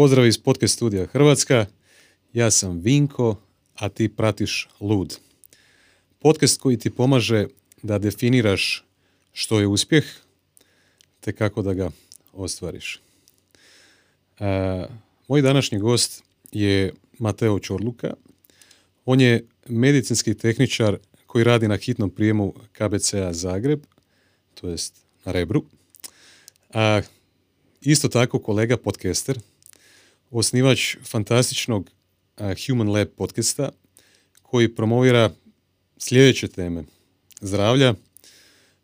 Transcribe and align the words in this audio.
Pozdrav 0.00 0.26
iz 0.26 0.38
podcast 0.38 0.74
studija 0.74 1.06
Hrvatska. 1.06 1.66
Ja 2.32 2.50
sam 2.50 2.80
Vinko, 2.80 3.36
a 3.74 3.88
ti 3.88 4.08
pratiš 4.08 4.68
Lud. 4.80 5.18
Podcast 6.18 6.60
koji 6.60 6.78
ti 6.78 6.90
pomaže 6.90 7.46
da 7.82 7.98
definiraš 7.98 8.84
što 9.32 9.60
je 9.60 9.66
uspjeh, 9.66 10.04
te 11.20 11.32
kako 11.32 11.62
da 11.62 11.74
ga 11.74 11.90
ostvariš. 12.32 13.00
E, 14.38 14.86
moj 15.28 15.42
današnji 15.42 15.78
gost 15.78 16.22
je 16.52 16.92
Mateo 17.18 17.58
Čorluka. 17.58 18.14
On 19.04 19.20
je 19.20 19.46
medicinski 19.68 20.34
tehničar 20.34 20.98
koji 21.26 21.44
radi 21.44 21.68
na 21.68 21.76
hitnom 21.76 22.10
prijemu 22.10 22.54
KBC-a 22.72 23.32
Zagreb, 23.32 23.80
to 24.54 24.68
jest 24.68 25.04
na 25.24 25.32
Rebru. 25.32 25.64
A, 26.70 27.00
isto 27.80 28.08
tako 28.08 28.38
kolega 28.38 28.76
podcaster, 28.76 29.38
osnivač 30.30 30.96
fantastičnog 31.02 31.90
Human 32.66 32.88
Lab 32.88 33.08
podcasta 33.16 33.68
koji 34.42 34.74
promovira 34.74 35.30
sljedeće 35.98 36.48
teme. 36.48 36.84
Zdravlja, 37.40 37.94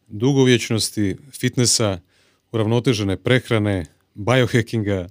dugovječnosti, 0.06 1.16
fitnessa, 1.32 2.00
uravnotežene 2.52 3.16
prehrane, 3.16 3.86
biohackinga, 4.14 5.08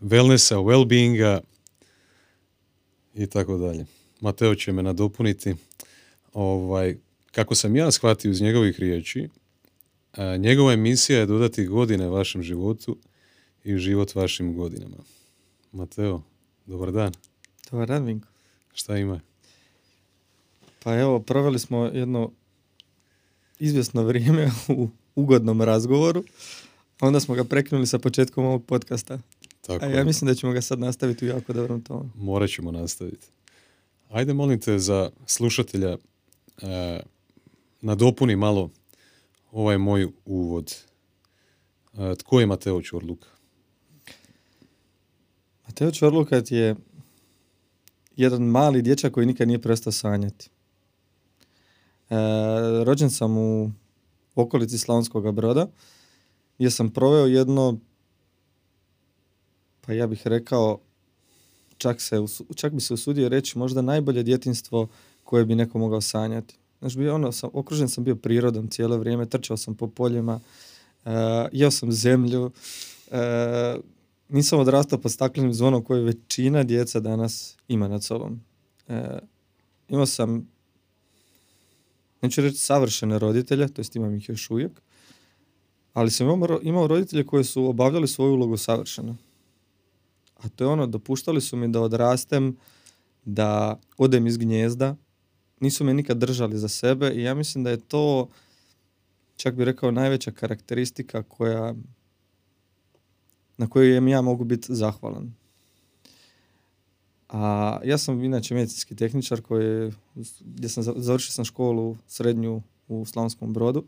wellnessa, 0.00 0.56
wellbeinga 0.56 1.40
i 3.14 3.26
tako 3.26 3.58
dalje. 3.58 3.86
Mateo 4.20 4.54
će 4.54 4.72
me 4.72 4.82
nadopuniti. 4.82 5.54
Ovaj, 6.32 6.96
kako 7.30 7.54
sam 7.54 7.76
ja 7.76 7.90
shvatio 7.90 8.30
iz 8.30 8.40
njegovih 8.40 8.80
riječi, 8.80 9.28
njegova 10.38 10.72
emisija 10.72 11.18
je 11.18 11.26
dodati 11.26 11.66
godine 11.66 12.08
vašem 12.08 12.42
životu 12.42 12.98
i 13.64 13.76
život 13.76 14.14
vašim 14.14 14.56
godinama. 14.56 14.96
Mateo, 15.74 16.22
dobar 16.66 16.92
dan. 16.92 17.12
Dobar 17.70 17.88
dan, 17.88 18.04
Vinko. 18.04 18.28
Šta 18.74 18.96
ima? 18.96 19.20
Pa 20.82 20.94
evo, 20.98 21.20
proveli 21.20 21.58
smo 21.58 21.84
jedno 21.84 22.30
izvjesno 23.58 24.02
vrijeme 24.02 24.50
u 24.68 24.88
ugodnom 25.14 25.62
razgovoru, 25.62 26.24
a 27.00 27.06
onda 27.06 27.20
smo 27.20 27.34
ga 27.34 27.44
prekinuli 27.44 27.86
sa 27.86 27.98
početkom 27.98 28.44
ovog 28.44 28.64
podcasta. 28.64 29.18
Tako 29.60 29.84
a 29.84 29.88
ja 29.88 30.04
mislim 30.04 30.26
da 30.26 30.34
ćemo 30.34 30.52
ga 30.52 30.62
sad 30.62 30.78
nastaviti 30.78 31.24
u 31.24 31.28
jako 31.28 31.52
dobrom 31.52 31.82
tonu. 31.82 32.10
Morat 32.14 32.50
ćemo 32.50 32.70
nastaviti. 32.70 33.26
Ajde, 34.10 34.32
molim 34.32 34.60
te, 34.60 34.78
za 34.78 35.10
slušatelja 35.26 35.96
e, 36.62 37.00
nadopuni 37.80 38.36
malo 38.36 38.70
ovaj 39.52 39.78
moj 39.78 40.08
uvod. 40.24 40.76
E, 41.94 42.14
tko 42.14 42.40
je 42.40 42.46
Mateo 42.46 42.82
Čorluka? 42.82 43.33
Mateo 45.66 45.90
Čorlukat 45.90 46.50
je 46.50 46.76
jedan 48.16 48.42
mali 48.42 48.82
dječak 48.82 49.12
koji 49.12 49.26
nikad 49.26 49.48
nije 49.48 49.62
prestao 49.62 49.92
sanjati. 49.92 50.50
E, 52.10 52.14
rođen 52.84 53.10
sam 53.10 53.38
u 53.38 53.70
okolici 54.34 54.78
Slavonskog 54.78 55.34
broda 55.34 55.66
gdje 56.58 56.70
sam 56.70 56.90
proveo 56.90 57.26
jedno 57.26 57.78
pa 59.80 59.92
ja 59.92 60.06
bih 60.06 60.26
rekao 60.26 60.80
čak, 61.76 62.00
se, 62.00 62.16
čak 62.56 62.72
bi 62.72 62.80
se 62.80 62.94
usudio 62.94 63.28
reći 63.28 63.58
možda 63.58 63.82
najbolje 63.82 64.22
djetinstvo 64.22 64.88
koje 65.24 65.44
bi 65.44 65.54
neko 65.54 65.78
mogao 65.78 66.00
sanjati. 66.00 66.56
Znaš, 66.78 66.96
bio 66.96 67.14
ono, 67.14 67.32
sam, 67.32 67.50
okružen 67.52 67.88
sam 67.88 68.04
bio 68.04 68.16
prirodom 68.16 68.68
cijelo 68.68 68.96
vrijeme, 68.96 69.26
trčao 69.26 69.56
sam 69.56 69.74
po 69.74 69.88
poljima, 69.88 70.40
uh, 71.04 71.12
jeo 71.52 71.70
sam 71.70 71.92
zemlju, 71.92 72.44
uh, 72.44 73.14
nisam 74.28 74.60
odrastao 74.60 75.00
pod 75.00 75.12
staklenim 75.12 75.54
zvonom 75.54 75.84
koje 75.84 76.02
većina 76.02 76.62
djeca 76.62 77.00
danas 77.00 77.56
ima 77.68 77.88
nad 77.88 78.04
sobom. 78.04 78.40
E, 78.88 79.18
imao 79.88 80.06
sam, 80.06 80.48
neću 82.22 82.40
reći 82.40 82.58
savršene 82.58 83.18
roditelje, 83.18 83.68
to 83.68 83.80
jest 83.80 83.96
imam 83.96 84.14
ih 84.14 84.28
još 84.28 84.50
uvijek, 84.50 84.80
ali 85.92 86.10
sam 86.10 86.30
imao, 86.30 86.60
imao 86.62 86.86
roditelje 86.86 87.26
koji 87.26 87.44
su 87.44 87.64
obavljali 87.64 88.08
svoju 88.08 88.32
ulogu 88.32 88.56
savršeno. 88.56 89.16
A 90.36 90.48
to 90.48 90.64
je 90.64 90.68
ono, 90.68 90.86
dopuštali 90.86 91.40
su 91.40 91.56
mi 91.56 91.68
da 91.68 91.80
odrastem, 91.80 92.56
da 93.24 93.80
odem 93.98 94.26
iz 94.26 94.36
gnjezda, 94.36 94.96
nisu 95.60 95.84
me 95.84 95.94
nikad 95.94 96.18
držali 96.18 96.58
za 96.58 96.68
sebe 96.68 97.10
i 97.10 97.22
ja 97.22 97.34
mislim 97.34 97.64
da 97.64 97.70
je 97.70 97.80
to, 97.80 98.28
čak 99.36 99.54
bi 99.54 99.64
rekao, 99.64 99.90
najveća 99.90 100.30
karakteristika 100.30 101.22
koja 101.22 101.74
na 103.56 103.66
koju 103.66 104.08
ja 104.08 104.22
mogu 104.22 104.44
biti 104.44 104.74
zahvalan. 104.74 105.34
A 107.28 107.80
ja 107.84 107.98
sam 107.98 108.24
inače 108.24 108.54
medicinski 108.54 108.96
tehničar 108.96 109.40
koji, 109.40 109.92
gdje 110.40 110.68
sam 110.68 110.82
završio 110.82 111.32
sam 111.32 111.44
školu 111.44 111.96
srednju 112.06 112.62
u 112.88 113.04
Slavonskom 113.04 113.52
brodu. 113.52 113.84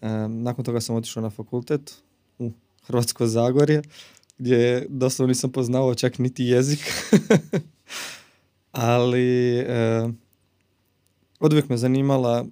E, 0.00 0.08
nakon 0.28 0.64
toga 0.64 0.80
sam 0.80 0.96
otišao 0.96 1.22
na 1.22 1.30
fakultet 1.30 2.02
u 2.38 2.50
Hrvatsko 2.82 3.26
Zagorje, 3.26 3.82
gdje 4.38 4.86
doslovno 4.88 5.28
nisam 5.28 5.52
poznao 5.52 5.94
čak 5.94 6.18
niti 6.18 6.44
jezik. 6.44 6.80
Ali 8.72 9.58
e, 9.58 10.08
od 11.40 11.70
me 11.70 11.76
zanimala 11.76 12.46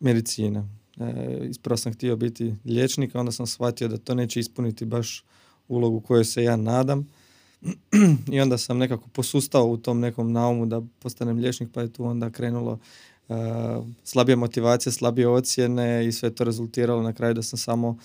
medicina. 0.00 0.68
E, 1.00 1.38
ispravo 1.50 1.76
sam 1.76 1.92
htio 1.92 2.16
biti 2.16 2.54
liječnik, 2.64 3.14
onda 3.14 3.32
sam 3.32 3.46
shvatio 3.46 3.88
da 3.88 3.96
to 3.96 4.14
neće 4.14 4.40
ispuniti 4.40 4.84
baš 4.84 5.24
ulogu 5.68 6.00
kojoj 6.00 6.24
se 6.24 6.42
ja 6.42 6.56
nadam. 6.56 7.08
I 8.32 8.40
onda 8.40 8.58
sam 8.58 8.78
nekako 8.78 9.08
posustao 9.08 9.66
u 9.66 9.76
tom 9.76 10.00
nekom 10.00 10.32
naumu 10.32 10.66
da 10.66 10.82
postanem 10.98 11.38
liječnik, 11.38 11.68
pa 11.72 11.80
je 11.80 11.92
tu 11.92 12.04
onda 12.04 12.30
krenulo 12.30 12.78
uh, 13.28 13.36
slabije 14.04 14.36
motivacije, 14.36 14.92
slabije 14.92 15.28
ocjene 15.28 16.06
i 16.06 16.12
sve 16.12 16.34
to 16.34 16.44
rezultiralo 16.44 17.02
na 17.02 17.12
kraju 17.12 17.34
da 17.34 17.42
sam 17.42 17.58
samo, 17.58 17.98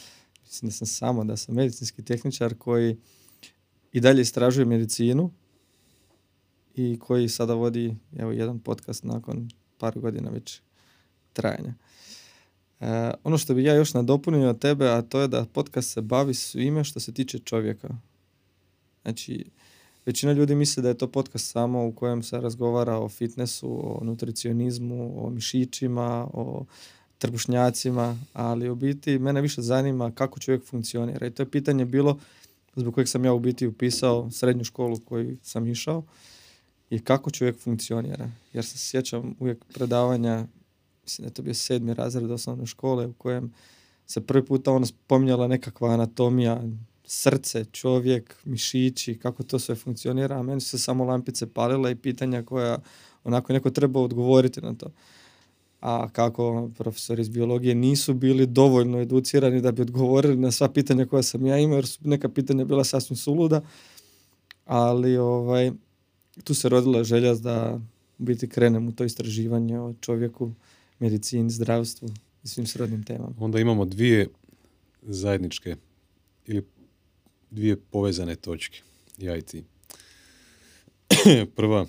mislim 0.44 0.70
da 0.70 0.76
sam 0.76 0.88
samo, 0.88 1.24
da 1.24 1.38
sam 1.38 1.56
medicinski 1.56 2.04
tehničar 2.04 2.56
koji 2.58 2.98
i 3.94 4.00
dalje 4.00 4.22
istražuje 4.22 4.66
medicinu 4.66 5.32
i 6.76 7.00
koji 7.00 7.30
sada 7.30 7.54
vodi 7.54 7.96
evo, 8.18 8.32
jedan 8.32 8.60
podcast 8.60 9.04
nakon 9.04 9.50
par 9.78 10.00
godina 10.00 10.30
već 10.30 10.62
trajanja. 11.34 11.74
E, 12.80 13.12
ono 13.24 13.38
što 13.38 13.54
bi 13.54 13.64
ja 13.64 13.74
još 13.76 13.94
nadopunio 13.94 14.50
od 14.50 14.60
tebe, 14.60 14.90
a 14.90 15.02
to 15.02 15.22
je 15.22 15.28
da 15.28 15.46
podcast 15.54 15.94
se 15.94 16.02
bavi 16.02 16.34
svime 16.34 16.84
što 16.84 17.00
se 17.00 17.14
tiče 17.14 17.40
čovjeka. 17.40 17.90
Znači, 19.04 19.46
većina 20.06 20.32
ljudi 20.32 20.56
misli 20.56 20.84
da 20.84 20.90
je 20.90 20.98
to 20.98 21.08
podcast 21.08 21.52
samo 21.52 21.88
u 21.88 21.92
kojem 21.92 22.24
se 22.24 22.42
razgovara 22.42 22.98
o 22.98 23.10
fitnessu, 23.10 23.82
o 23.84 24.04
nutricionizmu, 24.04 25.26
o 25.26 25.30
mišićima, 25.30 26.28
o 26.34 26.66
trbušnjacima, 27.18 28.18
ali 28.34 28.70
u 28.70 28.76
biti 28.76 29.20
mene 29.20 29.42
više 29.42 29.62
zanima 29.62 30.12
kako 30.12 30.40
čovjek 30.40 30.66
funkcionira. 30.66 31.28
I 31.28 31.32
to 31.32 31.44
je 31.44 31.52
pitanje 31.52 31.86
bilo 31.86 32.20
zbog 32.76 32.94
kojeg 32.94 33.08
sam 33.08 33.26
ja 33.26 33.34
u 33.34 33.40
biti 33.40 33.68
upisao 33.68 34.32
srednju 34.32 34.64
školu 34.64 35.00
koju 35.06 35.38
sam 35.44 35.68
išao 35.68 36.04
i 36.90 37.00
kako 37.00 37.32
čovjek 37.32 37.60
funkcionira. 37.60 38.30
Jer 38.54 38.66
se 38.66 38.78
sjećam 38.78 39.36
uvijek 39.40 39.66
predavanja 39.74 40.46
mislim 41.10 41.24
da 41.24 41.28
je 41.28 41.34
to 41.34 41.42
bio 41.42 41.54
sedmi 41.54 41.94
razred 41.94 42.32
osnovne 42.32 42.66
škole 42.66 43.08
u 43.08 43.14
kojem 43.14 43.54
se 44.08 44.22
prvi 44.22 44.46
puta 44.46 44.72
ono 44.72 44.86
spominjala 44.86 45.48
nekakva 45.48 45.90
anatomija, 45.90 46.64
srce, 47.06 47.66
čovjek, 47.66 48.36
mišići, 48.46 49.18
kako 49.18 49.44
to 49.44 49.60
sve 49.60 49.76
funkcionira, 49.76 50.40
a 50.40 50.44
meni 50.44 50.62
su 50.62 50.70
se 50.70 50.78
samo 50.78 51.04
lampice 51.04 51.48
palile 51.54 51.92
i 51.92 51.96
pitanja 51.96 52.44
koja 52.44 52.78
onako 53.24 53.54
neko 53.54 53.70
treba 53.70 54.00
odgovoriti 54.00 54.62
na 54.62 54.74
to. 54.74 54.92
A 55.82 56.10
kako 56.10 56.70
profesori 56.78 57.22
iz 57.22 57.30
biologije 57.30 57.76
nisu 57.76 58.14
bili 58.14 58.46
dovoljno 58.46 59.00
educirani 59.00 59.62
da 59.62 59.72
bi 59.72 59.82
odgovorili 59.82 60.36
na 60.36 60.52
sva 60.52 60.70
pitanja 60.70 61.06
koja 61.06 61.24
sam 61.24 61.46
ja 61.46 61.58
imao, 61.58 61.76
jer 61.76 61.88
su 61.88 62.00
neka 62.04 62.30
pitanja 62.30 62.66
bila 62.66 62.84
sasvim 62.84 63.18
suluda, 63.18 63.62
ali 64.66 65.18
ovaj, 65.18 65.72
tu 66.44 66.54
se 66.54 66.70
rodila 66.70 67.04
želja 67.04 67.34
da 67.34 67.80
biti 68.20 68.50
krenem 68.50 68.88
u 68.88 68.92
to 68.92 69.04
istraživanje 69.04 69.80
o 69.80 69.94
čovjeku 70.02 70.52
medicini, 71.00 71.50
zdravstvu 71.50 72.10
i 72.44 72.48
svim 72.48 72.68
srodnim 72.68 73.04
temama. 73.04 73.36
Onda 73.40 73.60
imamo 73.60 73.86
dvije 73.86 74.28
zajedničke 75.02 75.76
ili 76.46 76.66
dvije 77.52 77.78
povezane 77.78 78.36
točke, 78.36 78.82
ja 79.18 79.38
i 79.38 79.42
ti. 79.42 79.64
Prva 81.56 81.88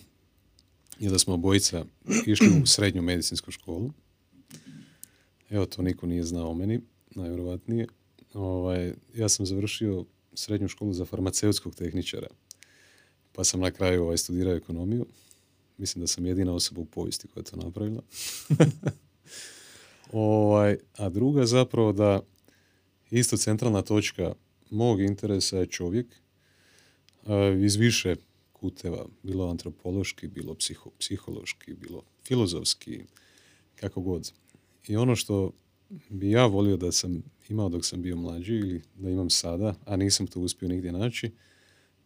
je 0.98 1.10
da 1.10 1.18
smo 1.18 1.34
obojica 1.34 1.84
išli 2.26 2.48
u 2.62 2.66
srednju 2.66 3.02
medicinsku 3.02 3.50
školu. 3.50 3.90
Evo, 5.50 5.66
to 5.66 5.82
niko 5.82 6.06
nije 6.06 6.22
znao 6.22 6.50
o 6.50 6.54
meni, 6.54 6.80
najvjerovatnije. 7.10 7.86
Ovaj, 8.34 8.92
ja 9.14 9.28
sam 9.28 9.46
završio 9.46 10.04
srednju 10.34 10.68
školu 10.68 10.92
za 10.92 11.04
farmaceutskog 11.04 11.74
tehničara, 11.74 12.26
pa 13.32 13.44
sam 13.44 13.60
na 13.60 13.70
kraju 13.70 14.02
ovaj, 14.02 14.18
studirao 14.18 14.54
ekonomiju 14.54 15.06
Mislim 15.80 16.00
da 16.00 16.06
sam 16.06 16.26
jedina 16.26 16.54
osoba 16.54 16.80
u 16.80 16.84
povijesti 16.84 17.28
koja 17.28 17.40
je 17.40 17.44
to 17.44 17.56
napravila. 17.56 18.02
ovaj, 20.12 20.76
a 20.96 21.08
druga 21.08 21.46
zapravo 21.46 21.92
da 21.92 22.20
isto 23.10 23.36
centralna 23.36 23.82
točka 23.82 24.34
mog 24.70 25.00
interesa 25.00 25.56
je 25.56 25.66
čovjek. 25.66 26.06
iz 27.64 27.76
više 27.76 28.16
kuteva, 28.52 29.06
bilo 29.22 29.50
antropološki, 29.50 30.28
bilo 30.28 30.54
psiho, 30.54 30.90
psihološki, 30.98 31.74
bilo 31.74 32.02
filozofski, 32.26 33.00
kako 33.74 34.00
god. 34.00 34.32
I 34.88 34.96
ono 34.96 35.16
što 35.16 35.52
bi 36.08 36.30
ja 36.30 36.46
volio 36.46 36.76
da 36.76 36.92
sam 36.92 37.22
imao 37.48 37.68
dok 37.68 37.84
sam 37.84 38.02
bio 38.02 38.16
mlađi 38.16 38.54
ili 38.54 38.82
da 38.94 39.10
imam 39.10 39.30
sada, 39.30 39.74
a 39.84 39.96
nisam 39.96 40.26
to 40.26 40.40
uspio 40.40 40.68
nigdje 40.68 40.92
naći, 40.92 41.30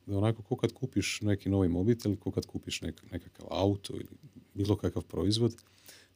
onako 0.06 0.43
ko 0.43 0.56
kad 0.56 0.73
kupiš 0.73 1.21
neki 1.21 1.49
novi 1.49 1.69
mobitel, 1.69 2.17
ko 2.17 2.31
kad 2.31 2.47
kupiš 2.47 2.81
nekakav 3.12 3.47
auto 3.51 3.93
ili 3.93 4.09
bilo 4.55 4.77
kakav 4.77 5.03
proizvod, 5.03 5.55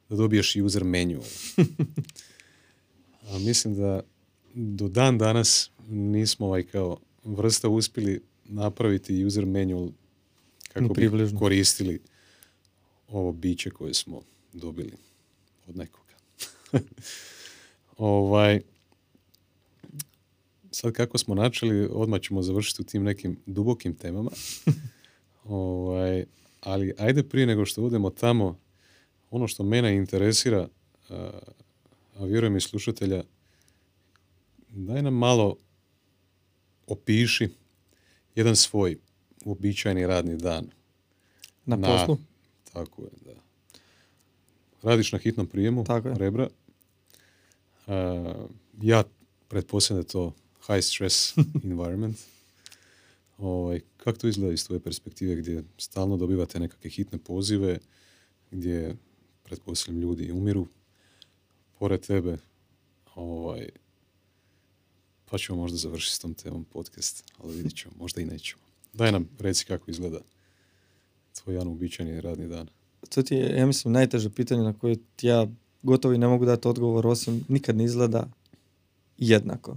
da 0.09 0.17
dobiješ 0.17 0.57
user 0.57 0.85
manual. 0.85 1.25
a 3.31 3.39
mislim 3.39 3.75
da 3.75 4.01
do 4.55 4.89
dan 4.89 5.19
danas 5.19 5.71
nismo 5.89 6.47
ovaj 6.47 6.63
kao 6.63 6.97
vrsta 7.25 7.69
uspjeli 7.69 8.23
napraviti 8.45 9.25
user 9.25 9.47
manual 9.47 9.89
kako 10.73 10.95
bi 10.95 11.11
koristili 11.39 12.01
ovo 13.09 13.33
biće 13.33 13.71
koje 13.71 13.95
smo 13.95 14.23
dobili 14.53 14.93
od 15.67 15.77
nekoga. 15.77 16.15
ovaj, 17.97 18.61
sad 20.81 20.93
kako 20.93 21.19
smo 21.19 21.35
načeli, 21.35 21.89
odmah 21.93 22.21
ćemo 22.21 22.43
završiti 22.43 22.83
u 22.83 22.85
tim 22.85 23.03
nekim 23.03 23.39
dubokim 23.47 23.95
temama. 23.95 24.31
ovaj, 25.45 26.25
ali 26.61 26.95
ajde 26.99 27.23
prije 27.23 27.47
nego 27.47 27.67
što 27.67 27.81
budemo 27.81 28.11
tamo, 28.11 28.59
ono 29.31 29.49
što 29.49 29.63
mene 29.63 29.97
interesira, 29.97 30.69
a 32.19 32.25
vjerujem 32.25 32.57
i 32.57 32.61
slušatelja, 32.61 33.25
daj 34.69 35.03
nam 35.03 35.15
malo 35.15 35.57
opiši 36.87 37.49
jedan 38.35 38.57
svoj 38.57 38.99
uobičajeni 39.45 40.07
radni 40.07 40.37
dan. 40.37 40.67
Na, 41.67 41.77
na 41.77 41.89
poslu? 41.89 42.19
Tako 42.73 43.03
je, 43.03 43.09
da. 43.25 43.41
Radiš 44.83 45.13
na 45.13 45.19
hitnom 45.19 45.47
prijemu, 45.47 45.85
tako 45.85 46.09
je. 46.09 46.15
rebra. 46.15 46.49
ja 48.83 49.05
pretpostavljam 49.49 50.03
da 50.03 50.09
to 50.09 50.33
high 50.69 50.85
stress 50.85 51.35
environment. 51.71 52.19
Ovaj, 53.39 53.81
kako 53.97 54.19
to 54.19 54.29
izgleda 54.29 54.53
iz 54.53 54.67
tvoje 54.67 54.81
perspektive 54.81 55.37
gdje 55.37 55.65
stalno 55.79 56.17
dobivate 56.17 56.61
nekakve 56.61 56.91
hitne 56.91 57.19
pozive, 57.19 57.79
gdje 58.51 58.97
pretpostavljam 59.43 60.03
ljudi 60.03 60.33
umiru 60.33 60.67
pored 61.79 62.01
tebe. 62.01 62.37
Ovaj, 63.15 63.69
pa 65.25 65.39
ćemo 65.39 65.59
možda 65.59 65.77
završiti 65.79 66.17
s 66.17 66.19
tom 66.19 66.35
temom 66.35 66.65
podcast, 66.65 67.25
ali 67.39 67.57
vidit 67.57 67.77
ćemo, 67.77 67.95
možda 67.99 68.21
i 68.21 68.27
nećemo. 68.27 68.63
Daj 68.93 69.13
nam, 69.13 69.29
reci 69.39 69.65
kako 69.65 69.91
izgleda 69.91 70.21
tvoj 71.35 71.55
jedan 71.55 71.69
uobičajeni 71.69 72.21
radni 72.21 72.49
dan. 72.49 72.69
To 73.09 73.23
ti 73.23 73.35
je, 73.35 73.59
ja 73.59 73.67
mislim, 73.67 73.93
najteže 73.93 74.31
pitanje 74.31 74.63
na 74.63 74.73
koje 74.73 74.97
ja 75.23 75.47
gotovo 75.83 76.17
ne 76.17 76.27
mogu 76.27 76.45
dati 76.45 76.69
odgovor, 76.69 77.07
osim 77.07 77.45
nikad 77.49 77.77
ne 77.77 77.85
izgleda 77.85 78.29
jednako. 79.19 79.77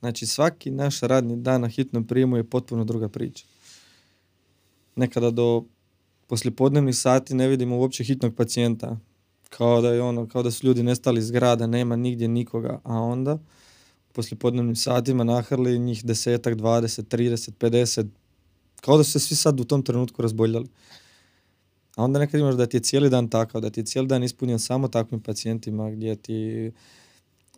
Znači, 0.00 0.26
svaki 0.26 0.70
naš 0.70 1.00
radni 1.00 1.36
dan 1.36 1.60
na 1.60 1.68
hitnom 1.68 2.06
prijemu 2.06 2.36
je 2.36 2.44
potpuno 2.44 2.84
druga 2.84 3.08
priča. 3.08 3.44
Nekada 4.96 5.30
do 5.30 5.64
poslijepodnevnih 6.26 6.96
sati 6.96 7.34
ne 7.34 7.48
vidimo 7.48 7.78
uopće 7.78 8.04
hitnog 8.04 8.34
pacijenta. 8.34 8.98
Kao 9.48 9.80
da 9.80 9.88
je 9.88 10.02
ono, 10.02 10.28
kao 10.28 10.42
da 10.42 10.50
su 10.50 10.66
ljudi 10.66 10.82
nestali 10.82 11.18
iz 11.18 11.30
grada, 11.30 11.66
nema 11.66 11.96
nigdje 11.96 12.28
nikoga, 12.28 12.80
a 12.84 12.94
onda 12.94 13.38
poslijepodnevnim 14.12 14.76
satima 14.76 15.24
nahrli 15.24 15.78
njih 15.78 16.04
desetak, 16.04 16.54
dvadeset, 16.54 17.08
trideset, 17.08 17.58
pedeset, 17.58 18.06
kao 18.80 18.96
da 18.96 19.04
su 19.04 19.12
se 19.12 19.18
svi 19.18 19.36
sad 19.36 19.60
u 19.60 19.64
tom 19.64 19.82
trenutku 19.82 20.22
razboljali. 20.22 20.68
A 21.96 22.04
onda 22.04 22.18
nekad 22.18 22.40
imaš 22.40 22.54
da 22.54 22.66
ti 22.66 22.76
je 22.76 22.80
cijeli 22.80 23.10
dan 23.10 23.28
takav, 23.28 23.60
da 23.60 23.70
ti 23.70 23.80
je 23.80 23.84
cijeli 23.84 24.08
dan 24.08 24.22
ispunjen 24.22 24.58
samo 24.58 24.88
takvim 24.88 25.20
pacijentima 25.20 25.90
gdje 25.90 26.16
ti 26.16 26.72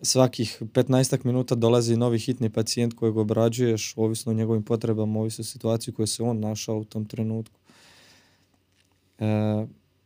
svakih 0.02 0.62
15 0.62 1.24
minuta 1.24 1.54
dolazi 1.54 1.96
novi 1.96 2.18
hitni 2.18 2.50
pacijent 2.50 2.94
kojeg 2.94 3.16
obrađuješ, 3.16 3.94
ovisno 3.96 4.32
o 4.32 4.34
njegovim 4.34 4.62
potrebama, 4.62 5.20
ovisno 5.20 5.42
o 5.42 5.44
situaciji 5.44 5.94
koju 5.94 6.06
se 6.06 6.22
on 6.22 6.40
našao 6.40 6.76
u 6.76 6.84
tom 6.84 7.04
trenutku. 7.04 7.58
E, 9.18 9.26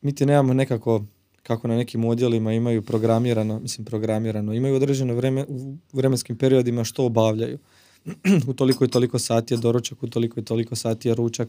mi 0.02 0.14
ti 0.14 0.26
nemamo 0.26 0.54
nekako, 0.54 1.04
kako 1.43 1.69
na 1.69 1.76
nekim 1.76 2.04
odjelima 2.04 2.52
imaju 2.52 2.82
programirano, 2.82 3.58
mislim 3.60 3.84
programirano, 3.84 4.54
imaju 4.54 4.75
određeno 4.75 5.14
vreme, 5.14 5.44
u 5.48 5.76
vremenskim 5.93 6.37
periodima 6.37 6.84
što 6.84 7.04
obavljaju. 7.04 7.58
u 8.48 8.52
toliko 8.52 8.84
i 8.84 8.88
toliko 8.88 9.19
sati 9.19 9.54
je 9.54 9.58
doručak, 9.58 10.02
u 10.02 10.06
toliko 10.06 10.40
i 10.40 10.44
toliko 10.44 10.76
sati 10.76 11.08
je 11.08 11.14
ručak, 11.14 11.48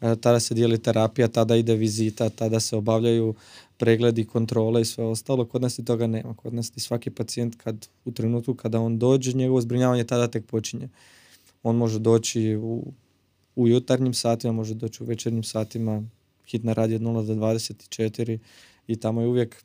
tada 0.00 0.40
se 0.40 0.54
dijeli 0.54 0.78
terapija, 0.78 1.28
tada 1.28 1.56
ide 1.56 1.74
vizita, 1.74 2.28
tada 2.28 2.60
se 2.60 2.76
obavljaju 2.76 3.34
pregledi, 3.76 4.24
kontrole 4.24 4.80
i 4.80 4.84
sve 4.84 5.04
ostalo. 5.04 5.44
Kod 5.44 5.62
nas 5.62 5.78
i 5.78 5.84
toga 5.84 6.06
nema. 6.06 6.34
Kod 6.34 6.54
nas 6.54 6.72
i 6.76 6.80
svaki 6.80 7.10
pacijent 7.10 7.56
kad, 7.56 7.88
u 8.04 8.12
trenutku 8.12 8.54
kada 8.54 8.80
on 8.80 8.98
dođe, 8.98 9.32
njegovo 9.32 9.60
zbrinjavanje 9.60 10.04
tada 10.04 10.28
tek 10.28 10.46
počinje. 10.46 10.88
On 11.62 11.76
može 11.76 11.98
doći 11.98 12.56
u, 12.56 12.92
u 13.56 13.68
jutarnjim 13.68 14.14
satima, 14.14 14.52
može 14.52 14.74
doći 14.74 15.02
u 15.02 15.06
večernjim 15.06 15.42
satima, 15.42 16.02
hitna 16.46 16.72
radi 16.72 16.94
od 16.94 17.00
0 17.00 17.26
do 17.26 17.34
24 17.34 18.38
i 18.86 18.96
tamo 18.96 19.20
je 19.20 19.26
uvijek, 19.26 19.64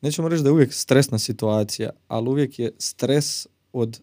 nećemo 0.00 0.28
reći 0.28 0.42
da 0.42 0.48
je 0.48 0.52
uvijek 0.52 0.72
stresna 0.72 1.18
situacija, 1.18 1.90
ali 2.08 2.28
uvijek 2.28 2.58
je 2.58 2.70
stres 2.78 3.46
od 3.72 4.00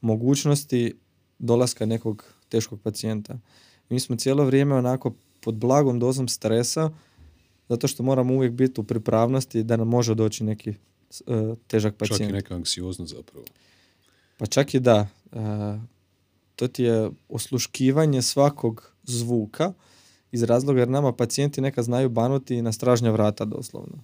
mogućnosti 0.00 0.94
dolaska 1.38 1.86
nekog 1.86 2.24
teškog 2.52 2.80
pacijenta. 2.80 3.38
Mi 3.88 4.00
smo 4.00 4.16
cijelo 4.16 4.44
vrijeme 4.44 4.74
onako 4.74 5.14
pod 5.40 5.54
blagom 5.54 5.98
dozom 5.98 6.28
stresa, 6.28 6.90
zato 7.68 7.88
što 7.88 8.02
moramo 8.02 8.34
uvijek 8.34 8.52
biti 8.52 8.80
u 8.80 8.84
pripravnosti 8.84 9.62
da 9.62 9.76
nam 9.76 9.88
može 9.88 10.14
doći 10.14 10.44
neki 10.44 10.70
uh, 10.70 11.56
težak 11.66 11.96
pacijent. 11.96 12.20
Čak 12.20 12.30
i 12.30 12.32
neka 12.32 12.54
anksioznost 12.54 13.14
zapravo. 13.14 13.44
Pa 14.38 14.46
čak 14.46 14.74
i 14.74 14.80
da. 14.80 15.08
Uh, 15.32 15.40
to 16.56 16.68
ti 16.68 16.82
je 16.82 17.10
osluškivanje 17.28 18.22
svakog 18.22 18.92
zvuka 19.02 19.72
iz 20.32 20.42
razloga 20.42 20.80
jer 20.80 20.88
nama 20.88 21.12
pacijenti 21.12 21.60
neka 21.60 21.82
znaju 21.82 22.08
banuti 22.08 22.62
na 22.62 22.72
stražnja 22.72 23.10
vrata 23.10 23.44
doslovno. 23.44 24.02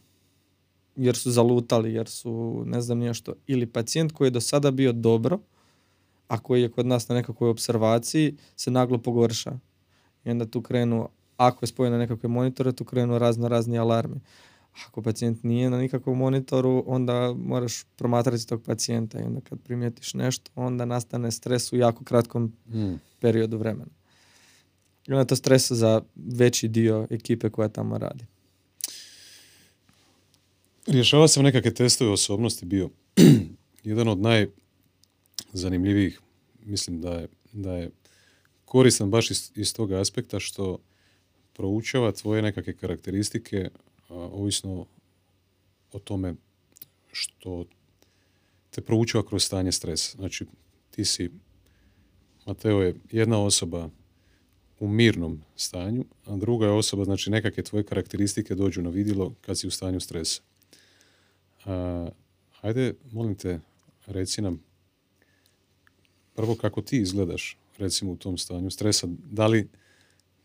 Jer 0.97 1.17
su 1.17 1.31
zalutali, 1.31 1.93
jer 1.93 2.09
su 2.09 2.63
ne 2.67 2.81
znam 2.81 2.99
nije 2.99 3.15
što. 3.15 3.35
Ili 3.47 3.67
pacijent 3.67 4.13
koji 4.13 4.27
je 4.27 4.31
do 4.31 4.41
sada 4.41 4.71
bio 4.71 4.93
dobro, 4.93 5.39
a 6.29 6.39
koji 6.39 6.63
je 6.63 6.69
kod 6.69 6.87
nas 6.87 7.09
na 7.09 7.15
nekakvoj 7.15 7.51
observaciji, 7.51 8.37
se 8.57 8.71
naglo 8.71 8.99
pogorša. 8.99 9.59
I 10.25 10.31
onda 10.31 10.47
tu 10.47 10.63
krenu, 10.63 11.09
ako 11.37 11.63
je 11.63 11.67
spojen 11.67 11.93
na 11.93 11.99
nekakve 11.99 12.29
monitore, 12.29 12.73
tu 12.73 12.85
krenu 12.85 13.19
razno 13.19 13.49
razni 13.49 13.79
alarmi. 13.79 14.21
Ako 14.87 15.03
pacijent 15.03 15.45
nije 15.45 15.71
na 15.71 15.79
nikakvom 15.79 16.19
monitoru, 16.19 16.85
onda 16.87 17.35
moraš 17.35 17.85
promatrati 17.97 18.47
tog 18.47 18.63
pacijenta 18.63 19.21
i 19.21 19.23
onda 19.23 19.41
kad 19.41 19.61
primijetiš 19.61 20.15
nešto, 20.15 20.51
onda 20.55 20.85
nastane 20.85 21.31
stres 21.31 21.73
u 21.73 21.77
jako 21.77 22.05
kratkom 22.05 22.53
hmm. 22.71 23.01
periodu 23.21 23.59
vremena. 23.59 23.91
I 25.07 25.13
onda 25.13 25.21
je 25.21 25.27
to 25.27 25.37
stres 25.37 25.73
za 25.73 26.03
veći 26.15 26.69
dio 26.69 27.07
ekipe 27.11 27.51
koja 27.51 27.69
tamo 27.69 27.99
radi. 27.99 28.25
Rješava 30.87 31.29
sam 31.29 31.43
nekakve 31.43 31.75
testove 31.75 32.11
osobnosti 32.11 32.67
bio. 32.67 32.91
Jedan 33.85 34.09
od 34.09 34.19
naj, 34.19 34.47
zanimljivijih. 35.53 36.21
Mislim 36.65 37.01
da 37.01 37.13
je, 37.13 37.29
da 37.53 37.77
je 37.77 37.91
koristan 38.65 39.11
baš 39.11 39.31
iz, 39.31 39.53
iz 39.55 39.75
tog 39.75 39.93
aspekta 39.93 40.41
što 40.41 40.79
proučava 41.53 42.13
tvoje 42.13 42.43
nekakve 42.43 42.77
karakteristike 42.77 43.71
ovisno 44.09 44.87
o 45.93 45.99
tome 45.99 46.35
što 47.13 47.65
te 48.71 48.81
proučava 48.81 49.27
kroz 49.27 49.45
stanje 49.45 49.73
stresa. 49.73 50.17
Znači, 50.17 50.47
ti 50.91 51.05
si, 51.05 51.31
Mateo 52.47 52.83
je 52.83 52.95
jedna 53.11 53.45
osoba 53.45 53.91
u 54.81 54.89
mirnom 54.89 55.43
stanju, 55.57 56.05
a 56.27 56.37
druga 56.37 56.67
je 56.67 56.73
osoba, 56.73 57.05
znači 57.05 57.31
nekakve 57.31 57.63
tvoje 57.63 57.85
karakteristike 57.85 58.55
dođu 58.55 58.83
na 58.83 58.91
vidjelo 58.91 59.35
kad 59.41 59.59
si 59.59 59.67
u 59.67 59.71
stanju 59.71 60.01
stresa. 60.01 60.43
A, 61.65 62.09
ajde, 62.61 62.95
molim 63.13 63.35
te, 63.35 63.61
reci 64.07 64.43
nam 64.43 64.68
prvo 66.39 66.55
kako 66.55 66.83
ti 66.83 66.99
izgledaš 66.99 67.57
recimo 67.79 68.13
u 68.13 68.17
tom 68.17 68.39
stanju 68.39 68.71
stresa, 68.71 69.07
da 69.31 69.47
li, 69.47 69.69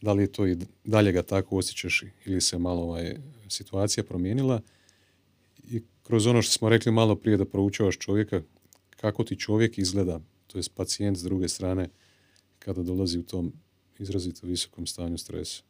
da 0.02 0.14
li 0.14 0.24
je 0.24 0.32
to 0.32 0.48
i 0.48 0.58
dalje 0.84 1.12
ga 1.12 1.24
tako 1.24 1.58
osjećaš 1.58 2.04
ili 2.26 2.42
se 2.42 2.58
malo 2.58 2.82
ovaj, 2.82 3.16
situacija 3.48 4.04
promijenila 4.04 4.62
i 5.72 5.82
kroz 6.04 6.28
ono 6.28 6.42
što 6.42 6.52
smo 6.52 6.70
rekli 6.70 6.92
malo 6.92 7.16
prije 7.16 7.38
da 7.38 7.46
proučavaš 7.46 7.98
čovjeka, 7.98 8.42
kako 8.90 9.24
ti 9.24 9.40
čovjek 9.40 9.78
izgleda, 9.78 10.20
to 10.48 10.58
je 10.58 10.64
pacijent 10.76 11.18
s 11.18 11.24
druge 11.24 11.50
strane 11.50 11.90
kada 12.60 12.84
dolazi 12.84 13.20
u 13.20 13.24
tom 13.24 13.54
izrazito 14.00 14.48
visokom 14.48 14.88
stanju 14.88 15.18
stresa. 15.18 15.64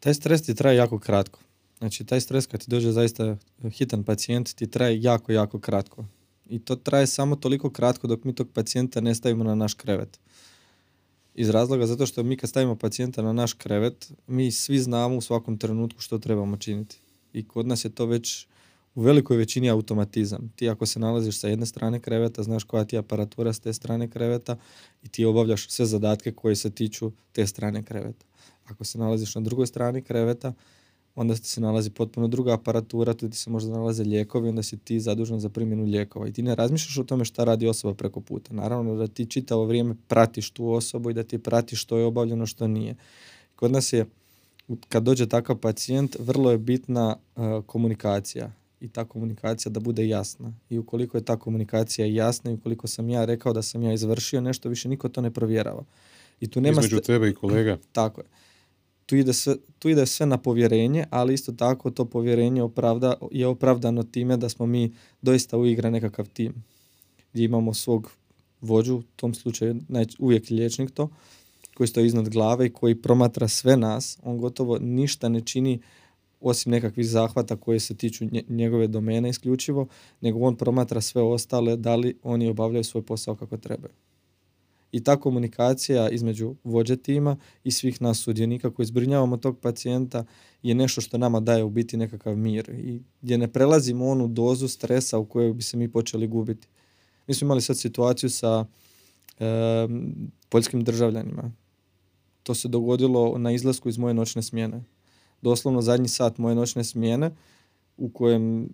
Taj 0.00 0.14
stres 0.14 0.42
ti 0.42 0.54
traje 0.54 0.76
jako 0.76 0.98
kratko. 0.98 1.40
Znači, 1.78 2.04
taj 2.04 2.20
stres 2.20 2.46
kad 2.46 2.60
ti 2.60 2.66
dođe 2.68 2.92
zaista 2.92 3.36
hitan 3.70 4.04
pacijent 4.04 4.54
ti 4.54 4.70
traje 4.70 5.02
jako, 5.02 5.32
jako 5.32 5.60
kratko 5.60 6.04
I 6.46 6.58
to 6.58 6.76
traje 6.76 7.06
samo 7.06 7.36
toliko 7.36 7.70
kratko 7.70 8.06
dok 8.06 8.24
mi 8.24 8.34
tog 8.34 8.48
pacijenta 8.54 9.00
ne 9.00 9.14
stavimo 9.14 9.44
na 9.44 9.54
naš 9.54 9.74
krevet. 9.74 10.20
Iz 11.34 11.50
razloga 11.50 11.86
zato 11.86 12.06
što 12.06 12.22
mi 12.22 12.36
kad 12.36 12.50
stavimo 12.50 12.76
pacijenta 12.76 13.22
na 13.22 13.32
naš 13.32 13.52
krevet, 13.52 14.12
mi 14.26 14.52
svi 14.52 14.78
znamo 14.78 15.16
u 15.16 15.20
svakom 15.20 15.58
trenutku 15.58 16.00
što 16.00 16.18
trebamo 16.18 16.56
činiti. 16.56 16.98
I 17.32 17.48
kod 17.48 17.66
nas 17.66 17.84
je 17.84 17.94
to 17.94 18.06
već 18.06 18.46
u 18.94 19.02
velikoj 19.02 19.36
većini 19.36 19.70
automatizam. 19.70 20.52
Ti 20.56 20.68
ako 20.68 20.86
se 20.86 21.00
nalaziš 21.00 21.38
sa 21.38 21.48
jedne 21.48 21.66
strane 21.66 22.00
kreveta, 22.00 22.42
znaš 22.42 22.64
koja 22.64 22.84
ti 22.84 22.96
je 22.96 23.00
aparatura 23.00 23.52
s 23.52 23.60
te 23.60 23.72
strane 23.72 24.10
kreveta 24.10 24.56
i 25.02 25.08
ti 25.08 25.24
obavljaš 25.24 25.68
sve 25.68 25.86
zadatke 25.86 26.32
koje 26.32 26.56
se 26.56 26.70
tiču 26.70 27.12
te 27.32 27.46
strane 27.46 27.82
kreveta. 27.82 28.26
Ako 28.64 28.84
se 28.84 28.98
nalaziš 28.98 29.34
na 29.34 29.40
drugoj 29.40 29.66
strani 29.66 30.02
kreveta, 30.02 30.52
onda 31.14 31.34
ti 31.34 31.48
se 31.48 31.60
nalazi 31.60 31.90
potpuno 31.90 32.28
druga 32.28 32.54
aparatura, 32.54 33.14
tu 33.14 33.28
ti 33.28 33.36
se 33.36 33.50
možda 33.50 33.72
nalaze 33.72 34.04
lijekovi, 34.04 34.48
onda 34.48 34.62
si 34.62 34.78
ti 34.78 35.00
zadužen 35.00 35.40
za 35.40 35.48
primjenu 35.48 35.84
lijekova 35.84 36.28
i 36.28 36.32
ti 36.32 36.42
ne 36.42 36.54
razmišljaš 36.54 36.98
o 36.98 37.04
tome 37.04 37.24
šta 37.24 37.44
radi 37.44 37.68
osoba 37.68 37.94
preko 37.94 38.20
puta. 38.20 38.54
Naravno 38.54 38.94
da 38.94 39.06
ti 39.06 39.26
čitavo 39.26 39.64
vrijeme 39.64 39.94
pratiš 40.08 40.50
tu 40.50 40.68
osobu 40.68 41.10
i 41.10 41.14
da 41.14 41.22
ti 41.22 41.38
pratiš 41.38 41.82
što 41.82 41.98
je 41.98 42.04
obavljeno, 42.04 42.46
što 42.46 42.68
nije. 42.68 42.96
Kod 43.56 43.72
nas 43.72 43.92
je, 43.92 44.06
kad 44.88 45.02
dođe 45.02 45.28
takav 45.28 45.56
pacijent, 45.56 46.16
vrlo 46.18 46.50
je 46.50 46.58
bitna 46.58 47.16
uh, 47.36 47.42
komunikacija 47.66 48.52
i 48.80 48.88
ta 48.88 49.04
komunikacija 49.04 49.72
da 49.72 49.80
bude 49.80 50.08
jasna. 50.08 50.52
I 50.70 50.78
ukoliko 50.78 51.16
je 51.16 51.24
ta 51.24 51.36
komunikacija 51.36 52.06
jasna 52.06 52.50
i 52.50 52.54
ukoliko 52.54 52.86
sam 52.86 53.08
ja 53.08 53.24
rekao 53.24 53.52
da 53.52 53.62
sam 53.62 53.82
ja 53.82 53.92
izvršio 53.92 54.40
nešto, 54.40 54.68
više 54.68 54.88
niko 54.88 55.08
to 55.08 55.20
ne 55.20 55.30
provjerava. 55.30 55.84
I 56.40 56.48
tu 56.48 56.60
nema 56.60 56.80
Između 56.80 57.00
tebe 57.00 57.28
i 57.28 57.34
kolega. 57.34 57.78
Tako 57.92 58.20
je 58.20 58.26
tu 59.06 59.16
ide, 59.16 59.32
sve, 59.32 59.56
tu 59.78 59.88
ide 59.88 60.06
sve 60.06 60.26
na 60.26 60.38
povjerenje, 60.38 61.04
ali 61.10 61.34
isto 61.34 61.52
tako 61.52 61.90
to 61.90 62.04
povjerenje 62.04 62.62
opravda, 62.62 63.14
je 63.30 63.46
opravdano 63.46 64.02
time 64.02 64.36
da 64.36 64.48
smo 64.48 64.66
mi 64.66 64.92
doista 65.22 65.58
uigra 65.58 65.90
nekakav 65.90 66.28
tim. 66.28 66.54
Gdje 67.32 67.44
imamo 67.44 67.74
svog 67.74 68.10
vođu, 68.60 68.94
u 68.94 69.02
tom 69.16 69.34
slučaju 69.34 69.80
uvijek 70.18 70.50
liječnik 70.50 70.90
to, 70.90 71.08
koji 71.74 71.86
stoji 71.86 72.06
iznad 72.06 72.28
glave 72.28 72.66
i 72.66 72.72
koji 72.72 73.02
promatra 73.02 73.48
sve 73.48 73.76
nas, 73.76 74.18
on 74.22 74.38
gotovo 74.38 74.78
ništa 74.78 75.28
ne 75.28 75.40
čini 75.40 75.80
osim 76.40 76.72
nekakvih 76.72 77.08
zahvata 77.08 77.56
koje 77.56 77.80
se 77.80 77.94
tiču 77.94 78.24
njegove 78.48 78.86
domene 78.86 79.28
isključivo, 79.28 79.86
nego 80.20 80.38
on 80.38 80.56
promatra 80.56 81.00
sve 81.00 81.22
ostale 81.22 81.76
da 81.76 81.96
li 81.96 82.18
oni 82.22 82.48
obavljaju 82.48 82.84
svoj 82.84 83.02
posao 83.02 83.36
kako 83.36 83.56
trebaju 83.56 83.94
i 84.92 85.04
ta 85.04 85.20
komunikacija 85.20 86.08
između 86.08 86.54
vođe 86.64 86.96
tima 86.96 87.36
i 87.64 87.70
svih 87.70 88.02
nas 88.02 88.18
sudionika 88.18 88.70
koji 88.70 88.86
zbrinjavamo 88.86 89.36
tog 89.36 89.58
pacijenta 89.58 90.24
je 90.62 90.74
nešto 90.74 91.00
što 91.00 91.18
nama 91.18 91.40
daje 91.40 91.64
u 91.64 91.70
biti 91.70 91.96
nekakav 91.96 92.36
mir 92.36 92.70
i 92.70 93.02
gdje 93.22 93.38
ne 93.38 93.52
prelazimo 93.52 94.08
onu 94.08 94.28
dozu 94.28 94.68
stresa 94.68 95.18
u 95.18 95.24
kojoj 95.24 95.52
bi 95.52 95.62
se 95.62 95.76
mi 95.76 95.92
počeli 95.92 96.26
gubiti. 96.26 96.68
Mi 97.26 97.34
smo 97.34 97.46
imali 97.46 97.60
sad 97.60 97.78
situaciju 97.78 98.30
sa 98.30 98.66
e, 99.38 99.44
poljskim 100.48 100.84
državljanima. 100.84 101.52
To 102.42 102.54
se 102.54 102.68
dogodilo 102.68 103.38
na 103.38 103.52
izlasku 103.52 103.88
iz 103.88 103.98
moje 103.98 104.14
noćne 104.14 104.42
smjene. 104.42 104.84
Doslovno 105.42 105.82
zadnji 105.82 106.08
sat 106.08 106.38
moje 106.38 106.54
noćne 106.54 106.84
smjene 106.84 107.30
u 107.96 108.08
kojem 108.08 108.68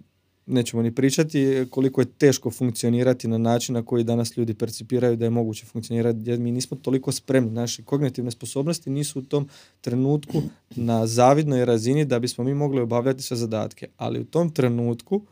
nećemo 0.49 0.83
ni 0.83 0.95
pričati 0.95 1.67
koliko 1.71 2.01
je 2.01 2.13
teško 2.19 2.51
funkcionirati 2.51 3.29
na 3.29 3.39
način 3.39 3.75
na 3.75 3.83
koji 3.83 4.05
danas 4.05 4.37
ljudi 4.37 4.55
percipiraju 4.55 5.17
da 5.17 5.25
je 5.25 5.31
moguće 5.31 5.67
funkcionirati 5.67 6.19
jer 6.25 6.39
mi 6.39 6.53
nismo 6.53 6.77
toliko 6.83 7.13
spremni. 7.13 7.51
Naše 7.51 7.83
kognitivne 7.83 8.31
sposobnosti 8.31 8.91
nisu 8.91 9.19
u 9.19 9.23
tom 9.23 9.49
trenutku 9.81 10.43
na 10.77 11.07
zavidnoj 11.07 11.65
razini 11.65 12.05
da 12.05 12.19
bismo 12.19 12.45
mi 12.45 12.55
mogli 12.55 12.81
obavljati 12.81 13.23
sve 13.23 13.37
zadatke. 13.37 13.89
Ali 13.97 14.21
u 14.21 14.25
tom 14.25 14.51
trenutku 14.51 15.23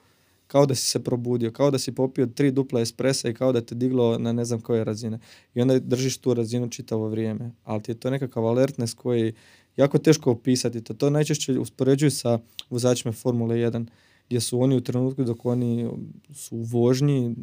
kao 0.46 0.66
da 0.66 0.74
si 0.74 0.86
se 0.86 1.04
probudio, 1.04 1.50
kao 1.50 1.70
da 1.70 1.78
si 1.78 1.94
popio 1.94 2.26
tri 2.26 2.50
dupla 2.50 2.80
espresa 2.80 3.28
i 3.28 3.34
kao 3.34 3.52
da 3.52 3.60
te 3.60 3.74
diglo 3.74 4.18
na 4.18 4.32
ne 4.32 4.44
znam 4.44 4.60
koje 4.60 4.84
razine. 4.84 5.18
I 5.54 5.60
onda 5.60 5.78
držiš 5.78 6.18
tu 6.18 6.34
razinu 6.34 6.68
čitavo 6.68 7.08
vrijeme. 7.08 7.50
Ali 7.64 7.82
ti 7.82 7.90
je 7.90 8.00
to 8.00 8.10
nekakav 8.10 8.46
alertness 8.46 8.94
koji 8.94 9.32
jako 9.76 9.98
teško 9.98 10.30
opisati. 10.30 10.84
To, 10.84 10.94
to 10.94 11.10
najčešće 11.10 11.58
uspoređuju 11.58 12.10
sa 12.10 12.38
vozačima 12.70 13.12
Formule 13.12 13.56
1 13.56 13.86
gdje 14.26 14.40
su 14.40 14.60
oni 14.60 14.76
u 14.76 14.80
trenutku 14.80 15.24
dok 15.24 15.44
oni 15.44 15.90
su 16.34 16.56
u 16.56 16.62
vožnji 16.62 17.34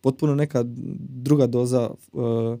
potpuno 0.00 0.34
neka 0.34 0.64
druga 1.08 1.46
doza, 1.46 1.90
uh, 2.12 2.58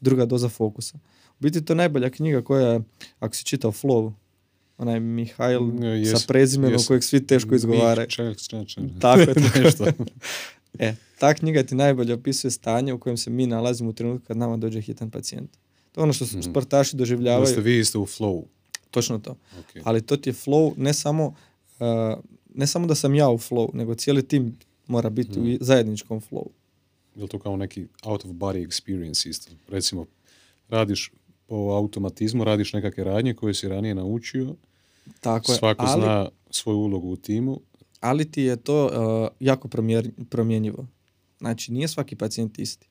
druga 0.00 0.26
doza 0.26 0.48
fokusa. 0.48 0.98
U 1.28 1.42
biti 1.42 1.64
to 1.64 1.72
je 1.72 1.76
najbolja 1.76 2.10
knjiga 2.10 2.42
koja 2.42 2.68
je, 2.68 2.80
ako 3.18 3.34
si 3.34 3.44
čitao 3.44 3.72
Flow, 3.72 4.12
onaj 4.78 5.00
Mihail 5.00 5.60
yes, 5.60 6.16
sa 6.16 6.26
prezimenom 6.28 6.78
yes. 6.78 6.86
kojeg 6.86 7.04
svi 7.04 7.26
teško 7.26 7.54
izgovaraju. 7.54 8.08
Tako 9.00 9.20
je 9.20 9.34
nešto. 9.64 9.86
e, 10.78 10.94
ta 11.18 11.34
knjiga 11.34 11.62
ti 11.62 11.74
najbolje 11.74 12.14
opisuje 12.14 12.50
stanje 12.50 12.92
u 12.92 12.98
kojem 12.98 13.16
se 13.16 13.30
mi 13.30 13.46
nalazimo 13.46 13.90
u 13.90 13.92
trenutku 13.92 14.26
kad 14.26 14.36
nama 14.36 14.56
dođe 14.56 14.80
hitan 14.80 15.10
pacijent. 15.10 15.50
To 15.92 16.00
je 16.00 16.02
ono 16.02 16.12
što 16.12 16.24
mm. 16.24 16.42
sportaši 16.42 16.96
doživljavaju. 16.96 17.46
Da 17.46 17.52
ste 17.52 17.60
vi 17.60 17.78
isto 17.78 18.00
u 18.00 18.06
flow. 18.06 18.44
Točno 18.90 19.18
to. 19.18 19.36
Okay. 19.58 19.80
Ali 19.84 20.02
to 20.02 20.16
ti 20.16 20.30
je 20.30 20.34
flow 20.34 20.74
ne 20.76 20.94
samo 20.94 21.26
uh, 21.78 21.86
ne 22.54 22.66
samo 22.66 22.86
da 22.86 22.94
sam 22.94 23.14
ja 23.14 23.30
u 23.30 23.38
flow, 23.38 23.74
nego 23.74 23.94
cijeli 23.94 24.28
tim 24.28 24.58
mora 24.86 25.10
biti 25.10 25.38
u 25.38 25.42
hmm. 25.42 25.56
zajedničkom 25.60 26.20
flow. 26.20 26.46
Je 27.16 27.28
to 27.28 27.38
kao 27.38 27.56
neki 27.56 27.86
out 28.04 28.24
of 28.24 28.30
body 28.30 28.66
experience 28.66 29.28
isto? 29.28 29.52
Recimo, 29.68 30.06
radiš 30.68 31.12
po 31.46 31.54
automatizmu, 31.54 32.44
radiš 32.44 32.72
nekakve 32.72 33.04
radnje 33.04 33.34
koje 33.34 33.54
si 33.54 33.68
ranije 33.68 33.94
naučio, 33.94 34.54
Tako 35.20 35.52
je, 35.52 35.58
svako 35.58 35.84
ali, 35.86 36.02
zna 36.02 36.28
svoju 36.50 36.78
ulogu 36.78 37.08
u 37.08 37.16
timu. 37.16 37.60
Ali 38.00 38.30
ti 38.30 38.42
je 38.42 38.56
to 38.56 38.86
uh, 38.86 39.28
jako 39.40 39.68
promjenjivo. 40.30 40.86
Znači, 41.38 41.72
nije 41.72 41.88
svaki 41.88 42.16
pacijent 42.16 42.58
isti. 42.58 42.88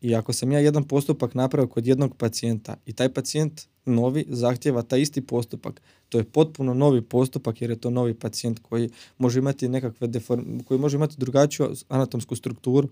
I 0.00 0.14
ako 0.14 0.32
sam 0.32 0.52
ja 0.52 0.58
jedan 0.58 0.84
postupak 0.84 1.34
napravio 1.34 1.68
kod 1.68 1.86
jednog 1.86 2.16
pacijenta 2.16 2.76
i 2.86 2.92
taj 2.92 3.08
pacijent 3.08 3.62
novi 3.90 4.24
zahtjeva 4.28 4.82
taj 4.82 5.00
isti 5.00 5.20
postupak, 5.20 5.82
to 6.08 6.18
je 6.18 6.24
potpuno 6.24 6.74
novi 6.74 7.02
postupak 7.02 7.62
jer 7.62 7.70
je 7.70 7.80
to 7.80 7.90
novi 7.90 8.14
pacijent 8.14 8.58
koji 8.58 8.90
može 9.18 9.38
imati 9.38 9.68
nekakve 9.68 10.06
deform, 10.06 10.60
koji 10.60 10.80
može 10.80 10.96
imati 10.96 11.14
drugačiju 11.18 11.74
anatomsku 11.88 12.36
strukturu. 12.36 12.88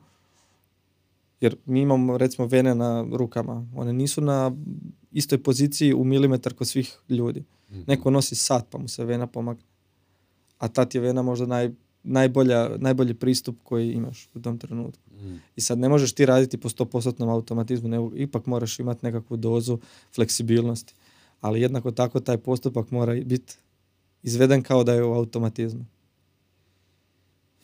Jer 1.40 1.56
mi 1.64 1.80
imamo 1.80 2.18
recimo 2.18 2.46
vene 2.46 2.74
na 2.74 3.06
rukama, 3.12 3.66
one 3.76 3.92
nisu 3.92 4.20
na 4.20 4.52
istoj 5.12 5.42
poziciji 5.42 5.94
u 5.94 6.04
milimetar 6.04 6.54
kod 6.54 6.68
svih 6.68 6.96
ljudi. 7.08 7.44
Mhm. 7.70 7.80
Neko 7.86 8.10
nosi 8.10 8.34
sat 8.34 8.66
pa 8.70 8.78
mu 8.78 8.88
se 8.88 9.04
vena 9.04 9.26
pomagne. 9.26 9.64
A 10.58 10.68
ta 10.68 10.84
ti 10.84 10.98
je 10.98 11.02
vena 11.02 11.22
možda 11.22 11.46
naj, 11.46 11.70
najbolja, 12.02 12.70
najbolji 12.76 13.14
pristup 13.14 13.56
koji 13.62 13.92
imaš 13.92 14.28
u 14.34 14.40
tom 14.40 14.58
trenutku. 14.58 15.02
Mm. 15.10 15.36
I 15.56 15.60
sad 15.60 15.78
ne 15.78 15.88
možeš 15.88 16.12
ti 16.12 16.26
raditi 16.26 16.56
po 16.56 16.68
100% 16.68 17.30
automatizmu, 17.30 17.88
nego 17.88 18.12
ipak 18.16 18.46
moraš 18.46 18.78
imati 18.78 19.06
nekakvu 19.06 19.36
dozu 19.36 19.78
fleksibilnosti. 20.14 20.94
Ali 21.40 21.60
jednako 21.60 21.90
tako 21.90 22.20
taj 22.20 22.38
postupak 22.38 22.90
mora 22.90 23.14
biti 23.14 23.54
izveden 24.22 24.62
kao 24.62 24.84
da 24.84 24.94
je 24.94 25.04
u 25.04 25.12
automatizmu. 25.12 25.86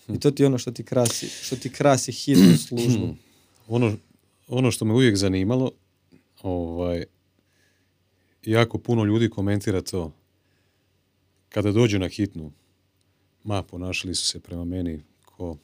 I 0.08 0.20
to 0.20 0.30
ti 0.30 0.42
je 0.42 0.46
ono 0.46 0.58
što 0.58 0.70
ti 0.70 0.84
krasi, 0.84 1.26
što 1.26 1.56
ti 1.56 1.70
krasi 1.70 2.12
hitnu 2.12 2.56
službu. 2.68 3.14
ono, 3.68 3.96
ono 4.48 4.70
što 4.70 4.84
me 4.84 4.94
uvijek 4.94 5.16
zanimalo, 5.16 5.70
ovaj, 6.42 7.04
jako 8.44 8.78
puno 8.78 9.04
ljudi 9.04 9.30
komentira 9.30 9.82
to. 9.82 10.12
Kada 11.48 11.72
dođu 11.72 11.98
na 11.98 12.08
hitnu, 12.08 12.52
ma, 13.44 13.62
ponašali 13.62 14.14
su 14.14 14.26
se 14.26 14.40
prema 14.40 14.64
meni 14.64 15.02
ko 15.24 15.56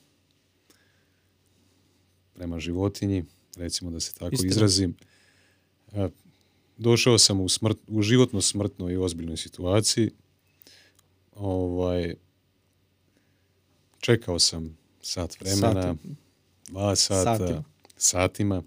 prema 2.34 2.60
životinji, 2.60 3.24
recimo 3.56 3.90
da 3.90 4.00
se 4.00 4.14
tako 4.14 4.36
izrazim. 4.44 4.96
Došao 6.76 7.18
sam 7.18 7.40
u, 7.40 7.48
smrt, 7.48 7.78
u 7.88 8.02
životno 8.02 8.40
smrtnoj 8.40 8.92
i 8.92 8.96
ozbiljnoj 8.96 9.36
situaciji. 9.36 10.10
Ovaj, 11.34 12.14
čekao 13.98 14.38
sam 14.38 14.78
sat 15.02 15.40
vremena, 15.40 15.96
dva 16.68 16.96
sata, 16.96 17.36
satima. 17.36 17.64
satima. 17.96 18.62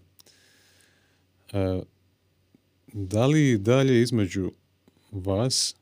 da 2.94 3.26
li 3.26 3.58
dalje 3.58 4.02
između 4.02 4.52
vas, 5.12 5.76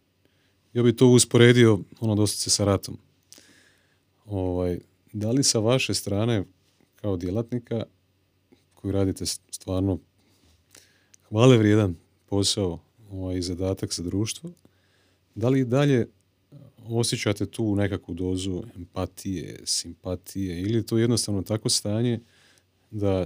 ja 0.73 0.83
bi 0.83 0.95
to 0.95 1.07
usporedio 1.07 1.79
ono 1.99 2.15
dosta 2.15 2.37
se 2.37 2.49
sa 2.49 2.65
ratom. 2.65 2.97
Ovaj, 4.25 4.79
da 5.13 5.31
li 5.31 5.43
sa 5.43 5.59
vaše 5.59 5.93
strane 5.93 6.43
kao 6.95 7.17
djelatnika 7.17 7.83
koji 8.73 8.91
radite 8.91 9.25
stvarno 9.25 9.99
hvale 11.29 11.57
vrijedan 11.57 11.95
posao 12.25 12.79
ovaj, 13.11 13.41
zadatak 13.41 13.93
za 13.93 14.03
društvo, 14.03 14.51
da 15.35 15.49
li 15.49 15.65
dalje 15.65 16.07
osjećate 16.89 17.45
tu 17.45 17.75
nekakvu 17.75 18.13
dozu 18.13 18.63
empatije, 18.75 19.59
simpatije 19.63 20.61
ili 20.61 20.73
je 20.73 20.85
to 20.85 20.97
jednostavno 20.97 21.41
tako 21.41 21.69
stanje 21.69 22.19
da 22.91 23.25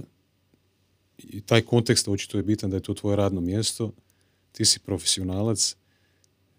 i 1.18 1.40
taj 1.40 1.62
kontekst 1.62 2.08
očito 2.08 2.36
je 2.36 2.42
bitan 2.42 2.70
da 2.70 2.76
je 2.76 2.82
to 2.82 2.94
tvoje 2.94 3.16
radno 3.16 3.40
mjesto, 3.40 3.92
ti 4.52 4.64
si 4.64 4.80
profesionalac, 4.80 5.76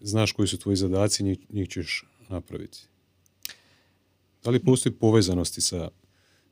znaš 0.00 0.32
koji 0.32 0.48
su 0.48 0.58
tvoji 0.58 0.76
zadaci, 0.76 1.24
njih, 1.24 1.38
njih 1.50 1.68
ćeš 1.68 2.04
napraviti. 2.28 2.87
Da 4.48 4.52
li 4.52 4.64
postoji 4.64 4.92
povezanosti 4.92 5.60
sa 5.60 5.88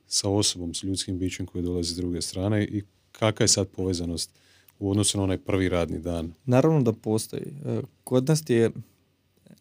sa 0.07 0.29
osobom, 0.29 0.73
s 0.73 0.83
ljudskim 0.83 1.17
bićem 1.19 1.45
koji 1.45 1.63
dolazi 1.63 1.93
s 1.93 1.95
druge 1.95 2.21
strane 2.21 2.63
i 2.63 2.83
kakva 3.11 3.43
je 3.43 3.47
sad 3.47 3.67
povezanost 3.67 4.31
u 4.79 4.91
odnosu 4.91 5.17
na 5.17 5.23
onaj 5.23 5.37
prvi 5.37 5.69
radni 5.69 5.99
dan? 5.99 6.33
Naravno 6.45 6.81
da 6.81 6.93
postoji. 6.93 7.41
E, 7.65 7.81
kod 8.03 8.27
nas 8.29 8.43
je 8.47 8.71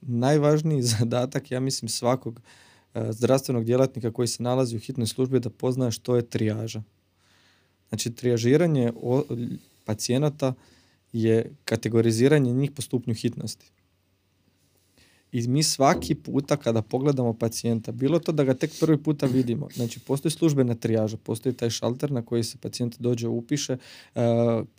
najvažniji 0.01 0.83
zadatak, 0.99 1.51
ja 1.51 1.61
mislim, 1.61 1.89
svakog 1.89 2.41
e, 2.95 3.13
zdravstvenog 3.13 3.65
djelatnika 3.65 4.13
koji 4.13 4.29
se 4.29 4.43
nalazi 4.43 4.77
u 4.77 4.81
hitnoj 4.81 5.07
službi 5.07 5.41
da 5.41 5.51
pozna 5.51 5.91
što 5.91 6.17
je 6.17 6.27
trijaža. 6.27 6.83
Znači, 7.89 8.13
trijažiranje 8.13 8.93
pacijenata 9.85 10.55
je 11.13 11.53
kategoriziranje 11.65 12.53
njih 12.53 12.71
po 12.71 12.83
stupnju 12.83 13.15
hitnosti. 13.15 13.71
I 15.37 15.49
mi 15.49 15.63
svaki 15.63 16.15
puta 16.15 16.57
kada 16.57 16.83
pogledamo 16.83 17.33
pacijenta, 17.33 17.93
bilo 17.93 18.19
to 18.19 18.33
da 18.33 18.45
ga 18.45 18.55
tek 18.55 18.71
prvi 18.81 18.97
puta 18.97 19.27
vidimo, 19.27 19.69
znači 19.75 20.01
postoji 20.01 20.33
službena 20.33 20.75
trijaža, 20.75 21.17
postoji 21.17 21.55
taj 21.55 21.71
šalter 21.71 22.13
na 22.13 22.23
koji 22.23 22.45
se 22.45 22.59
pacijent 22.59 22.97
dođe, 22.99 23.29
upiše, 23.29 23.77
uh, 24.15 24.23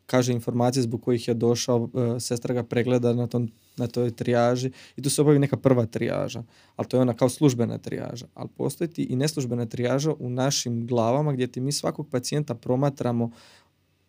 kaže 0.06 0.34
informacije 0.34 0.84
zbog 0.84 1.02
kojih 1.02 1.28
je 1.28 1.34
došao, 1.34 1.78
uh, 1.78 1.90
sestra 2.20 2.54
ga 2.54 2.64
pregleda 2.64 3.14
na, 3.14 3.28
tom, 3.28 3.52
na 3.78 3.88
toj 3.88 4.12
trijaži 4.12 4.72
i 4.96 5.02
tu 5.02 5.10
se 5.10 5.22
obavi 5.22 5.40
neka 5.40 5.58
prva 5.58 5.86
trijaža, 5.86 6.44
ali 6.76 6.88
to 6.88 6.98
je 6.98 7.02
ona 7.02 7.14
kao 7.14 7.30
službena 7.30 7.78
trijaža. 7.78 8.26
Ali 8.34 8.50
postoji 8.58 8.90
i 8.98 9.16
neslužbena 9.16 9.66
trijaža 9.66 10.14
u 10.20 10.30
našim 10.30 10.88
glavama 10.88 11.34
gdje 11.34 11.48
ti 11.48 11.62
mi 11.62 11.72
svakog 11.72 12.10
pacijenta 12.10 12.56
promatramo 12.56 13.32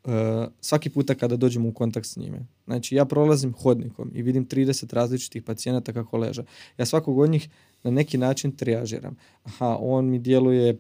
E, 0.05 0.47
svaki 0.61 0.91
puta 0.91 1.15
kada 1.15 1.37
dođemo 1.37 1.69
u 1.69 1.73
kontakt 1.73 2.07
s 2.07 2.17
njime. 2.17 2.47
Znači 2.65 2.95
ja 2.95 3.05
prolazim 3.05 3.53
hodnikom 3.53 4.11
i 4.15 4.23
vidim 4.23 4.49
30 4.49 4.95
različitih 4.95 5.43
pacijenata 5.43 5.93
kako 5.93 6.17
leže. 6.17 6.45
Ja 6.79 6.87
svakog 6.87 7.19
od 7.19 7.31
njih 7.31 7.49
na 7.83 7.91
neki 7.91 8.19
način 8.19 8.57
trijažiram. 8.57 9.17
Aha, 9.43 9.77
on 9.81 10.11
mi 10.11 10.19
djeluje 10.19 10.79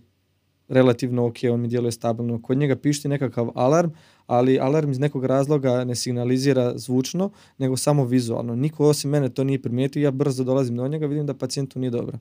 relativno 0.68 1.26
ok, 1.26 1.36
on 1.52 1.60
mi 1.60 1.68
djeluje 1.68 1.92
stabilno. 1.92 2.42
Kod 2.42 2.58
njega 2.58 2.76
pišti 2.76 3.08
nekakav 3.08 3.50
alarm, 3.54 3.90
ali 4.26 4.58
alarm 4.58 4.90
iz 4.90 4.98
nekog 4.98 5.24
razloga 5.24 5.84
ne 5.84 5.94
signalizira 5.94 6.78
zvučno, 6.78 7.30
nego 7.58 7.76
samo 7.76 8.04
vizualno. 8.04 8.56
Niko 8.56 8.88
osim 8.88 9.10
mene 9.10 9.28
to 9.28 9.44
nije 9.44 9.62
primijetio, 9.62 10.02
ja 10.02 10.10
brzo 10.10 10.44
dolazim 10.44 10.76
do 10.76 10.88
njega, 10.88 11.06
vidim 11.06 11.26
da 11.26 11.34
pacijentu 11.34 11.78
nije 11.78 11.90
dobro. 11.90 12.18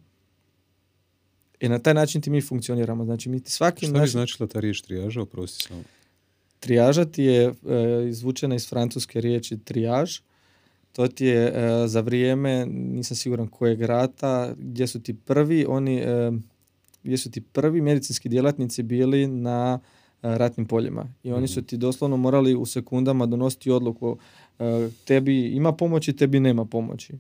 I 1.60 1.70
na 1.70 1.80
taj 1.80 1.94
način 1.94 2.22
ti 2.22 2.30
mi 2.30 2.42
funkcioniramo. 2.42 3.06
Znači, 3.06 3.30
mi 3.30 3.40
ti 3.40 3.52
svaki... 3.52 3.86
Šta 3.86 4.00
bi 4.00 4.08
značila 4.08 4.48
ta 4.48 4.60
riječ 4.60 4.82
trijaža, 4.82 5.22
oprosti 5.22 5.64
samo? 5.64 5.84
Trijaža 6.60 7.06
ti 7.06 7.24
je 7.24 7.44
e, 7.44 7.54
izvučena 8.10 8.56
iz 8.56 8.70
francuske 8.70 9.22
riječi 9.22 9.58
trijaž. 9.58 10.20
To 10.92 11.08
ti 11.08 11.26
je 11.26 11.48
e, 11.48 11.88
za 11.88 12.02
vrijeme, 12.02 12.66
nisam 12.66 13.18
siguran 13.18 13.48
kojeg 13.48 13.82
rata, 13.82 14.54
gdje 14.58 14.88
su 14.88 15.02
ti 15.02 15.14
prvi, 15.14 15.66
oni, 15.70 15.98
e, 15.98 16.32
gdje 17.04 17.18
su 17.18 17.32
ti 17.32 17.42
prvi 17.42 17.82
medicinski 17.82 18.30
djelatnici 18.30 18.84
bili 18.84 19.28
na 19.28 19.80
ratnim 20.22 20.68
poljima. 20.68 21.14
I 21.24 21.32
oni 21.32 21.48
su 21.48 21.60
mhm. 21.60 21.68
ti 21.68 21.78
doslovno 21.78 22.18
morali 22.18 22.56
u 22.56 22.66
sekundama 22.66 23.26
donositi 23.26 23.72
odluku 23.72 24.18
tebi 25.06 25.48
ima 25.48 25.72
pomoći, 25.72 26.14
tebi 26.14 26.40
nema 26.40 26.66
pomoći. 26.66 27.14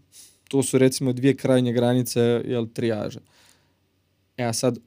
To 0.47 0.63
su 0.63 0.77
recimo 0.77 1.13
dvije 1.13 1.35
krajnje 1.35 1.73
granice 1.73 2.19
jel, 2.45 2.67
trijaže. 2.73 3.19
E 4.37 4.43
a 4.43 4.53
sad, 4.53 4.79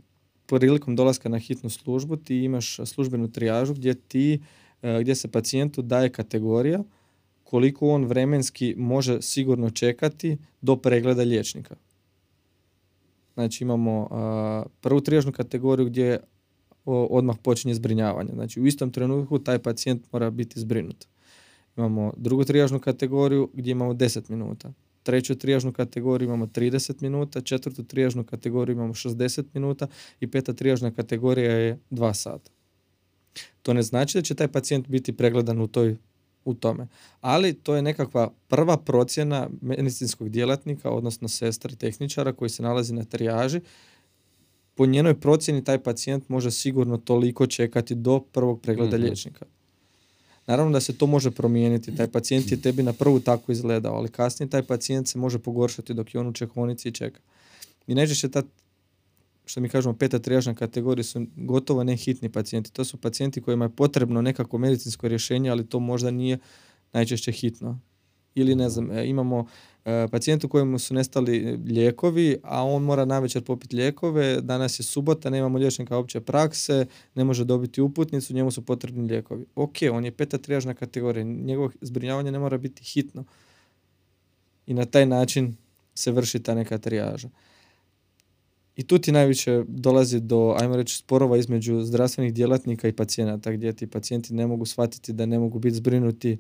prilikom 0.59 0.97
dolaska 0.97 1.29
na 1.29 1.39
hitnu 1.39 1.71
službu 1.71 2.17
ti 2.17 2.37
imaš 2.37 2.77
službenu 2.85 3.33
trijažu 3.33 3.75
gdje 3.75 3.95
ti 3.95 4.41
e, 4.83 5.01
gdje 5.01 5.15
se 5.15 5.29
pacijentu 5.29 5.83
daje 5.83 6.09
kategorija 6.09 6.83
koliko 7.45 7.89
on 7.89 8.05
vremenski 8.05 8.75
može 8.79 9.23
sigurno 9.23 9.71
čekati 9.71 10.39
do 10.61 10.77
pregleda 10.77 11.23
liječnika. 11.23 11.77
Znači 13.35 13.65
imamo 13.65 14.09
prvu 14.81 15.01
trijažnu 15.01 15.33
kategoriju 15.33 15.87
gdje 15.87 16.21
odmah 16.85 17.37
počinje 17.43 17.75
zbrinjavanje. 17.75 18.31
Znači 18.35 18.61
u 18.61 18.67
istom 18.67 18.93
trenutku 18.93 19.39
taj 19.39 19.59
pacijent 19.59 20.13
mora 20.13 20.31
biti 20.31 20.61
zbrinut. 20.61 21.07
Imamo 21.77 22.13
drugu 22.17 22.45
trijažnu 22.45 22.79
kategoriju 22.79 23.51
gdje 23.55 23.71
imamo 23.71 23.93
10 23.93 24.31
minuta 24.31 24.73
treću 25.03 25.35
trijažnu 25.35 25.73
kategoriju 25.73 26.27
imamo 26.27 26.47
30 26.47 27.03
minuta, 27.03 27.41
četvrtu 27.41 27.85
trijažnu 27.85 28.25
kategoriju 28.25 28.75
imamo 28.75 28.95
60 28.95 29.45
minuta 29.55 29.87
i 30.21 30.27
peta 30.27 30.53
trijažna 30.53 30.91
kategorija 30.91 31.53
je 31.53 31.79
2 31.91 32.15
sata. 32.15 32.51
To 33.63 33.73
ne 33.73 33.83
znači 33.83 34.19
da 34.19 34.23
će 34.23 34.35
taj 34.35 34.49
pacijent 34.49 34.89
biti 34.89 35.17
pregledan 35.17 35.61
u 35.61 35.67
toj 35.67 35.97
u 36.45 36.55
tome. 36.55 36.87
Ali 37.21 37.55
to 37.55 37.75
je 37.77 37.83
nekakva 37.83 38.33
prva 38.49 38.77
procjena 38.77 39.49
medicinskog 39.61 40.29
djelatnika, 40.29 40.91
odnosno 40.91 41.29
sestre 41.29 41.77
tehničara 41.77 42.33
koji 42.33 42.49
se 42.49 42.63
nalazi 42.63 42.95
na 42.95 43.05
trijaži. 43.05 43.61
Po 44.75 44.87
njenoj 44.87 45.21
procjeni 45.21 45.65
taj 45.65 45.83
pacijent 45.83 46.29
može 46.29 46.51
sigurno 46.51 46.97
toliko 46.97 47.47
čekati 47.47 47.95
do 47.95 48.21
prvog 48.21 48.61
pregleda 48.61 48.99
mm 48.99 49.01
liječnika. 49.01 49.47
Naravno 50.47 50.73
da 50.73 50.81
se 50.81 50.99
to 50.99 51.07
može 51.07 51.31
promijeniti. 51.31 51.97
Taj 51.97 52.09
pacijent 52.09 52.53
je 52.53 52.61
tebi 52.61 52.83
na 52.83 52.93
prvu 52.93 53.21
tako 53.21 53.53
izgledao, 53.53 53.95
ali 53.95 54.09
kasnije 54.09 54.51
taj 54.51 54.63
pacijent 54.63 55.09
se 55.09 55.19
može 55.19 55.39
pogoršati 55.39 55.95
dok 55.95 56.15
je 56.15 56.21
on 56.21 56.27
u 56.27 56.33
čekonici 56.33 56.89
i 56.89 56.93
čeka. 56.93 57.21
I 57.87 57.95
najčešće 57.95 58.29
ta 58.29 58.43
što 59.51 59.61
mi 59.61 59.69
kažemo 59.69 59.95
peta 59.95 60.19
trijažna 60.19 60.55
kategorija 60.55 61.05
su 61.05 61.27
gotovo 61.37 61.85
ne 61.85 61.97
hitni 61.97 62.29
pacijenti. 62.29 62.73
To 62.73 62.85
su 62.85 62.97
pacijenti 62.97 63.41
kojima 63.41 63.65
je 63.65 63.77
potrebno 63.77 64.23
nekako 64.23 64.59
medicinsko 64.59 65.09
rješenje, 65.09 65.51
ali 65.51 65.67
to 65.67 65.81
možda 65.81 66.11
nije 66.11 66.39
najčešće 66.93 67.33
hitno. 67.33 67.81
Ili 68.35 68.55
ne 68.55 68.69
znam, 68.69 68.91
e, 68.91 69.07
imamo 69.07 69.47
pacijentu 70.11 70.49
kojemu 70.49 70.79
su 70.79 70.95
nestali 70.95 71.57
lijekovi, 71.57 72.39
a 72.43 72.65
on 72.65 72.83
mora 72.83 73.05
navečer 73.05 73.45
popiti 73.45 73.77
lijekove, 73.77 74.41
danas 74.41 74.81
je 74.81 74.83
subota, 74.83 75.31
nemamo 75.31 75.59
liječnika 75.59 75.97
opće 75.97 76.21
prakse, 76.21 76.87
ne 77.15 77.25
može 77.25 77.45
dobiti 77.45 77.81
uputnicu, 77.81 78.35
njemu 78.35 78.51
su 78.51 78.63
potrebni 78.63 79.09
lijekovi. 79.09 79.45
Ok, 79.55 79.77
on 79.93 80.05
je 80.05 80.13
peta 80.13 80.39
trijažna 80.39 80.75
kategorija, 80.75 81.25
njegovo 81.25 81.71
zbrinjavanje 81.81 82.33
ne 82.33 82.39
mora 82.39 82.59
biti 82.59 82.85
hitno. 82.85 83.25
I 84.67 84.75
na 84.75 84.85
taj 84.85 85.07
način 85.07 85.57
se 85.95 86.13
vrši 86.13 86.43
ta 86.43 86.55
neka 86.55 86.79
trijaža. 86.79 87.29
I 88.77 88.87
tu 88.87 88.99
ti 88.99 89.13
najviše 89.13 89.65
dolazi 89.69 90.21
do, 90.21 90.57
ajmo 90.61 90.77
reći, 90.77 90.97
sporova 90.97 91.37
između 91.37 91.81
zdravstvenih 91.83 92.35
djelatnika 92.35 92.89
i 92.89 92.93
pacijenata, 92.93 93.53
gdje 93.53 93.73
ti 93.73 93.87
pacijenti 93.87 94.35
ne 94.35 94.47
mogu 94.47 94.67
shvatiti 94.67 95.13
da 95.13 95.27
ne 95.27 95.39
mogu 95.39 95.59
biti 95.59 95.77
zbrinuti 95.77 96.39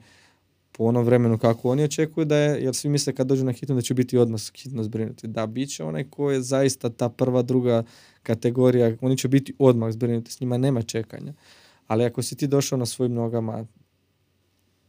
po 0.80 0.84
onom 0.84 1.04
vremenu 1.04 1.38
kako 1.38 1.70
oni 1.70 1.84
očekuju 1.84 2.24
da 2.24 2.36
je, 2.36 2.64
jer 2.64 2.74
svi 2.74 2.88
misle 2.88 3.12
kad 3.12 3.26
dođu 3.26 3.44
na 3.44 3.52
hitnu 3.52 3.74
da 3.74 3.82
će 3.82 3.94
biti 3.94 4.18
odmah 4.18 4.40
hitno 4.56 4.82
zbrinuti. 4.82 5.28
Da, 5.28 5.46
bit 5.46 5.70
će 5.70 5.84
onaj 5.84 6.04
ko 6.10 6.30
je 6.30 6.40
zaista 6.40 6.88
ta 6.90 7.08
prva, 7.08 7.42
druga 7.42 7.82
kategorija, 8.22 8.96
oni 9.00 9.16
će 9.16 9.28
biti 9.28 9.54
odmah 9.58 9.92
zbrinuti, 9.92 10.32
s 10.32 10.40
njima 10.40 10.58
nema 10.58 10.82
čekanja. 10.82 11.32
Ali 11.86 12.04
ako 12.04 12.22
si 12.22 12.36
ti 12.36 12.46
došao 12.46 12.78
na 12.78 12.86
svojim 12.86 13.14
nogama, 13.14 13.66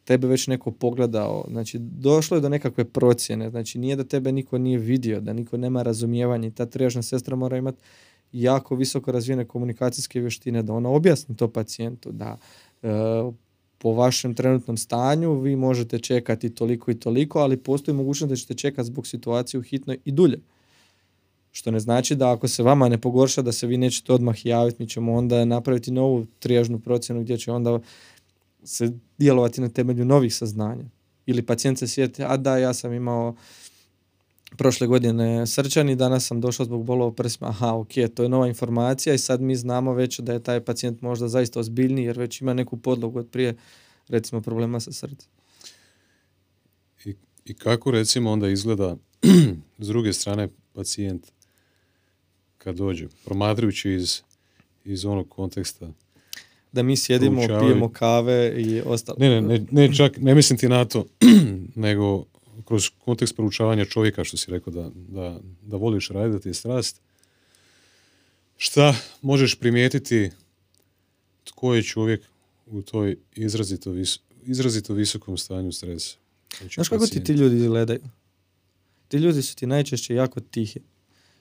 tebe 0.04 0.28
već 0.28 0.48
neko 0.48 0.72
pogledao, 0.72 1.46
znači 1.50 1.80
došlo 1.80 2.38
je 2.38 2.42
do 2.42 2.50
nekakve 2.50 2.86
procjene, 2.86 3.50
znači 3.50 3.80
nije 3.80 3.96
da 3.96 4.04
tebe 4.04 4.32
niko 4.32 4.58
nije 4.58 4.78
vidio, 4.78 5.22
da 5.22 5.34
niko 5.34 5.58
nema 5.58 5.84
razumijevanja 5.84 6.52
ta 6.52 6.66
trijažna 6.66 7.02
sestra 7.02 7.36
mora 7.36 7.58
imati 7.58 7.82
jako 8.32 8.76
visoko 8.76 9.12
razvijene 9.12 9.46
komunikacijske 9.46 10.20
vještine, 10.20 10.64
da 10.64 10.74
ona 10.74 10.90
objasni 10.90 11.36
to 11.36 11.48
pacijentu, 11.48 12.12
da 12.12 12.38
e, 12.84 12.88
po 13.82 13.94
vašem 13.94 14.34
trenutnom 14.34 14.78
stanju 14.78 15.40
vi 15.40 15.56
možete 15.56 16.00
čekati 16.00 16.50
toliko 16.50 16.92
i 16.92 17.00
toliko, 17.00 17.40
ali 17.40 17.58
postoji 17.58 17.96
mogućnost 17.96 18.30
da 18.30 18.36
ćete 18.36 18.54
čekati 18.54 18.88
zbog 18.88 19.08
situacije 19.08 19.60
u 19.60 19.64
hitnoj 19.64 19.98
i 20.06 20.12
dulje. 20.12 20.40
Što 21.52 21.72
ne 21.72 21.80
znači 21.80 22.16
da 22.16 22.32
ako 22.32 22.48
se 22.48 22.64
vama 22.64 22.90
ne 22.90 22.98
pogorša 22.98 23.42
da 23.42 23.52
se 23.52 23.68
vi 23.68 23.78
nećete 23.78 24.14
odmah 24.14 24.46
javiti, 24.46 24.78
mi 24.80 24.90
ćemo 24.90 25.14
onda 25.14 25.46
napraviti 25.46 25.92
novu 25.92 26.26
trijažnu 26.40 26.80
procjenu 26.80 27.22
gdje 27.22 27.38
će 27.38 27.52
onda 27.52 27.80
se 28.64 28.92
djelovati 29.18 29.62
na 29.62 29.70
temelju 29.70 30.06
novih 30.06 30.36
saznanja. 30.36 30.86
Ili 31.26 31.42
pacijent 31.42 31.80
se 31.80 31.88
sjeti, 31.88 32.24
a 32.24 32.38
da, 32.38 32.58
ja 32.58 32.74
sam 32.74 32.94
imao 32.94 33.36
prošle 34.58 34.88
godine 34.88 35.48
srčani, 35.48 35.96
danas 35.96 36.28
sam 36.28 36.42
došao 36.42 36.66
zbog 36.66 36.86
bolova 36.86 37.08
u 37.08 37.16
prsima, 37.16 37.48
aha, 37.50 37.74
ok, 37.74 37.94
to 38.16 38.24
je 38.24 38.30
nova 38.30 38.48
informacija 38.48 39.16
i 39.16 39.18
sad 39.18 39.42
mi 39.42 39.56
znamo 39.56 39.94
već 39.94 40.20
da 40.20 40.34
je 40.34 40.44
taj 40.44 40.60
pacijent 40.60 41.02
možda 41.02 41.28
zaista 41.28 41.60
ozbiljniji 41.60 42.06
jer 42.06 42.20
već 42.20 42.42
ima 42.42 42.54
neku 42.54 42.78
podlogu 42.78 43.20
od 43.20 43.28
prije, 43.30 43.56
recimo, 44.08 44.42
problema 44.42 44.80
sa 44.80 44.92
srcem. 44.92 45.30
I, 47.06 47.16
I 47.46 47.54
kako 47.54 47.92
recimo 47.92 48.32
onda 48.32 48.50
izgleda 48.50 48.98
s 49.80 49.88
druge 49.88 50.14
strane 50.14 50.50
pacijent 50.74 51.28
kad 52.58 52.76
dođe, 52.76 53.08
promatrajući 53.26 53.92
iz, 53.92 54.22
iz 54.86 55.06
onog 55.06 55.30
konteksta 55.30 55.92
da 56.72 56.84
mi 56.84 56.98
sjedimo, 56.98 57.42
pijemo 57.48 57.90
kave 57.90 58.54
i 58.58 58.82
ostalo. 58.86 59.18
Ne, 59.20 59.30
ne, 59.30 59.42
ne, 59.42 59.66
ne, 59.72 59.96
čak 59.96 60.18
ne 60.18 60.36
mislim 60.36 60.60
ti 60.60 60.70
na 60.70 60.86
to, 60.86 61.06
nego 61.76 62.26
kroz 62.72 62.90
kontekst 63.00 63.36
proučavanja 63.36 63.86
čovjeka, 63.86 64.24
što 64.24 64.38
si 64.38 64.52
rekao 64.52 64.74
da, 64.74 64.90
da, 64.96 65.40
da 65.62 65.78
voliš 65.78 66.10
raditi, 66.10 66.34
da 66.34 66.40
ti 66.40 66.50
je 66.50 66.54
strast, 66.54 67.02
šta 68.58 68.96
možeš 69.22 69.56
primijetiti 69.56 70.32
tko 71.44 71.76
je 71.76 71.84
čovjek 71.84 72.22
u 72.66 72.82
toj 72.82 73.18
izrazito, 73.36 73.92
vis, 73.92 74.20
izrazito 74.44 74.94
visokom 74.94 75.38
stanju 75.38 75.72
stresa? 75.72 76.18
Znači, 76.60 76.76
Znaš 76.76 76.90
kako 76.90 77.08
ti 77.08 77.24
ti 77.24 77.34
ljudi 77.34 77.68
gledaju? 77.68 78.00
Ti 79.08 79.18
ljudi 79.18 79.42
su 79.42 79.56
ti 79.56 79.68
najčešće 79.68 80.16
jako 80.16 80.40
tihi. 80.40 80.80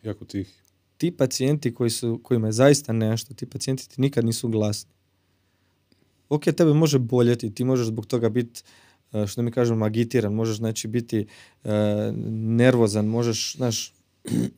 Jako 0.03 0.25
tihi. 0.25 0.51
ti 0.97 1.11
pacijenti 1.11 1.75
koji 1.75 1.91
su, 1.91 2.21
kojima 2.23 2.49
je 2.49 2.53
zaista 2.53 2.93
nešto, 2.93 3.35
ti 3.35 3.47
pacijenti 3.47 3.89
ti 3.89 4.01
nikad 4.01 4.25
nisu 4.25 4.49
glasni. 4.49 4.91
Ok, 6.29 6.45
tebe 6.45 6.75
može 6.75 6.99
boljeti, 6.99 7.55
ti 7.55 7.65
možeš 7.65 7.87
zbog 7.87 8.07
toga 8.07 8.29
biti 8.29 8.63
što 9.27 9.43
mi 9.43 9.51
kažemo 9.51 9.85
agitiran, 9.85 10.33
možeš 10.33 10.57
znači 10.57 10.89
biti 10.89 11.27
e, 11.65 11.71
nervozan, 12.31 13.07
možeš 13.07 13.57
znaš, 13.57 13.93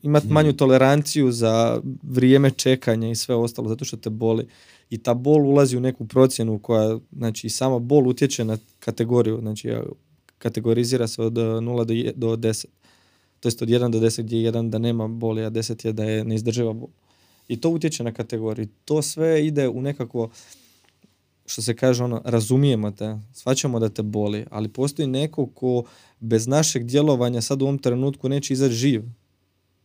imati 0.03 0.27
manju 0.27 0.53
toleranciju 0.53 1.31
za 1.31 1.81
vrijeme 2.03 2.51
čekanja 2.51 3.09
i 3.09 3.15
sve 3.15 3.35
ostalo 3.35 3.69
zato 3.69 3.85
što 3.85 3.97
te 3.97 4.09
boli 4.09 4.47
i 4.89 4.97
ta 4.97 5.13
bol 5.13 5.45
ulazi 5.45 5.77
u 5.77 5.79
neku 5.79 6.07
procjenu 6.07 6.59
koja, 6.59 6.97
znači 7.11 7.49
sama 7.49 7.79
bol 7.79 8.07
utječe 8.07 8.45
na 8.45 8.57
kategoriju, 8.79 9.39
znači 9.41 9.71
kategorizira 10.37 11.07
se 11.07 11.21
od 11.21 11.33
0 11.33 11.85
do, 11.85 12.11
do 12.15 12.35
10. 12.35 12.65
To 13.39 13.47
jest 13.47 13.61
od 13.61 13.69
1 13.69 13.89
do 13.89 13.99
10 13.99 14.21
gdje 14.21 14.37
je 14.37 14.51
1 14.51 14.69
da 14.69 14.77
nema 14.77 15.07
boli, 15.07 15.45
a 15.45 15.49
10 15.49 15.85
je 15.85 15.93
da 15.93 16.03
je 16.03 16.23
neizdrživa 16.25 16.73
bol. 16.73 16.89
I 17.47 17.61
to 17.61 17.69
utječe 17.69 18.03
na 18.03 18.11
kategoriju. 18.11 18.67
To 18.85 19.01
sve 19.01 19.47
ide 19.47 19.67
u 19.69 19.81
nekakvo, 19.81 20.29
što 21.45 21.61
se 21.61 21.75
kaže 21.75 22.03
ono, 22.03 22.21
razumijemo 22.25 22.91
te, 22.91 23.17
svaćamo 23.33 23.79
da 23.79 23.89
te 23.89 24.03
boli, 24.03 24.45
ali 24.51 24.69
postoji 24.69 25.07
neko 25.07 25.45
ko 25.45 25.83
bez 26.19 26.47
našeg 26.47 26.83
djelovanja 26.83 27.41
sad 27.41 27.61
u 27.61 27.65
ovom 27.65 27.77
trenutku 27.77 28.29
neće 28.29 28.53
izaći 28.53 28.73
živ. 28.73 29.03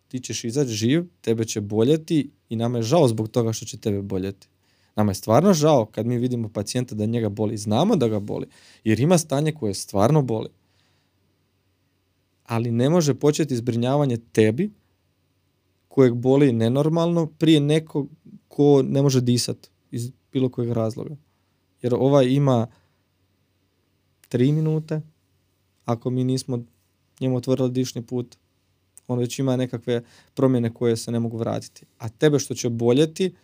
Ti 0.08 0.20
ćeš 0.20 0.44
izaći 0.44 0.70
živ, 0.70 1.04
tebe 1.20 1.44
će 1.44 1.60
boljeti 1.60 2.30
i 2.48 2.56
nama 2.56 2.78
je 2.78 2.82
žao 2.82 3.08
zbog 3.08 3.28
toga 3.28 3.52
što 3.52 3.66
će 3.66 3.78
tebe 3.78 4.02
boljeti. 4.02 4.48
Nama 4.96 5.10
je 5.10 5.14
stvarno 5.14 5.54
žao 5.54 5.86
kad 5.86 6.06
mi 6.06 6.18
vidimo 6.18 6.48
pacijenta 6.48 6.94
da 6.94 7.06
njega 7.06 7.28
boli. 7.28 7.56
Znamo 7.56 7.96
da 7.96 8.08
ga 8.08 8.20
boli, 8.20 8.46
jer 8.84 9.00
ima 9.00 9.18
stanje 9.18 9.52
koje 9.52 9.74
stvarno 9.74 10.22
boli. 10.22 10.48
Ali 12.44 12.70
ne 12.70 12.90
može 12.90 13.14
početi 13.14 13.56
zbrinjavanje 13.56 14.16
tebi, 14.32 14.70
kojeg 15.88 16.14
boli 16.14 16.52
nenormalno, 16.52 17.26
prije 17.26 17.60
nekog 17.60 18.08
ko 18.48 18.82
ne 18.82 19.02
može 19.02 19.20
disati 19.20 19.68
iz 19.90 20.10
bilo 20.32 20.48
kojeg 20.48 20.72
razloga. 20.72 21.16
Jer 21.82 21.94
ovaj 21.94 22.26
ima 22.26 22.66
tri 24.28 24.52
minute, 24.52 25.00
ako 25.84 26.10
mi 26.10 26.24
nismo 26.24 26.64
njemu 27.20 27.36
otvorili 27.36 27.70
dišni 27.70 28.02
put, 28.02 28.36
on 29.08 29.18
već 29.18 29.38
ima 29.38 29.56
nekakve 29.56 30.02
promjene 30.34 30.74
koje 30.74 30.96
se 30.96 31.12
ne 31.12 31.20
mogu 31.20 31.36
vratiti. 31.36 31.86
A 31.98 32.08
tebe 32.08 32.38
što 32.38 32.54
će 32.54 32.68
boljeti, 32.68 33.34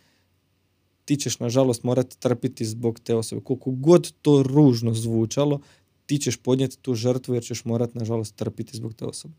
ti 1.05 1.17
ćeš 1.17 1.39
nažalost 1.39 1.83
morati 1.83 2.21
trpiti 2.21 2.65
zbog 2.65 3.01
te 3.01 3.15
osobe. 3.15 3.41
Koliko 3.45 3.71
god 3.71 4.13
to 4.23 4.43
ružno 4.43 4.95
zvučalo, 4.95 5.61
ti 6.07 6.19
ćeš 6.19 6.37
podnijeti 6.37 6.79
tu 6.79 6.95
žrtvu 6.95 7.35
jer 7.35 7.43
ćeš 7.43 7.65
morati 7.65 7.99
nažalost 7.99 8.37
trpiti 8.37 8.77
zbog 8.77 8.95
te 8.95 9.05
osobe. 9.05 9.35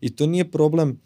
I 0.00 0.16
to 0.16 0.26
nije 0.26 0.50
problem 0.50 1.00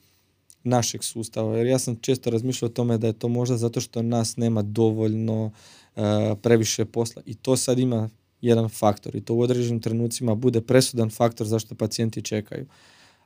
našeg 0.64 1.04
sustava, 1.04 1.56
jer 1.56 1.66
ja 1.66 1.78
sam 1.78 1.96
često 1.96 2.30
razmišljao 2.30 2.66
o 2.66 2.72
tome 2.72 2.98
da 2.98 3.06
je 3.06 3.12
to 3.12 3.28
možda 3.28 3.56
zato 3.56 3.80
što 3.80 4.02
nas 4.02 4.36
nema 4.36 4.62
dovoljno 4.62 5.44
uh, 5.44 6.02
previše 6.42 6.84
posla 6.84 7.22
i 7.26 7.34
to 7.34 7.56
sad 7.56 7.78
ima 7.78 8.10
jedan 8.40 8.68
faktor 8.68 9.16
i 9.16 9.20
to 9.20 9.34
u 9.34 9.40
određenim 9.40 9.80
trenucima 9.80 10.34
bude 10.34 10.60
presudan 10.60 11.10
faktor 11.10 11.46
zašto 11.46 11.74
pacijenti 11.74 12.22
čekaju. 12.22 12.66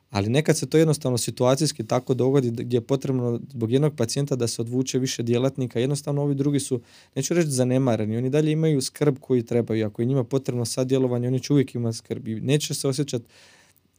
Ali 0.09 0.29
nekad 0.29 0.57
se 0.57 0.69
to 0.69 0.77
jednostavno 0.77 1.17
situacijski 1.17 1.83
tako 1.85 2.13
dogodi 2.13 2.51
gdje 2.51 2.77
je 2.77 2.81
potrebno 2.81 3.39
zbog 3.49 3.71
jednog 3.71 3.95
pacijenta 3.95 4.35
da 4.35 4.47
se 4.47 4.61
odvuče 4.61 4.99
više 4.99 5.23
djelatnika, 5.23 5.79
jednostavno 5.79 6.21
ovi 6.21 6.35
drugi 6.35 6.59
su, 6.59 6.81
neću 7.15 7.33
reći 7.33 7.49
zanemareni, 7.49 8.17
oni 8.17 8.29
dalje 8.29 8.51
imaju 8.51 8.81
skrb 8.81 9.17
koji 9.19 9.43
trebaju, 9.43 9.87
ako 9.87 10.01
je 10.01 10.05
njima 10.05 10.23
potrebno 10.23 10.65
sad 10.65 10.87
djelovanje, 10.87 11.27
oni 11.27 11.39
će 11.39 11.53
uvijek 11.53 11.75
imati 11.75 11.97
skrb 11.97 12.27
i 12.27 12.41
neće 12.41 12.73
se 12.73 12.87
osjećati 12.87 13.25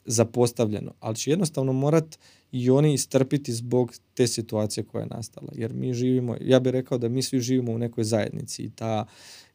zapostavljeno, 0.08 0.92
ali 1.00 1.16
će 1.16 1.30
jednostavno 1.30 1.72
morat 1.72 2.18
i 2.52 2.70
oni 2.70 2.94
istrpiti 2.94 3.52
zbog 3.52 3.94
te 4.14 4.26
situacije 4.26 4.84
koja 4.84 5.02
je 5.02 5.08
nastala. 5.08 5.48
Jer 5.54 5.72
mi 5.72 5.94
živimo, 5.94 6.36
ja 6.40 6.60
bih 6.60 6.72
rekao 6.72 6.98
da 6.98 7.08
mi 7.08 7.22
svi 7.22 7.40
živimo 7.40 7.72
u 7.72 7.78
nekoj 7.78 8.04
zajednici 8.04 8.62
i, 8.62 8.70
ta, 8.70 9.06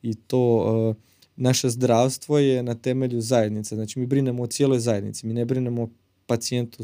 i 0.01 0.15
to 0.15 0.55
uh, 0.89 0.95
naše 1.35 1.69
zdravstvo 1.69 2.37
je 2.39 2.63
na 2.63 2.75
temelju 2.75 3.21
zajednice. 3.21 3.75
Znači 3.75 3.99
mi 3.99 4.05
brinemo 4.05 4.43
o 4.43 4.47
cijeloj 4.47 4.79
zajednici, 4.79 5.27
mi 5.27 5.33
ne 5.33 5.45
brinemo 5.45 5.89
pacijentu 6.25 6.83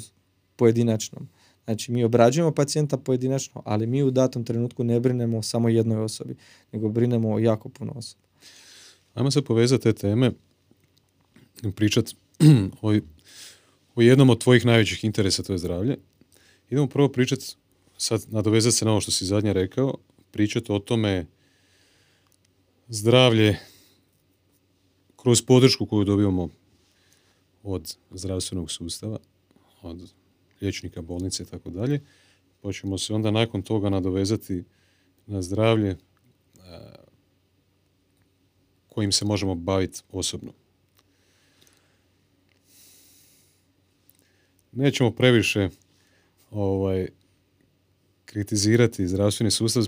pojedinačnom. 0.56 1.28
Znači, 1.66 1.92
mi 1.92 2.04
obrađujemo 2.04 2.52
pacijenta 2.52 2.98
pojedinačno, 2.98 3.62
ali 3.66 3.88
mi 3.88 4.04
u 4.04 4.12
datom 4.12 4.44
trenutku 4.44 4.84
ne 4.84 5.00
brinemo 5.00 5.38
o 5.38 5.42
samo 5.42 5.70
jednoj 5.70 5.98
osobi, 5.98 6.36
nego 6.72 6.90
brinemo 6.90 7.34
o 7.34 7.40
jako 7.40 7.70
puno 7.70 7.94
osoba. 7.96 8.24
Ajmo 9.14 9.32
se 9.32 9.42
povezati 9.42 9.84
te 9.84 9.94
teme 9.94 10.32
pričati 11.76 12.16
o, 12.82 13.00
o 14.00 14.02
jednom 14.02 14.30
od 14.30 14.40
tvojih 14.40 14.66
najvećih 14.66 15.04
interesa, 15.04 15.44
to 15.44 15.54
je 15.54 15.58
zdravlje. 15.58 15.98
Idemo 16.70 16.88
prvo 16.88 17.10
pričati, 17.10 17.56
sad 17.98 18.26
nadovezati 18.30 18.76
se 18.76 18.86
na 18.86 18.92
ovo 18.92 19.02
što 19.02 19.12
si 19.12 19.26
zadnje 19.26 19.54
rekao, 19.54 19.94
pričati 20.32 20.72
o 20.72 20.80
tome 20.80 21.26
zdravlje 22.88 23.58
kroz 25.16 25.42
podršku 25.42 25.86
koju 25.86 26.04
dobivamo 26.04 26.50
od 27.64 27.98
zdravstvenog 28.12 28.72
sustava, 28.72 29.20
od 29.82 30.14
liječnika, 30.62 31.02
bolnice 31.02 31.44
i 31.44 31.46
tako 31.46 31.70
dalje, 31.70 32.02
pa 32.62 32.72
ćemo 32.72 32.98
se 32.98 33.14
onda 33.14 33.32
nakon 33.32 33.62
toga 33.62 33.90
nadovezati 33.90 34.64
na 35.28 35.42
zdravlje 35.42 35.90
e, 35.90 35.98
kojim 38.90 39.12
se 39.12 39.26
možemo 39.26 39.56
baviti 39.56 40.02
osobno. 40.12 40.54
Nećemo 44.72 45.12
previše 45.12 45.70
ovaj, 46.52 47.08
kritizirati 48.26 49.08
zdravstveni 49.08 49.52
sustav. 49.52 49.86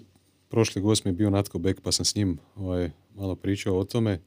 Prošli 0.50 0.82
gost 0.82 1.06
mi 1.06 1.12
je 1.12 1.16
bio 1.16 1.30
Natko 1.30 1.60
Bek, 1.60 1.82
pa 1.82 1.92
sam 1.92 2.06
s 2.06 2.16
njim 2.16 2.38
ovaj, 2.56 2.90
malo 3.16 3.36
pričao 3.36 3.80
o 3.80 3.84
tome. 3.84 4.20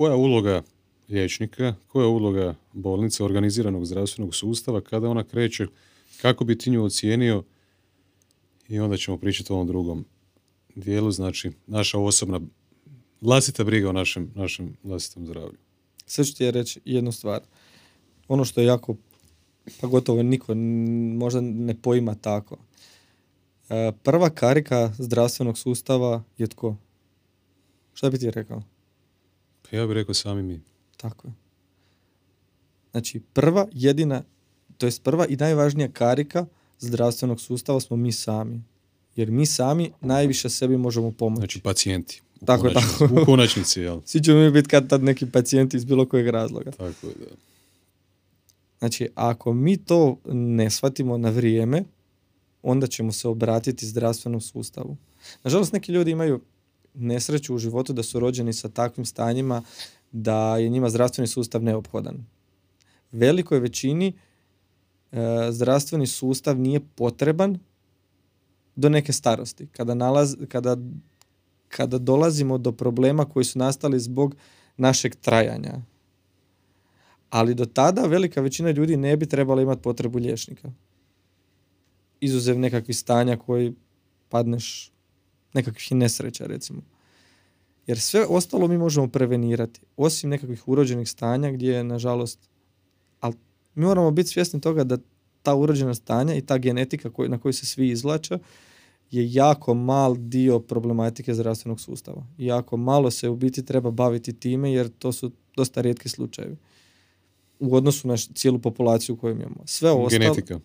koja 0.00 0.16
uloga 0.16 0.62
liječnika, 1.08 1.74
koja 1.88 2.04
je 2.04 2.08
uloga 2.08 2.54
bolnice, 2.72 3.24
organiziranog 3.24 3.86
zdravstvenog 3.86 4.34
sustava, 4.34 4.80
kada 4.80 5.08
ona 5.08 5.24
kreće, 5.24 5.66
kako 6.22 6.44
bi 6.44 6.58
ti 6.58 6.70
nju 6.70 6.84
ocijenio 6.84 7.44
i 8.68 8.78
onda 8.78 8.96
ćemo 8.96 9.18
pričati 9.18 9.52
o 9.52 9.54
ovom 9.54 9.66
drugom 9.66 10.04
dijelu, 10.74 11.10
znači 11.10 11.50
naša 11.66 11.98
osobna 11.98 12.40
vlastita 13.20 13.64
briga 13.64 13.88
o 13.88 13.92
našem, 13.92 14.32
našem 14.34 14.76
vlastitom 14.82 15.26
zdravlju. 15.26 15.58
Sve 16.10 16.24
ću 16.24 16.34
ti 16.34 16.44
je 16.44 16.50
reći 16.50 16.80
jednu 16.84 17.12
stvar. 17.12 17.40
Ono 18.28 18.44
što 18.44 18.60
je 18.60 18.66
jako, 18.66 18.96
pa 19.80 19.86
gotovo 19.86 20.22
niko 20.22 20.54
možda 20.54 21.40
ne 21.40 21.74
poima 21.82 22.14
tako. 22.14 22.56
E, 23.68 23.92
prva 24.02 24.30
karika 24.30 24.92
zdravstvenog 24.98 25.58
sustava 25.58 26.22
je 26.38 26.46
tko? 26.46 26.76
Šta 27.94 28.10
bi 28.10 28.18
ti 28.18 28.30
rekao? 28.30 28.62
Pa 29.62 29.76
ja 29.76 29.86
bih 29.86 29.94
rekao 29.94 30.14
sami 30.14 30.42
mi. 30.42 30.60
Tako 30.96 31.28
je. 31.28 31.34
Znači, 32.90 33.20
prva, 33.20 33.66
jedina, 33.72 34.22
to 34.78 34.86
jest 34.86 35.02
prva 35.02 35.26
i 35.26 35.36
najvažnija 35.36 35.88
karika 35.92 36.46
zdravstvenog 36.78 37.40
sustava 37.40 37.80
smo 37.80 37.96
mi 37.96 38.12
sami. 38.12 38.62
Jer 39.16 39.30
mi 39.30 39.46
sami 39.46 39.92
najviše 40.00 40.48
sebi 40.48 40.76
možemo 40.76 41.10
pomoći. 41.10 41.40
Znači, 41.40 41.60
pacijenti. 41.60 42.22
U 42.40 42.46
tako 42.46 42.66
je, 42.66 42.74
tako. 42.74 43.08
U 43.22 43.24
konačnici, 43.24 43.80
jel? 43.80 44.00
Svi 44.10 44.20
ćemo 44.20 44.38
mi 44.38 44.50
biti 44.50 44.68
kad 44.68 44.88
tad 44.88 45.02
neki 45.02 45.26
pacijenti 45.26 45.76
iz 45.76 45.84
bilo 45.84 46.06
kojeg 46.06 46.28
razloga. 46.28 46.70
Tako 46.70 47.06
je, 47.06 47.14
da. 47.14 47.26
Znači, 48.78 49.08
ako 49.14 49.52
mi 49.52 49.76
to 49.76 50.16
ne 50.32 50.70
shvatimo 50.70 51.18
na 51.18 51.30
vrijeme, 51.30 51.84
onda 52.62 52.86
ćemo 52.86 53.12
se 53.12 53.28
obratiti 53.28 53.86
zdravstvenom 53.86 54.40
sustavu. 54.40 54.96
Nažalost, 55.44 55.72
neki 55.72 55.92
ljudi 55.92 56.10
imaju 56.10 56.40
nesreću 56.94 57.54
u 57.54 57.58
životu 57.58 57.92
da 57.92 58.02
su 58.02 58.20
rođeni 58.20 58.52
sa 58.52 58.68
takvim 58.68 59.04
stanjima 59.04 59.62
da 60.12 60.56
je 60.56 60.68
njima 60.68 60.90
zdravstveni 60.90 61.28
sustav 61.28 61.62
neophodan. 61.62 62.26
Velikoj 63.12 63.60
većini 63.60 64.12
e, 65.12 65.18
zdravstveni 65.50 66.06
sustav 66.06 66.58
nije 66.58 66.80
potreban 66.94 67.58
do 68.76 68.88
neke 68.88 69.12
starosti. 69.12 69.66
Kada, 69.66 69.94
nalaz, 69.94 70.36
kada, 70.48 70.76
kada 71.70 71.98
dolazimo 71.98 72.58
do 72.58 72.72
problema 72.72 73.24
koji 73.24 73.44
su 73.44 73.58
nastali 73.58 74.00
zbog 74.00 74.34
našeg 74.76 75.14
trajanja. 75.14 75.72
Ali 77.30 77.54
do 77.54 77.64
tada 77.64 78.06
velika 78.06 78.40
većina 78.40 78.70
ljudi 78.70 78.96
ne 78.96 79.16
bi 79.16 79.26
trebala 79.26 79.62
imati 79.62 79.82
potrebu 79.82 80.18
liječnika. 80.18 80.72
Izuzev 82.20 82.58
nekakvih 82.58 82.98
stanja 82.98 83.36
koji 83.36 83.74
padneš 84.28 84.92
nekakvih 85.52 85.92
nesreća 85.92 86.46
recimo. 86.46 86.82
Jer 87.86 88.00
sve 88.00 88.26
ostalo 88.28 88.68
mi 88.68 88.78
možemo 88.78 89.08
prevenirati, 89.08 89.80
osim 89.96 90.30
nekakvih 90.30 90.68
urođenih 90.68 91.08
stanja 91.10 91.50
gdje 91.50 91.72
je 91.72 91.84
nažalost, 91.84 92.38
ali 93.20 93.34
mi 93.74 93.84
moramo 93.84 94.10
biti 94.10 94.28
svjesni 94.28 94.60
toga 94.60 94.84
da 94.84 94.98
ta 95.42 95.54
urođena 95.54 95.94
stanja 95.94 96.34
i 96.34 96.40
ta 96.40 96.58
genetika 96.58 97.10
na 97.28 97.38
koju 97.38 97.52
se 97.52 97.66
svi 97.66 97.88
izvlače 97.88 98.38
je 99.10 99.32
jako 99.32 99.74
mal 99.74 100.16
dio 100.16 100.58
problematike 100.60 101.34
zdravstvenog 101.34 101.80
sustava. 101.80 102.26
jako 102.38 102.76
malo 102.76 103.10
se 103.10 103.28
u 103.28 103.36
biti 103.36 103.64
treba 103.64 103.90
baviti 103.90 104.32
time 104.32 104.72
jer 104.72 104.88
to 104.88 105.12
su 105.12 105.30
dosta 105.56 105.80
rijetki 105.80 106.08
slučajevi. 106.08 106.56
u 107.60 107.76
odnosu 107.76 108.08
na 108.08 108.16
cijelu 108.16 108.58
populaciju 108.58 109.16
koju 109.16 109.34
imamo. 109.34 109.62
Sve 109.64 109.90
ostalo... 109.90 110.08
Genetika. 110.10 110.60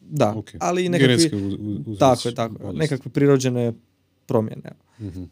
Da, 0.00 0.34
Ok. 0.36 0.50
ali 0.58 0.84
i 0.84 0.88
nekakvi... 0.88 1.14
Uz- 1.14 1.56
uz- 1.86 1.98
Tako 1.98 2.28
je, 2.28 2.34
tako 2.34 2.66
je. 2.66 2.72
Nekakve 2.72 3.10
prirođene 3.10 3.72
promjene. 4.26 4.70
Mhm. 5.00 5.22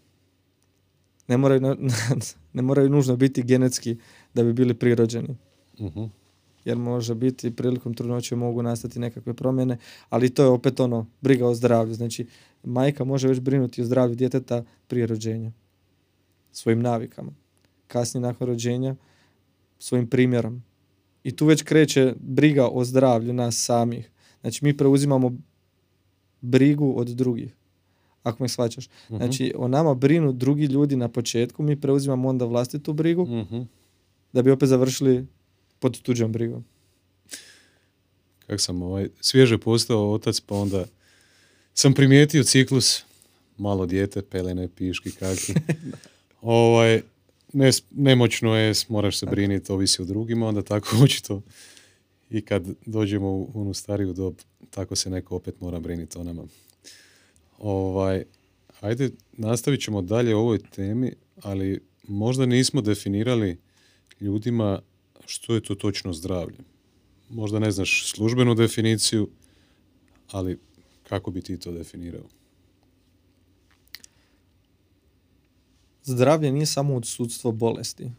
Ne 1.29 1.37
moraju, 1.37 1.61
na- 1.61 1.77
ne 2.53 2.62
moraju 2.62 2.88
nužno 2.88 3.16
biti 3.16 3.42
genetski 3.42 3.96
da 4.35 4.42
bi 4.44 4.53
bili 4.53 4.75
prirođeni. 4.75 5.37
Mhm. 5.81 6.05
Jer 6.64 6.79
može 6.79 7.14
biti 7.14 7.51
prilikom 7.51 7.94
trudnoće 7.94 8.37
mogu 8.37 8.62
nastati 8.62 8.99
nekakve 8.99 9.35
promjene, 9.35 9.77
ali 10.09 10.31
to 10.31 10.42
je 10.42 10.49
opet 10.49 10.81
ono 10.81 11.07
briga 11.20 11.46
o 11.46 11.55
zdravlju. 11.55 11.94
Znači, 11.94 12.27
majka 12.64 13.05
može 13.05 13.29
već 13.29 13.40
brinuti 13.40 13.83
o 13.83 13.85
zdravlju 13.85 14.14
djeteta 14.16 14.64
prije 14.87 15.07
rođenja. 15.07 15.53
Svojim 16.53 16.81
navikama. 16.81 17.33
Kasnije 17.87 18.23
nakon 18.23 18.46
rođenja 18.46 18.96
svojim 19.79 20.07
primjerom. 20.07 20.62
I 21.25 21.37
tu 21.37 21.46
već 21.46 21.62
kreće 21.62 22.14
briga 22.20 22.68
o 22.68 22.85
zdravlju 22.85 23.33
nas 23.33 23.57
samih. 23.57 24.11
Znači, 24.40 24.64
mi 24.64 24.77
preuzimamo 24.77 25.33
brigu 26.40 26.94
od 26.96 27.09
drugih. 27.09 27.55
Ako 28.23 28.42
me 28.42 28.49
shvaćaš. 28.49 28.88
Mhm. 28.88 29.16
Znači, 29.16 29.53
o 29.57 29.68
nama 29.68 29.94
brinu 29.94 30.33
drugi 30.33 30.64
ljudi 30.64 30.96
na 30.96 31.09
početku, 31.09 31.62
mi 31.62 31.81
preuzimamo 31.81 32.29
onda 32.29 32.44
vlastitu 32.44 32.92
brigu, 32.92 33.27
Mhm. 33.27 33.61
da 34.33 34.42
bi 34.42 34.51
opet 34.51 34.68
završili 34.68 35.27
pod 35.79 36.01
tuđom 36.03 36.33
brigom. 36.33 36.64
Kak 38.46 38.61
sam 38.61 38.83
ovaj, 38.83 39.09
svježe 39.20 39.59
postao 39.59 40.12
otac, 40.12 40.40
pa 40.40 40.55
onda 40.55 40.85
sam 41.75 41.95
primijetio 41.95 42.45
ciklus, 42.45 43.03
malo 43.59 43.87
dijete, 43.87 44.23
pelene, 44.23 44.69
piški, 44.77 45.11
kaki. 45.11 45.55
ovaj, 46.41 47.03
ne, 47.53 47.71
nemoćno 47.91 48.57
je, 48.57 48.73
moraš 48.89 49.19
se 49.19 49.27
briniti, 49.27 49.73
ovisi 49.73 50.03
o 50.03 50.05
drugima, 50.05 50.49
onda 50.49 50.63
tako 50.63 50.97
očito 51.05 51.43
i 52.31 52.41
kad 52.41 52.67
dođemo 52.87 53.29
u 53.29 53.51
onu 53.55 53.75
stariju 53.75 54.13
dob, 54.13 54.35
tako 54.71 54.97
se 54.97 55.11
neko 55.11 55.37
opet 55.37 55.61
mora 55.61 55.81
brinuti 55.81 56.19
o 56.19 56.25
nama. 56.25 56.45
Ovaj, 57.59 58.25
ajde, 58.81 59.11
nastavit 59.33 59.81
ćemo 59.81 60.03
dalje 60.03 60.35
o 60.35 60.41
ovoj 60.41 60.59
temi, 60.59 61.13
ali 61.43 61.81
možda 62.09 62.47
nismo 62.47 62.81
definirali 62.81 63.59
ljudima 64.21 64.81
što 65.27 65.55
je 65.55 65.61
to 65.61 65.75
točno 65.75 66.13
zdravlje. 66.13 66.57
Možda 67.31 67.59
ne 67.59 67.71
znaš 67.71 68.11
službenu 68.11 68.55
definiciju, 68.55 69.29
ali 70.31 70.59
kako 71.11 71.31
bi 71.31 71.42
ti 71.42 71.59
to 71.59 71.73
definirao? 71.73 72.25
Zdravlje 76.05 76.53
nije 76.53 76.66
samo 76.66 76.96
odsudstvo 76.96 77.53
bolesti. 77.53 78.11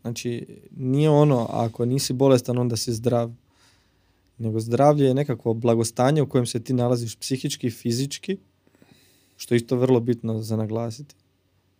Znači, 0.00 0.46
nije 0.76 1.10
ono, 1.10 1.46
ako 1.50 1.84
nisi 1.84 2.12
bolestan, 2.12 2.58
onda 2.58 2.76
si 2.76 2.92
zdrav. 2.92 3.32
Nego 4.38 4.60
zdravlje 4.60 5.06
je 5.06 5.14
nekakvo 5.14 5.54
blagostanje 5.54 6.22
u 6.22 6.28
kojem 6.28 6.46
se 6.46 6.60
ti 6.60 6.72
nalaziš 6.72 7.16
psihički 7.16 7.66
i 7.66 7.70
fizički, 7.70 8.38
što 9.36 9.54
je 9.54 9.56
isto 9.56 9.76
vrlo 9.76 10.00
bitno 10.00 10.42
za 10.42 10.56
naglasiti. 10.56 11.14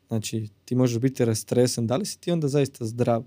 Znači, 0.08 0.48
ti 0.64 0.74
možeš 0.74 0.98
biti 0.98 1.24
rastresen, 1.24 1.86
da 1.86 1.96
li 1.96 2.06
si 2.06 2.20
ti 2.20 2.30
onda 2.30 2.48
zaista 2.48 2.84
zdrav? 2.84 3.24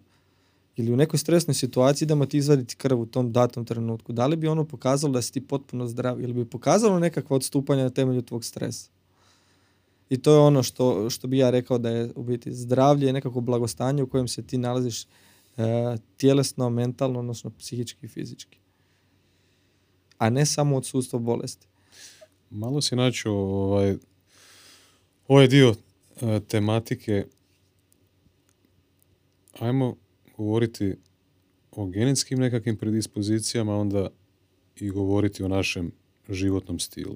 Ili 0.75 0.93
u 0.93 0.95
nekoj 0.95 1.19
stresnoj 1.19 1.53
situaciji 1.53 2.05
idemo 2.05 2.25
ti 2.25 2.37
izvaditi 2.37 2.75
krv 2.75 3.01
u 3.01 3.05
tom 3.05 3.31
datom 3.31 3.65
trenutku. 3.65 4.13
Da 4.13 4.27
li 4.27 4.35
bi 4.35 4.47
ono 4.47 4.65
pokazalo 4.65 5.13
da 5.13 5.21
si 5.21 5.31
ti 5.31 5.47
potpuno 5.47 5.87
zdrav? 5.87 6.21
Ili 6.21 6.33
bi 6.33 6.45
pokazalo 6.45 6.99
nekakva 6.99 7.35
odstupanja 7.35 7.83
na 7.83 7.89
temelju 7.89 8.21
tvog 8.21 8.45
stresa? 8.45 8.89
I 10.09 10.21
to 10.21 10.33
je 10.33 10.39
ono 10.39 10.63
što, 10.63 11.09
što 11.09 11.27
bi 11.27 11.37
ja 11.37 11.49
rekao 11.49 11.77
da 11.77 11.89
je 11.89 12.11
u 12.15 12.23
biti 12.23 12.53
zdravlje 12.53 13.07
je 13.07 13.13
nekako 13.13 13.41
blagostanje 13.41 14.03
u 14.03 14.07
kojem 14.07 14.27
se 14.27 14.43
ti 14.43 14.57
nalaziš 14.57 15.03
e, 15.03 15.07
tjelesno, 16.17 16.69
mentalno, 16.69 17.19
odnosno 17.19 17.51
psihički 17.59 18.05
i 18.05 18.09
fizički. 18.09 18.57
A 20.17 20.29
ne 20.29 20.45
samo 20.45 20.77
odsustvo 20.77 21.19
bolesti. 21.19 21.67
Malo 22.49 22.81
si 22.81 22.95
načeo 22.95 23.33
ovaj, 23.33 23.97
ovaj 25.27 25.47
dio 25.47 25.75
e, 26.21 26.39
tematike. 26.39 27.25
Ajmo 29.59 29.95
govoriti 30.37 30.95
o 31.71 31.85
genetskim 31.85 32.39
nekakvim 32.39 32.77
predispozicijama, 32.77 33.77
onda 33.77 34.09
i 34.79 34.89
govoriti 34.89 35.43
o 35.43 35.47
našem 35.47 35.91
životnom 36.29 36.79
stilu. 36.79 37.15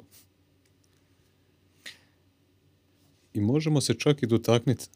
I 3.33 3.39
možemo 3.39 3.81
se 3.81 3.93
čak 3.93 4.23
i 4.23 4.27
dotakniti, 4.27 4.87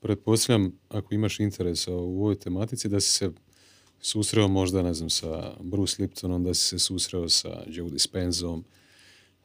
pretpostavljam, 0.00 0.72
ako 0.88 1.14
imaš 1.14 1.40
interesa 1.40 1.92
u 1.92 2.20
ovoj 2.20 2.38
tematici, 2.38 2.88
da 2.88 3.00
si 3.00 3.10
se 3.10 3.30
susreo 4.00 4.48
možda, 4.48 4.82
ne 4.82 4.94
znam, 4.94 5.10
sa 5.10 5.56
Bruce 5.60 6.02
Liptonom, 6.02 6.44
da 6.44 6.54
si 6.54 6.68
se 6.68 6.78
susreo 6.78 7.28
sa 7.28 7.62
Joe 7.66 7.90
Dispenzom, 7.90 8.64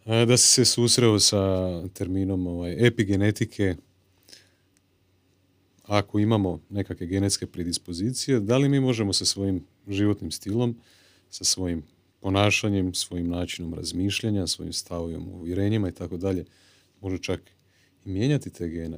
a, 0.05 0.25
da 0.25 0.37
si 0.37 0.47
se 0.47 0.65
susreo 0.65 1.19
sa 1.19 1.83
terminom 1.93 2.47
ovaj, 2.47 2.87
epigenetike. 2.87 3.75
Ako 5.87 6.19
imamo 6.19 6.59
nekakve 6.69 7.07
genetske 7.07 7.47
predispozicije, 7.47 8.39
da 8.39 8.57
li 8.57 8.69
mi 8.69 8.79
možemo 8.79 9.13
sa 9.13 9.25
svojim 9.25 9.63
životnim 9.87 10.31
stilom, 10.31 10.75
sa 11.29 11.43
svojim 11.43 11.83
ponašanjem, 12.19 12.93
svojim 12.93 13.27
načinom 13.27 13.73
razmišljanja, 13.73 14.47
svojim 14.47 14.73
stavovima, 14.73 15.25
uvjerenjima 15.25 15.89
i 15.89 15.91
tako 15.91 16.17
dalje, 16.17 16.45
možda 17.01 17.17
čak 17.19 17.41
i 18.05 18.09
mijenjati 18.09 18.49
te 18.49 18.69
gene. 18.69 18.97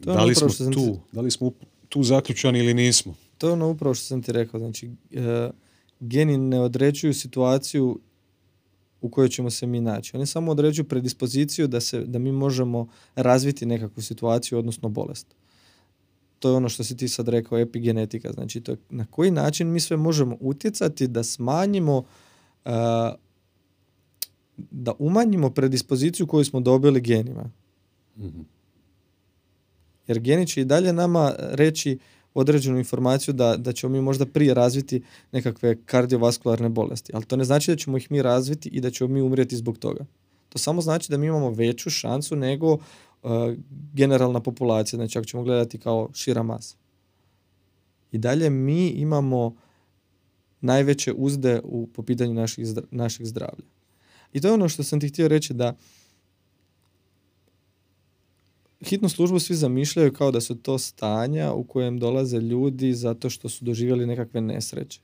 To 0.00 0.04
Da 0.04 0.12
ono 0.12 0.24
li 0.24 0.32
upravo 0.32 0.50
smo 0.50 0.66
tu, 0.66 0.86
ti- 0.86 1.00
da 1.12 1.20
li 1.20 1.30
smo 1.30 1.52
tu 1.88 2.02
zaključani 2.02 2.58
ili 2.58 2.74
nismo? 2.74 3.14
To 3.38 3.46
je 3.46 3.52
ono 3.52 3.70
upravo 3.70 3.94
što 3.94 4.04
sam 4.04 4.22
ti 4.22 4.32
rekao. 4.32 4.60
Znači, 4.60 4.90
e, 5.10 5.50
geni 6.00 6.38
ne 6.38 6.60
određuju 6.60 7.14
situaciju 7.14 8.00
u 9.00 9.08
kojoj 9.10 9.28
ćemo 9.28 9.50
se 9.50 9.66
mi 9.66 9.80
naći. 9.80 10.16
Oni 10.16 10.26
samo 10.26 10.52
određuju 10.52 10.84
predispoziciju 10.84 11.66
da, 11.66 11.80
se, 11.80 12.00
da 12.00 12.18
mi 12.18 12.32
možemo 12.32 12.88
razviti 13.14 13.66
nekakvu 13.66 14.02
situaciju, 14.02 14.58
odnosno 14.58 14.88
bolest. 14.88 15.26
To 16.42 16.48
je 16.48 16.56
ono 16.56 16.68
što 16.68 16.84
si 16.84 16.96
ti 16.96 17.08
sad 17.08 17.28
rekao, 17.28 17.58
epigenetika. 17.58 18.32
Znači, 18.32 18.60
to 18.60 18.76
na 18.90 19.06
koji 19.10 19.30
način 19.30 19.68
mi 19.72 19.80
sve 19.80 19.96
možemo 19.96 20.36
utjecati 20.40 21.08
da 21.08 21.22
smanjimo, 21.22 22.04
e, 22.64 22.70
da 24.56 24.92
umanjimo 24.98 25.50
predispoziciju 25.50 26.26
koju 26.26 26.44
smo 26.44 26.60
dobili 26.60 27.00
genima. 27.00 27.50
Mhm. 28.18 28.40
Jer 30.06 30.18
geni 30.18 30.46
će 30.46 30.60
i 30.60 30.64
dalje 30.64 30.92
nama 30.92 31.32
reći 31.38 31.98
određenu 32.34 32.78
informaciju 32.78 33.34
da, 33.34 33.56
da 33.56 33.72
ćemo 33.72 33.92
mi 33.92 34.00
možda 34.00 34.26
prije 34.26 34.54
razviti 34.54 35.02
nekakve 35.32 35.76
kardiovaskularne 35.84 36.68
bolesti. 36.68 37.12
Ali 37.14 37.24
to 37.24 37.36
ne 37.36 37.44
znači 37.44 37.70
da 37.70 37.76
ćemo 37.76 37.96
ih 37.96 38.10
mi 38.10 38.22
razviti 38.22 38.68
i 38.68 38.80
da 38.80 38.90
ćemo 38.90 39.14
mi 39.14 39.22
umrijeti 39.22 39.56
zbog 39.56 39.78
toga. 39.78 40.06
To 40.48 40.58
samo 40.58 40.80
znači 40.80 41.10
da 41.10 41.16
mi 41.16 41.26
imamo 41.26 41.50
veću 41.50 41.90
šansu 41.90 42.36
nego 42.36 42.72
uh, 42.72 42.80
generalna 43.94 44.40
populacija. 44.40 44.96
Znači 44.96 45.18
ako 45.18 45.24
ćemo 45.24 45.42
gledati 45.42 45.78
kao 45.78 46.08
šira 46.14 46.42
masa. 46.42 46.76
I 48.12 48.18
dalje 48.18 48.50
mi 48.50 48.88
imamo 48.88 49.56
najveće 50.60 51.12
uzde 51.12 51.60
u, 51.64 51.88
po 51.94 52.02
pitanju 52.02 52.34
naših, 52.34 52.66
našeg 52.90 53.26
zdravlja. 53.26 53.64
I 54.32 54.40
to 54.40 54.48
je 54.48 54.54
ono 54.54 54.68
što 54.68 54.82
sam 54.82 55.00
ti 55.00 55.08
htio 55.08 55.28
reći 55.28 55.54
da 55.54 55.76
hitnu 58.84 59.08
službu 59.08 59.38
svi 59.38 59.54
zamišljaju 59.54 60.12
kao 60.12 60.30
da 60.30 60.40
su 60.40 60.54
to 60.54 60.78
stanja 60.78 61.52
u 61.52 61.64
kojem 61.64 61.98
dolaze 61.98 62.38
ljudi 62.38 62.94
zato 62.94 63.30
što 63.30 63.48
su 63.48 63.64
doživjeli 63.64 64.06
nekakve 64.06 64.40
nesreće. 64.40 65.00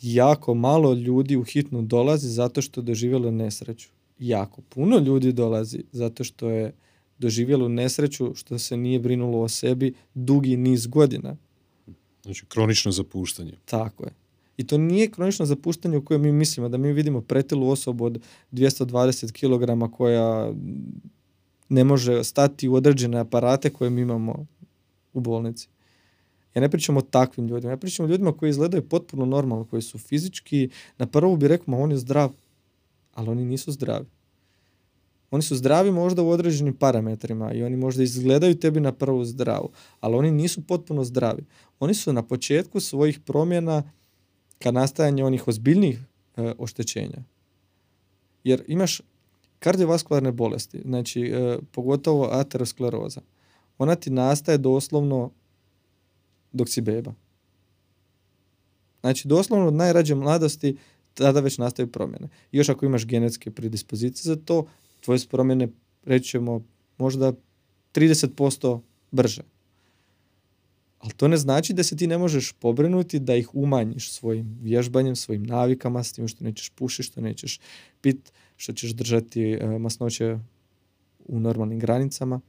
Jako 0.00 0.54
malo 0.54 0.94
ljudi 0.94 1.36
u 1.36 1.42
hitnu 1.42 1.82
dolazi 1.82 2.28
zato 2.28 2.62
što 2.62 2.80
je 2.80 2.84
doživjelo 2.84 3.30
nesreću. 3.30 3.88
Jako 4.26 4.62
puno 4.62 4.98
ljudi 4.98 5.32
dolazi 5.32 5.84
zato 5.92 6.24
što 6.24 6.48
je 6.48 6.72
doživjelo 7.18 7.68
nesreću 7.68 8.34
što 8.34 8.58
se 8.58 8.76
nije 8.76 8.98
brinulo 8.98 9.40
o 9.40 9.48
sebi 9.48 9.94
dugi 10.14 10.56
niz 10.56 10.86
godina. 10.86 11.36
Znači, 12.22 12.46
kronično 12.46 12.92
zapuštanje. 12.92 13.52
Tako 13.64 14.04
je. 14.04 14.10
I 14.56 14.66
to 14.66 14.78
nije 14.78 15.10
kronično 15.10 15.46
zapuštanje 15.46 15.96
u 15.96 16.04
kojem 16.04 16.22
mi 16.22 16.32
mislimo 16.32 16.68
da 16.68 16.76
mi 16.76 16.92
vidimo 16.92 17.20
pretilu 17.20 17.68
osobu 17.68 18.04
od 18.04 18.22
220 18.52 19.32
kg 19.32 19.94
koja 19.96 20.52
ne 21.68 21.84
može 21.84 22.24
stati 22.24 22.68
u 22.68 22.74
određene 22.74 23.18
aparate 23.18 23.70
koje 23.70 23.90
mi 23.90 24.00
imamo 24.00 24.46
u 25.12 25.20
bolnici. 25.20 25.68
Ja 26.54 26.60
ne 26.60 26.70
pričam 26.70 26.96
o 26.96 27.02
takvim 27.02 27.48
ljudima, 27.48 27.72
ja 27.72 27.76
pričam 27.76 28.06
o 28.06 28.08
ljudima 28.08 28.32
koji 28.32 28.50
izgledaju 28.50 28.88
potpuno 28.88 29.24
normalno, 29.24 29.64
koji 29.64 29.82
su 29.82 29.98
fizički, 29.98 30.68
na 30.98 31.06
prvu 31.06 31.36
bi 31.36 31.48
rekao, 31.48 31.64
ma 31.66 31.78
on 31.78 31.90
je 31.90 31.98
zdrav, 31.98 32.32
ali 33.14 33.28
oni 33.28 33.44
nisu 33.44 33.72
zdravi. 33.72 34.06
Oni 35.30 35.42
su 35.42 35.56
zdravi 35.56 35.92
možda 35.92 36.22
u 36.22 36.28
određenim 36.28 36.74
parametrima 36.74 37.52
i 37.52 37.62
oni 37.62 37.76
možda 37.76 38.02
izgledaju 38.02 38.58
tebi 38.58 38.80
na 38.80 38.92
prvu 38.92 39.24
zdravu, 39.24 39.70
ali 40.00 40.16
oni 40.16 40.30
nisu 40.30 40.66
potpuno 40.66 41.04
zdravi. 41.04 41.44
Oni 41.80 41.94
su 41.94 42.12
na 42.12 42.22
početku 42.22 42.80
svojih 42.80 43.20
promjena 43.20 43.82
ka 44.58 44.70
nastajanju 44.70 45.26
onih 45.26 45.48
ozbiljnijih 45.48 45.98
e, 46.36 46.52
oštećenja. 46.58 47.22
Jer 48.44 48.64
imaš 48.68 49.00
kardiovaskularne 49.58 50.32
bolesti, 50.32 50.82
znači 50.84 51.22
e, 51.22 51.58
pogotovo 51.72 52.28
ateroskleroza. 52.32 53.20
Ona 53.78 53.94
ti 53.94 54.10
nastaje 54.10 54.58
doslovno 54.58 55.30
dok 56.52 56.68
si 56.68 56.80
beba. 56.80 57.14
Znači, 59.00 59.28
doslovno 59.28 59.66
od 59.66 59.74
najrađe 59.74 60.14
mladosti 60.14 60.76
tada 61.14 61.40
već 61.40 61.58
nastaju 61.58 61.92
promjene. 61.92 62.28
I 62.52 62.58
još 62.58 62.68
ako 62.68 62.86
imaš 62.86 63.06
genetske 63.06 63.50
predispozicije 63.50 64.34
za 64.34 64.36
to, 64.36 64.66
tvoje 65.00 65.18
promjene, 65.30 65.68
reći 66.04 66.28
ćemo, 66.28 66.62
možda 66.98 67.32
30% 67.94 68.80
brže. 69.10 69.42
Ali 70.98 71.12
to 71.12 71.28
ne 71.28 71.36
znači 71.36 71.72
da 71.72 71.82
se 71.82 71.96
ti 71.96 72.06
ne 72.06 72.18
možeš 72.18 72.52
pobrinuti 72.52 73.18
da 73.18 73.34
ih 73.34 73.54
umanjiš 73.54 74.12
svojim 74.12 74.58
vježbanjem, 74.62 75.16
svojim 75.16 75.42
navikama, 75.42 76.04
s 76.04 76.12
tim 76.12 76.28
što 76.28 76.44
nećeš 76.44 76.70
pušiti, 76.70 77.02
što 77.02 77.20
nećeš 77.20 77.60
pit, 78.00 78.32
što 78.56 78.72
ćeš 78.72 78.90
držati 78.90 79.52
e, 79.52 79.78
masnoće 79.78 80.38
u 81.24 81.40
normalnim 81.40 81.78
granicama. 81.78 82.40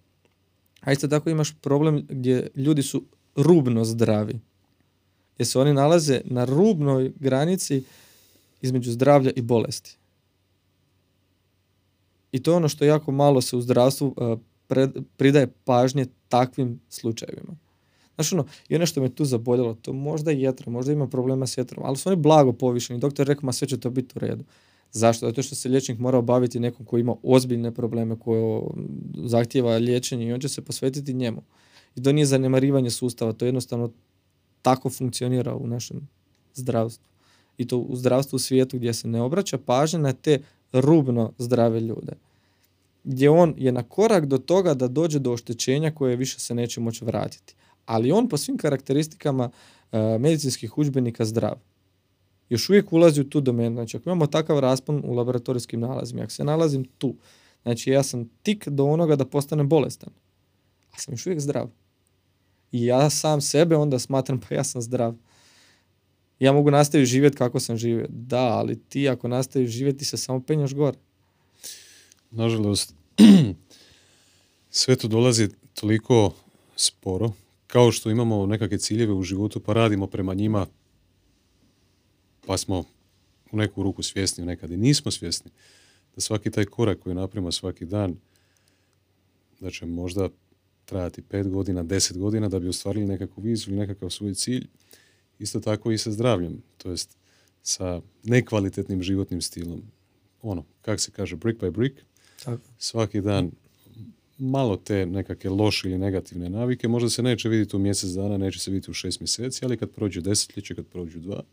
A 0.82 0.92
isto 0.92 1.08
tako 1.08 1.30
imaš 1.30 1.56
problem 1.62 2.06
gdje 2.10 2.48
ljudi 2.56 2.84
su 2.84 3.04
rubno 3.36 3.86
zdravi. 3.86 4.40
Gdje 5.36 5.46
se 5.46 5.60
oni 5.60 5.74
nalaze 5.74 6.22
na 6.26 6.46
rubnoj 6.46 7.12
granici 7.20 7.84
između 8.66 8.92
zdravlja 8.92 9.32
i 9.36 9.42
bolesti. 9.42 9.98
I 12.32 12.44
to 12.44 12.52
je 12.52 12.56
ono 12.58 12.70
što 12.70 12.86
jako 12.86 13.12
malo 13.12 13.42
se 13.42 13.58
u 13.58 13.62
zdravstvu 13.62 14.16
e, 14.18 14.88
pridaje 15.18 15.48
pažnje 15.64 16.06
takvim 16.30 16.80
slučajevima. 16.90 17.56
Znaš 18.16 18.34
ono, 18.34 18.46
i 18.70 18.76
ono 18.76 18.86
što 18.86 19.02
me 19.02 19.10
tu 19.10 19.26
zaboljelo, 19.26 19.74
to 19.74 19.94
možda 19.94 20.32
je 20.32 20.42
jetra, 20.42 20.72
možda 20.72 20.94
ima 20.94 21.08
problema 21.08 21.48
s 21.48 21.58
jetrom, 21.58 21.86
ali 21.86 21.98
su 21.98 22.10
oni 22.10 22.16
blago 22.16 22.54
povišeni. 22.54 23.00
Doktor 23.00 23.28
rekao, 23.28 23.46
ma 23.46 23.54
sve 23.54 23.68
će 23.68 23.80
to 23.80 23.90
biti 23.90 24.14
u 24.16 24.20
redu. 24.20 24.44
Zašto? 24.92 25.26
Zato 25.26 25.44
što 25.44 25.56
se 25.56 25.70
liječnik 25.70 26.00
mora 26.00 26.18
obaviti 26.18 26.60
nekom 26.60 26.86
koji 26.86 27.02
ima 27.02 27.16
ozbiljne 27.24 27.72
probleme, 27.72 28.20
koje 28.20 28.62
zahtjeva 29.26 29.78
liječenje 29.78 30.28
i 30.28 30.34
on 30.34 30.40
će 30.40 30.50
se 30.50 30.62
posvetiti 30.62 31.14
njemu. 31.14 31.42
I 31.96 32.04
to 32.04 32.12
nije 32.12 32.26
zanemarivanje 32.26 32.90
sustava, 32.90 33.34
to 33.34 33.46
jednostavno 33.46 33.92
tako 34.62 34.90
funkcionira 34.90 35.56
u 35.56 35.68
našem 35.68 36.08
zdravstvu. 36.54 37.15
I 37.58 37.68
to 37.68 37.78
u 37.78 37.96
zdravstvu 37.96 38.36
u 38.36 38.40
svijetu 38.40 38.78
gdje 38.78 38.94
se 38.94 39.08
ne 39.08 39.22
obraća 39.22 39.58
pažnja 39.58 40.00
na 40.00 40.14
te 40.14 40.40
rubno 40.74 41.34
zdrave 41.38 41.80
ljude. 41.80 42.14
Gdje 43.04 43.30
on 43.30 43.54
je 43.58 43.72
na 43.72 43.84
korak 43.84 44.26
do 44.26 44.38
toga 44.38 44.74
da 44.74 44.88
dođe 44.88 45.20
do 45.20 45.32
oštećenja 45.32 45.92
koje 45.92 46.16
više 46.16 46.40
se 46.40 46.56
neće 46.56 46.82
moći 46.82 47.06
vratiti. 47.06 47.56
Ali 47.86 48.12
on 48.12 48.30
po 48.30 48.38
svim 48.38 48.58
karakteristikama 48.58 49.50
e, 49.92 50.18
medicinskih 50.20 50.78
udžbenika 50.78 51.26
zdrav. 51.26 51.56
Još 52.50 52.70
uvijek 52.70 52.94
ulazi 52.94 53.22
u 53.22 53.30
tu 53.30 53.42
domenu. 53.42 53.76
Znači, 53.76 53.98
ako 53.98 54.10
imamo 54.10 54.28
takav 54.28 54.60
raspon 54.60 55.02
u 55.06 55.14
laboratorijskim 55.14 55.80
nalazima, 55.80 56.22
ako 56.22 56.32
se 56.32 56.44
nalazim 56.44 56.86
tu, 56.98 57.16
znači 57.64 57.92
ja 57.92 58.04
sam 58.04 58.30
tik 58.44 58.68
do 58.68 58.86
onoga 58.86 59.16
da 59.16 59.26
postanem 59.26 59.70
bolestan, 59.70 60.14
a 60.92 60.98
sam 60.98 61.14
još 61.14 61.26
uvijek 61.26 61.40
zdrav. 61.40 61.70
I 62.72 62.86
ja 62.86 63.10
sam 63.10 63.42
sebe 63.42 63.76
onda 63.76 64.00
smatram 64.00 64.40
pa 64.40 64.56
ja 64.56 64.64
sam 64.64 64.82
zdrav. 64.82 65.16
Ja 66.40 66.54
mogu 66.54 66.72
nastaviti 66.72 67.12
živjeti 67.12 67.38
kako 67.38 67.60
sam 67.60 67.78
živio. 67.78 68.06
Da, 68.10 68.44
ali 68.44 68.80
ti 68.80 69.10
ako 69.10 69.28
nastaviš 69.28 69.72
živjeti 69.72 70.06
se 70.06 70.18
samo 70.18 70.40
penjaš 70.40 70.74
gore. 70.74 70.98
Nažalost, 72.32 72.94
sve 74.70 74.96
to 74.96 75.08
dolazi 75.08 75.50
toliko 75.74 76.34
sporo, 76.76 77.32
kao 77.68 77.92
što 77.92 78.10
imamo 78.10 78.46
nekakve 78.46 78.78
ciljeve 78.78 79.14
u 79.14 79.24
životu 79.24 79.60
pa 79.60 79.74
radimo 79.74 80.08
prema 80.08 80.34
njima 80.34 80.68
pa 82.46 82.58
smo 82.58 82.84
u 83.52 83.58
neku 83.58 83.84
ruku 83.84 84.04
svjesni, 84.04 84.46
nekad 84.46 84.72
i 84.72 84.78
nismo 84.78 85.12
svjesni 85.12 85.52
da 86.16 86.22
svaki 86.22 86.52
taj 86.52 86.66
korak 86.66 87.00
koji 87.00 87.16
napravimo 87.16 87.52
svaki 87.52 87.86
dan 87.86 88.16
da 89.60 89.72
će 89.72 89.86
možda 89.86 90.30
trajati 90.86 91.22
pet 91.22 91.50
godina, 91.50 91.84
deset 91.84 92.18
godina 92.18 92.50
da 92.50 92.60
bi 92.60 92.68
ostvarili 92.68 93.06
nekakvu 93.06 93.42
viziju 93.42 93.72
ili 93.72 93.80
nekakav 93.80 94.10
svoj 94.10 94.34
cilj. 94.34 94.68
Isto 95.40 95.60
tako 95.60 95.92
i 95.92 95.98
sa 95.98 96.12
zdravljem, 96.12 96.62
to 96.78 96.92
jest 96.92 97.18
sa 97.64 98.02
nekvalitetnim 98.24 99.04
životnim 99.04 99.42
stilom. 99.42 99.82
Ono, 100.42 100.66
kak 100.82 101.00
se 101.00 101.12
kaže, 101.12 101.36
brick 101.36 101.62
by 101.62 101.72
brick, 101.72 101.98
tako. 102.44 102.62
svaki 102.78 103.22
dan 103.22 103.52
malo 104.38 104.78
te 104.78 105.06
nekakve 105.06 105.50
loše 105.50 105.90
ili 105.90 105.98
negativne 105.98 106.50
navike, 106.50 106.88
možda 106.88 107.10
se 107.10 107.24
neće 107.24 107.50
vidjeti 107.50 107.76
u 107.76 107.80
mjesec 107.80 108.10
dana, 108.10 108.38
neće 108.38 108.60
se 108.60 108.72
vidjeti 108.72 108.92
u 108.92 108.94
šest 108.94 109.20
mjeseci, 109.20 109.66
ali 109.66 109.78
kad 109.78 109.90
prođe 109.90 110.22
desetljeće, 110.22 110.76
kad 110.76 110.86
prođu 110.86 111.20
dva, 111.20 111.44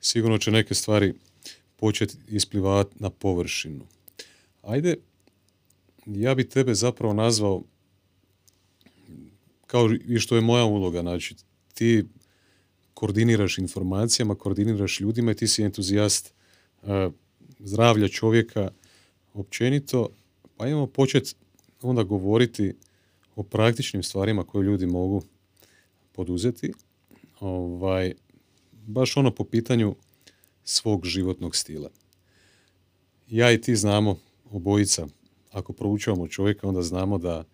sigurno 0.00 0.38
će 0.38 0.50
neke 0.50 0.74
stvari 0.74 1.14
početi 1.76 2.16
isplivati 2.28 2.96
na 2.98 3.10
površinu. 3.10 3.86
Ajde, 4.62 4.96
ja 6.06 6.34
bi 6.34 6.48
tebe 6.48 6.74
zapravo 6.74 7.14
nazvao 7.14 7.62
kao 9.66 9.90
i 10.06 10.18
što 10.18 10.34
je 10.34 10.40
moja 10.40 10.64
uloga, 10.64 11.00
znači 11.00 11.34
ti 11.74 12.04
koordiniraš 12.94 13.58
informacijama, 13.58 14.34
koordiniraš 14.34 15.00
ljudima 15.00 15.30
i 15.30 15.34
ti 15.34 15.48
si 15.48 15.62
entuzijast 15.62 16.34
zdravlja 17.58 18.08
čovjeka 18.08 18.70
općenito, 19.34 20.08
pa 20.56 20.66
imamo 20.66 20.86
početi 20.86 21.34
onda 21.82 22.02
govoriti 22.02 22.74
o 23.36 23.42
praktičnim 23.42 24.02
stvarima 24.02 24.44
koje 24.44 24.64
ljudi 24.64 24.86
mogu 24.86 25.22
poduzeti. 26.12 26.72
Ovaj, 27.40 28.14
baš 28.86 29.16
ono 29.16 29.30
po 29.30 29.44
pitanju 29.44 29.94
svog 30.64 31.06
životnog 31.06 31.56
stila. 31.56 31.90
Ja 33.28 33.52
i 33.52 33.60
ti 33.60 33.76
znamo, 33.76 34.18
obojica, 34.50 35.06
ako 35.50 35.72
proučavamo 35.72 36.28
čovjeka, 36.28 36.68
onda 36.68 36.82
znamo 36.82 37.18
da 37.18 37.44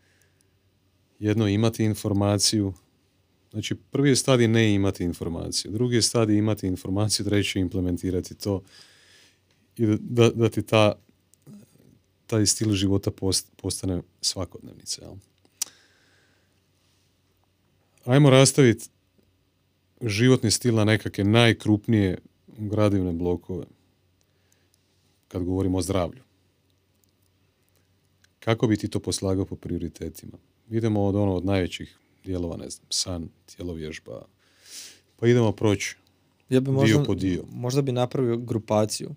jedno 1.19 1.49
imati 1.49 1.85
informaciju, 1.85 2.73
znači 3.51 3.75
prvi 3.75 4.09
je 4.09 4.17
stadij 4.17 4.49
ne 4.49 4.75
imati 4.75 5.05
informaciju, 5.05 5.73
drugi 5.73 5.97
je 5.97 6.03
stadij 6.03 6.37
imati 6.37 6.67
informaciju, 6.67 7.27
treći 7.27 7.59
je 7.59 7.63
implementirati 7.63 8.35
to 8.35 8.63
i 9.77 9.87
da, 10.01 10.31
da 10.31 10.49
ti 10.49 10.63
ta, 10.63 10.93
taj 12.27 12.47
stil 12.47 12.73
života 12.73 13.11
postane 13.57 14.03
svakodnevnica. 14.21 15.03
Jel? 15.03 15.15
Ajmo 18.05 18.31
rastaviti 18.31 18.89
životni 20.03 20.51
stil 20.51 20.75
na 20.75 20.85
nekakve 20.85 21.25
najkrupnije 21.25 22.19
gradivne 22.59 23.13
blokove 23.13 23.65
kad 25.29 25.45
govorimo 25.45 25.79
o 25.79 25.83
zdravlju. 25.83 26.23
Kako 28.41 28.67
bi 28.67 28.77
ti 28.77 28.89
to 28.89 29.01
poslagao 29.01 29.45
po 29.45 29.57
prioritetima? 29.57 30.39
Idemo 30.71 31.05
od 31.05 31.17
ono 31.17 31.35
od 31.35 31.45
najvećih 31.45 32.00
dijelova, 32.25 32.57
ne 32.57 32.71
znam, 32.71 32.87
san, 32.91 33.29
tjelovježba, 33.57 34.23
pa 35.17 35.27
idemo 35.27 35.53
proći 35.53 35.97
ja 36.51 36.61
bi 36.61 36.71
možda, 36.71 36.97
dio 36.97 37.05
po 37.05 37.15
dio. 37.15 37.45
Možda 37.53 37.83
bi 37.83 37.93
napravio 37.93 38.37
grupaciju. 38.37 39.11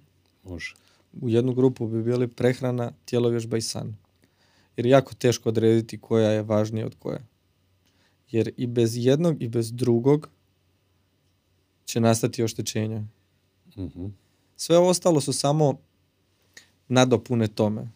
Može. 0.44 0.76
U 1.22 1.30
jednu 1.30 1.54
grupu 1.54 1.88
bi 1.88 2.04
bili 2.04 2.28
prehrana, 2.28 2.92
tjelovježba 3.06 3.58
i 3.58 3.62
san. 3.62 3.96
Jer 4.78 4.86
je 4.86 4.90
jako 4.90 5.16
teško 5.16 5.50
odrediti 5.50 5.98
koja 5.98 6.30
je 6.30 6.42
važnija 6.42 6.86
od 6.86 6.96
koje. 7.00 7.26
Jer 8.32 8.52
i 8.58 8.68
bez 8.68 8.98
jednog 8.98 9.42
i 9.42 9.48
bez 9.48 9.72
drugog 9.72 10.30
će 11.86 12.00
nastati 12.00 12.44
oštećenja. 12.44 13.04
uh 13.76 14.10
Sve 14.56 14.78
ostalo 14.78 15.22
su 15.22 15.34
samo 15.34 15.78
nadopune 16.88 17.48
tome. 17.48 17.92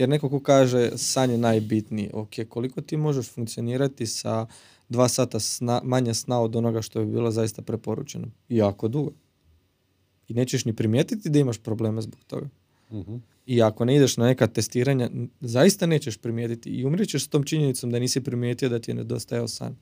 Jer 0.00 0.08
neko 0.08 0.28
ko 0.28 0.40
kaže 0.40 0.90
san 0.96 1.30
je 1.30 1.38
najbitniji, 1.38 2.10
ok, 2.12 2.30
koliko 2.48 2.80
ti 2.80 2.96
možeš 2.96 3.28
funkcionirati 3.30 4.06
sa 4.06 4.46
dva 4.88 5.08
sata 5.08 5.40
sna, 5.40 5.80
manje 5.84 6.14
sna 6.14 6.40
od 6.40 6.56
onoga 6.56 6.82
što 6.82 7.00
je 7.00 7.06
bilo 7.06 7.30
zaista 7.30 7.62
preporučeno? 7.62 8.28
Jako 8.48 8.88
dugo. 8.88 9.12
I 10.28 10.34
nećeš 10.34 10.64
ni 10.64 10.72
primijetiti 10.72 11.30
da 11.30 11.38
imaš 11.38 11.58
probleme 11.58 12.02
zbog 12.02 12.20
toga. 12.26 12.48
uh 12.90 13.06
I 13.46 13.62
ako 13.62 13.84
ne 13.84 13.96
ideš 13.96 14.16
na 14.16 14.26
neka 14.26 14.46
testiranja, 14.46 15.10
zaista 15.40 15.86
nećeš 15.86 16.16
primijetiti 16.16 16.70
i 16.70 16.84
umrićeš 16.84 17.24
s 17.24 17.28
tom 17.28 17.44
činjenicom 17.44 17.90
da 17.90 17.98
nisi 17.98 18.20
primijetio 18.20 18.68
da 18.68 18.78
ti 18.78 18.90
je 18.90 18.94
nedostajao 18.94 19.48
san 19.48 19.76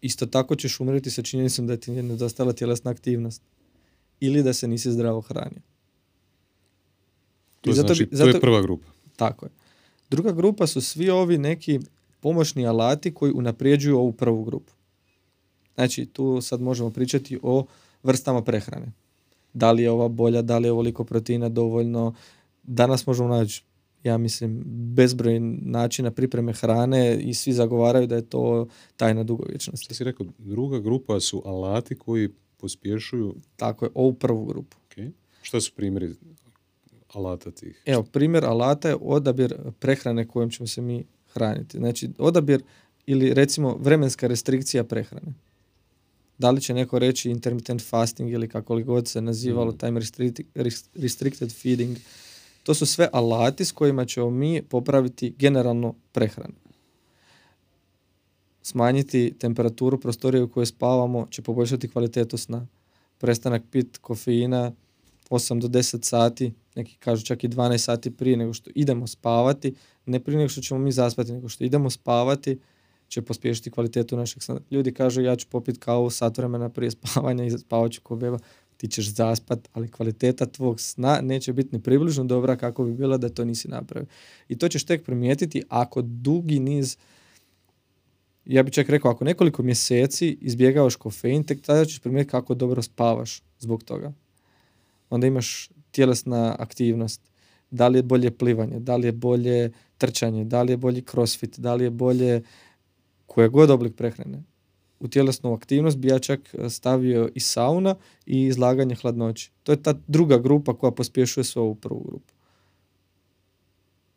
isto 0.00 0.26
tako 0.26 0.56
ćeš 0.56 0.80
umreti 0.80 1.10
sa 1.10 1.22
činjenicom 1.22 1.66
da 1.66 1.76
ti 1.76 1.90
je 1.90 2.02
nedostala 2.02 2.52
tjelesna 2.52 2.90
aktivnost 2.90 3.42
ili 4.20 4.42
da 4.42 4.52
se 4.52 4.68
nisi 4.68 4.92
zdravo 4.92 5.20
hranio. 5.20 5.62
To, 7.60 7.72
zato 7.72 7.94
znači, 7.94 8.08
zato, 8.10 8.30
to 8.30 8.36
je 8.36 8.40
prva 8.40 8.62
grupa. 8.62 8.86
Tako 9.16 9.46
je. 9.46 9.50
Druga 10.10 10.32
grupa 10.32 10.66
su 10.66 10.80
svi 10.80 11.10
ovi 11.10 11.38
neki 11.38 11.80
pomoćni 12.20 12.66
alati 12.66 13.14
koji 13.14 13.32
unaprijeđuju 13.32 13.98
ovu 13.98 14.12
prvu 14.12 14.44
grupu. 14.44 14.72
Znači, 15.74 16.06
tu 16.06 16.40
sad 16.40 16.60
možemo 16.60 16.90
pričati 16.90 17.38
o 17.42 17.66
vrstama 18.02 18.42
prehrane. 18.42 18.92
Da 19.52 19.72
li 19.72 19.82
je 19.82 19.90
ova 19.90 20.08
bolja, 20.08 20.42
da 20.42 20.58
li 20.58 20.68
je 20.68 20.72
ovoliko 20.72 21.04
proteina 21.04 21.48
dovoljno. 21.48 22.14
Danas 22.62 23.06
možemo 23.06 23.28
naći 23.28 23.62
ja 24.04 24.18
mislim, 24.18 24.62
bezbroj 24.66 25.40
načina 25.62 26.10
pripreme 26.10 26.52
hrane 26.52 27.20
i 27.20 27.34
svi 27.34 27.52
zagovaraju 27.52 28.06
da 28.06 28.16
je 28.16 28.26
to 28.26 28.68
tajna 28.96 29.24
dugovječnosti. 29.24 29.84
Što 29.84 29.94
si 29.94 30.04
rekao, 30.04 30.26
druga 30.38 30.78
grupa 30.78 31.20
su 31.20 31.42
alati 31.46 31.94
koji 31.94 32.28
pospješuju... 32.56 33.34
Tako 33.56 33.84
je, 33.84 33.90
ovu 33.94 34.14
prvu 34.14 34.44
grupu. 34.44 34.76
Okay. 34.90 35.10
Što 35.42 35.60
su 35.60 35.72
primjeri 35.76 36.14
alata 37.12 37.50
tih? 37.50 37.82
Evo, 37.86 38.02
primjer 38.02 38.44
alata 38.44 38.88
je 38.88 38.96
odabir 39.00 39.54
prehrane 39.78 40.28
kojom 40.28 40.50
ćemo 40.50 40.66
se 40.66 40.82
mi 40.82 41.04
hraniti. 41.32 41.78
Znači, 41.78 42.10
odabir 42.18 42.62
ili 43.06 43.34
recimo 43.34 43.76
vremenska 43.80 44.26
restrikcija 44.26 44.84
prehrane. 44.84 45.32
Da 46.38 46.50
li 46.50 46.60
će 46.60 46.74
neko 46.74 46.98
reći 46.98 47.30
intermittent 47.30 47.82
fasting 47.88 48.30
ili 48.30 48.48
kako 48.48 48.74
li 48.74 48.84
god 48.84 49.08
se 49.08 49.20
nazivalo, 49.20 49.72
Mm. 49.72 49.78
time 49.78 50.00
restricted, 50.94 51.52
feeding. 51.62 51.96
To 52.62 52.74
su 52.74 52.86
sve 52.86 53.08
alati 53.12 53.64
s 53.64 53.72
kojima 53.72 54.04
ćemo 54.04 54.30
mi 54.30 54.62
popraviti 54.62 55.34
generalno 55.38 55.94
prehranu. 56.12 56.54
Smanjiti 58.62 59.34
temperaturu 59.38 60.00
prostorije 60.00 60.42
u 60.42 60.48
kojoj 60.48 60.66
spavamo 60.66 61.26
će 61.30 61.42
poboljšati 61.42 61.88
kvalitetu 61.88 62.36
sna. 62.36 62.66
Prestanak 63.18 63.62
pit 63.70 63.98
kofeina 63.98 64.72
8 65.30 65.60
do 65.60 65.68
10 65.68 66.04
sati, 66.04 66.52
neki 66.78 66.96
kažu 66.98 67.24
čak 67.24 67.44
i 67.44 67.48
12 67.48 67.78
sati 67.78 68.10
prije 68.10 68.36
nego 68.36 68.52
što 68.52 68.70
idemo 68.74 69.06
spavati, 69.06 69.74
ne 70.06 70.20
prije 70.20 70.38
nego 70.38 70.48
što 70.48 70.60
ćemo 70.60 70.80
mi 70.80 70.92
zaspati, 70.92 71.32
nego 71.32 71.48
što 71.48 71.64
idemo 71.64 71.90
spavati, 71.90 72.58
će 73.08 73.22
pospješiti 73.22 73.70
kvalitetu 73.70 74.16
našeg 74.16 74.42
sna. 74.42 74.60
Ljudi 74.70 74.94
kažu 74.94 75.20
ja 75.20 75.36
ću 75.36 75.46
popiti 75.50 75.80
kavu 75.80 76.10
sat 76.10 76.38
vremena 76.38 76.68
prije 76.68 76.90
spavanja 76.96 77.44
i 77.44 77.50
spavat 77.50 77.92
ću 77.92 78.00
ko 78.02 78.16
beba. 78.16 78.38
Ti 78.76 78.88
ćeš 78.88 79.14
zaspat, 79.14 79.68
ali 79.72 79.90
kvaliteta 79.90 80.46
tvog 80.46 80.80
sna 80.80 81.20
neće 81.22 81.52
biti 81.52 81.76
ni 81.76 81.82
približno 81.82 82.24
dobra 82.24 82.56
kako 82.56 82.84
bi 82.84 82.92
bila 82.92 83.16
da 83.16 83.28
to 83.28 83.44
nisi 83.44 83.68
napravio. 83.68 84.06
I 84.48 84.58
to 84.58 84.68
ćeš 84.68 84.84
tek 84.84 85.04
primijetiti 85.04 85.62
ako 85.68 86.02
dugi 86.02 86.60
niz 86.60 86.96
ja 88.48 88.62
bih 88.62 88.72
čak 88.72 88.88
rekao, 88.88 89.10
ako 89.10 89.24
nekoliko 89.24 89.62
mjeseci 89.62 90.38
izbjegavaš 90.40 90.96
kofein, 90.96 91.44
tek 91.44 91.62
tada 91.62 91.84
ćeš 91.84 91.98
primijetiti 91.98 92.30
kako 92.30 92.54
dobro 92.54 92.82
spavaš 92.82 93.42
zbog 93.58 93.84
toga. 93.84 94.12
Onda 95.10 95.26
imaš 95.26 95.70
tjelesna 95.90 96.56
aktivnost, 96.58 97.20
da 97.70 97.88
li 97.88 97.98
je 97.98 98.02
bolje 98.02 98.30
plivanje, 98.30 98.80
da 98.80 98.96
li 98.96 99.08
je 99.08 99.12
bolje 99.12 99.72
trčanje, 99.98 100.44
da 100.44 100.62
li 100.62 100.72
je 100.72 100.76
bolji 100.76 101.02
crossfit, 101.02 101.58
da 101.58 101.74
li 101.74 101.84
je 101.84 101.90
bolje 101.90 102.42
koje 103.26 103.48
god 103.48 103.70
oblik 103.70 103.96
prehrane. 103.96 104.42
U 105.00 105.08
tjelesnu 105.08 105.52
aktivnost 105.52 105.98
bi 105.98 106.08
ja 106.08 106.18
čak 106.18 106.54
stavio 106.70 107.30
i 107.34 107.40
sauna 107.40 107.94
i 108.26 108.42
izlaganje 108.42 108.94
hladnoći. 108.94 109.50
To 109.62 109.72
je 109.72 109.82
ta 109.82 109.94
druga 110.06 110.38
grupa 110.38 110.74
koja 110.74 110.90
pospješuje 110.90 111.44
sve 111.44 111.62
ovu 111.62 111.74
prvu 111.74 112.00
grupu. 112.00 112.34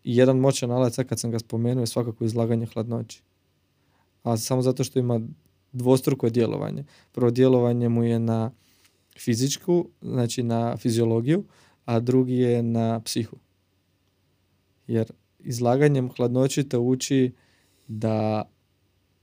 I 0.03 0.15
jedan 0.15 0.37
moćan 0.37 0.71
alat, 0.71 0.95
kad 0.95 1.19
sam 1.19 1.31
ga 1.31 1.39
spomenuo, 1.39 1.81
je 1.81 1.87
svakako 1.87 2.25
izlaganje 2.25 2.65
hladnoći. 2.65 3.21
A 4.23 4.37
samo 4.37 4.61
zato 4.61 4.83
što 4.83 4.99
ima 4.99 5.21
dvostruko 5.71 6.29
djelovanje. 6.29 6.83
Prvo 7.11 7.31
djelovanje 7.31 7.89
mu 7.89 8.03
je 8.03 8.19
na 8.19 8.51
fizičku, 9.19 9.89
znači 10.01 10.43
na 10.43 10.77
fiziologiju, 10.77 11.43
a 11.85 11.99
drugi 11.99 12.35
je 12.35 12.63
na 12.63 12.99
psihu. 12.99 13.37
Jer 14.87 15.11
izlaganjem 15.39 16.09
hladnoći 16.09 16.63
te 16.63 16.77
uči 16.77 17.31
da 17.87 18.49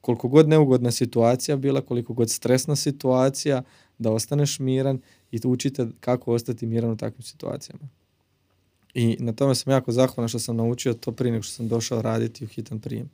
koliko 0.01 0.28
god 0.28 0.49
neugodna 0.49 0.91
situacija 0.91 1.57
bila, 1.57 1.80
koliko 1.80 2.14
god 2.14 2.30
stresna 2.30 2.76
situacija, 2.76 3.62
da 3.99 4.12
ostaneš 4.12 4.59
miran 4.59 5.01
i 5.30 5.41
učite 5.45 5.86
kako 6.01 6.32
ostati 6.32 6.66
miran 6.66 6.91
u 6.91 6.97
takvim 6.97 7.22
situacijama. 7.22 7.89
I 8.95 9.16
na 9.20 9.32
tome 9.32 9.55
sam 9.55 9.72
jako 9.72 9.93
zahvalan 9.93 10.28
što 10.28 10.39
sam 10.39 10.57
naučio 10.57 10.95
to 10.95 11.12
prije 11.12 11.32
nego 11.32 11.43
što 11.43 11.55
sam 11.55 11.68
došao 11.68 12.03
raditi 12.03 12.45
u 12.45 12.49
hitan 12.49 12.80
prijem. 12.80 13.11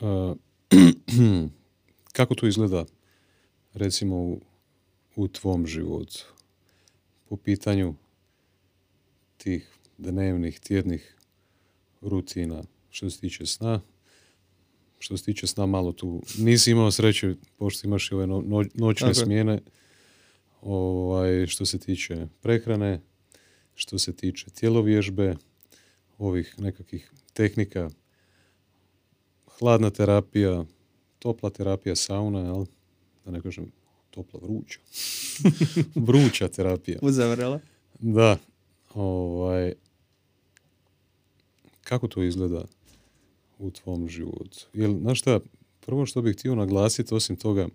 Uh, 0.00 0.36
kako 2.16 2.34
to 2.34 2.46
izgleda 2.46 2.84
recimo 3.74 4.16
u, 4.16 4.40
u 5.16 5.28
tvom 5.28 5.66
životu 5.66 6.24
po 7.28 7.36
pitanju 7.36 7.94
tih 9.36 9.70
dnevnih, 9.98 10.60
tjednih 10.60 11.16
rutina 12.00 12.62
što 12.90 13.10
se 13.10 13.20
tiče 13.20 13.46
sna 13.46 13.80
što 14.98 15.16
se 15.16 15.24
tiče 15.24 15.46
sna 15.46 15.66
malo 15.66 15.92
tu 15.92 16.22
nisi 16.38 16.70
imao 16.70 16.90
sreće 16.90 17.34
pošto 17.56 17.86
imaš 17.86 18.10
i 18.10 18.14
ove 18.14 18.26
no, 18.26 18.42
no- 18.46 18.64
noćne 18.74 19.08
Tako 19.08 19.20
je. 19.20 19.24
smjene 19.24 19.60
ovaj, 20.60 21.46
što 21.46 21.66
se 21.66 21.78
tiče 21.78 22.26
prehrane 22.40 23.00
što 23.74 23.98
se 23.98 24.16
tiče 24.16 24.50
tjelovježbe 24.50 25.36
ovih 26.18 26.54
nekakvih 26.58 27.12
tehnika 27.32 27.90
hladna 29.58 29.90
terapija, 29.90 30.64
topla 31.18 31.50
terapija, 31.50 31.96
sauna, 31.96 32.40
jel? 32.40 32.64
Da 33.28 33.32
ne 33.32 33.40
kažem 33.40 33.72
topla 34.10 34.40
vruća. 34.42 34.78
vruća 36.08 36.48
terapija. 36.48 36.98
Uzavrela? 37.02 37.60
Da. 37.98 38.38
Ovaj, 38.94 39.72
kako 41.84 42.08
to 42.08 42.22
izgleda 42.22 42.64
u 43.58 43.70
tvom 43.70 44.08
životu? 44.08 44.66
Jel, 44.72 44.98
znaš 45.00 45.18
šta, 45.18 45.40
prvo 45.80 46.06
što 46.06 46.22
bih 46.22 46.36
htio 46.36 46.54
naglasiti, 46.54 47.14
osim 47.14 47.36
toga, 47.36 47.68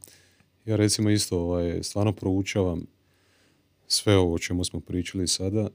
ja 0.66 0.76
recimo 0.76 1.10
isto 1.10 1.40
ovaj, 1.40 1.84
stvarno 1.84 2.14
proučavam 2.14 2.86
sve 3.88 4.18
ovo 4.18 4.34
o 4.34 4.40
čemu 4.40 4.64
smo 4.64 4.80
pričali 4.80 5.28
sada, 5.28 5.70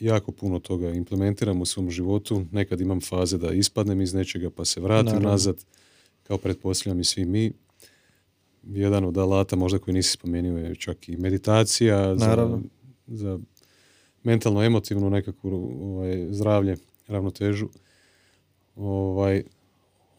jako 0.00 0.32
puno 0.32 0.58
toga 0.58 0.90
implementiram 0.90 1.60
u 1.60 1.66
svom 1.66 1.90
životu. 1.90 2.44
Nekad 2.52 2.80
imam 2.80 3.00
faze 3.00 3.38
da 3.38 3.52
ispadnem 3.52 4.00
iz 4.00 4.14
nečega 4.14 4.50
pa 4.50 4.64
se 4.64 4.80
vratim 4.80 5.06
Naravno. 5.06 5.30
nazad, 5.30 5.64
kao 6.22 6.38
pretpostavljam 6.38 7.00
i 7.00 7.04
svi 7.04 7.24
mi. 7.24 7.52
Jedan 8.64 9.04
od 9.04 9.18
alata 9.18 9.56
možda 9.56 9.78
koji 9.78 9.94
nisi 9.94 10.10
spomenuo 10.10 10.58
je 10.58 10.74
čak 10.74 11.08
i 11.08 11.16
meditacija 11.16 12.16
za, 12.16 12.26
Naravno. 12.26 12.62
za 13.06 13.38
mentalno 14.22 14.62
emotivnu 14.62 15.10
nekakvu 15.10 15.50
ovaj, 15.82 16.26
zdravlje, 16.30 16.76
ravnotežu. 17.06 17.68
Ovaj, 18.76 19.42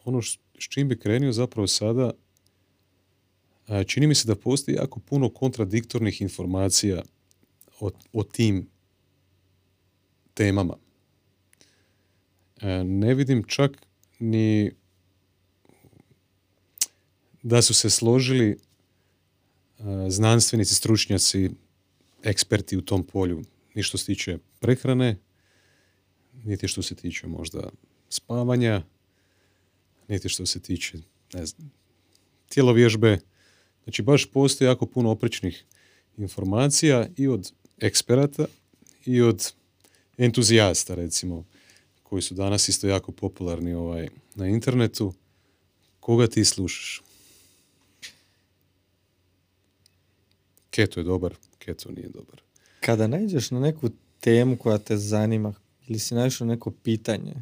ono 0.04 0.20
š- 0.20 0.38
s 0.54 0.64
čim 0.64 0.88
bi 0.88 0.98
krenio 0.98 1.32
zapravo 1.32 1.66
sada, 1.66 2.10
a, 3.66 3.84
čini 3.84 4.06
mi 4.06 4.14
se 4.14 4.26
da 4.26 4.34
postoji 4.34 4.74
jako 4.74 5.00
puno 5.00 5.28
kontradiktornih 5.28 6.20
informacija 6.22 7.02
o, 7.80 7.90
o 8.12 8.22
tim 8.22 8.66
temama. 10.34 10.76
E, 12.60 12.84
Ne 12.84 13.14
vidim 13.14 13.44
čak 13.44 13.86
ni 14.18 14.70
da 17.42 17.62
su 17.62 17.74
se 17.74 17.90
složili 17.90 18.50
e, 18.50 18.56
znanstvenici, 20.08 20.74
stručnjaci, 20.74 21.50
eksperti 22.22 22.76
u 22.76 22.82
tom 22.82 23.04
polju, 23.04 23.42
ni 23.74 23.82
što 23.82 23.98
se 23.98 24.06
tiče 24.06 24.38
prehrane, 24.60 25.16
niti 26.44 26.68
što 26.68 26.82
se 26.82 26.94
tiče 26.94 27.26
možda 27.26 27.70
spavanja, 28.08 28.82
niti 30.08 30.28
što 30.28 30.46
se 30.46 30.60
tiče, 30.60 30.98
ne 31.32 31.46
znam, 31.46 31.70
tjelovježbe. 32.48 33.18
Znači 33.84 34.02
baš 34.02 34.26
postoji 34.26 34.68
jako 34.68 34.86
puno 34.86 35.10
oprečnih 35.10 35.64
informacija 36.16 37.08
i 37.16 37.28
od 37.28 37.52
eksperata 37.78 38.46
i 39.06 39.20
od 39.20 39.52
entuzijasta 40.18 40.94
recimo 40.94 41.44
koji 42.02 42.22
su 42.22 42.34
danas 42.34 42.68
isto 42.68 42.88
jako 42.88 43.12
popularni 43.12 43.74
ovaj 43.74 44.08
na 44.34 44.48
internetu. 44.48 45.14
Koga 46.00 46.26
ti 46.26 46.44
slušaš? 46.44 47.02
Keto 50.70 51.00
je 51.00 51.04
dobar, 51.04 51.34
keto 51.58 51.92
nije 51.92 52.08
dobar. 52.08 52.42
Kada 52.80 53.06
nađeš 53.06 53.50
na 53.50 53.60
neku 53.60 53.90
temu 54.20 54.56
koja 54.56 54.78
te 54.78 54.96
zanima 54.96 55.54
ili 55.88 55.98
si 55.98 56.14
naišao 56.14 56.46
na 56.46 56.54
neko 56.54 56.70
pitanje, 56.70 57.34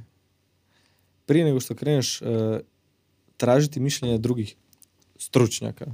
prije 1.26 1.44
nego 1.44 1.60
što 1.60 1.74
kreneš 1.74 2.22
e, 2.22 2.60
tražiti 3.36 3.80
mišljenje 3.80 4.18
drugih 4.18 4.56
stručnjaka 5.16 5.86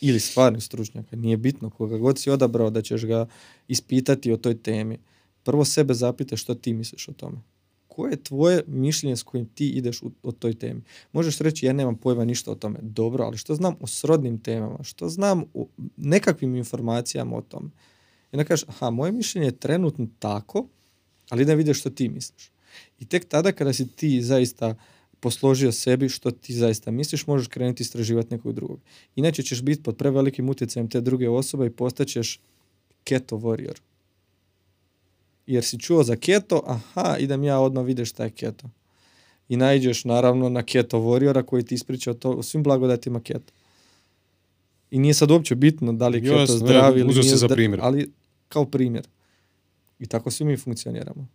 ili 0.00 0.20
stvarnih 0.20 0.64
stručnjaka, 0.64 1.16
nije 1.16 1.36
bitno 1.36 1.70
koga 1.70 1.98
god 1.98 2.18
si 2.18 2.30
odabrao 2.30 2.70
da 2.70 2.82
ćeš 2.82 3.04
ga 3.04 3.26
ispitati 3.68 4.32
o 4.32 4.36
toj 4.36 4.62
temi. 4.62 4.98
Prvo 5.44 5.64
sebe 5.64 5.94
zapite 5.94 6.36
što 6.36 6.54
ti 6.54 6.74
misliš 6.74 7.08
o 7.08 7.12
tome. 7.12 7.38
Koje 7.94 8.10
je 8.10 8.22
tvoje 8.22 8.62
mišljenje 8.66 9.16
s 9.16 9.22
kojim 9.22 9.46
ti 9.46 9.68
ideš 9.68 10.02
u, 10.02 10.10
o 10.22 10.32
toj 10.32 10.54
temi? 10.54 10.82
Možeš 11.12 11.38
reći 11.38 11.66
ja 11.66 11.72
nemam 11.72 11.96
pojma 11.96 12.24
ništa 12.24 12.50
o 12.50 12.54
tome. 12.54 12.78
Dobro, 12.82 13.24
ali 13.24 13.36
što 13.36 13.54
znam 13.54 13.74
o 13.80 13.86
srodnim 13.86 14.38
temama? 14.38 14.82
Što 14.82 15.08
znam 15.08 15.44
o 15.54 15.66
nekakvim 15.96 16.56
informacijama 16.56 17.36
o 17.36 17.42
tome? 17.42 17.68
I 18.32 18.36
onda 18.36 18.44
kažeš, 18.44 18.68
aha, 18.68 18.90
moje 18.90 19.12
mišljenje 19.12 19.46
je 19.46 19.56
trenutno 19.56 20.06
tako, 20.18 20.66
ali 21.28 21.44
da 21.44 21.54
vidiš 21.54 21.80
što 21.80 21.90
ti 21.90 22.08
misliš. 22.08 22.50
I 22.98 23.04
tek 23.04 23.28
tada 23.28 23.52
kada 23.52 23.72
si 23.72 23.88
ti 23.88 24.22
zaista 24.22 24.74
posložio 25.20 25.72
sebi 25.72 26.08
što 26.08 26.30
ti 26.30 26.54
zaista 26.54 26.90
misliš, 26.90 27.26
možeš 27.26 27.48
krenuti 27.48 27.82
istraživati 27.82 28.34
nekog 28.34 28.52
drugog. 28.52 28.80
Inače 29.16 29.42
ćeš 29.42 29.62
biti 29.62 29.82
pod 29.82 29.96
prevelikim 29.96 30.48
utjecajem 30.48 30.88
te 30.88 31.00
druge 31.00 31.28
osobe 31.28 31.66
i 31.66 31.70
postaćeš 31.70 32.40
keto 33.04 33.36
warrior. 33.36 33.91
Jer 35.46 35.64
si 35.64 35.78
čuo 35.78 36.02
za 36.02 36.16
keto, 36.16 36.62
aha, 36.66 37.16
idem 37.18 37.44
ja 37.44 37.60
odmah 37.60 37.84
vidiš 37.84 38.10
šta 38.10 38.24
je 38.24 38.30
keto. 38.30 38.70
I 39.48 39.56
naiđeš 39.56 40.04
naravno 40.04 40.48
na 40.48 40.62
keto 40.62 40.98
warriora 40.98 41.42
koji 41.42 41.62
ti 41.62 41.74
ispriča 41.74 42.14
to, 42.14 42.30
o 42.30 42.42
svim 42.42 42.62
blagodatima 42.62 43.20
keto. 43.20 43.52
I 44.90 44.98
nije 44.98 45.14
sad 45.14 45.30
uopće 45.30 45.54
bitno 45.54 45.92
da 45.92 46.08
li 46.08 46.18
je 46.18 46.22
keto 46.22 46.40
Jasno, 46.40 46.54
ne, 46.54 46.58
zdravi 46.58 47.00
ili 47.00 47.14
nije 47.14 47.36
za 47.36 47.48
primjer. 47.48 47.80
ali 47.82 48.12
kao 48.48 48.64
primjer. 48.64 49.08
I 49.98 50.06
tako 50.06 50.30
svi 50.30 50.44
mi 50.44 50.56
funkcioniramo. 50.56 51.26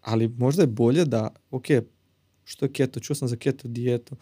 Ali 0.00 0.28
možda 0.28 0.62
je 0.62 0.66
bolje 0.66 1.04
da, 1.04 1.30
ok, 1.50 1.66
što 2.44 2.64
je 2.64 2.72
keto, 2.72 3.00
čuo 3.00 3.16
sam 3.16 3.28
za 3.28 3.36
keto 3.36 3.68
dijetu, 3.68 4.16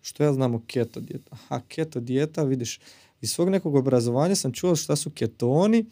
što 0.00 0.24
ja 0.24 0.32
znam 0.32 0.54
o 0.54 0.62
keto 0.66 1.00
dijeta? 1.00 1.30
Aha, 1.30 1.60
keto 1.68 2.00
dijeta, 2.00 2.42
vidiš, 2.42 2.80
iz 3.20 3.30
svog 3.30 3.48
nekog 3.48 3.74
obrazovanja 3.74 4.34
sam 4.34 4.52
čuo 4.52 4.76
šta 4.76 4.96
su 4.96 5.10
ketoni, 5.10 5.84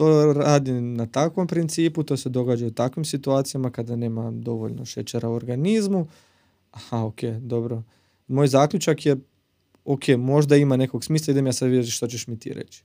to 0.00 0.32
radi 0.32 0.72
na 0.72 1.06
takvom 1.06 1.46
principu, 1.46 2.02
to 2.02 2.16
se 2.16 2.28
događa 2.28 2.66
u 2.66 2.70
takvim 2.70 3.04
situacijama 3.04 3.70
kada 3.70 3.96
nema 3.96 4.30
dovoljno 4.30 4.84
šećera 4.84 5.28
u 5.28 5.32
organizmu. 5.32 6.06
Aha, 6.70 7.04
ok, 7.04 7.22
dobro. 7.24 7.82
Moj 8.28 8.46
zaključak 8.46 9.06
je, 9.06 9.16
ok, 9.84 10.08
možda 10.18 10.56
ima 10.56 10.76
nekog 10.76 11.04
smisla, 11.04 11.32
idem 11.32 11.46
ja 11.46 11.52
sad 11.52 11.68
vidjeti 11.68 11.90
što 11.90 12.06
ćeš 12.06 12.26
mi 12.26 12.38
ti 12.38 12.52
reći. 12.52 12.82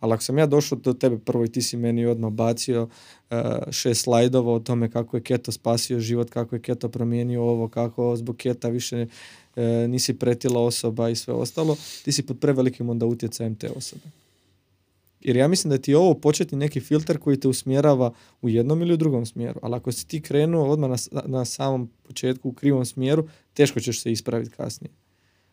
Ali 0.00 0.12
ako 0.12 0.22
sam 0.22 0.38
ja 0.38 0.46
došao 0.46 0.78
do 0.78 0.92
tebe 0.92 1.18
prvo 1.18 1.44
i 1.44 1.48
ti 1.48 1.62
si 1.62 1.76
meni 1.76 2.06
odmah 2.06 2.32
bacio 2.32 2.82
uh, 2.82 3.36
šest 3.70 4.02
slajdova 4.02 4.52
o 4.52 4.60
tome 4.60 4.90
kako 4.90 5.16
je 5.16 5.22
keto 5.22 5.52
spasio 5.52 6.00
život, 6.00 6.30
kako 6.30 6.56
je 6.56 6.62
keto 6.62 6.88
promijenio 6.88 7.42
ovo, 7.42 7.68
kako 7.68 8.16
zbog 8.16 8.36
keta 8.36 8.68
više 8.68 9.06
uh, 9.06 9.62
nisi 9.88 10.18
pretila 10.18 10.60
osoba 10.62 11.08
i 11.08 11.16
sve 11.16 11.34
ostalo, 11.34 11.76
ti 12.04 12.12
si 12.12 12.26
pod 12.26 12.38
prevelikim 12.38 12.90
onda 12.90 13.06
utjecajem 13.06 13.54
te 13.54 13.70
osobe. 13.70 14.25
Jer 15.26 15.36
ja 15.36 15.48
mislim 15.48 15.70
da 15.70 15.78
ti 15.78 15.90
je 15.90 15.96
ovo 15.96 16.14
početni 16.14 16.58
neki 16.58 16.80
filter 16.80 17.18
koji 17.18 17.40
te 17.40 17.48
usmjerava 17.48 18.12
u 18.42 18.48
jednom 18.48 18.82
ili 18.82 18.94
u 18.94 18.96
drugom 18.96 19.26
smjeru. 19.26 19.60
Ali 19.62 19.74
ako 19.74 19.92
si 19.92 20.08
ti 20.08 20.20
krenuo 20.20 20.68
odmah 20.68 20.90
na, 20.90 21.22
na 21.26 21.44
samom 21.44 21.90
početku 22.02 22.48
u 22.48 22.52
krivom 22.52 22.84
smjeru, 22.84 23.28
teško 23.54 23.80
ćeš 23.80 24.02
se 24.02 24.12
ispraviti 24.12 24.50
kasnije. 24.50 24.90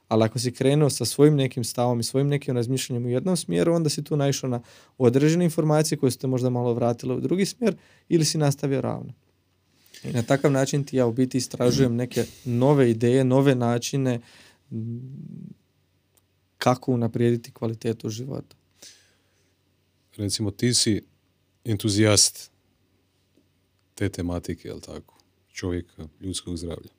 Ali 0.07 0.23
ako 0.23 0.39
si 0.39 0.51
krenuo 0.51 0.89
sa 0.89 1.05
svojim 1.05 1.35
nekim 1.35 1.63
stavom 1.63 1.99
i 1.99 2.03
svojim 2.03 2.27
nekim 2.27 2.55
razmišljanjem 2.55 3.05
u 3.05 3.09
jednom 3.09 3.37
smjeru, 3.37 3.73
onda 3.73 3.89
si 3.89 4.03
tu 4.03 4.17
naišao 4.17 4.49
na 4.49 4.61
određene 4.97 5.45
informacije 5.45 5.97
koje 5.97 6.11
su 6.11 6.19
te 6.19 6.27
možda 6.27 6.49
malo 6.49 6.73
vratile 6.73 7.15
u 7.15 7.19
drugi 7.19 7.45
smjer 7.45 7.75
ili 8.09 8.25
si 8.25 8.37
nastavio 8.37 8.81
ravno. 8.81 9.13
I 10.03 10.11
na 10.11 10.23
takav 10.23 10.51
način 10.51 10.83
ti 10.83 10.97
ja 10.97 11.07
u 11.07 11.13
biti 11.13 11.37
istražujem 11.37 11.95
neke 11.95 12.25
nove 12.45 12.91
ideje, 12.91 13.23
nove 13.23 13.55
načine 13.55 14.19
kako 16.57 16.91
unaprijediti 16.91 17.51
kvalitetu 17.51 18.09
života. 18.09 18.62
Recimo 20.17 20.51
ti 20.51 20.73
si 20.73 21.01
entuzijast 21.63 22.51
te 23.95 24.09
tematike, 24.09 24.67
jel 24.67 24.79
tako? 24.79 25.17
Čovjeka, 25.53 26.07
ljudskog 26.21 26.57
zdravlja. 26.57 26.89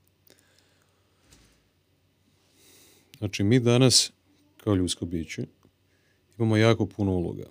Znači, 3.18 3.42
mi 3.42 3.60
danas, 3.60 4.12
kao 4.56 4.74
ljudsko 4.74 5.06
biće, 5.06 5.46
imamo 6.38 6.56
jako 6.56 6.86
puno 6.86 7.12
uloga. 7.12 7.46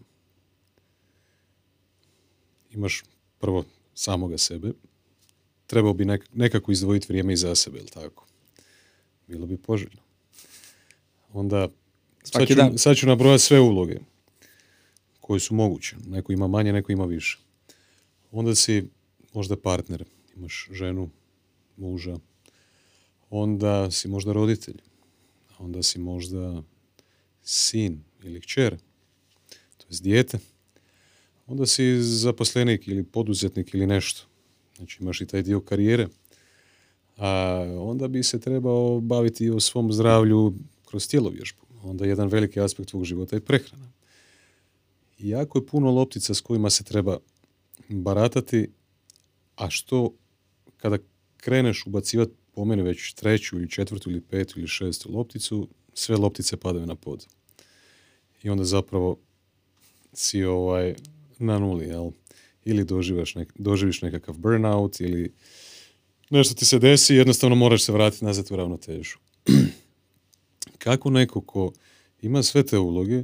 Imaš 2.72 3.04
prvo 3.40 3.66
samoga 3.94 4.38
sebe, 4.38 4.72
trebao 5.68 5.94
bi 5.94 6.06
nekako 6.34 6.72
izdvojiti 6.72 7.08
vrijeme 7.10 7.34
i 7.34 7.38
za 7.38 7.56
sebe, 7.56 7.78
jel 7.78 7.88
tako? 7.88 8.26
Bilo 9.28 9.46
bi 9.46 9.58
poželjno. 9.58 10.02
Onda, 11.34 11.68
sad 12.24 12.48
ću, 12.48 12.54
sad 12.78 12.98
ću 12.98 13.08
nabrojati 13.08 13.44
sve 13.44 13.60
uloge 13.60 14.00
koje 15.24 15.40
su 15.40 15.56
moguće. 15.56 15.96
Neko 16.08 16.32
ima 16.32 16.48
manje, 16.48 16.74
neko 16.74 16.92
ima 16.92 17.06
više. 17.06 17.40
Onda 18.32 18.56
si 18.56 18.84
možda 19.34 19.58
partner, 19.58 20.04
imaš 20.36 20.68
ženu, 20.72 21.10
muža, 21.78 22.18
onda 23.30 23.92
si 23.92 24.08
možda 24.08 24.34
roditelj, 24.34 24.82
onda 25.60 25.84
si 25.84 26.00
možda 26.00 26.64
sin 27.44 28.04
ili 28.24 28.42
kćer, 28.42 28.78
to 29.78 29.86
je 29.90 29.98
dijete, 30.02 30.40
onda 31.48 31.66
si 31.66 32.02
zaposlenik 32.02 32.88
ili 32.88 33.04
poduzetnik 33.04 33.74
ili 33.74 33.88
nešto. 33.88 34.22
Znači 34.78 34.98
imaš 35.02 35.22
i 35.22 35.28
taj 35.28 35.42
dio 35.42 35.62
karijere. 35.62 36.08
A 37.18 37.62
onda 37.80 38.08
bi 38.08 38.24
se 38.24 38.40
trebao 38.40 39.00
baviti 39.00 39.50
o 39.50 39.60
svom 39.60 39.94
zdravlju 39.94 40.54
kroz 40.86 41.08
tjelovježbu. 41.08 41.62
Onda 41.84 42.06
jedan 42.06 42.28
veliki 42.28 42.60
aspekt 42.60 42.90
tvog 42.90 43.06
života 43.06 43.36
je 43.36 43.46
prehrana. 43.46 43.92
Jako 45.20 45.58
je 45.58 45.66
puno 45.66 45.92
loptica 45.92 46.34
s 46.34 46.42
kojima 46.42 46.70
se 46.70 46.84
treba 46.84 47.18
baratati, 47.90 48.70
a 49.56 49.70
što 49.70 50.14
kada 50.78 50.98
kreneš 51.38 51.86
ubacivati 51.86 52.32
po 52.52 52.66
meni 52.66 52.82
već 52.82 53.14
treću 53.14 53.56
ili 53.56 53.70
četvrtu 53.70 54.12
ili 54.12 54.22
petu 54.22 54.60
ili 54.60 54.68
šestu 54.68 55.12
lopticu, 55.12 55.68
sve 55.94 56.18
loptice 56.18 56.58
padaju 56.58 56.86
na 56.86 56.96
pod. 56.96 57.26
I 58.44 58.50
onda 58.50 58.64
zapravo 58.64 59.18
si 60.14 60.44
ovaj 60.44 60.96
na 61.40 61.60
nuli, 61.60 61.86
jel? 61.86 62.12
Ili 62.66 62.84
doživaš 62.84 63.36
nek, 63.36 63.54
doživiš 63.56 64.02
nekakav 64.02 64.38
burnout 64.38 65.00
ili 65.00 65.34
nešto 66.30 66.56
ti 66.56 66.66
se 66.66 66.80
desi 66.80 67.14
i 67.14 67.18
jednostavno 67.18 67.56
moraš 67.56 67.84
se 67.84 67.92
vratiti 67.92 68.26
nazad 68.26 68.52
u 68.52 68.56
ravnotežu. 68.56 69.18
Kako 70.84 71.10
neko 71.10 71.42
ko 71.42 71.72
ima 72.22 72.44
sve 72.44 72.66
te 72.66 72.78
uloge, 72.78 73.24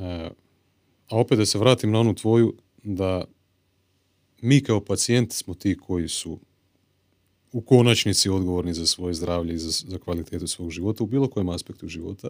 a 0.00 1.16
opet 1.16 1.38
da 1.38 1.46
se 1.46 1.58
vratim 1.58 1.90
na 1.90 2.00
onu 2.00 2.14
tvoju, 2.14 2.54
da 2.82 3.24
mi 4.40 4.62
kao 4.62 4.84
pacijenti 4.84 5.36
smo 5.36 5.54
ti 5.54 5.76
koji 5.86 6.08
su 6.08 6.38
u 7.52 7.60
konačnici 7.60 8.30
odgovorni 8.30 8.74
za 8.74 8.86
svoje 8.86 9.14
zdravlje 9.14 9.54
i 9.54 9.58
za, 9.58 9.98
kvalitetu 9.98 10.46
svog 10.46 10.70
života 10.70 11.04
u 11.04 11.06
bilo 11.06 11.28
kojem 11.28 11.48
aspektu 11.48 11.88
života. 11.88 12.28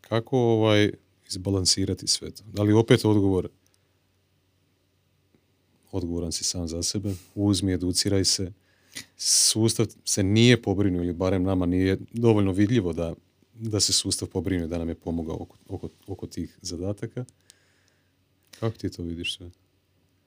Kako 0.00 0.38
ovaj 0.38 0.90
izbalansirati 1.28 2.06
sve 2.06 2.30
to? 2.30 2.44
Da 2.52 2.62
li 2.62 2.72
opet 2.72 3.04
odgovor 3.04 3.48
odgovoran 5.92 6.32
si 6.32 6.44
sam 6.44 6.68
za 6.68 6.82
sebe, 6.82 7.14
uzmi, 7.34 7.72
educiraj 7.72 8.24
se, 8.24 8.52
sustav 9.16 9.86
se 10.04 10.22
nije 10.22 10.62
pobrinuo 10.62 11.02
ili 11.02 11.12
barem 11.12 11.42
nama 11.42 11.66
nije 11.66 11.98
dovoljno 12.12 12.52
vidljivo 12.52 12.92
da, 12.92 13.14
da 13.60 13.80
se 13.80 13.92
sustav 13.92 14.28
pobrinuje 14.28 14.68
da 14.68 14.78
nam 14.78 14.88
je 14.88 14.94
pomogao 14.94 15.36
oko, 15.40 15.56
oko, 15.68 15.88
oko 16.06 16.26
tih 16.26 16.58
zadataka. 16.62 17.24
Kako 18.60 18.76
ti 18.76 18.90
to 18.90 19.02
vidiš 19.02 19.36
sve? 19.36 19.50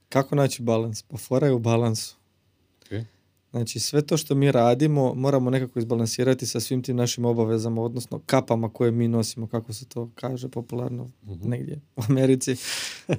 Kako 0.09 0.35
naći 0.35 0.61
balans? 0.61 1.01
Pa 1.01 1.17
fora 1.17 1.47
je 1.47 1.53
u 1.53 1.59
balansu. 1.59 2.15
Okay. 2.81 3.05
Znači 3.51 3.79
sve 3.79 4.01
to 4.01 4.17
što 4.17 4.35
mi 4.35 4.51
radimo 4.51 5.13
moramo 5.13 5.49
nekako 5.49 5.79
izbalansirati 5.79 6.45
sa 6.45 6.59
svim 6.59 6.83
tim 6.83 6.95
našim 6.95 7.25
obavezama, 7.25 7.81
odnosno 7.81 8.21
kapama 8.25 8.69
koje 8.69 8.91
mi 8.91 9.07
nosimo, 9.07 9.47
kako 9.47 9.73
se 9.73 9.85
to 9.85 10.09
kaže 10.15 10.49
popularno 10.49 11.09
uh 11.27 11.45
negdje 11.45 11.81
u 11.95 12.01
Americi. 12.09 12.55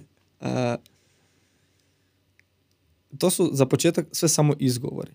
to 3.18 3.30
su 3.30 3.50
za 3.52 3.66
početak 3.66 4.06
sve 4.12 4.28
samo 4.28 4.54
izgovori. 4.58 5.12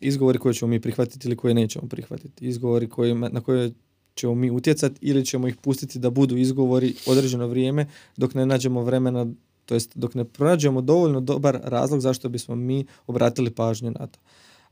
Izgovori 0.00 0.38
koje 0.38 0.54
ćemo 0.54 0.68
mi 0.68 0.80
prihvatiti 0.80 1.28
ili 1.28 1.36
koje 1.36 1.54
nećemo 1.54 1.88
prihvatiti. 1.88 2.46
Izgovori 2.46 2.88
koje, 2.88 3.14
na 3.14 3.40
koje 3.40 3.72
ćemo 4.14 4.34
mi 4.34 4.50
utjecati 4.50 4.98
ili 5.00 5.26
ćemo 5.26 5.48
ih 5.48 5.56
pustiti 5.56 5.98
da 5.98 6.10
budu 6.10 6.36
izgovori 6.36 6.94
određeno 7.06 7.46
vrijeme 7.46 7.86
dok 8.16 8.34
ne 8.34 8.46
nađemo 8.46 8.82
vremena 8.82 9.26
to 9.70 9.74
jest 9.74 9.90
dok 9.94 10.14
ne 10.14 10.24
pronađemo 10.24 10.80
dovoljno 10.80 11.20
dobar 11.20 11.60
razlog 11.64 12.00
zašto 12.00 12.28
bismo 12.28 12.54
mi 12.54 12.84
obratili 13.06 13.50
pažnju 13.50 13.90
na 13.90 14.06
to. 14.06 14.18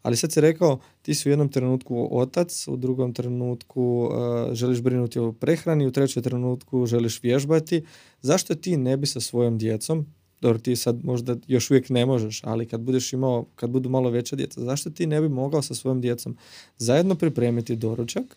Ali 0.03 0.17
sad 0.17 0.33
si 0.33 0.41
rekao, 0.41 0.79
ti 1.03 1.15
si 1.15 1.29
u 1.29 1.33
jednom 1.33 1.49
trenutku 1.49 2.09
otac, 2.11 2.69
u 2.69 2.77
drugom 2.77 3.15
trenutku 3.15 3.83
uh, 3.83 4.55
želiš 4.55 4.81
brinuti 4.81 5.19
o 5.19 5.33
prehrani, 5.33 5.87
u 5.87 5.91
trećem 5.91 6.23
trenutku 6.23 6.87
želiš 6.87 7.23
vježbati. 7.23 7.85
Zašto 8.23 8.55
ti 8.55 8.77
ne 8.77 8.97
bi 8.97 9.07
sa 9.07 9.21
svojom 9.21 9.59
djecom, 9.59 10.07
dobro 10.41 10.59
ti 10.59 10.77
sad 10.77 11.05
možda 11.05 11.37
još 11.47 11.71
uvijek 11.71 11.91
ne 11.91 12.07
možeš, 12.07 12.41
ali 12.45 12.67
kad 12.67 12.81
budeš 12.81 13.13
imao, 13.13 13.47
kad 13.55 13.71
budu 13.71 13.89
malo 13.89 14.11
veća 14.11 14.37
djeca, 14.37 14.61
zašto 14.61 14.91
ti 14.91 15.07
ne 15.07 15.21
bi 15.21 15.29
mogao 15.29 15.63
sa 15.63 15.75
svojom 15.75 16.01
djecom 16.01 16.37
zajedno 16.79 17.15
pripremiti 17.15 17.77
doručak, 17.77 18.37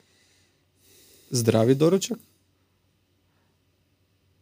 zdravi 1.31 1.75
doručak, 1.75 2.17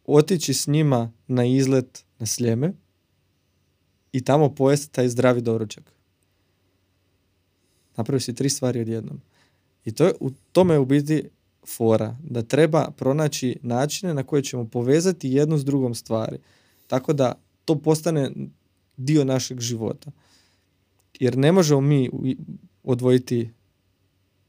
otići 0.06 0.54
s 0.54 0.66
njima 0.66 1.12
na 1.26 1.44
izlet 1.44 2.04
na 2.18 2.26
Sljeme 2.26 2.72
i 4.12 4.24
tamo 4.24 4.54
pojesti 4.54 4.92
taj 4.92 5.08
zdravi 5.08 5.40
doručak. 5.40 5.92
Napravi 7.96 8.20
si 8.20 8.34
tri 8.34 8.48
stvari 8.48 8.80
odjednom. 8.80 9.20
I 9.84 9.92
to 9.92 10.04
je, 10.04 10.14
u 10.20 10.30
tome 10.52 10.74
je 10.74 10.78
u 10.78 10.84
biti 10.84 11.28
fora, 11.66 12.16
da 12.22 12.42
treba 12.42 12.90
pronaći 12.96 13.58
načine 13.62 14.14
na 14.14 14.22
koje 14.22 14.42
ćemo 14.42 14.64
povezati 14.68 15.30
jednu 15.30 15.58
s 15.58 15.64
drugom 15.64 15.94
stvari. 15.94 16.38
Tako 16.86 17.12
da 17.12 17.34
to 17.64 17.78
postane 17.78 18.30
dio 18.96 19.24
našeg 19.24 19.60
života. 19.60 20.10
Jer 21.20 21.36
ne 21.36 21.52
možemo 21.52 21.80
mi 21.80 22.10
odvojiti 22.82 23.50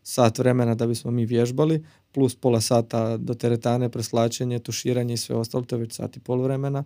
sat 0.03 0.39
vremena 0.39 0.75
da 0.75 0.87
bismo 0.87 1.11
mi 1.11 1.25
vježbali, 1.25 1.85
plus 2.12 2.36
pola 2.36 2.62
sata 2.62 3.18
do 3.18 3.34
teretane, 3.34 3.89
preslačenje, 3.89 4.59
tuširanje 4.59 5.14
i 5.14 5.18
sve 5.18 5.36
ostalo, 5.36 5.64
to 5.64 5.76
je 5.76 5.80
već 5.80 5.95
sat 5.95 6.18
i 6.18 6.20
pol 6.20 6.41
vremena, 6.41 6.84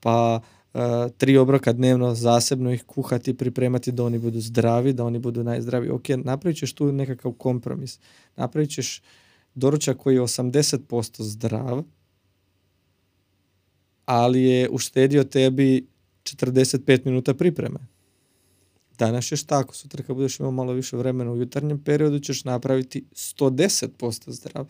pa 0.00 0.40
e, 0.74 0.78
tri 1.16 1.36
obroka 1.36 1.72
dnevno 1.72 2.14
zasebno 2.14 2.72
ih 2.72 2.84
kuhati, 2.84 3.34
pripremati 3.34 3.92
da 3.92 4.04
oni 4.04 4.18
budu 4.18 4.40
zdravi, 4.40 4.92
da 4.92 5.04
oni 5.04 5.18
budu 5.18 5.44
najzdraviji. 5.44 5.90
Ok, 5.90 6.08
napravit 6.08 6.58
ćeš 6.58 6.72
tu 6.72 6.92
nekakav 6.92 7.32
kompromis. 7.32 7.98
Napravit 8.36 8.70
ćeš 8.70 9.02
doručak 9.54 9.96
koji 9.96 10.14
je 10.14 10.20
80% 10.20 11.22
zdrav, 11.22 11.82
ali 14.04 14.42
je 14.42 14.68
uštedio 14.68 15.24
tebi 15.24 15.86
45 16.24 17.00
minuta 17.04 17.34
pripreme. 17.34 17.97
Danas 18.98 19.24
ćeš 19.24 19.44
tako, 19.44 19.74
sutra 19.74 20.02
kad 20.02 20.16
budeš 20.16 20.40
imao 20.40 20.52
malo 20.52 20.72
više 20.72 20.96
vremena 20.96 21.32
u 21.32 21.36
jutarnjem 21.36 21.78
periodu 21.78 22.18
ćeš 22.18 22.44
napraviti 22.44 23.04
110% 23.12 24.30
zdrav. 24.30 24.66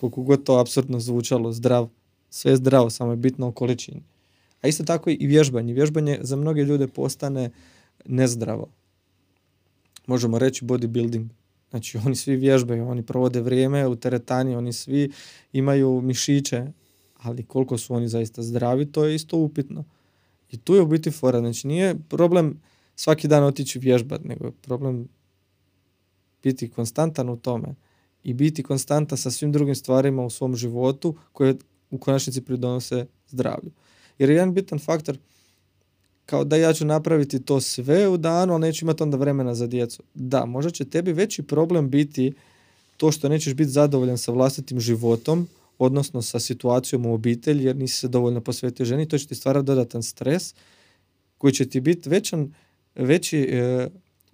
Koliko 0.00 0.22
god 0.22 0.44
to 0.44 0.58
apsurdno 0.58 1.00
zvučalo, 1.00 1.52
zdrav, 1.52 1.88
sve 2.30 2.52
je 2.52 2.56
zdravo, 2.56 2.90
samo 2.90 3.10
je 3.10 3.16
bitno 3.16 3.48
u 3.48 3.52
količini. 3.52 4.02
A 4.62 4.68
isto 4.68 4.84
tako 4.84 5.10
i 5.10 5.26
vježbanje. 5.26 5.72
Vježbanje 5.72 6.18
za 6.20 6.36
mnoge 6.36 6.62
ljude 6.62 6.86
postane 6.86 7.50
nezdravo. 8.04 8.68
Možemo 10.06 10.38
reći 10.38 10.64
bodybuilding. 10.64 11.28
Znači 11.70 11.98
oni 11.98 12.16
svi 12.16 12.36
vježbaju, 12.36 12.88
oni 12.88 13.02
provode 13.02 13.40
vrijeme 13.40 13.86
u 13.86 13.96
teretani, 13.96 14.56
oni 14.56 14.72
svi 14.72 15.10
imaju 15.52 16.00
mišiće, 16.00 16.66
ali 17.18 17.42
koliko 17.42 17.78
su 17.78 17.94
oni 17.94 18.08
zaista 18.08 18.42
zdravi, 18.42 18.92
to 18.92 19.04
je 19.04 19.14
isto 19.14 19.36
upitno. 19.36 19.84
I 20.50 20.56
tu 20.56 20.74
je 20.74 20.80
u 20.80 20.86
biti 20.86 21.10
fora. 21.10 21.38
Znači 21.38 21.66
nije 21.66 21.96
problem 22.08 22.60
svaki 22.96 23.28
dan 23.28 23.44
otići 23.44 23.78
vježbat, 23.78 24.24
nego 24.24 24.46
je 24.46 24.52
problem 24.62 25.08
biti 26.42 26.70
konstantan 26.70 27.28
u 27.28 27.36
tome 27.36 27.74
i 28.24 28.34
biti 28.34 28.62
konstantan 28.62 29.18
sa 29.18 29.30
svim 29.30 29.52
drugim 29.52 29.74
stvarima 29.74 30.24
u 30.24 30.30
svom 30.30 30.56
životu 30.56 31.16
koje 31.32 31.56
u 31.90 31.98
konačnici 31.98 32.40
pridonose 32.40 33.06
zdravlju. 33.28 33.70
Jer 34.18 34.30
je 34.30 34.36
jedan 34.36 34.54
bitan 34.54 34.78
faktor 34.78 35.18
kao 36.26 36.44
da 36.44 36.56
ja 36.56 36.72
ću 36.72 36.84
napraviti 36.84 37.42
to 37.42 37.60
sve 37.60 38.08
u 38.08 38.16
danu, 38.16 38.52
ali 38.52 38.60
neću 38.60 38.84
imati 38.84 39.02
onda 39.02 39.16
vremena 39.16 39.54
za 39.54 39.66
djecu. 39.66 40.02
Da, 40.14 40.44
možda 40.44 40.70
će 40.70 40.84
tebi 40.84 41.12
veći 41.12 41.42
problem 41.42 41.90
biti 41.90 42.32
to 42.96 43.12
što 43.12 43.28
nećeš 43.28 43.54
biti 43.54 43.70
zadovoljan 43.70 44.18
sa 44.18 44.32
vlastitim 44.32 44.80
životom, 44.80 45.48
odnosno 45.78 46.22
sa 46.22 46.40
situacijom 46.40 47.06
u 47.06 47.14
obitelji 47.14 47.64
jer 47.64 47.76
nisi 47.76 47.98
se 47.98 48.08
dovoljno 48.08 48.40
posvetio 48.40 48.86
ženi, 48.86 49.08
to 49.08 49.18
će 49.18 49.26
ti 49.26 49.34
stvarati 49.34 49.66
dodatan 49.66 50.02
stres 50.02 50.54
koji 51.38 51.52
će 51.52 51.68
ti 51.68 51.80
biti 51.80 52.08
većan, 52.08 52.54
veći 52.94 53.38
e, 53.38 53.88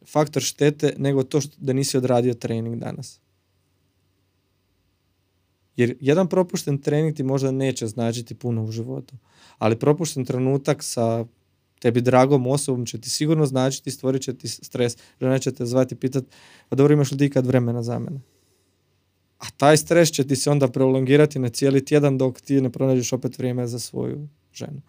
faktor 0.06 0.42
štete 0.42 0.94
nego 0.98 1.22
to 1.22 1.40
što 1.40 1.56
da 1.58 1.72
nisi 1.72 1.96
odradio 1.96 2.34
trening 2.34 2.76
danas. 2.76 3.20
Jer 5.76 5.96
jedan 6.00 6.28
propušten 6.28 6.78
trening 6.78 7.16
ti 7.16 7.22
možda 7.22 7.50
neće 7.50 7.86
značiti 7.86 8.34
puno 8.34 8.64
u 8.64 8.70
životu, 8.70 9.14
ali 9.58 9.78
propušten 9.78 10.24
trenutak 10.24 10.82
sa 10.82 11.24
tebi 11.78 12.00
dragom 12.00 12.46
osobom 12.46 12.86
će 12.86 13.00
ti 13.00 13.10
sigurno 13.10 13.46
značiti, 13.46 13.90
stvorit 13.90 14.22
će 14.22 14.34
ti 14.34 14.48
stres. 14.48 14.96
Žena 15.20 15.38
će 15.38 15.52
te 15.52 15.66
zvati 15.66 15.94
i 15.94 15.98
pitat, 15.98 16.24
pa 16.68 16.76
dobro 16.76 16.94
imaš 16.94 17.12
li 17.12 17.18
ti 17.18 17.24
ikad 17.24 17.46
vremena 17.46 17.82
za 17.82 17.98
mene? 17.98 18.20
A 19.38 19.44
taj 19.56 19.76
stres 19.76 20.10
će 20.10 20.26
ti 20.26 20.36
se 20.36 20.50
onda 20.50 20.68
prolongirati 20.68 21.38
na 21.38 21.48
cijeli 21.48 21.84
tjedan 21.84 22.18
dok 22.18 22.40
ti 22.40 22.60
ne 22.60 22.70
pronađeš 22.70 23.12
opet 23.12 23.38
vrijeme 23.38 23.66
za 23.66 23.78
svoju 23.78 24.28
ženu. 24.52 24.80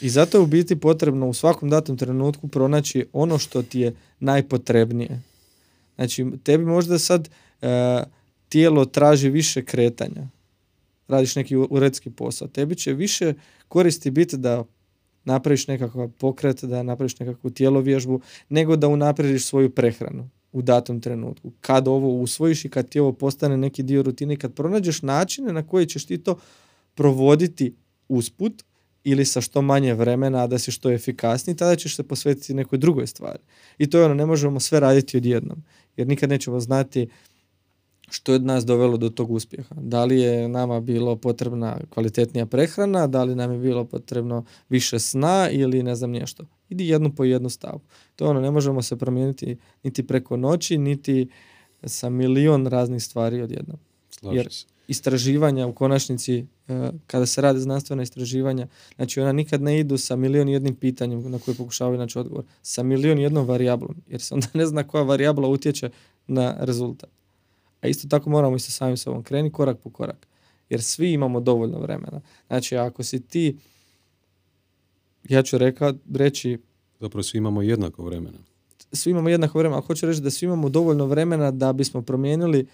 I 0.00 0.08
zato 0.08 0.38
je 0.38 0.42
u 0.42 0.46
biti 0.46 0.80
potrebno 0.80 1.28
u 1.28 1.34
svakom 1.34 1.70
datom 1.70 1.96
trenutku 1.96 2.48
pronaći 2.48 3.06
ono 3.12 3.38
što 3.38 3.62
ti 3.62 3.80
je 3.80 3.94
najpotrebnije. 4.20 5.22
Znači, 5.94 6.26
tebi 6.42 6.64
možda 6.64 6.98
sad 6.98 7.28
e, 7.62 8.02
tijelo 8.48 8.84
traži 8.84 9.30
više 9.30 9.64
kretanja. 9.64 10.28
Radiš 11.08 11.36
neki 11.36 11.56
uredski 11.56 12.10
posao. 12.10 12.48
Tebi 12.48 12.74
će 12.74 12.92
više 12.92 13.34
koristi 13.68 14.10
biti 14.10 14.36
da 14.36 14.64
napraviš 15.24 15.66
nekakav 15.66 16.08
pokret, 16.18 16.64
da 16.64 16.82
napraviš 16.82 17.18
nekakvu 17.18 17.50
tijelovježbu, 17.50 18.20
nego 18.48 18.76
da 18.76 18.88
unaprediš 18.88 19.46
svoju 19.46 19.70
prehranu 19.70 20.28
u 20.52 20.62
datom 20.62 21.00
trenutku. 21.00 21.52
Kad 21.60 21.88
ovo 21.88 22.20
usvojiš 22.20 22.64
i 22.64 22.68
kad 22.68 22.88
ti 22.88 23.00
ovo 23.00 23.12
postane 23.12 23.56
neki 23.56 23.82
dio 23.82 24.02
rutine, 24.02 24.36
kad 24.36 24.54
pronađeš 24.54 25.02
načine 25.02 25.52
na 25.52 25.66
koji 25.66 25.86
ćeš 25.86 26.06
ti 26.06 26.18
to 26.18 26.38
provoditi 26.94 27.74
usput 28.08 28.64
ili 29.10 29.24
sa 29.24 29.40
što 29.40 29.62
manje 29.62 29.94
vremena, 29.94 30.42
a 30.42 30.46
da 30.46 30.58
si 30.58 30.70
što 30.70 30.90
efikasniji, 30.90 31.56
tada 31.56 31.76
ćeš 31.76 31.96
se 31.96 32.02
posvetiti 32.02 32.54
nekoj 32.54 32.78
drugoj 32.78 33.06
stvari. 33.06 33.38
I 33.78 33.90
to 33.90 33.98
je 33.98 34.04
ono, 34.04 34.14
ne 34.14 34.26
možemo 34.26 34.60
sve 34.60 34.80
raditi 34.80 35.16
odjednom, 35.16 35.62
jer 35.96 36.06
nikad 36.06 36.30
nećemo 36.30 36.60
znati 36.60 37.08
što 38.10 38.32
je 38.32 38.36
od 38.36 38.44
nas 38.44 38.66
dovelo 38.66 38.96
do 38.96 39.08
tog 39.08 39.30
uspjeha. 39.30 39.74
Da 39.80 40.04
li 40.04 40.20
je 40.20 40.48
nama 40.48 40.80
bilo 40.80 41.16
potrebna 41.16 41.78
kvalitetnija 41.90 42.46
prehrana, 42.46 43.06
da 43.06 43.24
li 43.24 43.34
nam 43.34 43.52
je 43.52 43.58
bilo 43.58 43.84
potrebno 43.84 44.44
više 44.68 44.98
sna 44.98 45.48
ili 45.50 45.82
ne 45.82 45.94
znam 45.94 46.10
nešto. 46.10 46.44
Idi 46.68 46.88
jednu 46.88 47.14
po 47.14 47.24
jednu 47.24 47.48
stavku. 47.48 47.86
To 48.16 48.24
je 48.24 48.28
ono, 48.28 48.40
ne 48.40 48.50
možemo 48.50 48.82
se 48.82 48.96
promijeniti 48.96 49.56
niti 49.82 50.06
preko 50.06 50.36
noći, 50.36 50.78
niti 50.78 51.28
sa 51.84 52.08
milion 52.10 52.66
raznih 52.66 53.02
stvari 53.02 53.42
odjednom. 53.42 53.78
Jer 54.22 54.48
istraživanja 54.88 55.66
u 55.66 55.72
konačnici, 55.72 56.46
e, 56.68 56.90
kada 57.06 57.26
se 57.26 57.40
rade 57.40 57.58
znanstvena 57.60 58.02
istraživanja, 58.02 58.66
znači 58.96 59.20
ona 59.20 59.32
nikad 59.32 59.62
ne 59.62 59.80
idu 59.80 59.98
sa 59.98 60.16
milion 60.16 60.48
jednim 60.48 60.74
pitanjem 60.74 61.30
na 61.30 61.38
koje 61.38 61.54
pokušavaju 61.54 61.98
naći 61.98 62.18
odgovor, 62.18 62.44
sa 62.62 62.82
milion 62.82 63.18
jednom 63.18 63.46
varijablom, 63.46 63.96
jer 64.08 64.20
se 64.20 64.34
onda 64.34 64.46
ne 64.54 64.66
zna 64.66 64.82
koja 64.82 65.02
varijabla 65.02 65.48
utječe 65.48 65.90
na 66.26 66.56
rezultat. 66.58 67.10
A 67.80 67.88
isto 67.88 68.08
tako 68.08 68.30
moramo 68.30 68.56
i 68.56 68.60
sa 68.60 68.70
samim 68.70 68.96
sobom 68.96 69.22
kreni 69.22 69.52
korak 69.52 69.78
po 69.78 69.90
korak. 69.90 70.26
Jer 70.70 70.82
svi 70.82 71.12
imamo 71.12 71.40
dovoljno 71.40 71.78
vremena. 71.78 72.20
Znači, 72.46 72.76
ako 72.76 73.02
si 73.02 73.20
ti, 73.20 73.56
ja 75.28 75.42
ću 75.42 75.58
reka, 75.58 75.94
reći... 76.14 76.58
Zapravo 77.00 77.22
svi 77.22 77.38
imamo 77.38 77.62
jednako 77.62 78.04
vremena. 78.04 78.38
Svi 78.92 79.10
imamo 79.10 79.28
jednako 79.28 79.58
vremena, 79.58 79.76
ali 79.76 79.86
hoću 79.86 80.06
reći 80.06 80.20
da 80.20 80.30
svi 80.30 80.46
imamo 80.46 80.68
dovoljno 80.68 81.06
vremena 81.06 81.50
da 81.50 81.72
bismo 81.72 82.02
promijenili 82.02 82.66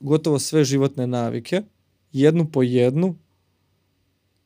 gotovo 0.00 0.38
sve 0.38 0.64
životne 0.64 1.06
navike, 1.06 1.62
jednu 2.12 2.50
po 2.50 2.62
jednu, 2.62 3.14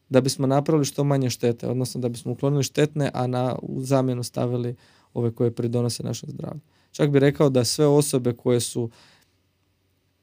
da 0.09 0.21
bismo 0.21 0.47
napravili 0.47 0.85
što 0.85 1.05
manje 1.05 1.31
štete, 1.31 1.69
odnosno 1.69 2.01
da 2.01 2.09
bismo 2.09 2.33
uklonili 2.33 2.63
štetne, 2.63 3.11
a 3.15 3.27
na 3.27 3.57
u 3.63 3.83
zamjenu 3.83 4.23
stavili 4.23 4.77
ove 5.15 5.31
koje 5.31 5.51
pridonose 5.51 6.03
našem 6.03 6.31
zdravlju. 6.31 6.61
Čak 6.91 7.11
bi 7.11 7.19
rekao 7.19 7.51
da 7.51 7.65
sve 7.65 7.87
osobe 7.87 8.33
koje 8.33 8.61
su 8.61 8.91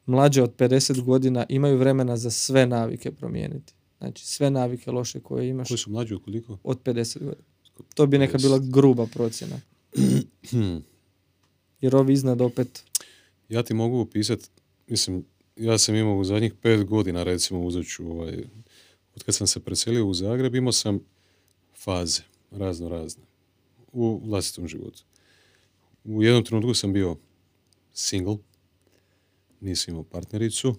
mlađe 0.06 0.44
od 0.44 0.56
50 0.56 1.02
godina 1.02 1.46
imaju 1.50 1.78
vremena 1.78 2.18
za 2.18 2.32
sve 2.32 2.66
navike 2.66 3.12
promijeniti. 3.12 3.74
Znači 3.98 4.28
sve 4.28 4.52
navike 4.52 4.92
loše 4.92 5.20
koje 5.20 5.50
imaš. 5.50 5.68
Koji 5.68 5.78
su 5.78 5.92
mlađi 5.92 6.14
od 6.14 6.24
koliko? 6.24 6.58
Od 6.64 6.84
50 6.84 7.20
godina. 7.20 7.44
To 7.96 8.08
bi 8.08 8.18
neka 8.18 8.38
bila 8.38 8.60
gruba 8.60 9.06
procjena. 9.14 9.60
Jer 11.82 11.96
ovi 11.96 12.14
iznad 12.14 12.42
opet... 12.42 12.84
Ja 13.50 13.64
ti 13.64 13.74
mogu 13.74 14.00
opisati, 14.00 14.50
mislim, 14.88 15.26
ja 15.56 15.78
sam 15.78 15.96
imao 15.96 16.18
u 16.18 16.24
zadnjih 16.24 16.54
pet 16.62 16.86
godina, 16.86 17.24
recimo, 17.24 17.60
uzet 17.62 17.88
ću, 17.88 18.12
ovaj, 18.12 18.44
od 19.16 19.24
kad 19.24 19.36
sam 19.36 19.48
se 19.48 19.60
preselio 19.60 20.08
u 20.08 20.14
Zagreb, 20.14 20.56
imao 20.56 20.72
sam 20.72 21.00
faze, 21.76 22.22
razno 22.52 22.90
razne, 22.90 23.24
u 23.92 24.22
vlastitom 24.26 24.68
životu. 24.68 25.04
U 26.04 26.24
jednom 26.24 26.46
trenutku 26.46 26.74
sam 26.74 26.94
bio 26.94 27.18
single, 27.94 28.38
nisam 29.62 29.92
imao 29.92 30.04
partnericu, 30.04 30.76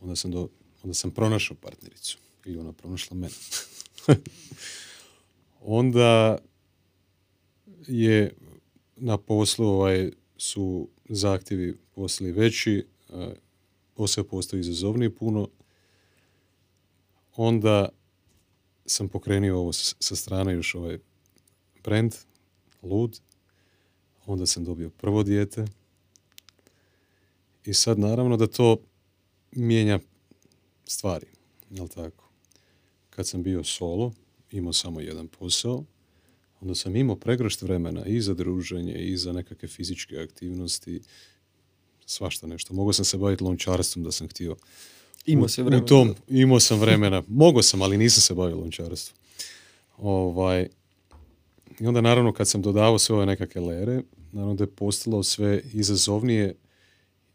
onda 0.00 0.16
sam, 0.16 0.30
do, 0.30 0.48
onda 0.82 0.94
sam 0.94 1.10
pronašao 1.10 1.56
partnericu 1.56 2.18
i 2.44 2.56
ona 2.56 2.72
pronašla 2.72 3.16
mene. 3.16 3.34
onda 5.60 6.38
je 7.86 8.34
na 8.96 9.18
poslu 9.18 9.66
ovaj, 9.66 10.10
su 10.36 10.88
zahtjevi 11.08 11.76
posli 11.94 12.32
veći, 12.32 12.86
posao 13.94 14.24
postoji 14.24 14.60
izazovniji 14.60 15.10
puno, 15.10 15.48
onda 17.36 17.88
sam 18.86 19.08
pokrenio 19.08 19.58
ovo 19.58 19.72
sa 19.72 20.16
strane 20.16 20.52
još 20.52 20.74
ovaj 20.74 20.98
brand, 21.84 22.14
Lud, 22.82 23.20
onda 24.26 24.46
sam 24.46 24.64
dobio 24.64 24.90
prvo 24.90 25.22
dijete, 25.22 25.64
i 27.64 27.74
sad 27.74 27.98
naravno 27.98 28.36
da 28.36 28.46
to 28.46 28.76
mijenja 29.52 29.98
stvari, 30.84 31.26
jel 31.70 31.88
tako? 31.88 32.30
Kad 33.10 33.28
sam 33.28 33.42
bio 33.42 33.64
solo, 33.64 34.12
imao 34.50 34.72
samo 34.72 35.00
jedan 35.00 35.28
posao, 35.28 35.84
onda 36.64 36.74
sam 36.74 36.96
imao 36.96 37.16
pregršt 37.16 37.62
vremena 37.62 38.06
i 38.06 38.20
za 38.20 38.34
druženje 38.34 38.94
i 38.94 39.16
za 39.16 39.32
nekakve 39.32 39.68
fizičke 39.68 40.18
aktivnosti, 40.18 41.00
svašta 42.06 42.46
nešto. 42.46 42.74
Mogao 42.74 42.92
sam 42.92 43.04
se 43.04 43.18
baviti 43.18 43.44
lončarstvom 43.44 44.04
da 44.04 44.12
sam 44.12 44.28
htio. 44.28 44.56
Imao 45.26 45.48
se 45.48 45.62
vremena. 45.62 45.86
tom, 45.86 46.14
imao 46.28 46.60
sam 46.60 46.80
vremena. 46.80 47.22
Mogao 47.28 47.62
sam, 47.62 47.82
ali 47.82 47.98
nisam 47.98 48.22
se 48.22 48.34
bavio 48.34 48.56
lončarstvom. 48.56 49.18
Ovaj, 49.98 50.68
I 51.80 51.86
onda 51.86 52.00
naravno 52.00 52.32
kad 52.32 52.48
sam 52.48 52.62
dodavao 52.62 52.98
sve 52.98 53.16
ove 53.16 53.26
nekakve 53.26 53.60
lere, 53.60 54.02
naravno 54.32 54.54
da 54.54 54.64
je 54.64 54.70
postalo 54.70 55.22
sve 55.22 55.62
izazovnije 55.72 56.54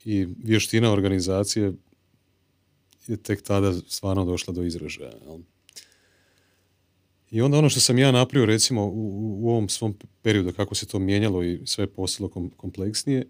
i 0.06 0.28
vještina 0.44 0.92
organizacije 0.92 1.74
je 3.08 3.18
tek 3.18 3.42
tada 3.42 3.74
stvarno 3.74 4.26
došla 4.26 4.54
do 4.54 4.64
izražaja. 4.64 5.14
I 7.32 7.42
onda 7.42 7.58
ono 7.58 7.70
što 7.70 7.80
sam 7.80 7.98
ja 7.98 8.12
napravio 8.12 8.46
recimo 8.46 8.86
u, 8.86 9.40
u 9.42 9.50
ovom 9.50 9.70
svom 9.70 9.98
periodu 10.22 10.54
kako 10.54 10.76
se 10.76 10.86
to 10.86 11.00
mijenjalo 11.00 11.44
i 11.44 11.62
sve 11.66 11.88
postalo 11.88 12.30
kompleksnije, 12.58 13.28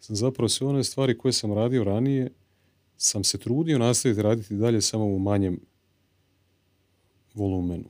sam 0.00 0.16
zapravo 0.16 0.48
sve 0.48 0.66
one 0.66 0.84
stvari 0.84 1.18
koje 1.18 1.32
sam 1.32 1.52
radio 1.52 1.84
ranije 1.84 2.30
sam 2.96 3.24
se 3.24 3.38
trudio 3.38 3.78
nastaviti 3.78 4.22
raditi 4.22 4.54
dalje 4.54 4.80
samo 4.80 5.04
u 5.04 5.18
manjem 5.18 5.60
volumenu. 7.34 7.88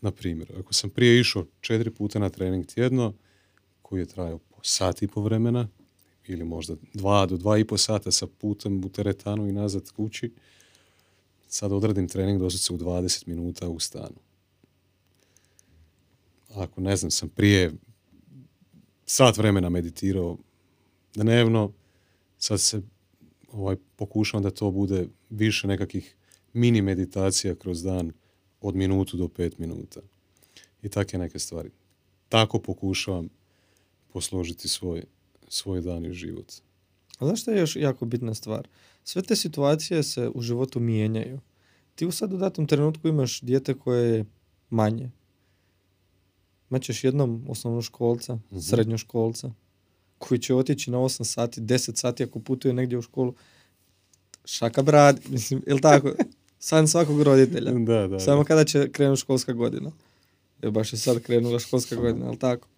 Na 0.00 0.10
primjer, 0.10 0.52
ako 0.58 0.72
sam 0.72 0.90
prije 0.90 1.20
išao 1.20 1.46
četiri 1.60 1.90
puta 1.90 2.18
na 2.18 2.28
trening 2.28 2.66
tjedno, 2.66 3.14
koji 3.82 4.00
je 4.00 4.06
trajao 4.06 4.38
po 4.38 4.56
sat 4.62 5.02
i 5.02 5.08
po 5.08 5.20
vremena, 5.20 5.68
ili 6.26 6.44
možda 6.44 6.76
dva 6.94 7.26
do 7.26 7.36
dva 7.36 7.58
i 7.58 7.64
po 7.64 7.78
sata 7.78 8.10
sa 8.10 8.26
putem 8.26 8.84
u 8.84 8.88
teretanu 8.88 9.48
i 9.48 9.52
nazad 9.52 9.90
kući, 9.90 10.32
sad 11.52 11.72
odradim 11.72 12.08
trening 12.08 12.40
doslovce 12.40 12.72
u 12.72 12.78
20 12.78 13.26
minuta 13.26 13.68
u 13.68 13.80
stanu. 13.80 14.16
Ako 16.54 16.80
ne 16.80 16.96
znam, 16.96 17.10
sam 17.10 17.28
prije 17.28 17.72
sat 19.06 19.36
vremena 19.36 19.68
meditirao 19.68 20.38
dnevno, 21.14 21.72
sad 22.38 22.60
se 22.60 22.82
ovaj, 23.52 23.76
pokušavam 23.96 24.42
da 24.42 24.50
to 24.50 24.70
bude 24.70 25.08
više 25.30 25.66
nekakvih 25.66 26.16
mini 26.52 26.82
meditacija 26.82 27.54
kroz 27.54 27.82
dan 27.82 28.12
od 28.60 28.74
minutu 28.74 29.16
do 29.16 29.28
pet 29.28 29.58
minuta. 29.58 30.00
I 30.82 30.88
takve 30.88 31.18
neke 31.18 31.38
stvari. 31.38 31.70
Tako 32.28 32.58
pokušavam 32.58 33.28
posložiti 34.12 34.68
svoj, 34.68 35.04
svoj 35.48 35.80
dan 35.80 36.04
i 36.04 36.12
život. 36.12 36.52
A 37.18 37.26
znaš 37.26 37.46
je 37.46 37.60
još 37.60 37.76
jako 37.76 38.04
bitna 38.04 38.34
stvar? 38.34 38.68
Sve 39.04 39.22
te 39.22 39.36
situacije 39.36 40.02
se 40.02 40.30
u 40.34 40.42
životu 40.42 40.80
mijenjaju. 40.80 41.40
Ti 41.94 42.06
u 42.06 42.12
sad 42.12 42.32
u 42.32 42.36
datom 42.36 42.66
trenutku 42.66 43.08
imaš 43.08 43.40
dijete 43.40 43.74
koje 43.74 44.16
je 44.16 44.24
manje. 44.70 45.10
Imaćeš 46.70 47.04
jednom 47.04 47.44
osnovnoškolca, 47.48 48.34
mm 48.34 48.60
srednjoškolca, 48.60 49.52
koji 50.18 50.38
će 50.38 50.54
otići 50.54 50.90
na 50.90 50.98
8 50.98 51.24
sati, 51.24 51.60
10 51.60 51.96
sati 51.96 52.22
ako 52.22 52.40
putuje 52.40 52.74
negdje 52.74 52.98
u 52.98 53.02
školu. 53.02 53.34
Šaka 54.44 54.82
brad, 54.82 55.20
mislim, 55.30 55.62
jel 55.66 55.78
tako? 55.78 56.12
San 56.58 56.88
svakog 56.88 57.22
roditelja. 57.22 57.72
Da, 57.72 58.08
da, 58.08 58.20
Samo 58.20 58.44
kada 58.44 58.64
će 58.64 58.92
krenuti 58.92 59.20
školska 59.20 59.52
godina. 59.52 59.90
Evo 60.62 60.72
baš 60.72 60.92
je 60.92 60.98
sad 60.98 61.22
krenula 61.22 61.58
školska 61.58 61.96
godina, 61.96 62.26
jel 62.26 62.36
tako? 62.36 62.68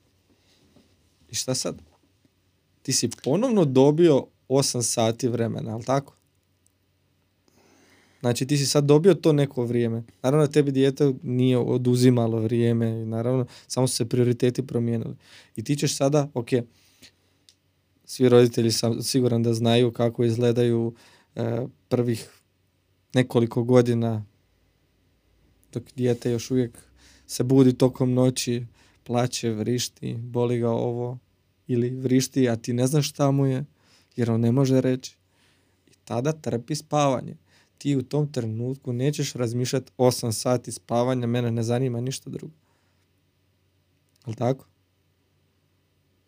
I 1.31 1.35
šta 1.35 1.55
sad? 1.55 1.77
Ti 2.83 2.93
si 2.93 3.11
ponovno 3.25 3.65
dobio 3.65 4.27
8 4.49 4.83
sati 4.83 5.29
vremena, 5.29 5.71
jel 5.71 5.83
tako? 5.83 6.15
Znači 8.21 8.47
ti 8.47 8.57
si 8.57 8.67
sad 8.67 8.85
dobio 8.85 9.15
to 9.15 9.33
neko 9.33 9.65
vrijeme. 9.65 10.03
Naravno 10.23 10.47
tebi 10.47 10.73
dijete 10.73 11.13
nije 11.23 11.59
oduzimalo 11.59 12.41
vrijeme 12.41 13.03
i 13.03 13.07
naravno 13.07 13.47
samo 13.67 13.87
su 13.87 13.97
se 13.97 14.09
prioriteti 14.09 14.67
promijenili. 14.67 15.15
I 15.57 15.65
ti 15.65 15.77
ćeš 15.77 15.97
sada, 15.97 16.29
ok, 16.35 16.49
svi 18.05 18.29
roditelji 18.29 18.71
sam 18.71 19.03
siguran 19.03 19.43
da 19.43 19.55
znaju 19.55 19.93
kako 19.93 20.25
izgledaju 20.25 20.95
e, 21.35 21.67
prvih 21.89 22.29
nekoliko 23.15 23.63
godina 23.63 24.25
dok 25.73 25.83
dijete 25.97 26.31
još 26.31 26.51
uvijek 26.51 26.79
se 27.27 27.45
budi 27.45 27.73
tokom 27.73 28.15
noći, 28.15 28.67
plaće, 29.03 29.51
vrišti, 29.51 30.15
boli 30.19 30.59
ga 30.59 30.71
ovo 30.71 31.19
ili 31.67 31.91
vrišti, 31.91 32.49
a 32.49 32.57
ti 32.57 32.73
ne 32.73 32.87
znaš 32.87 33.09
šta 33.09 33.31
mu 33.31 33.47
je, 33.47 33.65
jer 34.17 34.31
on 34.31 34.41
ne 34.41 34.53
može 34.53 34.81
reći. 34.81 35.17
I 35.87 35.93
tada 36.05 36.33
trpi 36.33 36.75
spavanje. 36.75 37.37
Ti 37.79 37.97
u 37.97 38.03
tom 38.03 38.33
trenutku 38.33 38.93
nećeš 38.93 39.33
razmišljati 39.33 39.93
8 39.99 40.33
sati 40.33 40.73
spavanja, 40.73 41.27
mene 41.27 41.51
ne 41.51 41.63
zanima 41.63 42.01
ništa 42.01 42.31
drugo. 42.31 42.55
Ali 44.25 44.37
tako? 44.37 44.67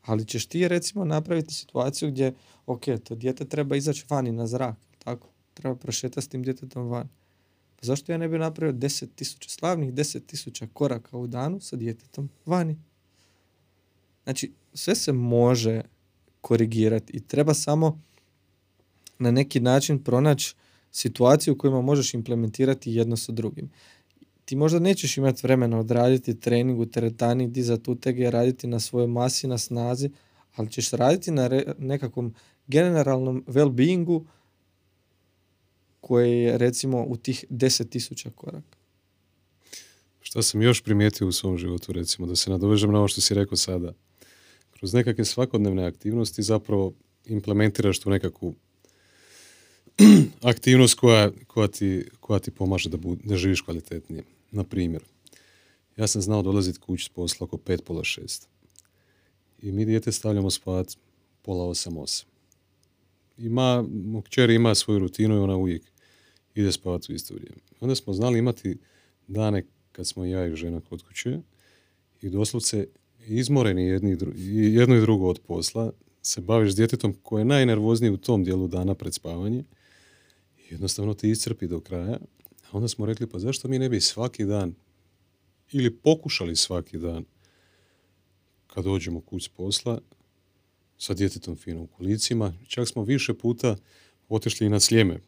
Ali 0.02 0.24
ćeš 0.24 0.46
ti 0.46 0.68
recimo 0.68 1.04
napraviti 1.04 1.54
situaciju 1.54 2.10
gdje, 2.10 2.34
ok, 2.66 2.84
to 3.04 3.14
dijete 3.14 3.44
treba 3.44 3.76
izaći 3.76 4.04
vani 4.08 4.32
na 4.32 4.46
zrak, 4.46 4.76
tako? 4.98 5.28
Treba 5.54 5.76
prošetati 5.76 6.26
s 6.26 6.28
tim 6.28 6.42
djetetom 6.42 6.88
van. 6.88 7.08
Pa 7.76 7.86
zašto 7.86 8.12
ja 8.12 8.18
ne 8.18 8.28
bi 8.28 8.38
napravio 8.38 8.72
10.000, 8.72 9.48
slavnih 9.48 9.92
10.000 9.92 10.66
koraka 10.72 11.16
u 11.16 11.26
danu 11.26 11.60
sa 11.60 11.76
djetetom 11.76 12.30
vani? 12.46 12.78
Znači, 14.24 14.52
sve 14.74 14.94
se 14.94 15.12
može 15.12 15.82
korigirati 16.46 17.12
i 17.16 17.20
treba 17.20 17.54
samo 17.54 18.02
na 19.18 19.30
neki 19.30 19.60
način 19.60 20.04
pronaći 20.04 20.54
situaciju 20.92 21.54
u 21.54 21.58
kojima 21.58 21.80
možeš 21.80 22.14
implementirati 22.14 22.92
jedno 22.92 23.16
sa 23.16 23.32
drugim. 23.32 23.70
Ti 24.44 24.56
možda 24.56 24.78
nećeš 24.78 25.16
imati 25.16 25.40
vremena 25.42 25.78
odraditi 25.78 26.40
trening 26.40 26.80
u 26.80 26.86
teretani, 26.86 27.48
dizati 27.48 27.90
utege, 27.90 28.30
raditi 28.30 28.66
na 28.66 28.80
svojoj 28.80 29.06
masi, 29.06 29.46
na 29.46 29.58
snazi, 29.58 30.10
ali 30.54 30.70
ćeš 30.70 30.90
raditi 30.90 31.30
na 31.30 31.62
nekakvom 31.78 32.34
generalnom 32.66 33.44
well-beingu 33.46 34.24
koje 36.00 36.42
je 36.42 36.58
recimo 36.58 37.04
u 37.08 37.16
tih 37.16 37.44
10.000 37.50 38.30
koraka. 38.30 38.76
Što 40.20 40.42
sam 40.42 40.62
još 40.62 40.82
primijetio 40.82 41.28
u 41.28 41.32
svom 41.32 41.58
životu, 41.58 41.92
recimo, 41.92 42.26
da 42.26 42.36
se 42.36 42.50
nadovežem 42.50 42.92
na 42.92 42.98
ovo 42.98 43.08
što 43.08 43.20
si 43.20 43.34
rekao 43.34 43.56
sada. 43.56 43.92
Kroz 44.78 44.94
nekakve 44.94 45.24
svakodnevne 45.24 45.86
aktivnosti 45.86 46.42
zapravo 46.42 46.92
implementiraš 47.26 48.00
tu 48.00 48.10
nekakvu 48.10 48.54
aktivnost 50.42 50.94
koja, 50.94 51.30
koja, 51.46 51.68
ti, 51.68 52.04
koja 52.20 52.38
ti 52.38 52.50
pomaže 52.50 52.90
da, 52.90 52.98
da 53.24 53.36
živiš 53.36 53.60
kvalitetnije. 53.60 54.24
Na 54.50 54.64
primjer, 54.64 55.02
ja 55.96 56.06
sam 56.06 56.22
znao 56.22 56.42
dolaziti 56.42 56.80
kući 56.80 57.04
s 57.04 57.08
posla 57.08 57.44
oko 57.44 57.56
pet, 57.56 57.84
pola 57.84 58.04
šest. 58.04 58.48
I 59.62 59.72
mi 59.72 59.84
dijete 59.84 60.12
stavljamo 60.12 60.50
spavat 60.50 60.96
pola 61.42 61.64
osam, 61.64 61.96
osam. 61.96 62.28
Ima, 63.38 63.84
kćer 64.24 64.50
ima 64.50 64.74
svoju 64.74 64.98
rutinu 64.98 65.34
i 65.34 65.38
ona 65.38 65.56
uvijek 65.56 65.82
ide 66.54 66.72
spavati 66.72 67.12
u 67.12 67.14
isto 67.14 67.34
vrijeme. 67.34 67.56
Onda 67.80 67.94
smo 67.94 68.12
znali 68.12 68.38
imati 68.38 68.78
dane 69.28 69.64
kad 69.92 70.06
smo 70.06 70.24
ja 70.24 70.46
i 70.46 70.56
žena 70.56 70.80
kod 70.80 71.02
kuće 71.02 71.38
i 72.22 72.30
doslovce 72.30 72.86
izmoreni 73.26 73.86
jedni, 73.86 74.16
jedno 74.74 74.96
i 74.96 75.00
drugo 75.00 75.28
od 75.28 75.38
posla 75.38 75.92
se 76.22 76.40
baviš 76.40 76.72
s 76.72 76.76
djetetom 76.76 77.14
koje 77.22 77.40
je 77.40 77.44
najnervozniji 77.44 78.10
u 78.10 78.16
tom 78.16 78.44
dijelu 78.44 78.68
dana 78.68 78.94
pred 78.94 79.14
spavanje 79.14 79.64
jednostavno 80.70 81.14
ti 81.14 81.30
iscrpi 81.30 81.66
do 81.66 81.80
kraja. 81.80 82.18
A 82.64 82.68
onda 82.72 82.88
smo 82.88 83.06
rekli, 83.06 83.26
pa 83.26 83.38
zašto 83.38 83.68
mi 83.68 83.78
ne 83.78 83.88
bi 83.88 84.00
svaki 84.00 84.44
dan 84.44 84.74
ili 85.72 85.96
pokušali 85.96 86.56
svaki 86.56 86.98
dan 86.98 87.24
kad 88.66 88.84
dođemo 88.84 89.20
kuć 89.20 89.48
posla 89.48 90.00
sa 90.98 91.14
djetetom 91.14 91.56
fino 91.56 91.82
u 91.82 91.86
kolicima. 91.86 92.54
Čak 92.66 92.88
smo 92.88 93.04
više 93.04 93.34
puta 93.34 93.76
otišli 94.28 94.66
i 94.66 94.70
na 94.70 94.80
sljeme. 94.80 95.20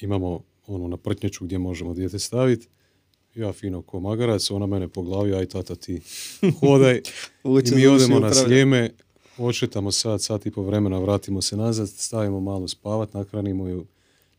Imamo 0.00 0.42
ono 0.66 0.88
na 0.88 0.96
prtnjaču 0.96 1.44
gdje 1.44 1.58
možemo 1.58 1.94
dijete 1.94 2.18
staviti. 2.18 2.68
Ja 3.36 3.52
fino 3.52 3.82
ko 3.82 4.00
magarac, 4.00 4.50
ona 4.50 4.66
mene 4.66 4.88
po 4.88 5.02
glavi, 5.02 5.34
aj 5.34 5.46
tata 5.46 5.74
ti 5.76 6.00
hodaj. 6.60 7.00
I 7.64 7.74
mi 7.74 7.86
odemo 7.86 8.20
na 8.20 8.34
sljeme, 8.34 8.90
očetamo 9.38 9.92
sat, 9.92 10.22
sat 10.22 10.46
i 10.46 10.50
po 10.50 10.62
vremena, 10.62 10.98
vratimo 10.98 11.42
se 11.42 11.56
nazad, 11.56 11.88
stavimo 11.88 12.40
malo 12.40 12.68
spavat, 12.68 13.14
nakranimo 13.14 13.68
ju 13.68 13.86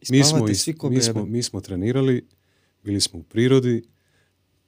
mi 0.09 0.23
smo, 0.23 0.45
mi, 0.89 1.01
smo, 1.01 1.25
mi 1.25 1.43
smo 1.43 1.61
trenirali, 1.61 2.25
bili 2.83 3.01
smo 3.01 3.19
u 3.19 3.23
prirodi, 3.23 3.83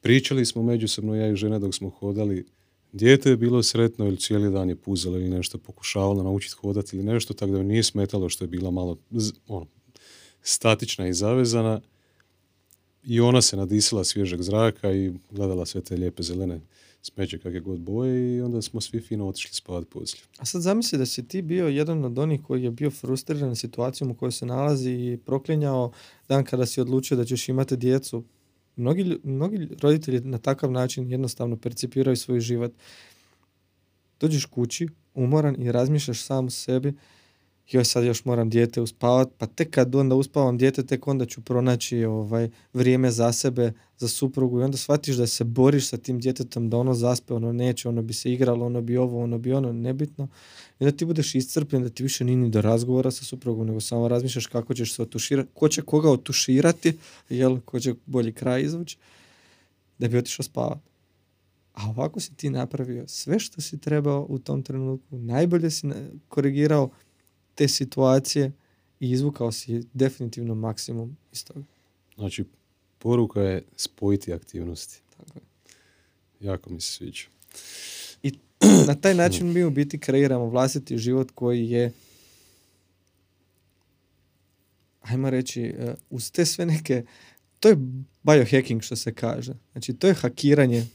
pričali 0.02 0.46
smo 0.46 0.64
međusobno 0.64 1.16
ja 1.16 1.28
i 1.28 1.36
žena 1.36 1.60
dok 1.60 1.76
smo 1.76 1.90
hodali. 1.90 2.46
Dijete 2.92 3.30
je 3.30 3.38
bilo 3.38 3.64
sretno 3.64 4.06
ili 4.06 4.18
cijeli 4.18 4.52
dan 4.52 4.70
je 4.70 4.76
puzalo 4.76 5.18
ili 5.18 5.30
nešto 5.30 5.58
pokušavalo 5.58 6.24
naučiti 6.24 6.56
hodati 6.62 6.96
ili 6.96 7.06
nešto, 7.06 7.34
tako 7.34 7.52
da 7.52 7.64
nije 7.64 7.84
smetalo 7.84 8.30
što 8.30 8.44
je 8.44 8.48
bila 8.48 8.72
malo 8.72 8.98
ono, 9.48 9.68
statična 10.42 11.08
i 11.08 11.14
zavezana. 11.14 11.82
I 13.10 13.20
ona 13.20 13.41
se 13.41 13.57
nadisala 13.57 14.03
svježeg 14.03 14.41
zraka 14.41 14.91
i 14.91 15.14
gledala 15.32 15.66
sve 15.66 15.82
te 15.82 15.95
lijepe 15.95 16.24
zelene 16.24 16.62
smeće 17.01 17.38
kakve 17.38 17.60
god 17.60 17.80
boje 17.80 18.38
i 18.38 18.41
onda 18.41 18.62
smo 18.62 18.82
svi 18.82 19.01
fino 19.01 19.28
otišli 19.28 19.53
spavati 19.53 19.89
poslije. 19.89 20.24
A 20.38 20.45
sad 20.45 20.62
zamisli 20.62 20.97
da 20.97 21.05
si 21.05 21.28
ti 21.28 21.41
bio 21.41 21.68
jedan 21.68 22.05
od 22.05 22.20
onih 22.20 22.41
koji 22.43 22.64
je 22.64 22.72
bio 22.72 22.91
frustriran 22.91 23.55
situacijom 23.55 24.12
u 24.12 24.16
kojoj 24.16 24.32
se 24.32 24.45
nalazi 24.45 24.91
i 24.91 25.18
proklinjao 25.26 25.91
dan 26.28 26.43
kada 26.43 26.66
si 26.66 26.82
odlučio 26.82 27.18
da 27.18 27.26
ćeš 27.26 27.49
imati 27.49 27.78
djecu. 27.78 28.24
Mnogi, 28.76 29.20
mnogi 29.24 29.68
roditelji 29.82 30.20
na 30.20 30.38
takav 30.38 30.72
način 30.72 31.12
jednostavno 31.12 31.57
percipiraju 31.57 32.18
svoj 32.18 32.39
život. 32.39 32.72
Dođeš 34.20 34.45
kući, 34.45 34.88
umoran 35.14 35.62
i 35.62 35.72
razmišljaš 35.72 36.22
sam 36.22 36.45
u 36.45 36.49
sebi 36.49 36.93
joj 37.72 37.86
sad 37.86 38.04
još 38.04 38.26
moram 38.26 38.50
dijete 38.50 38.82
uspavat, 38.82 39.30
pa 39.38 39.46
tek 39.46 39.70
kad 39.70 39.96
onda 39.96 40.16
uspavam 40.16 40.58
dijete, 40.58 40.86
tek 40.86 41.08
onda 41.08 41.26
ću 41.26 41.42
pronaći 41.42 42.06
ovaj, 42.06 42.50
vrijeme 42.74 43.12
za 43.12 43.32
sebe, 43.32 43.74
za 43.98 44.08
suprugu 44.08 44.60
i 44.60 44.64
onda 44.64 44.78
shvatiš 44.78 45.16
da 45.16 45.28
se 45.28 45.44
boriš 45.44 45.88
sa 45.90 45.98
tim 45.98 46.20
djetetom, 46.20 46.70
da 46.70 46.78
ono 46.78 46.94
zaspe, 46.94 47.34
ono 47.34 47.54
neće, 47.54 47.90
ono 47.90 48.02
bi 48.02 48.14
se 48.14 48.34
igralo, 48.34 48.66
ono 48.66 48.82
bi 48.82 48.98
ovo, 48.98 49.24
ono 49.24 49.38
bi 49.38 49.54
ono, 49.54 49.74
nebitno. 49.74 50.28
I 50.80 50.86
da 50.86 50.92
ti 50.92 51.06
budeš 51.06 51.36
iscrpljen, 51.36 51.84
da 51.84 51.90
ti 51.90 52.04
više 52.04 52.24
nije 52.24 52.38
ni 52.38 52.50
do 52.50 52.62
razgovora 52.62 53.12
sa 53.12 53.26
suprugom, 53.26 53.68
nego 53.68 53.80
samo 53.80 54.08
razmišljaš 54.08 54.46
kako 54.46 54.74
ćeš 54.74 54.94
se 54.94 55.02
otuširati, 55.02 55.50
ko 55.54 55.70
će 55.70 55.82
koga 55.82 56.12
otuširati, 56.12 56.98
jel, 57.30 57.60
ko 57.66 57.80
će 57.80 57.94
bolji 58.06 58.32
kraj 58.32 58.62
izvući, 58.62 58.98
da 60.00 60.08
bi 60.08 60.18
otišao 60.18 60.44
spavati. 60.44 60.90
A 61.74 61.90
ovako 61.90 62.20
si 62.20 62.34
ti 62.34 62.50
napravio 62.50 63.08
sve 63.08 63.40
što 63.40 63.62
si 63.62 63.78
trebao 63.78 64.26
u 64.30 64.40
tom 64.40 64.64
trenutku, 64.64 65.18
najbolje 65.18 65.72
si 65.72 65.88
korigirao, 66.28 66.90
te 67.60 67.68
situacije 67.68 68.51
i 68.99 69.12
izvukao 69.12 69.51
si 69.51 69.84
definitivno 69.93 70.55
maksimum 70.55 71.18
iz 71.32 71.45
toga. 71.45 71.64
Znači, 72.16 72.45
poruka 72.97 73.41
je 73.41 73.64
spojiti 73.76 74.34
aktivnosti. 74.34 75.01
Tako 75.18 75.39
je. 75.39 75.41
jako 76.47 76.70
mi 76.70 76.82
se 76.82 76.91
sviđa. 76.91 77.24
I 78.24 78.34
na 78.88 78.95
taj 78.95 79.14
način 79.14 79.53
mi 79.53 79.64
u 79.64 79.72
biti 79.72 79.99
kreiramo 79.99 80.45
vlastiti 80.45 80.97
život 80.97 81.32
koji 81.36 81.70
je 81.70 81.91
ajmo 85.01 85.30
reći, 85.30 85.62
e, 85.62 85.95
uz 86.10 86.32
te 86.32 86.45
sve 86.45 86.66
neke, 86.66 87.03
to 87.60 87.70
je 87.70 87.78
biohacking 88.24 88.82
što 88.82 88.95
se 88.95 89.14
kaže. 89.14 89.53
Znači, 89.72 89.93
to 89.93 90.07
je 90.07 90.14
hakiranje 90.14 90.86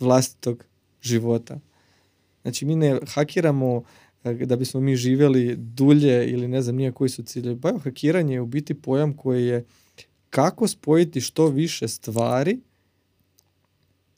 vlastitog 0.00 0.64
života. 1.02 1.60
Znači, 2.42 2.64
mi 2.64 2.76
ne 2.76 3.00
hakiramo 3.06 3.84
da 4.24 4.56
bismo 4.56 4.80
mi 4.80 4.96
živjeli 4.96 5.56
dulje 5.56 6.30
ili 6.30 6.48
ne 6.48 6.62
znam 6.62 6.76
nije 6.76 6.92
koji 6.92 7.10
su 7.10 7.22
ciljevi. 7.22 7.56
Biohakiranje 7.56 8.34
je 8.34 8.40
u 8.40 8.46
biti 8.46 8.74
pojam 8.74 9.16
koji 9.16 9.46
je 9.46 9.64
kako 10.30 10.68
spojiti 10.68 11.20
što 11.20 11.48
više 11.48 11.88
stvari 11.88 12.60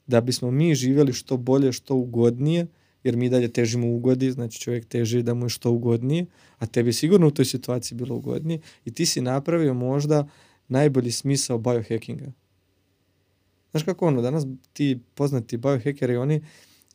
da 0.07 0.21
bismo 0.21 0.51
mi 0.51 0.75
živjeli 0.75 1.13
što 1.13 1.37
bolje, 1.37 1.71
što 1.71 1.95
ugodnije, 1.95 2.67
jer 3.03 3.17
mi 3.17 3.29
dalje 3.29 3.47
težimo 3.47 3.87
ugodi, 3.87 4.31
znači 4.31 4.59
čovjek 4.59 4.85
teži 4.85 5.23
da 5.23 5.33
mu 5.33 5.45
je 5.45 5.49
što 5.49 5.71
ugodnije, 5.71 6.25
a 6.57 6.65
tebi 6.65 6.93
sigurno 6.93 7.27
u 7.27 7.31
toj 7.31 7.45
situaciji 7.45 7.97
bilo 7.97 8.15
ugodnije 8.15 8.59
i 8.85 8.93
ti 8.93 9.05
si 9.05 9.21
napravio 9.21 9.73
možda 9.73 10.27
najbolji 10.67 11.11
smisao 11.11 11.57
biohackinga. 11.57 12.31
Znaš 13.71 13.83
kako 13.83 14.07
ono, 14.07 14.21
danas 14.21 14.45
ti 14.73 14.99
poznati 15.15 15.57
biohackeri, 15.57 16.15
oni 16.15 16.41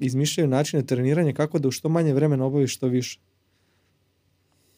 izmišljaju 0.01 0.49
načine 0.49 0.87
treniranja 0.87 1.33
kako 1.33 1.59
da 1.59 1.69
u 1.69 1.71
što 1.71 1.89
manje 1.89 2.15
vremena 2.15 2.45
obaviš 2.45 2.77
što 2.77 2.87
više. 2.87 3.21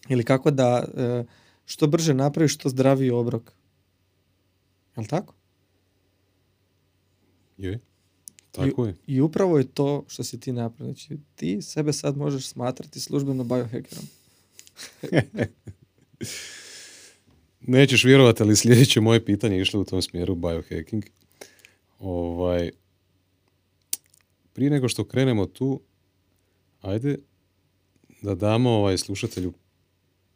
Ili 0.09 0.25
kako 0.25 0.51
da 0.51 0.85
e, 0.97 1.25
što 1.65 1.87
brže 1.87 2.15
napraviš 2.15 2.55
što 2.55 2.69
zdraviji 2.69 3.11
obrok. 3.11 3.53
Jel 4.97 5.07
tako? 5.07 5.35
Je. 7.57 7.81
Tako 8.53 8.85
I, 8.85 8.89
je. 8.89 8.95
I 9.07 9.21
upravo 9.21 9.59
je 9.59 9.65
to 9.65 10.05
što 10.09 10.25
si 10.25 10.41
ti 10.41 10.53
napravio. 10.53 10.95
Znači, 10.95 11.19
ti 11.35 11.63
sebe 11.63 11.93
sad 11.93 12.17
možeš 12.17 12.47
smatrati 12.47 13.01
službeno 13.01 13.45
biohackerom. 13.45 14.05
Nećeš 17.61 18.05
vjerovati, 18.05 18.43
ali 18.43 18.57
sljedeće 18.57 19.01
moje 19.01 19.25
pitanje 19.25 19.61
išlo 19.61 19.81
u 19.81 19.85
tom 19.85 20.03
smjeru 20.03 20.35
biohacking. 20.35 21.05
Ovaj, 21.99 22.71
prije 24.53 24.71
nego 24.71 24.89
što 24.89 25.05
krenemo 25.05 25.47
tu, 25.47 25.81
ajde 26.81 27.19
da 28.23 28.35
damo 28.35 28.71
ovaj 28.71 28.99
slušatelju 28.99 29.53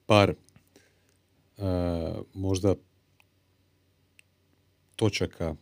par 0.07 0.35
uh, 1.57 1.65
možda 2.35 2.75
točaka 4.97 5.55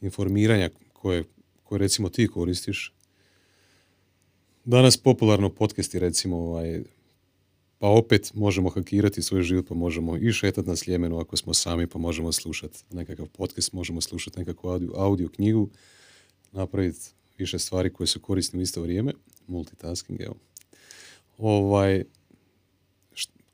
informiranja 0.00 0.70
koje, 0.92 1.24
koje 1.62 1.78
recimo 1.78 2.08
ti 2.08 2.28
koristiš. 2.28 2.94
Danas 4.64 4.96
popularno 4.96 5.50
podcasti 5.50 5.98
recimo 5.98 6.36
ovaj, 6.36 6.82
pa 7.78 7.88
opet 7.88 8.34
možemo 8.34 8.70
hakirati 8.70 9.22
svoj 9.22 9.42
život, 9.42 9.68
pa 9.68 9.74
možemo 9.74 10.16
i 10.16 10.32
šetati 10.32 10.68
na 10.68 10.76
sljemenu 10.76 11.18
ako 11.18 11.36
smo 11.36 11.54
sami, 11.54 11.86
pa 11.86 11.98
možemo 11.98 12.32
slušati 12.32 12.84
nekakav 12.90 13.26
podcast, 13.26 13.72
možemo 13.72 14.00
slušati 14.00 14.38
nekakvu 14.38 14.70
audio, 14.70 14.92
audio 14.94 15.28
knjigu, 15.28 15.68
napraviti 16.52 17.10
više 17.38 17.58
stvari 17.58 17.92
koje 17.92 18.06
su 18.06 18.20
korisne 18.20 18.58
u 18.58 18.62
isto 18.62 18.82
vrijeme, 18.82 19.12
multitasking, 19.46 20.20
evo. 20.20 20.34
Ovaj, 21.38 22.04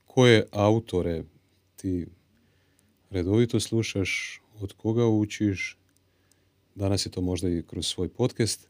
koje 0.07 0.47
autore 0.53 1.24
ti 1.76 2.07
redovito 3.11 3.61
slušaš, 3.61 4.41
od 4.61 4.72
koga 4.72 5.07
učiš, 5.07 5.78
danas 6.74 7.07
je 7.07 7.11
to 7.11 7.20
možda 7.20 7.49
i 7.49 7.62
kroz 7.62 7.87
svoj 7.87 8.09
podcast, 8.09 8.68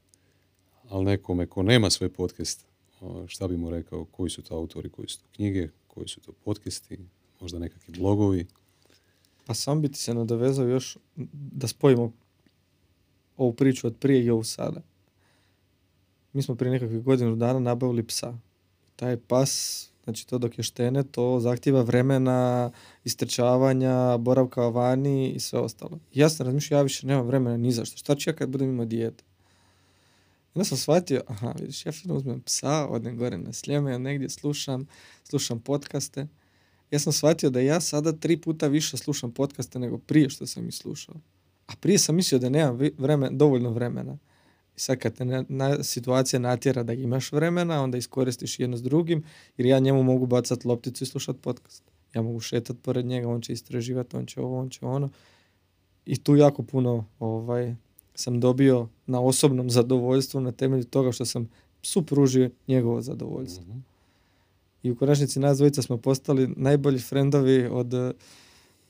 ali 0.89 1.05
nekome 1.05 1.47
ko 1.47 1.63
nema 1.63 1.91
svoj 1.91 2.13
podcast, 2.13 2.65
šta 3.27 3.49
bi 3.49 3.57
mu 3.57 3.71
rekao, 3.71 4.05
koji 4.05 4.31
su 4.31 4.43
to 4.43 4.55
autori, 4.55 4.91
koji 4.91 5.09
su 5.09 5.19
to 5.19 5.27
knjige, 5.33 5.69
koji 5.87 6.09
su 6.09 6.21
to 6.21 6.33
podcasti, 6.33 6.99
možda 7.41 7.59
nekakvi 7.59 7.95
blogovi. 7.99 8.47
Pa 9.47 9.55
sam 9.55 9.83
bi 9.83 9.89
ti 9.89 9.99
se 9.99 10.15
nadovezao 10.15 10.67
još 10.67 10.97
da 11.33 11.69
spojimo 11.69 12.13
ovu 13.37 13.53
priču 13.53 13.87
od 13.87 13.97
prije 14.01 14.25
i 14.25 14.31
ovu 14.31 14.45
sada. 14.45 14.83
Mi 16.35 16.43
smo 16.43 16.55
prije 16.55 16.71
nekakvih 16.71 17.03
godinu 17.03 17.37
dana 17.37 17.59
nabavili 17.59 18.07
psa. 18.07 18.39
Taj 18.97 19.17
pas, 19.17 19.85
znači 20.05 20.27
to 20.27 20.39
dok 20.39 20.59
je 20.59 20.65
štene, 20.65 21.03
to 21.03 21.41
zahtjeva 21.41 21.83
vremena, 21.83 22.71
istrčavanja, 23.05 24.17
boravka 24.19 24.69
vani 24.69 25.31
i 25.31 25.41
sve 25.41 25.59
ostalo. 25.59 25.99
Ja 26.15 26.29
sam 26.29 26.47
razmišljao, 26.47 26.79
ja 26.79 26.83
više 26.83 27.07
nemam 27.07 27.27
vremena 27.27 27.57
ni 27.57 27.73
za 27.73 27.85
što. 27.85 27.97
Šta 27.97 28.15
ću 28.15 28.31
ja 28.31 28.35
kad 28.35 28.49
budem 28.49 28.69
imao 28.69 28.87
dijete? 28.87 29.25
Onda 30.55 30.65
sam 30.65 30.79
shvatio, 30.79 31.23
aha, 31.27 31.55
vidiš, 31.61 31.87
ja 31.87 31.93
fino 31.93 32.15
uzmem 32.15 32.41
psa, 32.41 32.87
odem 32.87 33.17
gore 33.17 33.39
na 33.39 33.53
sljeme, 33.53 33.99
negdje 33.99 34.29
slušam, 34.29 34.87
slušam 35.25 35.61
podcaste. 35.61 36.27
Ja 36.91 36.99
sam 36.99 37.13
shvatio 37.13 37.51
da 37.51 37.61
ja 37.61 37.81
sada 37.81 38.13
tri 38.13 38.37
puta 38.37 38.67
više 38.67 38.97
slušam 38.97 39.33
podcaste 39.33 39.79
nego 39.79 39.99
prije 39.99 40.31
što 40.31 40.47
sam 40.47 40.69
ih 40.69 40.75
slušao. 40.75 41.15
A 41.67 41.73
prije 41.81 41.99
sam 41.99 42.15
mislio 42.15 42.39
da 42.39 42.49
nemam 42.49 42.79
vremen, 42.99 43.39
dovoljno 43.39 43.71
vremena. 43.71 44.19
I 44.77 44.81
sad 44.81 44.99
kad 44.99 45.15
te 45.15 45.25
na, 45.25 45.83
situacija 45.83 46.41
natjera 46.41 46.83
da 46.83 46.93
imaš 46.93 47.33
vremena, 47.33 47.83
onda 47.83 47.99
iskoristiš 47.99 48.61
jedno 48.61 48.77
s 48.77 48.83
drugim, 48.83 49.25
jer 49.57 49.67
ja 49.67 49.79
njemu 49.79 50.03
mogu 50.03 50.27
bacati 50.27 50.69
lopticu 50.69 51.05
i 51.05 51.07
slušati 51.07 51.39
podcast. 51.39 51.83
Ja 52.15 52.23
mogu 52.23 52.41
šetati 52.41 52.79
pored 52.83 53.07
njega, 53.07 53.29
on 53.29 53.41
će 53.41 53.53
istraživati, 53.53 54.17
on 54.17 54.27
će 54.27 54.41
ovo, 54.41 54.61
on 54.61 54.71
će 54.71 54.87
ono. 54.87 55.11
I 56.07 56.17
tu 56.17 56.37
jako 56.37 56.63
puno 56.63 57.05
ovaj, 57.19 57.75
sam 58.15 58.41
dobio 58.41 58.89
na 59.07 59.21
osobnom 59.21 59.71
zadovoljstvu 59.71 60.41
na 60.41 60.53
temelju 60.53 60.85
toga 60.85 61.13
što 61.13 61.25
sam 61.25 61.51
supružio 61.83 62.51
njegovo 62.69 63.01
zadovoljstvo. 63.01 63.65
Mhm. 63.65 63.79
I 64.83 64.91
u 64.91 64.97
konačnici 64.97 65.41
nas 65.41 65.57
dvojica 65.57 65.83
smo 65.83 65.97
postali 65.97 66.49
najbolji 66.57 66.99
frendovi 66.99 67.67
od, 67.67 67.95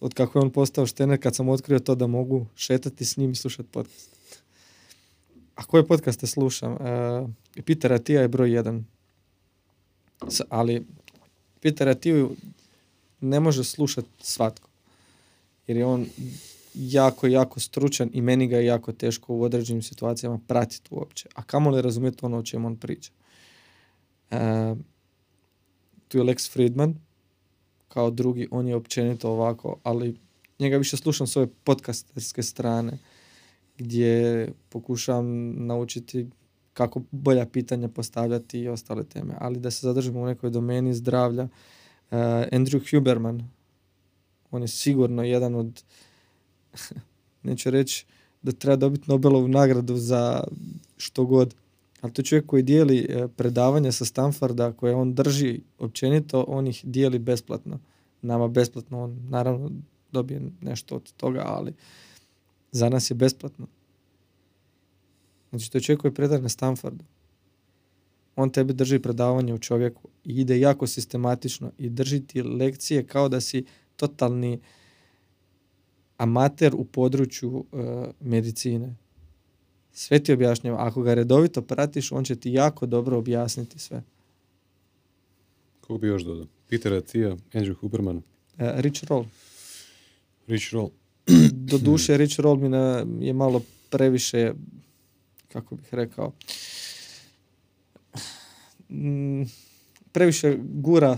od 0.01 0.15
kako 0.15 0.39
je 0.39 0.43
on 0.43 0.51
postao 0.51 0.87
štener 0.87 1.23
kad 1.23 1.35
sam 1.35 1.49
otkrio 1.49 1.79
to 1.79 1.95
da 1.95 2.07
mogu 2.07 2.47
šetati 2.55 3.05
s 3.05 3.17
njim 3.17 3.31
i 3.31 3.35
slušati 3.35 3.69
podcast. 3.69 4.14
A 5.55 5.65
koje 5.65 5.87
podcaste 5.87 6.27
slušam? 6.27 6.73
Uh, 6.73 7.31
Peter 7.65 7.93
Atija 7.93 8.21
je 8.21 8.29
broj 8.29 8.53
jedan. 8.53 8.85
ali 10.49 10.87
Peter 11.61 11.89
Atiju 11.89 12.37
ne 13.21 13.41
može 13.41 13.65
slušati 13.65 14.09
svatko. 14.21 14.69
Jer 15.67 15.77
je 15.77 15.87
on 15.87 16.07
jako, 16.75 17.27
jako 17.27 17.61
stručan 17.61 18.11
i 18.13 18.21
meni 18.21 18.47
ga 18.47 18.57
je 18.57 18.67
jako 18.67 18.93
teško 18.93 19.35
u 19.35 19.43
određenim 19.43 19.83
situacijama 19.83 20.41
pratiti 20.47 20.89
uopće. 20.91 21.29
A 21.35 21.43
kamo 21.43 21.71
li 21.71 21.83
razumjeti 21.83 22.27
ono 22.27 22.39
o 22.39 22.43
čemu 22.43 22.67
on 22.67 22.77
priča? 22.77 23.13
E, 24.31 24.75
tu 26.09 26.19
je 26.19 26.25
Lex 26.25 26.53
Friedman, 26.53 26.95
kao 27.89 28.11
drugi, 28.11 28.49
on 28.51 28.69
je 28.69 28.77
općenito 28.77 29.31
ovako, 29.31 29.77
ali 29.83 30.17
njega 30.59 30.77
više 30.77 30.97
slušam 30.97 31.27
s 31.27 31.37
ove 31.37 31.47
podcasterske 31.65 32.43
strane, 32.43 32.99
gdje 33.79 34.49
pokušam 34.69 35.55
naučiti 35.67 36.27
kako 36.75 37.03
bolja 37.11 37.47
pitanja 37.47 37.89
postavljati 37.89 38.61
i 38.61 38.69
ostale 38.69 39.05
teme. 39.05 39.35
Ali 39.39 39.61
da 39.61 39.71
se 39.71 39.87
zadržimo 39.87 40.21
u 40.21 40.27
nekoj 40.27 40.51
domeni 40.51 40.95
zdravlja, 40.95 41.43
uh, 41.45 41.51
Andrew 42.53 42.91
Huberman, 42.91 43.49
on 44.51 44.63
je 44.63 44.69
sigurno 44.69 45.23
jedan 45.23 45.55
od 45.55 45.83
neću 47.43 47.71
reći 47.71 48.07
da 48.43 48.53
treba 48.53 48.77
dobiti 48.77 49.11
Nobelovu 49.11 49.49
nagradu 49.49 49.97
za 49.97 50.45
što 50.97 51.25
god, 51.25 51.55
ali 52.01 52.13
to 52.13 52.23
je 52.23 52.27
čovjek 52.27 52.47
koji 52.47 52.63
dijeli 52.63 53.07
e, 53.09 53.29
predavanja 53.29 53.93
sa 53.93 54.05
Stanforda 54.05 54.73
koje 54.73 54.95
on 54.95 55.15
drži 55.15 55.61
općenito, 55.79 56.45
on 56.49 56.67
ih 56.67 56.81
dijeli 56.85 57.19
besplatno. 57.19 57.79
Nama 58.23 58.49
besplatno, 58.49 59.05
on 59.05 59.27
naravno 59.29 59.71
dobije 60.13 60.41
nešto 60.61 60.97
od 60.97 61.13
toga, 61.13 61.43
ali 61.47 61.73
za 62.75 62.89
nas 62.89 63.11
je 63.11 63.15
besplatno. 63.15 63.67
Znači 65.51 65.71
to 65.71 65.79
je 65.79 65.83
čovjek 65.83 66.01
koji 66.01 66.15
predaje 66.15 66.43
na 66.43 66.49
Stanfordu. 66.49 67.05
On 68.37 68.51
tebi 68.51 68.73
drži 68.73 68.99
predavanje 68.99 69.55
u 69.55 69.59
čovjeku 69.59 70.09
i 70.25 70.41
ide 70.41 70.59
jako 70.61 70.87
sistematično 70.87 71.71
i 71.79 71.89
drži 71.89 72.21
ti 72.21 72.43
lekcije 72.43 73.07
kao 73.07 73.29
da 73.29 73.41
si 73.41 73.65
totalni 73.97 74.61
amater 76.17 76.75
u 76.75 76.85
području 76.85 77.51
uh, 77.51 77.65
medicine. 78.21 78.95
Sve 79.93 80.19
ti 80.19 80.33
objašnjava. 80.33 80.87
Ako 80.87 81.03
ga 81.03 81.15
redovito 81.15 81.63
pratiš, 81.63 82.13
on 82.13 82.25
će 82.25 82.37
ti 82.37 82.53
jako 82.53 82.87
dobro 82.87 83.19
objasniti 83.19 83.79
sve. 83.79 84.03
Kako 85.81 85.99
bi 85.99 86.07
još 86.07 86.23
dodao? 86.23 86.47
Peter 86.69 86.93
Atija, 86.93 87.37
Andrew 87.53 87.75
Huberman. 87.75 88.17
Uh, 88.17 88.23
Rich 88.57 89.05
Roll. 89.05 89.25
Rich 90.47 90.73
Roll. 90.73 90.91
Do 91.71 91.79
duše 91.79 92.17
Rich 92.17 92.41
Roll 92.41 92.57
mi 92.57 92.69
na, 92.69 93.07
je 93.21 93.33
malo 93.33 93.63
previše, 93.91 94.53
kako 95.53 95.75
bih 95.75 95.95
rekao, 95.95 96.33
mm, 98.91 99.43
previše 100.13 100.59
gura 100.63 101.17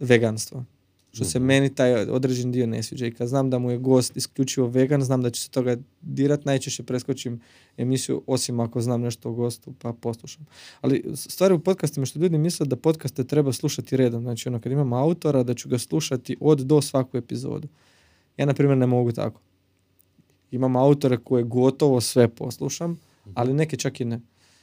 veganstvo. 0.00 0.64
Što 1.12 1.24
se 1.24 1.38
meni 1.38 1.74
taj 1.74 1.94
određen 1.94 2.52
dio 2.52 2.66
ne 2.66 2.82
sviđa. 2.82 3.06
I 3.06 3.10
kad 3.10 3.28
znam 3.28 3.50
da 3.50 3.58
mu 3.58 3.70
je 3.70 3.78
gost 3.78 4.16
isključivo 4.16 4.66
vegan, 4.68 5.02
znam 5.02 5.22
da 5.22 5.30
će 5.30 5.42
se 5.42 5.50
toga 5.50 5.76
dirat, 6.00 6.44
najčešće 6.44 6.82
preskočim 6.82 7.40
emisiju, 7.76 8.22
osim 8.26 8.60
ako 8.60 8.80
znam 8.80 9.00
nešto 9.00 9.28
o 9.28 9.32
gostu, 9.32 9.74
pa 9.78 9.92
poslušam. 9.92 10.46
Ali 10.80 11.04
stvari 11.14 11.54
u 11.54 11.58
podcastima 11.58 12.06
što 12.06 12.18
ljudi 12.18 12.38
misle 12.38 12.66
da 12.66 12.76
podcaste 12.76 13.24
treba 13.24 13.52
slušati 13.52 13.96
redom. 13.96 14.22
Znači 14.22 14.48
ono 14.48 14.60
kad 14.60 14.72
imam 14.72 14.92
autora 14.92 15.42
da 15.42 15.54
ću 15.54 15.68
ga 15.68 15.78
slušati 15.78 16.36
od 16.40 16.60
do 16.60 16.82
svaku 16.82 17.16
epizodu. 17.16 17.68
Ja 18.38 18.46
na 18.46 18.54
primjer 18.54 18.78
ne 18.78 18.86
mogu 18.86 19.12
tako. 19.12 19.40
Imam 20.50 20.76
autore 20.76 21.18
koje 21.18 21.44
gotovo 21.44 22.00
sve 22.00 22.28
poslušam, 22.28 23.00
ali 23.34 23.54
neke 23.54 23.76
čak 23.76 24.00
i 24.00 24.04
ne. 24.04 24.20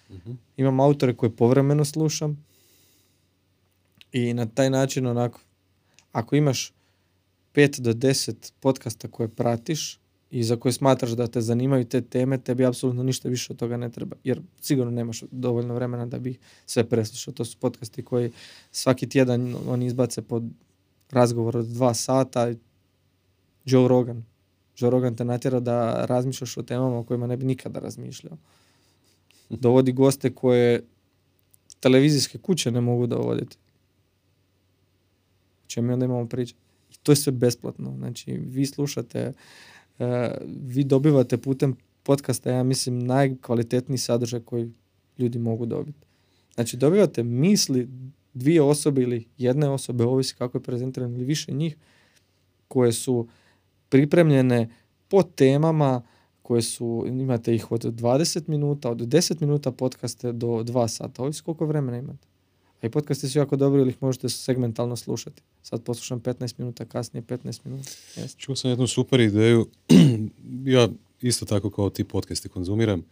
Mhm. 0.09 0.31
Imam 0.57 0.79
autore 0.79 1.13
koje 1.13 1.35
povremeno 1.35 1.85
slušam 1.85 2.45
i 4.11 4.33
na 4.33 4.45
taj 4.45 4.69
način 4.69 5.07
onako, 5.07 5.39
ako 6.11 6.35
imaš 6.35 6.73
5 7.53 7.79
do 7.79 7.93
10 7.93 8.53
podcasta 8.59 9.07
koje 9.07 9.27
pratiš 9.27 9.99
i 10.31 10.43
za 10.43 10.55
koje 10.55 10.73
smatraš 10.73 11.11
da 11.11 11.27
te 11.27 11.41
zanimaju 11.41 11.85
te 11.85 12.01
teme, 12.01 12.37
tebi 12.37 12.65
apsolutno 12.65 13.03
ništa 13.03 13.29
više 13.29 13.53
od 13.53 13.59
toga 13.59 13.77
ne 13.77 13.91
treba. 13.91 14.15
Jer 14.23 14.41
sigurno 14.61 14.91
nemaš 14.91 15.23
dovoljno 15.31 15.73
vremena 15.73 16.05
da 16.05 16.19
bi 16.19 16.37
sve 16.65 16.89
preslušao. 16.89 17.33
To 17.33 17.45
su 17.45 17.57
podcasti 17.59 18.03
koji 18.03 18.31
svaki 18.71 19.09
tjedan 19.09 19.55
oni 19.67 19.85
izbace 19.85 20.21
pod 20.21 20.43
razgovor 21.11 21.57
od 21.57 21.65
dva 21.65 21.93
sata. 21.93 22.53
Joe 23.65 23.87
Rogan. 23.87 24.23
Joe 24.77 24.89
Rogan 24.89 25.15
te 25.15 25.25
natjera 25.25 25.59
da 25.59 26.05
razmišljaš 26.05 26.57
o 26.57 26.63
temama 26.63 26.97
o 26.97 27.03
kojima 27.03 27.27
ne 27.27 27.37
bi 27.37 27.45
nikada 27.45 27.79
razmišljao. 27.79 28.37
Dovodi 29.49 29.91
goste 29.91 30.35
koje 30.35 30.83
televizijske 31.79 32.37
kuće 32.37 32.71
ne 32.71 32.81
mogu 32.81 33.07
dovoditi. 33.07 33.57
O 35.65 35.67
čemu 35.67 35.87
mi 35.87 35.93
onda 35.93 36.05
imamo? 36.05 36.27
I 36.91 36.97
to 37.03 37.11
je 37.11 37.15
sve 37.15 37.31
besplatno. 37.31 37.93
Znači, 37.97 38.31
vi 38.31 38.65
slušate, 38.65 39.33
e, 39.99 40.37
vi 40.47 40.83
dobivate 40.83 41.37
putem 41.37 41.75
podcasta, 42.03 42.51
ja 42.51 42.63
mislim, 42.63 42.99
najkvalitetniji 42.99 43.97
sadržaj 43.97 44.39
koji 44.39 44.71
ljudi 45.17 45.39
mogu 45.39 45.65
dobiti. 45.65 45.99
Znači, 46.55 46.77
dobivate 46.77 47.23
misli 47.23 47.89
dvije 48.33 48.61
osobe 48.61 49.01
ili 49.01 49.27
jedne 49.37 49.69
osobe, 49.69 50.03
ovisi 50.03 50.35
kako 50.35 50.57
je 50.57 50.63
prezentirano, 50.63 51.15
ili 51.15 51.25
više 51.25 51.51
njih, 51.51 51.77
koje 52.67 52.91
su 52.91 53.27
pripremljene 53.95 54.69
po 55.07 55.23
temama 55.23 56.01
koje 56.41 56.61
su, 56.61 57.05
imate 57.07 57.55
ih 57.55 57.71
od 57.71 57.83
20 57.83 58.49
minuta, 58.49 58.91
od 58.91 58.97
10 58.97 59.41
minuta 59.41 59.71
podcaste 59.71 60.31
do 60.31 60.47
2 60.47 60.87
sata, 60.87 61.23
ovisi 61.23 61.43
koliko 61.43 61.65
vremena 61.65 61.97
imate. 61.97 62.27
A 62.81 62.87
i 62.87 62.89
podcasti 62.89 63.29
su 63.29 63.39
jako 63.39 63.55
dobri 63.55 63.81
ili 63.81 63.89
ih 63.89 63.97
možete 64.01 64.29
segmentalno 64.29 64.95
slušati. 64.95 65.41
Sad 65.61 65.83
poslušam 65.83 66.21
15 66.21 66.53
minuta, 66.57 66.85
kasnije 66.85 67.23
15 67.23 67.59
minuta. 67.65 67.89
Jeste. 68.15 68.39
Čuo 68.39 68.55
sam 68.55 68.71
jednu 68.71 68.87
super 68.87 69.19
ideju. 69.19 69.67
ja 70.75 70.89
isto 71.21 71.45
tako 71.45 71.69
kao 71.69 71.89
ti 71.89 72.03
podcasti 72.03 72.49
konzumiram. 72.49 73.03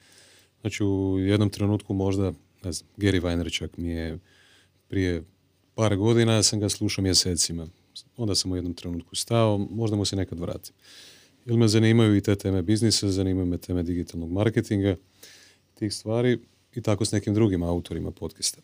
Znači 0.62 0.84
u 0.84 1.20
jednom 1.20 1.50
trenutku 1.50 1.94
možda, 1.94 2.34
ne 2.64 2.72
znam, 2.72 2.90
Gary 2.98 3.22
Vaynerchuk 3.22 3.70
mi 3.78 3.90
je 3.90 4.20
prije 4.88 5.24
par 5.76 5.96
godina, 5.96 6.34
ja 6.34 6.44
sam 6.44 6.60
ga 6.60 6.70
slušao 6.70 7.02
mjesecima. 7.02 7.68
Onda 8.18 8.36
sam 8.36 8.52
u 8.52 8.56
jednom 8.56 8.74
trenutku 8.74 9.16
stao, 9.16 9.58
možda 9.58 9.96
mu 9.96 10.06
se 10.06 10.16
nekad 10.16 10.40
vratim. 10.40 10.76
Jer 11.46 11.58
me 11.58 11.68
zanimaju 11.68 12.16
i 12.16 12.22
te 12.22 12.36
teme 12.36 12.62
biznisa, 12.62 13.12
zanimaju 13.12 13.46
me 13.46 13.58
teme 13.58 13.84
digitalnog 13.84 14.32
marketinga, 14.32 14.96
tih 15.74 15.94
stvari 15.94 16.40
i 16.76 16.82
tako 16.82 17.06
s 17.06 17.12
nekim 17.12 17.34
drugim 17.34 17.64
autorima 17.64 18.12
podcasta. 18.12 18.62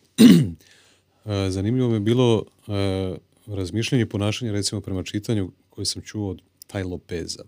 E, 1.24 1.50
Zanimljivo 1.56 1.88
mi 1.88 1.96
je 1.96 2.00
bilo 2.00 2.44
e, 2.68 2.72
razmišljanje 3.46 4.02
i 4.02 4.08
ponašanje 4.08 4.52
recimo 4.52 4.80
prema 4.80 5.02
čitanju 5.02 5.50
koje 5.70 5.84
sam 5.84 6.02
čuo 6.02 6.30
od 6.30 6.42
Taj 6.66 6.82
Lopeza. 6.82 7.44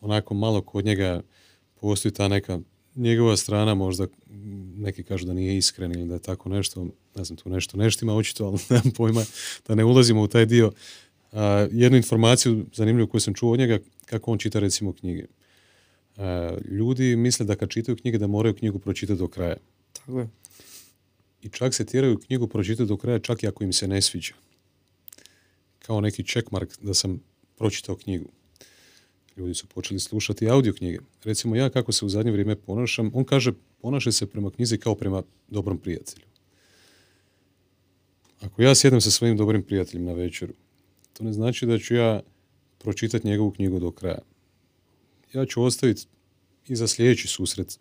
Onako 0.00 0.34
malo 0.34 0.62
kod 0.62 0.84
njega 0.84 1.22
postoji 1.80 2.12
ta 2.12 2.28
neka 2.28 2.60
njegova 2.94 3.36
strana 3.36 3.74
možda 3.74 4.06
neki 4.76 5.02
kažu 5.02 5.26
da 5.26 5.34
nije 5.34 5.56
iskren 5.56 5.92
ili 5.92 6.08
da 6.08 6.14
je 6.14 6.22
tako 6.22 6.48
nešto, 6.48 6.86
ne 7.16 7.24
znam, 7.24 7.36
tu 7.36 7.48
nešto 7.48 7.76
neštima 7.76 8.16
očito, 8.16 8.46
ali 8.46 8.58
nemam 8.70 8.90
pojma 8.96 9.24
da 9.68 9.74
ne 9.74 9.84
ulazimo 9.84 10.22
u 10.22 10.28
taj 10.28 10.46
dio. 10.46 10.72
A, 11.34 11.66
jednu 11.72 11.96
informaciju 11.96 12.66
zanimljivu 12.72 13.08
koju 13.08 13.20
sam 13.20 13.34
čuo 13.34 13.52
od 13.52 13.58
njega, 13.58 13.78
kako 14.06 14.32
on 14.32 14.38
čita 14.38 14.60
recimo 14.60 14.92
knjige. 14.92 15.26
A, 16.16 16.56
ljudi 16.70 17.16
misle 17.16 17.46
da 17.46 17.56
kad 17.56 17.68
čitaju 17.68 17.96
knjige 17.96 18.18
da 18.18 18.26
moraju 18.26 18.54
knjigu 18.54 18.78
pročitati 18.78 19.18
do 19.18 19.28
kraja. 19.28 19.56
Tako 19.92 20.20
je. 20.20 20.28
I 21.42 21.48
čak 21.48 21.74
se 21.74 21.86
tjeraju 21.86 22.18
knjigu 22.18 22.48
pročitati 22.48 22.88
do 22.88 22.96
kraja 22.96 23.18
čak 23.18 23.42
i 23.42 23.48
ako 23.48 23.64
im 23.64 23.72
se 23.72 23.88
ne 23.88 24.02
sviđa. 24.02 24.34
Kao 25.78 26.00
neki 26.00 26.24
checkmark 26.24 26.70
da 26.82 26.94
sam 26.94 27.20
pročitao 27.56 27.96
knjigu. 27.96 28.30
Ljudi 29.36 29.54
su 29.54 29.66
počeli 29.66 30.00
slušati 30.00 30.48
audio 30.48 30.72
knjige. 30.72 30.98
Recimo 31.24 31.56
ja 31.56 31.70
kako 31.70 31.92
se 31.92 32.04
u 32.04 32.08
zadnje 32.08 32.32
vrijeme 32.32 32.56
ponašam, 32.56 33.10
on 33.14 33.24
kaže 33.24 33.52
ponašaj 33.82 34.12
se 34.12 34.26
prema 34.26 34.50
knjizi 34.50 34.78
kao 34.78 34.94
prema 34.94 35.22
dobrom 35.48 35.78
prijatelju. 35.78 36.24
Ako 38.40 38.62
ja 38.62 38.74
sjednem 38.74 39.00
sa 39.00 39.10
svojim 39.10 39.36
dobrim 39.36 39.62
prijateljem 39.62 40.04
na 40.04 40.12
večeru, 40.12 40.54
to 41.14 41.24
ne 41.24 41.32
znači 41.32 41.66
da 41.66 41.78
ću 41.78 41.94
ja 41.94 42.20
pročitati 42.78 43.26
njegovu 43.26 43.50
knjigu 43.50 43.78
do 43.78 43.90
kraja. 43.90 44.22
Ja 45.32 45.46
ću 45.46 45.62
ostaviti 45.62 46.06
i 46.68 46.76
za 46.76 46.88
sljedeći 46.88 47.28
susret 47.28 47.78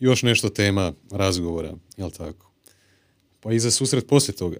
još 0.00 0.22
nešto 0.22 0.48
tema 0.48 0.92
razgovora, 1.10 1.74
jel 1.96 2.10
tako? 2.10 2.50
Pa 3.40 3.52
i 3.52 3.58
za 3.58 3.70
susret 3.70 4.06
poslije 4.06 4.36
toga. 4.36 4.56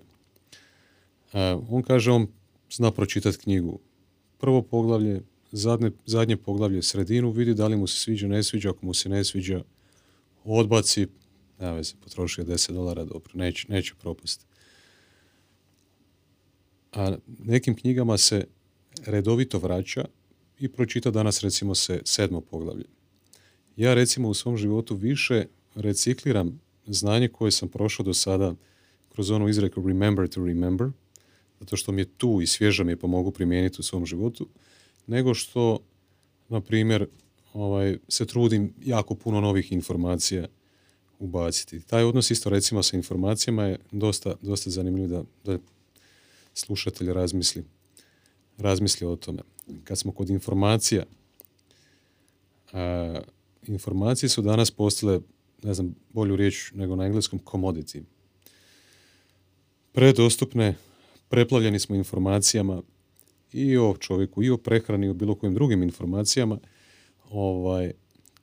On 1.68 1.82
kaže, 1.82 2.10
on 2.10 2.26
zna 2.70 2.90
pročitati 2.90 3.38
knjigu. 3.38 3.78
Prvo 4.38 4.62
poglavlje, 4.62 5.22
zadnje, 5.52 5.90
zadnje 6.06 6.36
poglavlje, 6.36 6.82
sredinu, 6.82 7.30
vidi 7.30 7.54
da 7.54 7.66
li 7.66 7.76
mu 7.76 7.86
se 7.86 8.00
sviđa, 8.00 8.28
ne 8.28 8.42
sviđa, 8.42 8.70
ako 8.70 8.86
mu 8.86 8.94
se 8.94 9.08
ne 9.08 9.24
sviđa, 9.24 9.62
odbaci, 10.44 11.06
nema 11.58 11.72
veze, 11.72 11.94
potrošio 12.04 12.44
10 12.44 12.72
dolara, 12.72 13.04
dobro, 13.04 13.30
neće, 13.34 13.66
neće 13.68 13.94
propasti. 13.94 14.44
A 16.92 17.16
nekim 17.44 17.74
knjigama 17.74 18.18
se 18.18 18.44
redovito 19.06 19.58
vraća 19.58 20.04
i 20.58 20.68
pročita 20.68 21.10
danas 21.10 21.40
recimo 21.40 21.74
se 21.74 22.00
sedmo 22.04 22.40
poglavlje. 22.40 22.84
Ja 23.76 23.94
recimo 23.94 24.28
u 24.28 24.34
svom 24.34 24.56
životu 24.56 24.94
više 24.94 25.44
recikliram 25.74 26.60
znanje 26.86 27.28
koje 27.28 27.50
sam 27.50 27.68
prošao 27.68 28.04
do 28.04 28.14
sada 28.14 28.54
kroz 29.08 29.30
onu 29.30 29.48
izreku 29.48 29.86
remember 29.86 30.28
to 30.28 30.44
remember, 30.44 30.88
zato 31.60 31.76
što 31.76 31.92
mi 31.92 32.00
je 32.00 32.08
tu 32.16 32.40
i 32.42 32.46
svježa 32.46 32.84
mi 32.84 32.92
je 32.92 32.96
pa 32.96 33.06
mogu 33.06 33.30
primijeniti 33.30 33.76
u 33.80 33.82
svom 33.82 34.06
životu, 34.06 34.48
nego 35.06 35.34
što, 35.34 35.78
na 36.48 36.60
primjer, 36.60 37.06
ovaj, 37.52 37.98
se 38.08 38.26
trudim 38.26 38.74
jako 38.84 39.14
puno 39.14 39.40
novih 39.40 39.72
informacija 39.72 40.46
ubaciti. 41.18 41.80
Taj 41.80 42.04
odnos 42.04 42.30
isto 42.30 42.50
recimo 42.50 42.82
sa 42.82 42.96
informacijama 42.96 43.64
je 43.64 43.78
dosta, 43.92 44.34
dosta 44.42 44.70
zanimljiv 44.70 45.08
da, 45.08 45.22
da 45.44 45.58
slušatelj 46.58 47.12
razmisli, 47.12 47.64
razmisli 48.58 49.06
o 49.06 49.16
tome. 49.16 49.42
Kad 49.84 49.98
smo 49.98 50.12
kod 50.12 50.30
informacija, 50.30 51.04
a, 52.72 53.20
informacije 53.66 54.28
su 54.28 54.42
danas 54.42 54.70
postale, 54.70 55.20
ne 55.62 55.74
znam, 55.74 55.94
bolju 56.12 56.36
riječ 56.36 56.72
nego 56.74 56.96
na 56.96 57.06
engleskom 57.06 57.40
commodity. 57.44 58.02
Predostupne, 59.92 60.74
preplavljeni 61.28 61.78
smo 61.78 61.96
informacijama 61.96 62.82
i 63.52 63.78
o 63.78 63.96
čovjeku, 63.98 64.42
i 64.42 64.50
o 64.50 64.56
prehrani, 64.56 65.06
i 65.06 65.10
o 65.10 65.14
bilo 65.14 65.34
kojim 65.34 65.54
drugim 65.54 65.82
informacijama. 65.82 66.58
Ovaj, 67.30 67.92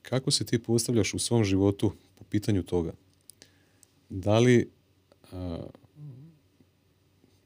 kako 0.01 0.31
se 0.31 0.45
ti 0.45 0.63
postavljaš 0.63 1.13
u 1.13 1.19
svom 1.19 1.43
životu 1.43 1.91
po 2.15 2.23
pitanju 2.23 2.63
toga? 2.63 2.93
Da 4.09 4.39
li, 4.39 4.69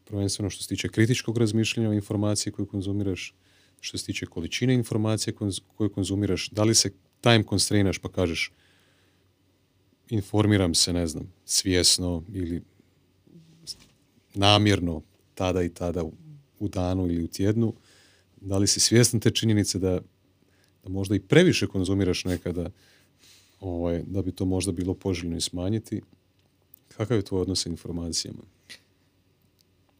prvenstveno 0.09 0.49
što 0.49 0.63
se 0.63 0.69
tiče 0.69 0.89
kritičkog 0.89 1.37
razmišljanja 1.37 1.89
o 1.89 1.93
informaciji 1.93 2.53
koju 2.53 2.65
konzumiraš, 2.65 3.35
što 3.79 3.97
se 3.97 4.05
tiče 4.05 4.25
količine 4.25 4.73
informacije 4.73 5.33
koju 5.75 5.89
konzumiraš, 5.89 6.49
da 6.49 6.63
li 6.63 6.75
se 6.75 6.91
time 7.21 7.43
constrainaš 7.49 7.99
pa 7.99 8.11
kažeš 8.11 8.51
informiram 10.09 10.73
se, 10.73 10.93
ne 10.93 11.07
znam, 11.07 11.33
svjesno 11.45 12.23
ili 12.33 12.61
namjerno 14.33 15.01
tada 15.35 15.63
i 15.63 15.69
tada 15.69 16.03
u 16.59 16.67
danu 16.67 17.05
ili 17.07 17.23
u 17.23 17.27
tjednu, 17.27 17.73
da 18.41 18.57
li 18.57 18.67
si 18.67 18.79
svjestan 18.79 19.19
te 19.19 19.31
činjenice 19.31 19.79
da, 19.79 20.01
da 20.83 20.89
možda 20.89 21.15
i 21.15 21.19
previše 21.19 21.67
konzumiraš 21.67 22.25
nekada, 22.25 22.71
ovaj, 23.59 24.03
da 24.07 24.21
bi 24.21 24.31
to 24.31 24.45
možda 24.45 24.71
bilo 24.71 24.93
poželjno 24.93 25.37
i 25.37 25.41
smanjiti. 25.41 26.01
Kakav 26.87 27.17
je 27.17 27.23
tvoj 27.23 27.41
odnos 27.41 27.63
sa 27.63 27.69
informacijama? 27.69 28.58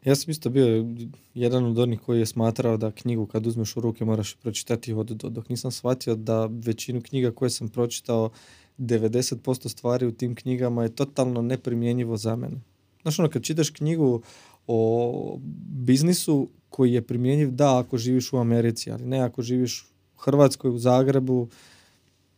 Ja 0.10 0.16
sam 0.16 0.32
isto 0.32 0.50
bio 0.50 0.86
jedan 1.34 1.66
od 1.66 1.80
onih 1.80 2.00
koji 2.00 2.20
je 2.20 2.26
smatrao 2.26 2.78
da 2.78 2.92
knjigu 2.92 3.26
kad 3.26 3.48
uzmeš 3.48 3.78
u 3.78 3.82
ruke 3.82 4.06
moraš 4.06 4.36
pročitati 4.36 4.94
od 4.94 5.08
do, 5.08 5.30
dok 5.30 5.50
nisam 5.50 5.72
shvatio 5.72 6.16
da 6.16 6.46
većinu 6.46 7.02
knjiga 7.02 7.32
koje 7.32 7.50
sam 7.50 7.70
pročitao 7.70 8.30
90% 8.78 9.70
stvari 9.70 10.06
u 10.06 10.12
tim 10.12 10.36
knjigama 10.36 10.84
je 10.84 10.96
totalno 10.96 11.42
neprimjenjivo 11.42 12.18
za 12.18 12.36
mene. 12.36 12.62
Znaš 13.02 13.20
ono, 13.20 13.30
kad 13.30 13.44
čitaš 13.44 13.70
knjigu 13.70 14.22
o 14.68 15.38
biznisu 15.86 16.50
koji 16.70 16.94
je 16.94 17.02
primjenjiv 17.02 17.52
da 17.52 17.80
ako 17.80 17.98
živiš 17.98 18.34
u 18.34 18.38
Americi, 18.38 18.92
ali 18.92 19.06
ne 19.06 19.20
ako 19.20 19.42
živiš 19.42 19.88
u 20.16 20.20
Hrvatskoj, 20.20 20.72
u 20.72 20.80
Zagrebu 20.80 21.48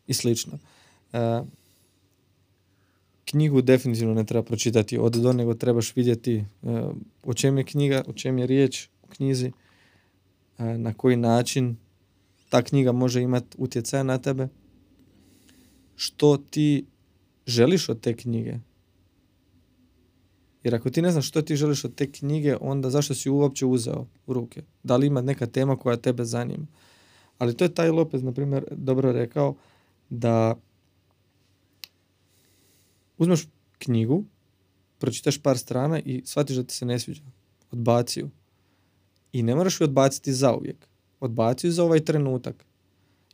i 0.07 0.13
slično. 0.13 0.59
E, 1.13 1.41
knjigu 3.31 3.61
definitivno 3.61 4.13
ne 4.13 4.25
treba 4.25 4.43
pročitati 4.43 4.97
od 4.97 5.13
do, 5.13 5.33
nego 5.33 5.53
trebaš 5.53 5.95
vidjeti 5.95 6.35
e, 6.35 6.45
o 7.23 7.33
čem 7.33 7.57
je 7.57 7.63
knjiga, 7.63 8.03
o 8.07 8.13
čem 8.13 8.37
je 8.37 8.47
riječ 8.47 8.87
u 9.03 9.07
knjizi, 9.07 9.51
e, 10.57 10.77
na 10.77 10.93
koji 10.93 11.17
način 11.17 11.75
ta 12.49 12.61
knjiga 12.61 12.91
može 12.91 13.21
imati 13.21 13.57
utjecaj 13.57 14.03
na 14.03 14.17
tebe, 14.17 14.47
što 15.95 16.37
ti 16.37 16.85
želiš 17.47 17.89
od 17.89 18.01
te 18.01 18.15
knjige. 18.15 18.59
Jer 20.63 20.75
ako 20.75 20.89
ti 20.89 21.01
ne 21.01 21.11
znaš 21.11 21.27
što 21.27 21.41
ti 21.41 21.55
želiš 21.55 21.85
od 21.85 21.95
te 21.95 22.11
knjige, 22.11 22.55
onda 22.61 22.89
zašto 22.89 23.13
si 23.13 23.29
uopće 23.29 23.65
uzeo 23.65 24.07
u 24.27 24.33
ruke? 24.33 24.61
Da 24.83 24.97
li 24.97 25.07
ima 25.07 25.21
neka 25.21 25.45
tema 25.45 25.75
koja 25.75 25.97
tebe 25.97 26.25
zanima? 26.25 26.67
Ali 27.37 27.57
to 27.57 27.63
je 27.63 27.73
taj 27.73 27.89
Lopez, 27.89 28.23
na 28.23 28.31
primjer, 28.31 28.65
dobro 28.71 29.11
rekao 29.11 29.55
da 30.09 30.55
uzmeš 33.21 33.47
knjigu, 33.77 34.23
pročitaš 34.97 35.37
par 35.37 35.57
strana 35.57 35.99
i 35.99 36.21
shvatiš 36.25 36.55
da 36.55 36.63
ti 36.63 36.73
se 36.75 36.85
ne 36.85 36.99
sviđa. 36.99 37.21
Odbaci 37.71 38.19
ju. 38.19 38.29
I 39.33 39.43
ne 39.43 39.55
moraš 39.55 39.81
ju 39.81 39.83
odbaciti 39.83 40.33
zauvijek. 40.33 40.87
Odbaci 41.19 41.67
ju 41.67 41.71
za 41.71 41.83
ovaj 41.83 41.99
trenutak. 41.99 42.65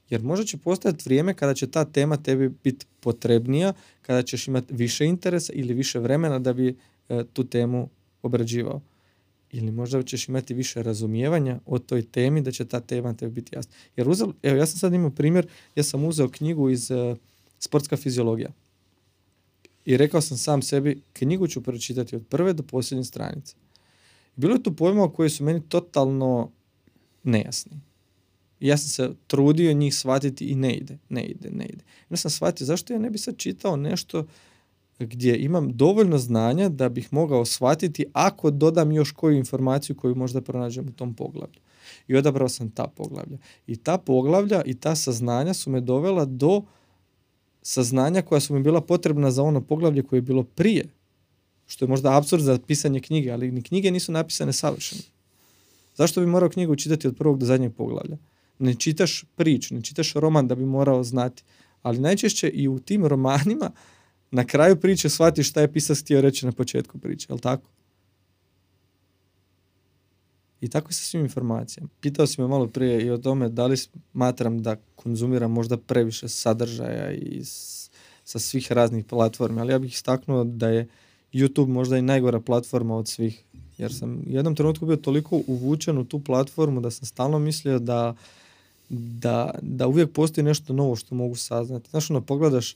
Jer 0.09 0.23
možda 0.23 0.45
će 0.45 0.57
postojati 0.57 1.03
vrijeme 1.05 1.33
kada 1.33 1.53
će 1.53 1.67
ta 1.67 1.85
tema 1.85 2.17
tebi 2.17 2.49
biti 2.63 2.85
potrebnija, 2.99 3.73
kada 4.01 4.21
ćeš 4.23 4.47
imati 4.47 4.73
više 4.73 5.05
interesa 5.05 5.53
ili 5.53 5.73
više 5.73 5.99
vremena 5.99 6.39
da 6.39 6.53
bi 6.53 6.77
e, 7.09 7.23
tu 7.33 7.43
temu 7.43 7.89
obrađivao. 8.23 8.81
Ili 9.51 9.71
možda 9.71 10.03
ćeš 10.03 10.27
imati 10.29 10.53
više 10.53 10.83
razumijevanja 10.83 11.59
o 11.65 11.79
toj 11.79 12.01
temi 12.01 12.41
da 12.41 12.51
će 12.51 12.65
ta 12.65 12.79
tema 12.79 13.13
tebi 13.13 13.31
biti 13.31 13.55
jasna. 13.55 13.73
Jer 13.95 14.09
uzel, 14.09 14.33
evo 14.43 14.57
ja 14.57 14.65
sam 14.65 14.79
sad 14.79 14.93
imao 14.93 15.09
primjer, 15.09 15.47
ja 15.75 15.83
sam 15.83 16.05
uzeo 16.05 16.29
knjigu 16.29 16.69
iz 16.69 16.91
e, 16.91 17.15
sportska 17.59 17.97
fiziologija. 17.97 18.49
I 19.87 19.97
rekao 19.97 20.21
sam 20.21 20.37
sam 20.37 20.61
sebi, 20.61 21.01
knjigu 21.13 21.47
ću 21.47 21.63
pročitati 21.63 22.15
od 22.15 22.25
prve 22.29 22.53
do 22.53 22.63
posljednje 22.63 23.03
stranice. 23.03 23.55
Bilo 24.35 24.53
je 24.53 24.63
tu 24.63 24.75
pojmova 24.75 25.13
koji 25.13 25.29
su 25.29 25.43
meni 25.43 25.61
totalno 25.69 26.51
nejasni. 27.23 27.79
ja 28.59 28.77
sam 28.77 28.89
se 28.89 29.15
trudio 29.27 29.73
njih 29.73 29.95
shvatiti 29.95 30.45
i 30.45 30.55
ne 30.55 30.75
ide, 30.75 30.97
ne 31.09 31.23
ide, 31.23 31.49
ne 31.49 31.65
ide. 31.65 31.83
Ja 32.09 32.17
sam 32.17 32.31
shvatio 32.31 32.65
zašto 32.65 32.93
ja 32.93 32.99
ne 32.99 33.09
bi 33.09 33.17
sad 33.17 33.37
čitao 33.37 33.75
nešto 33.75 34.25
gdje 34.99 35.37
imam 35.37 35.77
dovoljno 35.77 36.17
znanja 36.17 36.69
da 36.69 36.89
bih 36.89 37.13
mogao 37.13 37.45
shvatiti 37.45 38.05
ako 38.13 38.51
dodam 38.51 38.91
još 38.91 39.11
koju 39.11 39.37
informaciju 39.37 39.95
koju 39.95 40.15
možda 40.15 40.41
pronađem 40.41 40.87
u 40.87 40.91
tom 40.91 41.13
poglavlju. 41.13 41.59
I 42.07 42.15
odabrao 42.15 42.49
sam 42.49 42.71
ta 42.71 42.87
poglavlja. 42.87 43.37
I 43.67 43.75
ta 43.75 43.97
poglavlja 43.97 44.61
i 44.65 44.73
ta 44.73 44.95
saznanja 44.95 45.53
su 45.53 45.69
me 45.69 45.81
dovela 45.81 46.25
do 46.25 46.63
saznanja 47.67 48.21
koja 48.21 48.39
su 48.39 48.53
mi 48.53 48.63
bila 48.63 48.81
potrebna 48.81 49.31
za 49.31 49.43
ono 49.43 49.61
poglavlje 49.61 50.03
koje 50.03 50.17
je 50.17 50.21
bilo 50.21 50.43
prije. 50.43 50.85
Što 51.67 51.85
je 51.85 51.89
možda 51.89 52.17
apsurd 52.17 52.43
za 52.43 52.59
pisanje 52.67 52.99
knjige, 52.99 53.31
ali 53.31 53.51
ni 53.51 53.61
knjige 53.61 53.91
nisu 53.91 54.11
napisane 54.11 54.53
savršeno. 54.53 55.01
Zašto 55.95 56.21
bi 56.21 56.27
morao 56.27 56.49
knjigu 56.49 56.75
čitati 56.75 57.07
od 57.07 57.17
prvog 57.17 57.39
do 57.39 57.45
zadnjeg 57.45 57.73
poglavlja? 57.73 58.17
Ne 58.59 58.75
čitaš 58.75 59.25
priču, 59.35 59.75
ne 59.75 59.81
čitaš 59.81 60.13
roman 60.13 60.47
da 60.47 60.55
bi 60.55 60.65
morao 60.65 61.03
znati. 61.03 61.43
Ali 61.81 61.99
najčešće 61.99 62.49
i 62.49 62.67
u 62.67 62.79
tim 62.79 63.05
romanima 63.05 63.71
na 64.31 64.45
kraju 64.45 64.75
priče 64.75 65.09
shvatiš 65.09 65.49
šta 65.49 65.61
je 65.61 65.73
pisac 65.73 66.01
htio 66.01 66.21
reći 66.21 66.45
na 66.45 66.51
početku 66.51 66.99
priče, 66.99 67.27
jel 67.29 67.39
tako? 67.39 67.69
I 70.61 70.69
tako 70.69 70.93
sa 70.93 71.01
svim 71.01 71.21
informacijama. 71.21 71.89
Pitao 72.01 72.27
si 72.27 72.41
me 72.41 72.47
malo 72.47 72.67
prije 72.67 73.05
i 73.05 73.09
o 73.09 73.17
tome 73.17 73.49
da 73.49 73.65
li 73.65 73.77
smatram 73.77 74.61
da 74.61 74.75
konzumiram 74.95 75.51
možda 75.51 75.77
previše 75.77 76.27
sadržaja 76.27 77.11
i 77.11 77.41
sa 78.23 78.39
svih 78.39 78.71
raznih 78.71 79.05
platformi, 79.05 79.61
ali 79.61 79.71
ja 79.71 79.79
bih 79.79 79.93
istaknuo 79.93 80.43
da 80.43 80.69
je 80.69 80.87
YouTube 81.33 81.67
možda 81.67 81.97
i 81.97 82.01
najgora 82.01 82.39
platforma 82.39 82.97
od 82.97 83.07
svih. 83.07 83.43
Jer 83.77 83.93
sam 83.93 84.17
u 84.17 84.31
jednom 84.31 84.55
trenutku 84.55 84.85
bio 84.85 84.95
toliko 84.95 85.41
uvučen 85.47 85.97
u 85.97 86.05
tu 86.05 86.19
platformu 86.19 86.81
da 86.81 86.91
sam 86.91 87.05
stalno 87.05 87.39
mislio 87.39 87.79
da, 87.79 88.15
da, 88.89 89.51
da 89.61 89.87
uvijek 89.87 90.11
postoji 90.11 90.45
nešto 90.45 90.73
novo 90.73 90.95
što 90.95 91.15
mogu 91.15 91.35
saznati. 91.35 91.89
Znaš, 91.89 92.11
ono, 92.11 92.21
pogledaš 92.21 92.75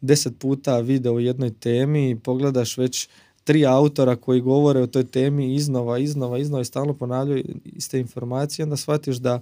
deset 0.00 0.38
puta 0.38 0.80
video 0.80 1.14
o 1.14 1.18
jednoj 1.18 1.50
temi, 1.50 2.20
pogledaš 2.24 2.78
već 2.78 3.08
tri 3.48 3.66
autora 3.66 4.16
koji 4.16 4.40
govore 4.40 4.80
o 4.80 4.86
toj 4.86 5.04
temi 5.04 5.54
iznova, 5.54 5.98
iznova, 5.98 6.38
iznova 6.38 6.62
i 6.62 6.64
stalno 6.64 6.94
ponavljaju 6.94 7.44
iste 7.64 8.00
informacije, 8.00 8.64
onda 8.64 8.76
shvatiš 8.76 9.16
da 9.16 9.40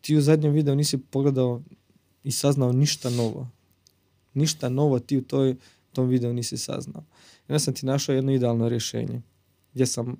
ti 0.00 0.16
u 0.16 0.20
zadnjem 0.20 0.52
videu 0.52 0.74
nisi 0.74 0.98
pogledao 0.98 1.62
i 2.24 2.32
saznao 2.32 2.72
ništa 2.72 3.10
novo. 3.10 3.48
Ništa 4.34 4.68
novo 4.68 4.98
ti 4.98 5.18
u 5.18 5.22
toj, 5.22 5.56
tom 5.92 6.08
videu 6.08 6.32
nisi 6.32 6.56
saznao. 6.56 7.04
Onda 7.48 7.58
sam 7.58 7.74
ti 7.74 7.86
našao 7.86 8.14
jedno 8.14 8.32
idealno 8.32 8.68
rješenje. 8.68 9.22
Gdje 9.74 9.86
sam 9.86 10.16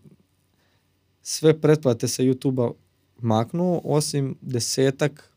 sve 1.23 1.61
pretplate 1.61 2.09
sa 2.09 2.23
YouTube-a 2.23 2.73
maknuo, 3.19 3.81
osim 3.85 4.37
desetak, 4.41 5.33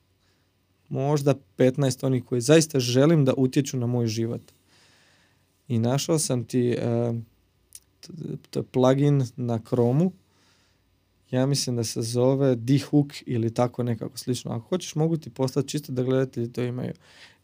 možda 0.90 1.36
15 1.58 2.06
onih 2.06 2.24
koji 2.24 2.42
zaista 2.42 2.80
želim 2.80 3.26
da 3.26 3.34
utječu 3.38 3.78
na 3.78 3.88
moj 3.88 4.08
život 4.08 4.42
i 5.68 5.80
našao 5.80 6.20
sam 6.20 6.44
ti 6.44 6.78
uh, 6.78 7.16
plugin 8.72 9.24
na 9.36 9.60
Chromu. 9.68 10.12
Ja 11.32 11.46
mislim 11.46 11.76
da 11.76 11.84
se 11.84 12.02
zove 12.02 12.56
D-Hook 12.56 13.24
ili 13.26 13.54
tako 13.54 13.84
nekako 13.84 14.18
slično. 14.18 14.52
Ako 14.52 14.68
hoćeš 14.68 14.96
mogu 14.96 15.18
ti 15.18 15.30
poslati 15.30 15.68
čisto 15.68 15.92
da 15.92 16.04
gledatelji 16.04 16.52
to 16.52 16.64
imaju. 16.64 16.94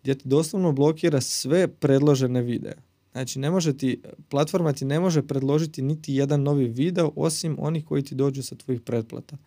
Gdje 0.01 0.15
ti 0.15 0.28
doslovno 0.28 0.72
blokira 0.72 1.22
sve 1.22 1.67
predložene 1.67 2.41
videe. 2.41 2.76
Znači, 3.11 3.39
ne 3.39 3.51
može 3.51 3.78
ti, 3.78 4.01
platforma 4.30 4.74
ti 4.74 4.86
ne 4.86 4.99
može 4.99 5.22
predložiti 5.22 5.82
niti 5.82 6.13
jedan 6.13 6.43
novi 6.43 6.67
video 6.67 7.11
osim 7.15 7.55
onih 7.59 7.86
koji 7.86 8.03
ti 8.03 8.15
dođu 8.15 8.43
sa 8.43 8.55
tvojih 8.55 8.82
pretplata. 8.82 9.38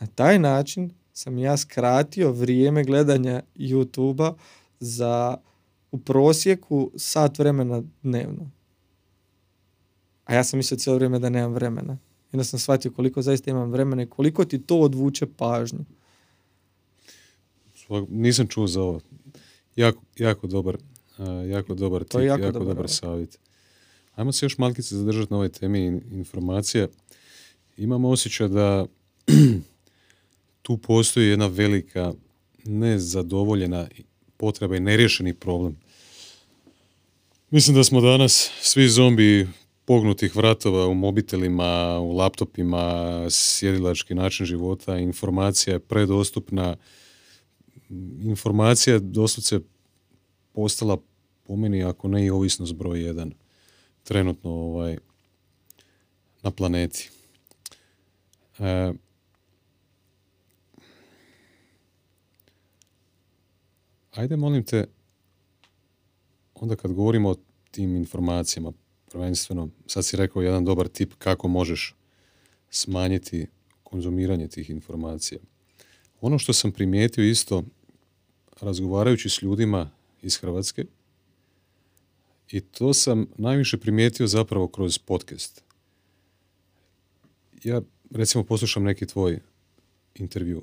Na 0.00 0.06
taj 0.06 0.38
način 0.38 0.90
sam 1.12 1.38
ja 1.38 1.56
skratio 1.56 2.32
vrijeme 2.32 2.84
gledanja 2.84 3.42
YouTube-a 3.56 4.34
za 4.80 5.36
u 5.94 5.98
prosjeku 5.98 6.90
sat 6.96 7.38
vremena 7.38 7.82
dnevno. 8.02 8.50
A 10.24 10.34
ja 10.34 10.44
sam 10.44 10.56
mislio 10.56 10.78
cijelo 10.78 10.96
vrijeme 10.96 11.18
da 11.18 11.28
nemam 11.28 11.52
vremena. 11.52 11.92
I 11.92 12.36
onda 12.36 12.44
sam 12.44 12.58
shvatio 12.58 12.90
koliko 12.90 13.22
zaista 13.22 13.50
imam 13.50 13.70
vremena 13.70 14.02
i 14.02 14.06
koliko 14.06 14.44
ti 14.44 14.58
to 14.58 14.80
odvuče 14.80 15.26
pažnju. 15.26 15.84
Nisam 18.08 18.46
čuo 18.46 18.66
za 18.66 18.82
ovo. 18.82 19.00
Jako, 19.76 20.02
jako 20.18 20.46
dobar, 20.46 20.78
jako 21.50 21.74
dobar 21.74 22.04
tip, 22.04 22.20
jako, 22.20 22.42
jako 22.42 22.58
dobar, 22.58 22.88
savjet. 22.88 23.38
Ajmo 24.14 24.32
se 24.32 24.46
još 24.46 24.58
malkice 24.58 24.96
zadržati 24.96 25.30
na 25.30 25.36
ovoj 25.36 25.48
temi 25.48 26.00
informacija. 26.12 26.88
Imam 27.76 28.04
osjećaj 28.04 28.48
da 28.48 28.86
tu 30.62 30.78
postoji 30.78 31.28
jedna 31.28 31.46
velika 31.46 32.12
nezadovoljena 32.64 33.88
potreba 34.36 34.76
i 34.76 34.80
neriješeni 34.80 35.34
problem. 35.34 35.83
Mislim 37.54 37.76
da 37.76 37.84
smo 37.84 38.00
danas 38.00 38.50
svi 38.60 38.88
zombi 38.88 39.48
pognutih 39.84 40.36
vratova 40.36 40.86
u 40.86 40.94
mobitelima, 40.94 41.98
u 41.98 42.12
laptopima, 42.12 43.26
sjedilački 43.30 44.14
način 44.14 44.46
života, 44.46 44.98
informacija 44.98 45.74
je 45.74 45.80
predostupna. 45.80 46.76
Informacija 48.22 48.98
doslovce 48.98 49.60
postala 50.52 50.96
po 51.44 51.56
meni, 51.56 51.84
ako 51.84 52.08
ne 52.08 52.26
i 52.26 52.30
ovisnost 52.30 52.74
broj 52.74 53.02
jedan, 53.02 53.32
trenutno 54.02 54.50
ovaj, 54.50 54.98
na 56.42 56.50
planeti. 56.50 57.10
E, 58.58 58.92
ajde 64.12 64.36
molim 64.36 64.64
te 64.64 64.86
onda 66.54 66.76
kad 66.76 66.92
govorimo 66.92 67.30
o 67.30 67.36
tim 67.74 67.96
informacijama, 67.96 68.72
prvenstveno, 69.10 69.68
sad 69.86 70.04
si 70.04 70.16
rekao 70.16 70.42
jedan 70.42 70.64
dobar 70.64 70.88
tip 70.88 71.12
kako 71.18 71.48
možeš 71.48 71.94
smanjiti 72.70 73.46
konzumiranje 73.82 74.48
tih 74.48 74.70
informacija. 74.70 75.40
Ono 76.20 76.38
što 76.38 76.52
sam 76.52 76.72
primijetio 76.72 77.24
isto, 77.24 77.64
razgovarajući 78.60 79.28
s 79.28 79.42
ljudima 79.42 79.90
iz 80.22 80.36
Hrvatske, 80.36 80.84
i 82.50 82.60
to 82.60 82.94
sam 82.94 83.26
najviše 83.38 83.78
primijetio 83.78 84.26
zapravo 84.26 84.68
kroz 84.68 84.98
podcast. 84.98 85.62
Ja 87.64 87.82
recimo 88.10 88.44
poslušam 88.44 88.84
neki 88.84 89.06
tvoj 89.06 89.38
intervju 90.14 90.62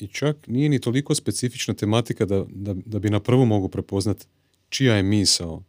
i 0.00 0.06
čak 0.06 0.36
nije 0.46 0.68
ni 0.68 0.78
toliko 0.78 1.14
specifična 1.14 1.74
tematika 1.74 2.26
da, 2.26 2.44
da, 2.48 2.74
da 2.74 2.98
bi 2.98 3.10
na 3.10 3.20
prvu 3.20 3.46
mogu 3.46 3.68
prepoznat 3.68 4.26
čija 4.68 4.96
je 4.96 5.02
misao 5.02 5.62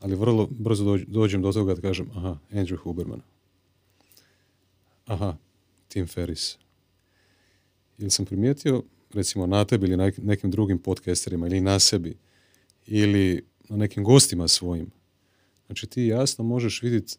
ali 0.00 0.14
vrlo 0.14 0.48
brzo 0.50 0.84
dođ- 0.84 1.04
dođem 1.06 1.42
do 1.42 1.52
toga 1.52 1.74
da 1.74 1.80
kažem, 1.80 2.10
aha, 2.14 2.38
Andrew 2.52 2.76
Huberman. 2.76 3.20
Aha, 5.06 5.36
Tim 5.88 6.06
Ferris. 6.06 6.56
Ili 7.98 8.10
sam 8.10 8.24
primijetio, 8.26 8.82
recimo 9.12 9.46
na 9.46 9.64
tebi 9.64 9.86
ili 9.86 10.12
nekim 10.18 10.50
drugim 10.50 10.78
podcasterima 10.78 11.46
ili 11.46 11.60
na 11.60 11.78
sebi 11.78 12.16
ili 12.86 13.44
na 13.68 13.76
nekim 13.76 14.04
gostima 14.04 14.48
svojim. 14.48 14.90
Znači 15.66 15.86
ti 15.86 16.02
jasno 16.02 16.44
možeš 16.44 16.82
vidjeti 16.82 17.16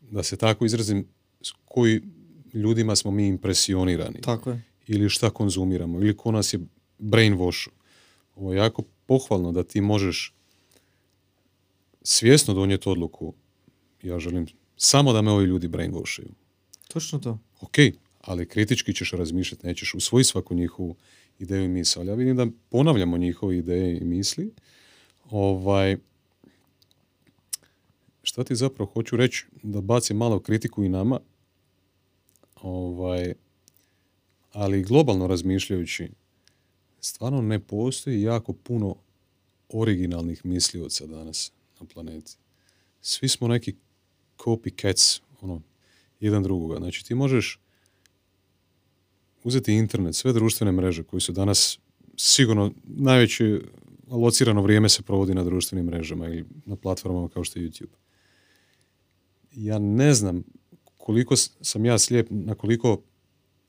da 0.00 0.22
se 0.22 0.36
tako 0.36 0.64
izrazim 0.64 1.06
s 1.42 1.50
koji 1.64 2.00
ljudima 2.54 2.96
smo 2.96 3.10
mi 3.10 3.26
impresionirani 3.28 4.20
Tako 4.20 4.50
je. 4.50 4.62
Ili 4.86 5.08
šta 5.08 5.30
konzumiramo 5.30 6.00
ili 6.00 6.16
ko 6.16 6.32
nas 6.32 6.52
je 6.52 6.60
brainwash. 6.98 7.68
Ovo 8.36 8.52
je 8.52 8.58
jako 8.58 8.82
pohvalno 9.06 9.52
da 9.52 9.64
ti 9.64 9.80
možeš 9.80 10.34
svjesno 12.02 12.54
donijeti 12.54 12.88
odluku 12.88 13.34
ja 14.04 14.18
želim 14.18 14.46
samo 14.76 15.12
da 15.12 15.22
me 15.22 15.30
ovi 15.30 15.44
ljudi 15.44 15.68
brainwashaju. 15.68 16.30
Točno 16.88 17.18
to. 17.18 17.38
Ok, 17.60 17.74
ali 18.20 18.48
kritički 18.48 18.94
ćeš 18.94 19.12
razmišljati, 19.12 19.66
nećeš 19.66 19.94
usvojiti 19.94 20.28
svaku 20.28 20.54
njihovu 20.54 20.96
ideju 21.38 21.64
i 21.64 21.68
misl. 21.68 22.00
Ali 22.00 22.08
ja 22.08 22.14
vidim 22.14 22.36
da 22.36 22.46
ponavljamo 22.68 23.18
njihove 23.18 23.58
ideje 23.58 23.98
i 23.98 24.04
misli. 24.04 24.52
Ovaj, 25.30 25.96
šta 28.22 28.44
ti 28.44 28.56
zapravo 28.56 28.90
hoću 28.90 29.16
reći, 29.16 29.46
da 29.62 29.80
bacim 29.80 30.16
malo 30.16 30.40
kritiku 30.40 30.84
i 30.84 30.88
nama, 30.88 31.20
ovaj, 32.62 33.34
ali 34.54 34.82
globalno 34.82 35.26
razmišljajući, 35.26 36.10
stvarno 37.00 37.42
ne 37.42 37.58
postoji 37.58 38.22
jako 38.22 38.52
puno 38.52 38.96
originalnih 39.68 40.44
mislioca 40.46 41.06
danas 41.06 41.52
na 41.80 41.86
planeti. 41.94 42.32
Svi 43.00 43.28
smo 43.28 43.48
neki 43.48 43.74
copycats, 44.38 45.20
ono, 45.40 45.62
jedan 46.20 46.42
drugoga. 46.42 46.76
Znači 46.76 47.04
ti 47.04 47.14
možeš 47.14 47.60
uzeti 49.44 49.74
internet, 49.74 50.16
sve 50.16 50.32
društvene 50.32 50.72
mreže 50.72 51.02
koji 51.02 51.20
su 51.20 51.32
danas 51.32 51.78
sigurno 52.16 52.72
najveće 52.84 53.60
alocirano 54.10 54.62
vrijeme 54.62 54.88
se 54.88 55.02
provodi 55.02 55.34
na 55.34 55.44
društvenim 55.44 55.86
mrežama 55.86 56.26
ili 56.26 56.44
na 56.66 56.76
platformama 56.76 57.28
kao 57.28 57.44
što 57.44 57.58
je 57.58 57.70
YouTube. 57.70 57.96
Ja 59.52 59.78
ne 59.78 60.14
znam 60.14 60.44
koliko 60.96 61.36
sam 61.60 61.84
ja 61.84 61.98
slijep 61.98 62.26
na 62.30 62.54
koliko 62.54 63.02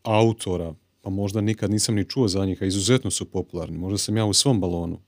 autora, 0.05 0.73
pa 1.01 1.09
možda 1.09 1.41
nikad 1.41 1.71
nisam 1.71 1.95
ni 1.95 2.09
čuo 2.09 2.27
za 2.27 2.45
njih, 2.45 2.61
a 2.61 2.65
izuzetno 2.65 3.11
su 3.11 3.25
popularni. 3.25 3.77
Možda 3.77 3.97
sam 3.97 4.17
ja 4.17 4.25
u 4.25 4.33
svom 4.33 4.61
balonu. 4.61 4.99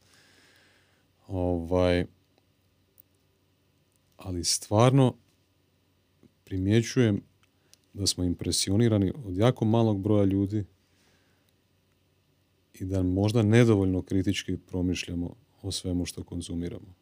Ovaj, 1.27 2.05
ali 4.17 4.43
stvarno 4.43 5.13
primjećujem 6.43 7.21
da 7.93 8.07
smo 8.07 8.23
impresionirani 8.23 9.13
od 9.25 9.37
jako 9.37 9.65
malog 9.65 10.01
broja 10.01 10.25
ljudi 10.25 10.63
i 12.73 12.85
da 12.85 13.03
možda 13.03 13.43
nedovoljno 13.43 14.01
kritički 14.01 14.57
promišljamo 14.57 15.35
o 15.61 15.71
svemu 15.71 16.05
što 16.05 16.23
konzumiramo. 16.23 16.93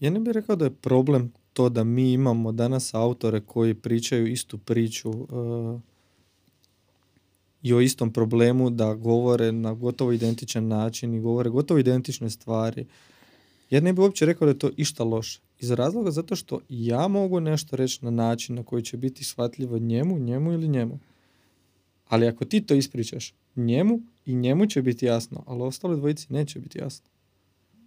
Ja 0.00 0.10
ne 0.10 0.20
bih 0.20 0.32
rekao 0.32 0.56
da 0.56 0.64
je 0.64 0.74
problem 0.74 1.32
to 1.52 1.68
da 1.68 1.84
mi 1.84 2.12
imamo 2.12 2.52
danas 2.52 2.94
autore 2.94 3.40
koji 3.40 3.74
pričaju 3.74 4.26
istu 4.26 4.58
priču 4.58 5.10
eh, 5.10 5.80
i 7.62 7.74
o 7.74 7.80
istom 7.80 8.12
problemu, 8.12 8.70
da 8.70 8.94
govore 8.94 9.52
na 9.52 9.74
gotovo 9.74 10.12
identičan 10.12 10.68
način 10.68 11.14
i 11.14 11.20
govore 11.20 11.50
gotovo 11.50 11.80
identične 11.80 12.30
stvari. 12.30 12.86
Ja 13.70 13.80
ne 13.80 13.92
bih 13.92 14.02
uopće 14.02 14.26
rekao 14.26 14.46
da 14.46 14.50
je 14.50 14.58
to 14.58 14.70
išta 14.76 15.04
loše. 15.04 15.40
Iz 15.60 15.70
razloga 15.70 16.10
zato 16.10 16.36
što 16.36 16.60
ja 16.68 17.08
mogu 17.08 17.40
nešto 17.40 17.76
reći 17.76 18.04
na 18.04 18.10
način 18.10 18.54
na 18.54 18.62
koji 18.62 18.82
će 18.82 18.96
biti 18.96 19.24
shvatljivo 19.24 19.78
njemu, 19.78 20.18
njemu 20.18 20.52
ili 20.52 20.68
njemu. 20.68 20.98
Ali 22.08 22.26
ako 22.26 22.44
ti 22.44 22.60
to 22.60 22.74
ispričaš 22.74 23.34
njemu 23.56 24.00
i 24.26 24.34
njemu 24.34 24.66
će 24.66 24.82
biti 24.82 25.06
jasno, 25.06 25.42
ali 25.46 25.62
ostale 25.62 25.96
dvojici 25.96 26.32
neće 26.32 26.60
biti 26.60 26.78
jasno. 26.78 27.06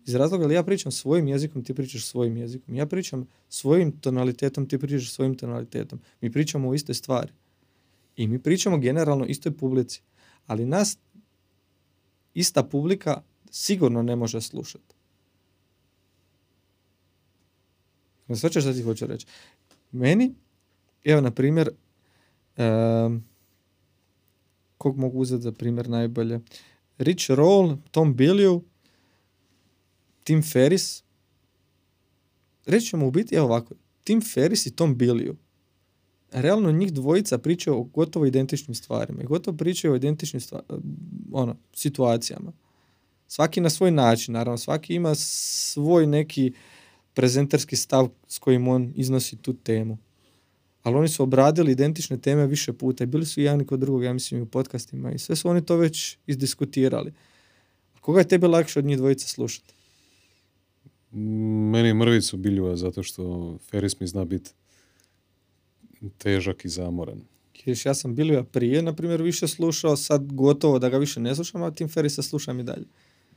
Iz 0.05 0.15
razloga 0.15 0.43
jer 0.43 0.51
ja 0.51 0.63
pričam 0.63 0.91
svojim 0.91 1.27
jezikom, 1.27 1.63
ti 1.63 1.73
pričaš 1.73 2.05
svojim 2.05 2.37
jezikom. 2.37 2.75
Ja 2.75 2.85
pričam 2.85 3.27
svojim 3.49 3.91
tonalitetom, 3.91 4.65
ti 4.65 4.77
pričaš 4.77 5.11
svojim 5.11 5.35
tonalitetom. 5.35 5.99
Mi 6.21 6.31
pričamo 6.31 6.69
o 6.69 6.73
istoj 6.73 6.95
stvari. 6.95 7.31
I 8.19 8.27
mi 8.27 8.39
pričamo 8.39 8.77
generalno 8.77 9.25
istoj 9.25 9.57
publici. 9.57 10.01
Ali 10.47 10.65
nas 10.65 10.97
ista 12.33 12.63
publika 12.63 13.21
sigurno 13.51 14.01
ne 14.01 14.15
može 14.15 14.41
slušati. 14.41 14.95
Sve 18.35 18.49
što 18.49 18.73
ti 18.73 18.81
hoću 18.81 19.07
reći. 19.07 19.25
Meni, 19.91 20.35
evo 21.03 21.21
na 21.21 21.31
primjer, 21.31 21.69
em, 22.57 23.25
kog 24.77 24.97
mogu 24.97 25.19
uzeti 25.19 25.43
za 25.43 25.51
primjer 25.51 25.89
najbolje? 25.89 26.39
Rich 26.97 27.29
Roll, 27.29 27.77
Tom 27.91 28.15
Billieu, 28.15 28.61
Tim 30.23 30.43
Ferris, 30.43 31.03
reći 32.65 32.87
ćemo 32.87 33.07
u 33.07 33.11
biti, 33.11 33.35
evo 33.35 33.45
ovako, 33.45 33.75
Tim 34.03 34.21
Ferris 34.21 34.65
i 34.65 34.75
Tom 34.75 34.97
Billieu, 34.97 35.35
realno 36.31 36.71
njih 36.71 36.93
dvojica 36.93 37.37
pričaju 37.37 37.77
o 37.77 37.83
gotovo 37.83 38.25
identičnim 38.25 38.75
stvarima 38.75 39.23
i 39.23 39.25
gotovo 39.25 39.57
pričaju 39.57 39.93
o 39.93 39.95
identičnim 39.95 40.39
stva- 40.39 40.79
ono, 41.31 41.55
situacijama. 41.73 42.51
Svaki 43.27 43.61
na 43.61 43.69
svoj 43.69 43.91
način, 43.91 44.33
naravno, 44.33 44.57
svaki 44.57 44.93
ima 44.93 45.15
svoj 45.15 46.07
neki 46.07 46.53
prezenterski 47.13 47.75
stav 47.75 48.09
s 48.27 48.39
kojim 48.39 48.67
on 48.67 48.93
iznosi 48.95 49.37
tu 49.37 49.53
temu. 49.53 49.97
Ali 50.83 50.95
oni 50.95 51.07
su 51.07 51.23
obradili 51.23 51.71
identične 51.71 52.17
teme 52.17 52.47
više 52.47 52.73
puta 52.73 53.03
i 53.03 53.07
bili 53.07 53.25
su 53.25 53.41
jedan 53.41 53.65
kod 53.65 53.79
drugog, 53.79 54.03
ja 54.03 54.13
mislim, 54.13 54.41
u 54.41 54.45
podcastima 54.45 55.11
i 55.11 55.19
sve 55.19 55.35
su 55.35 55.49
oni 55.49 55.65
to 55.65 55.75
već 55.75 56.17
izdiskutirali. 56.27 57.13
Koga 58.01 58.19
je 58.19 58.27
tebi 58.27 58.47
lakše 58.47 58.79
od 58.79 58.85
njih 58.85 58.97
dvojice 58.97 59.27
slušati? 59.27 59.73
Meni 61.71 61.87
je 61.87 61.93
mrvicu 61.93 62.37
biljua 62.37 62.75
zato 62.75 63.03
što 63.03 63.57
Ferris 63.69 63.99
mi 63.99 64.07
zna 64.07 64.25
biti 64.25 64.51
težak 66.17 66.65
i 66.65 66.69
zamoran. 66.69 67.21
Jer 67.65 67.77
ja 67.85 67.93
sam 67.93 68.15
Bilija 68.15 68.43
prije, 68.43 68.81
na 68.81 68.95
primjer, 68.95 69.21
više 69.21 69.47
slušao, 69.47 69.97
sad 69.97 70.33
gotovo 70.33 70.79
da 70.79 70.89
ga 70.89 70.97
više 70.97 71.19
ne 71.19 71.35
slušam, 71.35 71.63
a 71.63 71.71
Tim 71.71 71.89
Ferrisa 71.89 72.21
slušam 72.21 72.59
i 72.59 72.63
dalje. 72.63 72.85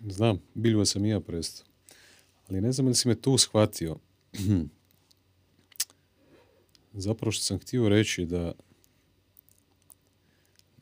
Znam, 0.08 0.40
biljua 0.54 0.84
sam 0.84 1.04
i 1.04 1.08
ja 1.08 1.20
presto. 1.20 1.64
Ali 2.48 2.60
ne 2.60 2.72
znam 2.72 2.86
ili 2.86 2.94
si 2.94 3.08
me 3.08 3.14
tu 3.14 3.38
shvatio. 3.38 3.96
Zapravo 6.92 7.32
što 7.32 7.44
sam 7.44 7.58
htio 7.58 7.88
reći 7.88 8.26
da 8.26 8.52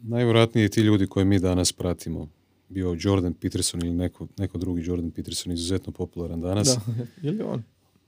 najvjerojatnije 0.00 0.68
ti 0.68 0.80
ljudi 0.80 1.06
koje 1.06 1.24
mi 1.24 1.38
danas 1.38 1.72
pratimo, 1.72 2.28
bio 2.68 2.96
Jordan 3.00 3.34
Peterson 3.34 3.84
ili 3.84 3.94
neko, 3.94 4.26
neko 4.38 4.58
drugi 4.58 4.82
Jordan 4.84 5.10
Peterson, 5.10 5.52
izuzetno 5.52 5.92
popularan 5.92 6.40
danas. 6.40 6.68
Da, 6.68 6.80
ili 7.28 7.42
on? 7.42 7.62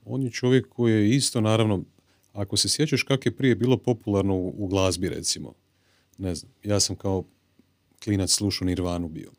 On 0.05 0.23
je 0.23 0.31
čovjek 0.31 0.69
koji 0.69 0.93
je 0.93 1.15
isto, 1.15 1.41
naravno, 1.41 1.83
ako 2.33 2.57
se 2.57 2.69
sjećaš 2.69 3.03
kako 3.03 3.29
je 3.29 3.35
prije 3.35 3.55
bilo 3.55 3.77
popularno 3.77 4.35
u, 4.35 4.53
u 4.57 4.67
glazbi, 4.67 5.09
recimo. 5.09 5.53
Ne 6.17 6.35
znam, 6.35 6.51
ja 6.63 6.79
sam 6.79 6.95
kao 6.95 7.23
klinac 8.03 8.31
slušao 8.31 8.65
Nirvanu 8.65 9.09
bio. 9.09 9.31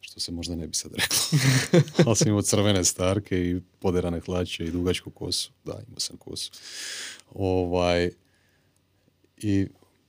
Što 0.00 0.20
se 0.20 0.32
možda 0.32 0.56
ne 0.56 0.66
bi 0.66 0.74
sad 0.74 0.92
reklo. 0.94 1.16
Ali 2.06 2.16
sam 2.16 2.28
imao 2.28 2.42
crvene 2.42 2.84
starke 2.84 3.50
i 3.50 3.60
poderane 3.78 4.20
hlače 4.20 4.64
i 4.64 4.70
dugačku 4.70 5.10
kosu. 5.10 5.52
Da, 5.64 5.82
imao 5.86 6.00
sam 6.00 6.16
kosu. 6.16 6.52
Ovaj, 7.30 8.10
I 9.36 9.66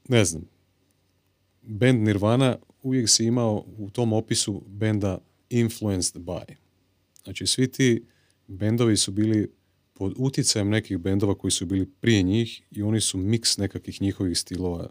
ne 0.07 0.25
znam, 0.25 0.43
band 1.61 2.03
Nirvana 2.03 2.57
uvijek 2.83 3.09
si 3.09 3.25
imao 3.25 3.65
u 3.77 3.89
tom 3.89 4.13
opisu 4.13 4.63
benda 4.67 5.17
influenced 5.49 6.21
by. 6.21 6.55
Znači 7.23 7.47
svi 7.47 7.71
ti 7.71 8.05
bendovi 8.47 8.97
su 8.97 9.11
bili 9.11 9.51
pod 9.97 10.13
utjecajem 10.17 10.69
nekih 10.69 10.97
bendova 10.97 11.35
koji 11.35 11.51
su 11.51 11.65
bili 11.65 11.89
prije 12.01 12.23
njih 12.23 12.61
i 12.71 12.83
oni 12.83 13.01
su 13.01 13.17
miks 13.17 13.57
nekakvih 13.57 14.01
njihovih 14.01 14.37
stilova, 14.37 14.89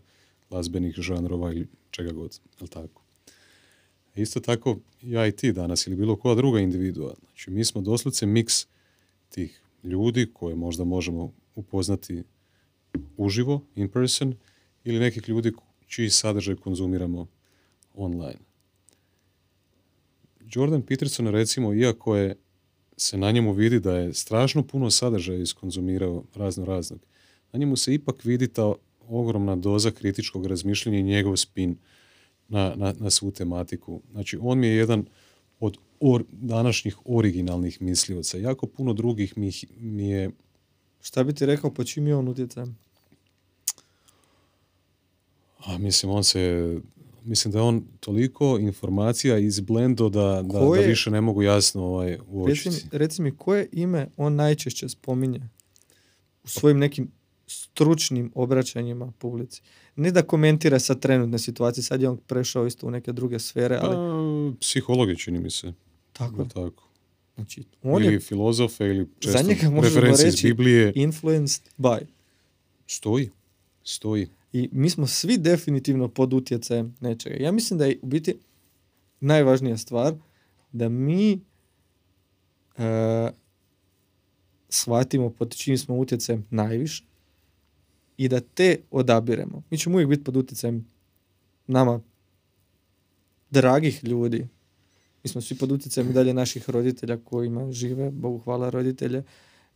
glazbenih 0.50 0.94
žanrova 0.94 1.52
ili 1.52 1.68
čega 1.90 2.12
god, 2.12 2.40
jel 2.60 2.68
tako? 2.68 3.02
Isto 4.16 4.40
tako 4.40 4.78
ja 5.02 5.26
i 5.26 5.32
ti 5.32 5.52
danas 5.52 5.86
ili 5.86 5.96
bilo 5.96 6.16
koja 6.16 6.34
druga 6.34 6.60
individua. 6.60 7.14
Znači 7.22 7.50
mi 7.50 7.64
smo 7.64 7.80
doslovce 7.80 8.26
miks 8.26 8.66
tih 9.28 9.60
ljudi 9.82 10.30
koje 10.32 10.54
možda 10.54 10.84
možemo 10.84 11.32
upoznati 11.54 12.22
uživo, 13.16 13.60
in 13.76 13.88
person, 13.88 14.34
ili 14.84 14.98
nekih 14.98 15.28
ljudi 15.28 15.52
čiji 15.86 16.10
sadržaj 16.10 16.56
konzumiramo 16.56 17.26
online. 17.94 18.38
Jordan 20.40 20.82
Peterson 20.82 21.26
recimo, 21.26 21.74
iako 21.74 22.16
je 22.16 22.36
se 22.96 23.16
na 23.18 23.30
njemu 23.30 23.52
vidi 23.52 23.80
da 23.80 23.96
je 23.96 24.14
strašno 24.14 24.62
puno 24.62 24.90
sadržaja 24.90 25.38
iskonzumirao 25.38 26.24
razno 26.34 26.64
raznog, 26.64 27.00
na 27.52 27.58
njemu 27.58 27.76
se 27.76 27.94
ipak 27.94 28.24
vidi 28.24 28.48
ta 28.48 28.72
ogromna 29.08 29.56
doza 29.56 29.90
kritičkog 29.90 30.46
razmišljanja 30.46 30.98
i 30.98 31.02
njegov 31.02 31.36
spin 31.36 31.76
na, 32.48 32.74
na, 32.76 32.94
na 32.98 33.10
svu 33.10 33.30
tematiku. 33.30 34.00
Znači, 34.12 34.38
on 34.40 34.58
mi 34.58 34.66
je 34.66 34.76
jedan 34.76 35.06
od 35.60 35.76
or, 36.00 36.24
današnjih 36.32 36.96
originalnih 37.04 37.82
mislioca. 37.82 38.38
Jako 38.38 38.66
puno 38.66 38.92
drugih 38.92 39.38
mi, 39.38 39.50
mi 39.78 40.08
je 40.08 40.30
Šta 41.04 41.24
bi 41.24 41.34
ti 41.34 41.46
rekao, 41.46 41.70
po 41.70 41.84
čim 41.84 42.06
je 42.06 42.16
on 42.16 42.28
utjecajem? 42.28 42.78
A 45.58 45.78
mislim, 45.78 46.12
on 46.12 46.24
se, 46.24 46.76
mislim 47.24 47.52
da 47.52 47.58
je 47.58 47.62
on 47.62 47.84
toliko 48.00 48.58
informacija 48.58 49.38
izblendo 49.38 50.08
da, 50.08 50.42
da, 50.42 50.58
da 50.58 50.80
više 50.86 51.10
ne 51.10 51.20
mogu 51.20 51.42
jasno 51.42 51.82
ovaj, 51.84 52.10
Reci 52.10 52.22
uočiti. 52.28 52.68
mi, 52.70 52.98
reci 52.98 53.22
mi, 53.22 53.36
koje 53.36 53.68
ime 53.72 54.08
on 54.16 54.34
najčešće 54.34 54.88
spominje 54.88 55.40
u 56.44 56.48
svojim 56.48 56.78
nekim 56.78 57.10
stručnim 57.46 58.32
obraćanjima 58.34 59.12
publici? 59.18 59.62
Ne 59.96 60.10
da 60.10 60.22
komentira 60.22 60.78
sad 60.78 61.00
trenutne 61.00 61.38
situacije, 61.38 61.84
sad 61.84 62.00
je 62.02 62.08
on 62.08 62.16
prešao 62.16 62.66
isto 62.66 62.86
u 62.86 62.90
neke 62.90 63.12
druge 63.12 63.38
sfere, 63.38 63.78
ali 63.82 63.94
Pa, 64.54 64.58
psihologi 64.60 65.18
čini 65.18 65.38
mi 65.40 65.50
se. 65.50 65.72
tako. 66.12 66.36
Da, 66.44 66.48
tako. 66.48 66.88
Znači, 67.34 67.62
on 67.82 68.02
ili 68.04 68.12
je 68.14 68.20
filozofe, 68.20 68.84
ili 68.84 69.08
često 69.18 69.42
njega 69.42 69.70
možemo 69.70 69.82
referencije 70.00 70.28
iz 70.28 70.42
Biblije. 70.42 70.92
influenced 70.94 71.62
by. 71.78 71.98
Stoji. 72.86 73.30
Stoji. 73.84 74.28
I 74.54 74.68
mi 74.72 74.90
smo 74.90 75.06
svi 75.06 75.38
definitivno 75.38 76.08
pod 76.08 76.32
utjecajem 76.32 76.96
nečega. 77.00 77.36
Ja 77.44 77.52
mislim 77.52 77.78
da 77.78 77.86
je 77.86 77.98
u 78.02 78.06
biti 78.06 78.38
najvažnija 79.20 79.76
stvar 79.76 80.14
da 80.72 80.88
mi 80.88 81.32
e, 81.32 83.30
shvatimo 84.68 85.30
pod 85.30 85.56
čim 85.56 85.78
smo 85.78 85.96
utjecajem 85.96 86.46
najviše 86.50 87.04
i 88.16 88.28
da 88.28 88.40
te 88.40 88.76
odabiremo. 88.90 89.62
Mi 89.70 89.78
ćemo 89.78 89.94
uvijek 89.94 90.08
biti 90.08 90.24
pod 90.24 90.36
utjecajem 90.36 90.86
nama 91.66 92.00
dragih 93.50 94.04
ljudi. 94.04 94.48
Mi 95.24 95.30
smo 95.30 95.40
svi 95.40 95.56
pod 95.56 95.72
utjecajem 95.72 96.12
dalje 96.12 96.34
naših 96.34 96.70
roditelja 96.70 97.16
kojima 97.24 97.72
žive, 97.72 98.10
Bogu 98.10 98.38
hvala 98.38 98.70
roditelje, 98.70 99.22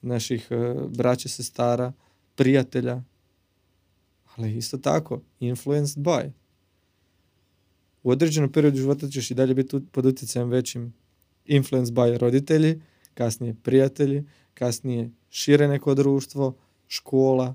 naših 0.02 0.46
e, 0.50 0.74
braće, 0.88 1.28
sestara, 1.28 1.92
prijatelja, 2.34 3.02
ali 4.38 4.56
isto 4.56 4.78
tako, 4.78 5.20
influenced 5.40 6.02
by. 6.02 6.30
U 8.02 8.10
određenom 8.10 8.52
periodu 8.52 8.76
života 8.76 9.08
ćeš 9.08 9.30
i 9.30 9.34
dalje 9.34 9.54
biti 9.54 9.76
pod 9.92 10.06
utjecajem 10.06 10.48
većim 10.48 10.94
influenced 11.46 11.94
by 11.94 12.18
roditelji, 12.18 12.80
kasnije 13.14 13.54
prijatelji, 13.62 14.24
kasnije 14.54 15.10
šire 15.30 15.68
neko 15.68 15.94
društvo, 15.94 16.56
škola. 16.88 17.54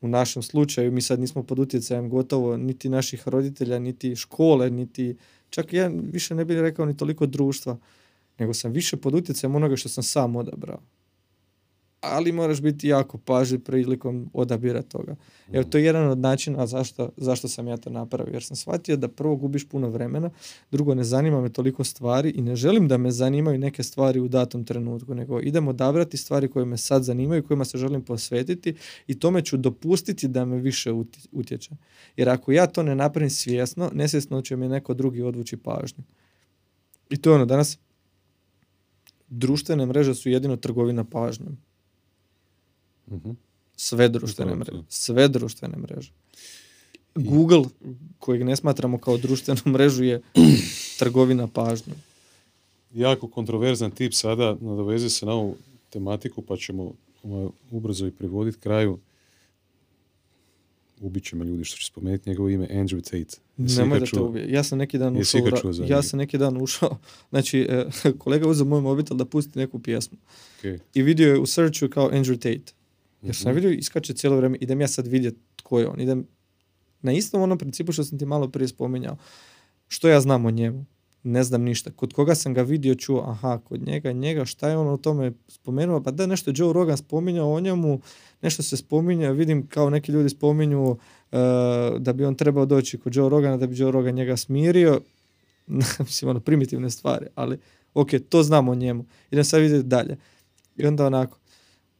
U 0.00 0.08
našem 0.08 0.42
slučaju 0.42 0.92
mi 0.92 1.02
sad 1.02 1.20
nismo 1.20 1.42
pod 1.42 1.58
utjecajem 1.58 2.08
gotovo 2.08 2.56
niti 2.56 2.88
naših 2.88 3.28
roditelja, 3.28 3.78
niti 3.78 4.16
škole, 4.16 4.70
niti 4.70 5.16
čak 5.50 5.72
ja 5.72 5.90
više 6.12 6.34
ne 6.34 6.44
bih 6.44 6.58
rekao 6.58 6.86
ni 6.86 6.96
toliko 6.96 7.26
društva, 7.26 7.78
nego 8.38 8.54
sam 8.54 8.72
više 8.72 8.96
pod 8.96 9.14
utjecajem 9.14 9.54
onoga 9.54 9.76
što 9.76 9.88
sam 9.88 10.04
sam 10.04 10.36
odabrao 10.36 10.80
ali 12.04 12.32
moraš 12.32 12.60
biti 12.60 12.88
jako 12.88 13.18
pažljiv 13.18 13.60
prilikom 13.60 14.30
odabira 14.32 14.82
toga. 14.82 15.16
Evo, 15.52 15.64
to 15.64 15.78
je 15.78 15.84
jedan 15.84 16.08
od 16.08 16.18
načina 16.18 16.66
zašto, 16.66 17.10
zašto 17.16 17.48
sam 17.48 17.68
ja 17.68 17.76
to 17.76 17.90
napravio. 17.90 18.32
Jer 18.32 18.42
sam 18.42 18.56
shvatio 18.56 18.96
da 18.96 19.08
prvo 19.08 19.36
gubiš 19.36 19.68
puno 19.68 19.88
vremena, 19.88 20.30
drugo 20.70 20.94
ne 20.94 21.04
zanima 21.04 21.40
me 21.40 21.48
toliko 21.48 21.84
stvari 21.84 22.30
i 22.30 22.42
ne 22.42 22.56
želim 22.56 22.88
da 22.88 22.96
me 22.96 23.10
zanimaju 23.10 23.58
neke 23.58 23.82
stvari 23.82 24.20
u 24.20 24.28
datom 24.28 24.64
trenutku, 24.64 25.14
nego 25.14 25.40
idem 25.40 25.68
odabrati 25.68 26.16
stvari 26.16 26.48
koje 26.48 26.64
me 26.64 26.76
sad 26.76 27.04
zanimaju, 27.04 27.42
kojima 27.42 27.64
se 27.64 27.78
želim 27.78 28.02
posvetiti 28.02 28.74
i 29.06 29.18
tome 29.18 29.42
ću 29.42 29.56
dopustiti 29.56 30.28
da 30.28 30.44
me 30.44 30.56
više 30.56 30.92
utječe. 31.32 31.70
Jer 32.16 32.28
ako 32.28 32.52
ja 32.52 32.66
to 32.66 32.82
ne 32.82 32.94
napravim 32.94 33.30
svjesno, 33.30 33.90
nesvjesno 33.94 34.42
će 34.42 34.56
mi 34.56 34.68
neko 34.68 34.94
drugi 34.94 35.22
odvući 35.22 35.56
pažnju. 35.56 36.04
I 37.10 37.16
to 37.16 37.30
je 37.30 37.34
ono, 37.34 37.46
danas 37.46 37.78
društvene 39.28 39.86
mreže 39.86 40.14
su 40.14 40.30
jedino 40.30 40.56
trgovina 40.56 41.04
pažnjom. 41.04 41.58
Sve 43.76 44.08
društvene 44.08 44.54
mreže. 44.54 44.82
Sve 44.88 45.28
društvene 45.28 45.76
mreže. 45.78 46.10
Google, 47.14 47.64
kojeg 48.18 48.44
ne 48.44 48.56
smatramo 48.56 48.98
kao 48.98 49.16
društvenu 49.16 49.60
mrežu, 49.74 50.04
je 50.04 50.20
trgovina 50.98 51.48
pažnjom. 51.48 51.96
Jako 52.94 53.28
kontroverzan 53.28 53.90
tip 53.90 54.14
sada, 54.14 54.56
nadoveze 54.60 55.10
se 55.10 55.26
na 55.26 55.32
ovu 55.32 55.56
tematiku, 55.90 56.42
pa 56.42 56.56
ćemo 56.56 56.92
ovaj, 57.22 57.48
ubrzo 57.70 58.06
i 58.06 58.10
privoditi 58.10 58.58
kraju. 58.58 58.98
Ubit 61.00 61.24
će 61.24 61.36
me 61.36 61.44
ljudi 61.44 61.64
što 61.64 61.76
ću 61.76 61.84
spomenuti 61.84 62.30
njegovo 62.30 62.48
ime, 62.48 62.68
Andrew 62.68 63.02
Tate. 63.02 63.40
Jesi 63.58 63.78
Nemoj 63.78 64.00
da 64.00 64.06
te 64.06 64.20
ubije. 64.20 64.52
Ja 64.52 64.64
sam 64.64 64.78
neki 64.78 64.98
dan 64.98 65.16
ušao, 65.16 65.40
ra- 65.40 65.86
ja 65.88 66.02
sam 66.02 66.18
neki 66.18 66.38
dan 66.38 66.62
ušao, 66.62 66.98
znači 67.30 67.60
e, 67.60 67.86
kolega 68.18 68.48
uzeo 68.48 68.66
moj 68.66 68.80
mobitel 68.80 69.16
da 69.16 69.24
pusti 69.24 69.58
neku 69.58 69.78
pjesmu 69.78 70.18
Ok. 70.58 70.80
i 70.94 71.02
vidio 71.02 71.28
je 71.32 71.38
u 71.38 71.46
searchu 71.46 71.88
kao 71.88 72.10
Andrew 72.10 72.36
Tate. 72.36 72.72
Jer 73.24 73.36
sam 73.36 73.52
Mhm. 73.52 73.54
vidio 73.54 73.70
iskače 73.70 74.14
cijelo 74.14 74.36
vrijeme, 74.36 74.58
idem 74.60 74.80
ja 74.80 74.88
sad 74.88 75.06
vidjeti 75.06 75.38
tko 75.56 75.78
je 75.78 75.88
on. 75.88 76.00
Idem 76.00 76.26
na 77.02 77.12
istom 77.12 77.42
onom 77.42 77.58
principu 77.58 77.92
što 77.92 78.04
sam 78.04 78.18
ti 78.18 78.26
malo 78.26 78.48
prije 78.48 78.68
spominjao. 78.68 79.16
Što 79.88 80.08
ja 80.08 80.20
znam 80.20 80.46
o 80.46 80.50
njemu? 80.50 80.84
Ne 81.22 81.44
znam 81.44 81.62
ništa. 81.62 81.90
Kod 81.90 82.12
koga 82.12 82.34
sam 82.34 82.54
ga 82.54 82.62
vidio, 82.62 82.94
čuo, 82.94 83.24
aha, 83.26 83.58
kod 83.64 83.82
njega, 83.86 84.12
njega, 84.12 84.44
šta 84.44 84.68
je 84.68 84.76
on 84.76 84.88
o 84.88 84.96
tome 84.96 85.32
spomenuo? 85.48 86.02
Pa 86.02 86.10
da, 86.10 86.26
nešto 86.26 86.50
je 86.50 86.54
Joe 86.56 86.72
Rogan 86.72 86.96
spominjao 86.96 87.52
o 87.52 87.60
njemu, 87.60 88.00
nešto 88.42 88.62
se 88.62 88.76
spominje, 88.76 89.32
vidim 89.32 89.66
kao 89.66 89.90
neki 89.90 90.12
ljudi 90.12 90.28
spominju 90.28 90.96
e, 91.32 91.36
da 91.98 92.12
bi 92.12 92.24
on 92.24 92.34
trebao 92.34 92.66
doći 92.66 92.98
kod 92.98 93.16
Joe 93.16 93.28
Rogana, 93.28 93.56
da 93.56 93.66
bi 93.66 93.78
Joe 93.78 93.90
Rogan 93.90 94.14
njega 94.14 94.36
smirio. 94.36 95.00
Mislim, 95.98 96.28
ono, 96.28 96.40
primitivne 96.40 96.90
stvari, 96.90 97.26
ali 97.34 97.58
ok, 97.94 98.08
to 98.28 98.42
znam 98.42 98.68
o 98.68 98.74
njemu. 98.74 99.04
Idem 99.30 99.44
sad 99.44 99.60
vidjeti 99.60 99.86
dalje. 99.88 100.16
I 100.76 100.86
onda 100.86 101.06
onako, 101.06 101.38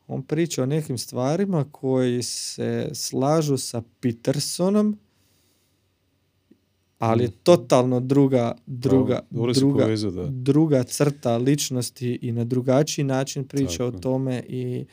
on 0.06 0.22
priča 0.22 0.62
o 0.62 0.66
nekim 0.66 0.98
stvarima 0.98 1.64
koji 1.64 2.22
se 2.22 2.90
slažu 2.94 3.56
sa 3.58 3.82
Petersonom, 4.00 4.98
ali 6.98 7.24
je 7.24 7.28
Mhm. 7.28 7.36
totalno 7.38 8.00
druga, 8.00 8.56
druga, 8.66 9.20
si 9.54 9.60
druga, 9.60 9.82
povezao, 9.82 10.10
da. 10.12 10.26
druga 10.26 10.82
crta 10.84 11.36
ličnosti 11.36 12.18
i 12.22 12.32
na 12.32 12.44
drugačiji 12.44 13.04
način 13.04 13.44
priča 13.44 13.84
o 13.84 13.86
Tako 13.86 13.96
je. 13.96 14.00
tome 14.00 14.42
i 14.42 14.84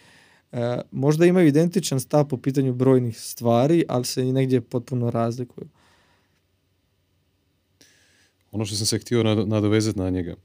e, 0.52 0.82
možda 0.92 1.26
imaju 1.26 1.48
identičan 1.48 2.00
stav 2.00 2.28
po 2.28 2.38
pitanju 2.38 2.74
brojnih 2.74 3.20
stvari, 3.20 3.84
ali 3.88 4.06
se 4.06 4.24
i 4.24 4.34
negdje 4.34 4.62
potpuno 4.62 5.10
razlikuju. 5.10 5.68
Ono 8.52 8.66
što 8.66 8.76
sam 8.76 8.86
se 8.86 9.00
htio 9.00 9.24
nado- 9.24 9.46
nadovezati 9.46 10.00
na 10.00 10.10
njega. 10.10 10.36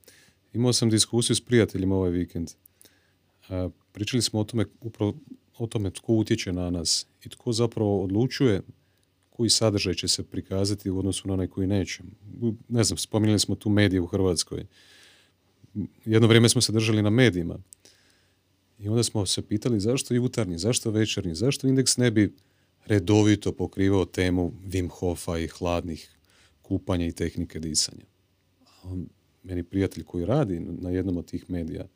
Imao 0.53 0.73
sam 0.73 0.91
diskusiju 0.91 1.37
s 1.37 1.41
prijateljima 1.41 1.95
ovaj 1.95 2.11
vikend. 2.11 2.51
Pričali 3.93 4.23
smo 4.23 4.41
o 4.41 4.45
tome, 4.45 4.65
upravo 4.81 5.15
o 5.59 5.67
tome 5.67 5.91
tko 5.91 6.13
utječe 6.13 6.53
na 6.53 6.71
nas 6.71 7.07
i 7.25 7.29
tko 7.29 7.53
zapravo 7.53 8.05
odlučuje 8.05 8.63
koji 9.31 9.51
sadržaj 9.51 9.95
će 9.95 10.09
se 10.09 10.23
prikazati 10.23 10.91
u 10.91 10.99
odnosu 10.99 11.29
na 11.29 11.35
onaj 11.35 11.47
koji 11.47 11.67
neće. 11.67 12.03
Ne 12.69 12.85
znam, 12.85 12.99
spominjali 12.99 13.39
smo 13.39 13.55
tu 13.55 13.71
medije 13.71 14.01
u 14.01 14.07
Hrvatskoj. 14.07 14.67
Jedno 16.05 16.29
vrijeme 16.29 16.49
smo 16.49 16.61
se 16.61 16.73
držali 16.73 17.03
na 17.03 17.11
medijima. 17.11 17.59
I 18.79 18.89
onda 18.89 19.03
smo 19.03 19.27
se 19.27 19.43
pitali 19.43 19.81
zašto 19.81 20.15
jutarnji, 20.15 20.59
zašto 20.59 20.91
večernji, 20.91 21.35
zašto 21.35 21.69
indeks 21.69 21.97
ne 21.97 22.11
bi 22.11 22.35
redovito 22.87 23.53
pokrivao 23.53 24.05
temu 24.05 24.53
Wim 24.67 24.89
Hofa 24.89 25.39
i 25.39 25.49
hladnih 25.49 26.17
kupanja 26.63 27.07
i 27.07 27.13
tehnike 27.13 27.61
disanja. 27.61 28.05
Meni 29.43 29.63
prijatelj 29.63 30.05
koji 30.05 30.27
radi 30.27 30.61
na 30.61 30.91
jednom 30.91 31.17
od 31.17 31.27
tih 31.27 31.51
medija 31.51 31.87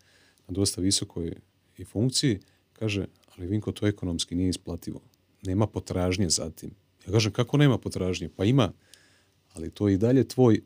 na 0.51 0.55
dosta 0.55 0.81
visokoj 0.81 1.33
i 1.79 1.85
funkciji, 1.85 2.41
kaže, 2.73 3.07
ali 3.37 3.47
Vinko, 3.47 3.73
to 3.73 3.87
ekonomski 3.87 4.35
nije 4.35 4.49
isplativo. 4.49 5.01
Nema 5.43 5.67
potražnje 5.67 6.29
za 6.31 6.51
tim. 6.51 6.71
Ja 7.07 7.13
kažem, 7.13 7.33
kako 7.33 7.57
nema 7.57 7.79
potražnje? 7.79 8.29
Pa 8.37 8.45
ima, 8.45 8.73
ali 9.55 9.71
to 9.71 9.89
je 9.89 9.95
i 9.95 9.99
dalje 9.99 10.29
tvoj 10.29 10.61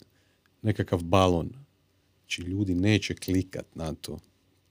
nekakav 0.62 1.02
balon. 1.02 1.50
Znači, 2.20 2.42
ljudi 2.42 2.74
neće 2.74 3.14
klikat 3.14 3.66
na 3.74 3.94
to. 3.94 4.18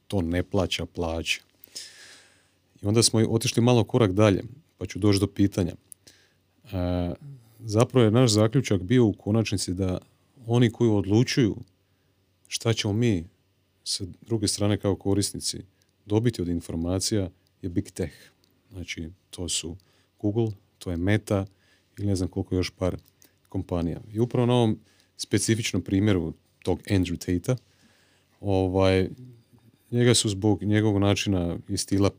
To 0.08 0.22
ne 0.22 0.44
plaća 0.44 0.86
plaća. 0.86 1.42
I 2.82 2.86
onda 2.86 3.04
smo 3.04 3.20
otišli 3.20 3.62
malo 3.62 3.84
korak 3.84 4.12
dalje, 4.12 4.44
pa 4.78 4.86
ću 4.86 5.00
doći 5.00 5.20
do 5.20 5.28
pitanja. 5.28 5.76
E, 5.76 7.14
zapravo 7.60 8.06
je 8.06 8.12
naš 8.12 8.32
zaključak 8.32 8.82
bio 8.82 9.06
u 9.06 9.14
konačnici 9.14 9.74
da 9.74 9.98
oni 10.48 10.72
koji 10.72 10.90
odlučuju 10.90 11.56
šta 12.48 12.74
ćemo 12.74 12.94
mi 12.94 13.33
sa 13.84 14.06
druge 14.22 14.48
strane 14.48 14.78
kao 14.78 14.96
korisnici 14.96 15.58
dobiti 16.06 16.42
od 16.42 16.48
informacija 16.48 17.30
je 17.62 17.70
Big 17.70 17.92
Tech. 17.92 18.14
Znači, 18.72 19.10
to 19.30 19.50
su 19.50 19.76
Google, 20.20 20.48
to 20.78 20.92
je 20.92 20.98
Meta 20.98 21.46
ili 21.98 22.08
ne 22.08 22.16
znam 22.16 22.30
koliko 22.30 22.56
još 22.56 22.70
par 22.70 22.98
kompanija. 23.50 24.02
I 24.14 24.20
upravo 24.20 24.46
na 24.46 24.54
ovom 24.54 24.80
specifičnom 25.18 25.82
primjeru 25.82 26.34
tog 26.64 26.80
Andrew 26.90 27.18
Tate-a, 27.18 27.56
ovaj, 28.40 29.10
njega 29.92 30.14
su 30.14 30.30
zbog 30.30 30.64
njegovog 30.64 31.02
načina 31.02 31.58
i 31.70 31.78
stila 31.78 32.12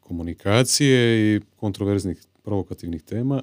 komunikacije 0.00 1.18
i 1.36 1.40
kontroverznih 1.56 2.22
provokativnih 2.42 3.02
tema 3.02 3.42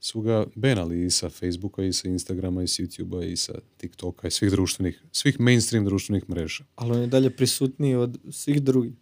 su 0.00 0.20
ga 0.20 0.46
benali 0.54 1.04
i 1.04 1.10
sa 1.10 1.30
Facebooka, 1.30 1.84
i 1.84 1.92
sa 1.92 2.08
Instagrama, 2.08 2.62
i 2.62 2.68
sa 2.68 2.82
YouTubea, 2.82 3.32
i 3.32 3.36
sa 3.36 3.52
TikToka, 3.76 4.28
i 4.28 4.30
svih 4.30 4.50
društvenih, 4.50 5.02
svih 5.12 5.40
mainstream 5.40 5.84
društvenih 5.84 6.30
mreža. 6.30 6.64
Ali 6.74 6.92
on 6.92 7.00
je 7.00 7.06
dalje 7.06 7.30
prisutniji 7.30 7.94
od 7.94 8.18
svih 8.30 8.62
drugih. 8.62 8.92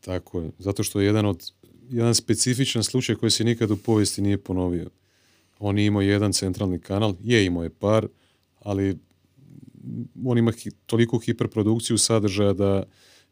Tako 0.00 0.40
je, 0.40 0.50
zato 0.58 0.82
što 0.82 1.00
je 1.00 1.06
jedan 1.06 1.26
od 1.26 1.52
jedan 1.90 2.14
specifičan 2.14 2.84
slučaj 2.84 3.16
koji 3.16 3.30
se 3.30 3.44
nikad 3.44 3.70
u 3.70 3.76
povijesti 3.76 4.22
nije 4.22 4.38
ponovio. 4.38 4.90
On 5.58 5.78
je 5.78 5.86
imao 5.86 6.02
jedan 6.02 6.32
centralni 6.32 6.78
kanal, 6.78 7.14
je 7.22 7.44
imao 7.46 7.62
je 7.62 7.70
par, 7.70 8.08
ali 8.58 8.98
on 10.24 10.38
ima 10.38 10.52
hi, 10.52 10.70
toliku 10.86 11.18
hiperprodukciju 11.18 11.98
sadržaja 11.98 12.52
da 12.52 12.84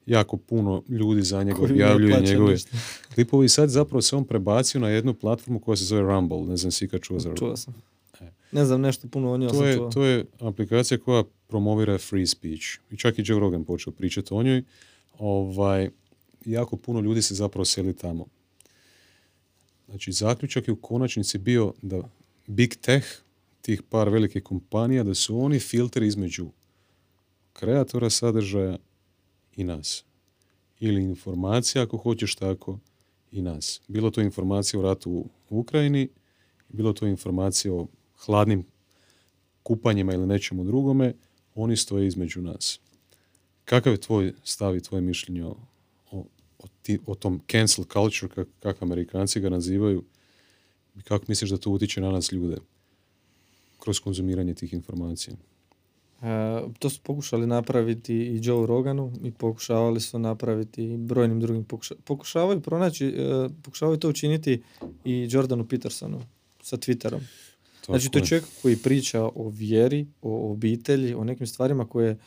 jako 0.06 0.36
puno 0.36 0.82
ljudi 0.88 1.22
za 1.22 1.42
njega 1.42 1.62
objavljuje 1.62 2.20
njegove 2.20 2.56
klipove 3.14 3.46
i 3.46 3.48
sad 3.48 3.68
zapravo 3.68 4.02
se 4.02 4.16
on 4.16 4.24
prebacio 4.24 4.80
na 4.80 4.88
jednu 4.88 5.14
platformu 5.14 5.60
koja 5.60 5.76
se 5.76 5.84
zove 5.84 6.02
Rumble, 6.02 6.40
ne 6.40 6.56
znam 6.56 6.70
si 6.72 6.88
kad 6.88 7.00
čuo 7.00 7.18
za 7.18 7.34
Čuo 7.34 7.56
sam. 7.56 7.74
E. 8.20 8.30
Ne 8.52 8.64
znam 8.64 8.80
nešto 8.80 9.08
puno 9.08 9.32
o 9.32 9.36
njoj, 9.36 9.50
to 9.50 9.66
je, 9.66 9.78
to 9.94 10.04
je 10.04 10.24
aplikacija 10.40 10.98
koja 10.98 11.24
promovira 11.48 11.98
free 11.98 12.26
speech. 12.26 12.64
I 12.90 12.96
čak 12.96 13.18
i 13.18 13.22
Joe 13.26 13.40
Rogan 13.40 13.64
počeo 13.64 13.92
pričati 13.92 14.34
o 14.34 14.42
njoj. 14.42 14.62
Ovaj, 15.18 15.90
jako 16.44 16.76
puno 16.76 17.00
ljudi 17.00 17.22
se 17.22 17.34
zapravo 17.34 17.64
seli 17.64 17.96
tamo. 17.96 18.26
Znači, 19.88 20.12
zaključak 20.12 20.68
je 20.68 20.72
u 20.72 20.76
konačnici 20.76 21.38
bio 21.38 21.72
da 21.82 22.10
big 22.46 22.74
tech, 22.74 23.06
tih 23.60 23.82
par 23.82 24.08
velikih 24.08 24.42
kompanija, 24.42 25.02
da 25.02 25.14
su 25.14 25.38
oni 25.38 25.58
filtri 25.58 26.06
između 26.06 26.48
kreatora 27.52 28.10
sadržaja 28.10 28.78
i 29.56 29.64
nas. 29.64 30.04
Ili 30.80 31.02
informacija, 31.02 31.82
ako 31.82 31.96
hoćeš 31.96 32.34
tako, 32.34 32.78
i 33.32 33.42
nas. 33.42 33.80
Bilo 33.88 34.10
to 34.10 34.20
informacija 34.20 34.80
o 34.80 34.82
ratu 34.82 35.10
u 35.10 35.28
Ukrajini, 35.50 36.08
bilo 36.68 36.92
to 36.92 37.06
informacija 37.06 37.74
o 37.74 37.86
hladnim 38.16 38.64
kupanjima 39.62 40.14
ili 40.14 40.26
nečemu 40.26 40.64
drugome, 40.64 41.14
oni 41.54 41.76
stoje 41.76 42.06
između 42.06 42.42
nas. 42.42 42.80
Kakav 43.64 43.92
je 43.92 44.00
tvoj 44.00 44.32
stav 44.44 44.76
i 44.76 44.80
tvoje 44.80 45.00
mišljenje 45.00 45.44
o, 45.44 45.56
o, 46.10 46.24
o, 47.06 47.14
tom 47.14 47.40
cancel 47.50 47.84
culture, 47.84 48.44
kako 48.60 48.84
Amerikanci 48.84 49.40
ga 49.40 49.48
nazivaju, 49.48 50.04
i 50.96 51.02
kako 51.02 51.24
misliš 51.28 51.50
da 51.50 51.56
to 51.56 51.70
utječe 51.70 52.00
na 52.00 52.10
nas 52.10 52.32
ljude 52.32 52.56
kroz 53.78 54.00
konzumiranje 54.00 54.54
tih 54.54 54.72
informacija? 54.72 55.36
E, 56.22 56.62
to 56.78 56.90
su 56.90 57.00
pokušali 57.02 57.46
napraviti 57.46 58.14
i 58.14 58.40
Joe 58.42 58.66
Roganu 58.66 59.12
i 59.24 59.30
pokušavali 59.30 60.00
su 60.00 60.18
napraviti 60.18 60.84
i 60.84 60.96
brojnim 60.96 61.40
drugim 61.40 61.66
pokušavaju 62.04 62.60
pronaći, 62.60 63.06
e, 63.06 63.48
pokušavaju 63.62 63.98
to 63.98 64.08
učiniti 64.08 64.62
i 65.04 65.28
Jordanu 65.30 65.68
Petersonu 65.68 66.20
sa 66.62 66.76
Twitterom. 66.76 67.20
znači 67.86 68.10
to 68.10 68.18
je 68.18 68.24
čovjek 68.24 68.44
koji 68.62 68.76
priča 68.76 69.22
o 69.24 69.48
vjeri, 69.54 70.06
o 70.22 70.52
obitelji, 70.52 71.14
o 71.14 71.24
nekim 71.24 71.46
stvarima 71.46 71.86
koje 71.86 72.18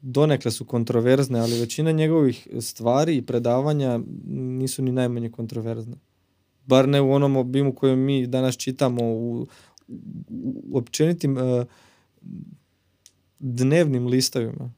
donekle 0.00 0.50
su 0.50 0.64
kontroverzne, 0.64 1.40
ali 1.40 1.60
većina 1.60 1.92
njegovih 1.92 2.48
stvari 2.60 3.16
i 3.16 3.22
predavanja 3.22 4.00
nisu 4.26 4.82
ni 4.82 4.92
najmanje 4.92 5.30
kontroverzne. 5.30 5.96
Bar 6.66 6.88
ne 6.88 7.00
u 7.00 7.12
onom 7.12 7.36
obimu 7.36 7.74
kojem 7.74 7.98
mi 7.98 8.26
danas 8.26 8.56
čitamo 8.56 9.04
u, 9.04 9.46
u 10.72 10.78
općenitim 10.78 11.38
e, 11.38 11.64
dnevnim 13.38 14.06
listovima. 14.06 14.72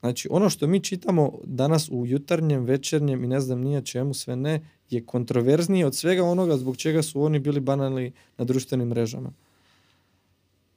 Znači, 0.00 0.28
ono 0.30 0.50
što 0.50 0.66
mi 0.66 0.80
čitamo 0.80 1.38
danas 1.44 1.88
u 1.92 2.06
jutarnjem, 2.06 2.64
večernjem 2.64 3.24
i 3.24 3.26
ne 3.26 3.40
znam 3.40 3.60
nije 3.60 3.84
čemu 3.84 4.14
sve 4.14 4.36
ne, 4.36 4.70
je 4.90 5.06
kontroverznije 5.06 5.86
od 5.86 5.94
svega 5.94 6.24
onoga 6.24 6.56
zbog 6.56 6.76
čega 6.76 7.02
su 7.02 7.22
oni 7.22 7.38
bili 7.38 7.60
banalni 7.60 8.12
na 8.38 8.44
društvenim 8.44 8.88
mrežama. 8.88 9.32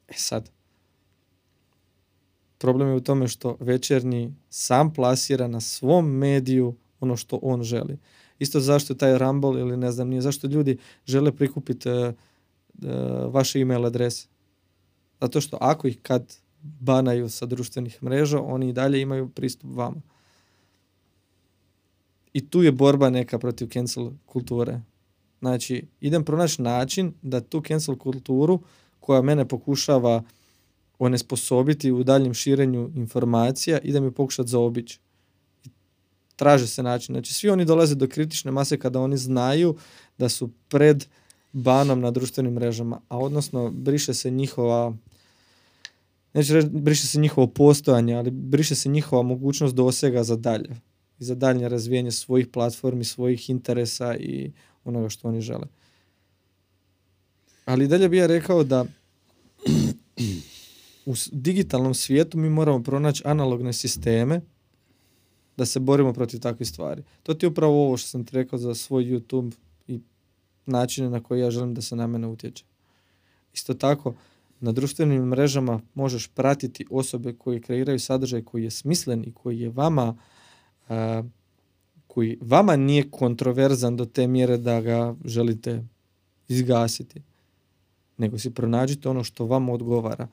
E 0.07 0.13
sad, 0.15 0.49
problem 2.57 2.89
je 2.89 2.95
u 2.95 2.99
tome 2.99 3.27
što 3.27 3.57
večernji 3.59 4.33
sam 4.49 4.93
plasira 4.93 5.47
na 5.47 5.61
svom 5.61 6.11
mediju 6.11 6.75
ono 6.99 7.17
što 7.17 7.39
on 7.41 7.63
želi. 7.63 7.97
Isto 8.39 8.59
zašto 8.59 8.93
taj 8.93 9.17
Rumble 9.17 9.61
ili 9.61 9.77
ne 9.77 9.91
znam 9.91 10.07
nije, 10.07 10.21
zašto 10.21 10.47
ljudi 10.47 10.77
žele 11.05 11.31
prikupiti 11.31 11.89
uh, 11.89 12.13
vaše 13.29 13.59
email 13.59 13.85
adrese. 13.85 14.32
Zato 15.23 15.41
što 15.41 15.57
ako 15.61 15.87
ih 15.87 15.99
kad 16.01 16.35
banaju 16.61 17.29
sa 17.29 17.45
društvenih 17.45 18.03
mreža, 18.03 18.41
oni 18.41 18.69
i 18.69 18.73
dalje 18.73 19.01
imaju 19.01 19.29
pristup 19.29 19.69
vama. 19.73 20.01
I 22.33 22.49
tu 22.49 22.63
je 22.63 22.71
borba 22.71 23.09
neka 23.09 23.39
protiv 23.39 23.67
cancel 23.67 24.11
kulture. 24.25 24.81
Znači, 25.39 25.87
idem 26.01 26.25
pronaći 26.25 26.61
način 26.61 27.13
da 27.21 27.41
tu 27.41 27.61
cancel 27.61 27.95
kulturu 27.95 28.59
koja 28.99 29.21
mene 29.21 29.47
pokušava 29.47 30.23
onesposobiti 30.99 31.91
u 31.91 32.03
daljem 32.03 32.33
širenju 32.33 32.91
informacija, 32.95 33.79
idem 33.79 34.03
je 34.03 34.11
pokušati 34.11 34.49
zaobići. 34.49 34.99
Traže 36.35 36.67
se 36.67 36.83
način. 36.83 37.15
Znači, 37.15 37.33
svi 37.33 37.49
oni 37.49 37.65
dolaze 37.65 37.95
do 37.95 38.07
kritične 38.07 38.51
mase 38.51 38.79
kada 38.79 38.99
oni 38.99 39.17
znaju 39.17 39.75
da 40.17 40.29
su 40.29 40.49
pred 40.67 41.05
banom 41.53 42.01
na 42.01 42.11
društvenim 42.11 42.53
mrežama, 42.53 43.01
a 43.09 43.17
odnosno 43.17 43.71
briše 43.71 44.13
se 44.13 44.31
njihova 44.31 44.93
neću 46.33 46.53
reći 46.53 46.69
briše 46.71 47.07
se 47.07 47.19
njihovo 47.19 47.47
postojanje, 47.47 48.15
ali 48.15 48.31
briše 48.31 48.75
se 48.75 48.89
njihova 48.89 49.21
mogućnost 49.21 49.75
dosega 49.75 50.23
za 50.23 50.35
dalje 50.35 50.69
i 51.19 51.23
za 51.23 51.35
daljnje 51.35 51.69
razvijanje 51.69 52.11
svojih 52.11 52.47
platformi, 52.47 53.03
svojih 53.03 53.49
interesa 53.49 54.15
i 54.15 54.51
onoga 54.83 55.09
što 55.09 55.27
oni 55.27 55.41
žele. 55.41 55.67
Ali 57.65 57.87
dalje 57.87 58.09
bih 58.09 58.19
ja 58.19 58.27
rekao 58.27 58.63
da 58.63 58.85
u 61.05 61.13
digitalnom 61.31 61.93
svijetu 61.93 62.37
mi 62.37 62.49
moramo 62.49 62.83
pronaći 62.83 63.23
analogne 63.25 63.73
sisteme 63.73 64.41
da 65.57 65.65
se 65.65 65.79
borimo 65.79 66.13
protiv 66.13 66.39
takvih 66.39 66.67
stvari. 66.67 67.03
To 67.23 67.33
ti 67.33 67.45
je 67.45 67.49
upravo 67.49 67.85
ovo 67.85 67.97
što 67.97 68.09
sam 68.09 68.25
ti 68.25 68.35
rekao 68.35 68.59
za 68.59 68.75
svoj 68.75 69.03
YouTube 69.03 69.51
i 69.87 70.01
načine 70.65 71.09
na 71.09 71.23
koje 71.23 71.39
ja 71.39 71.51
želim 71.51 71.73
da 71.73 71.81
se 71.81 71.95
na 71.95 72.07
mene 72.07 72.27
utječe. 72.27 72.65
Isto 73.53 73.73
tako, 73.73 74.15
na 74.63 74.71
društvenim 74.71 75.23
mrežama 75.23 75.81
možeš 75.93 76.27
pratiti 76.27 76.85
osobe 76.89 77.33
koje 77.33 77.61
kreiraju 77.61 77.99
sadržaj 77.99 78.43
koji 78.43 78.63
je 78.63 78.71
smislen 78.71 79.23
i 79.23 79.33
koji 79.33 79.59
je 79.59 79.69
vama 79.69 80.17
koji 82.07 82.37
vama 82.41 82.75
nije 82.75 83.11
kontroverzan 83.11 83.97
do 83.97 84.05
te 84.05 84.27
mjere 84.27 84.57
da 84.57 84.81
ga 84.81 85.15
želite 85.25 85.83
izgasiti. 86.47 87.21
Nego 88.17 88.37
si 88.37 88.53
pronađite 88.53 89.09
ono 89.09 89.23
što 89.23 89.45
vama 89.45 89.73
odgovara. 89.73 90.27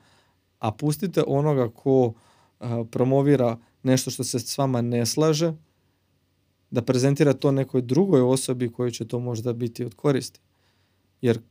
A 0.59 0.71
pustite 0.71 1.23
onoga 1.27 1.69
ko 1.69 2.13
promovira 2.91 3.57
nešto 3.83 4.11
što 4.11 4.23
se 4.23 4.39
s 4.39 4.57
vama 4.57 4.81
ne 4.81 5.05
slaže, 5.05 5.53
da 6.71 6.81
prezentira 6.81 7.33
to 7.33 7.51
nekoj 7.51 7.81
drugoj 7.81 8.21
osobi 8.21 8.71
koji 8.71 8.91
će 8.91 9.07
to 9.07 9.19
možda 9.19 9.53
biti 9.53 9.85
od 9.85 9.95
koristi. 9.95 10.39
Jer 11.21 11.41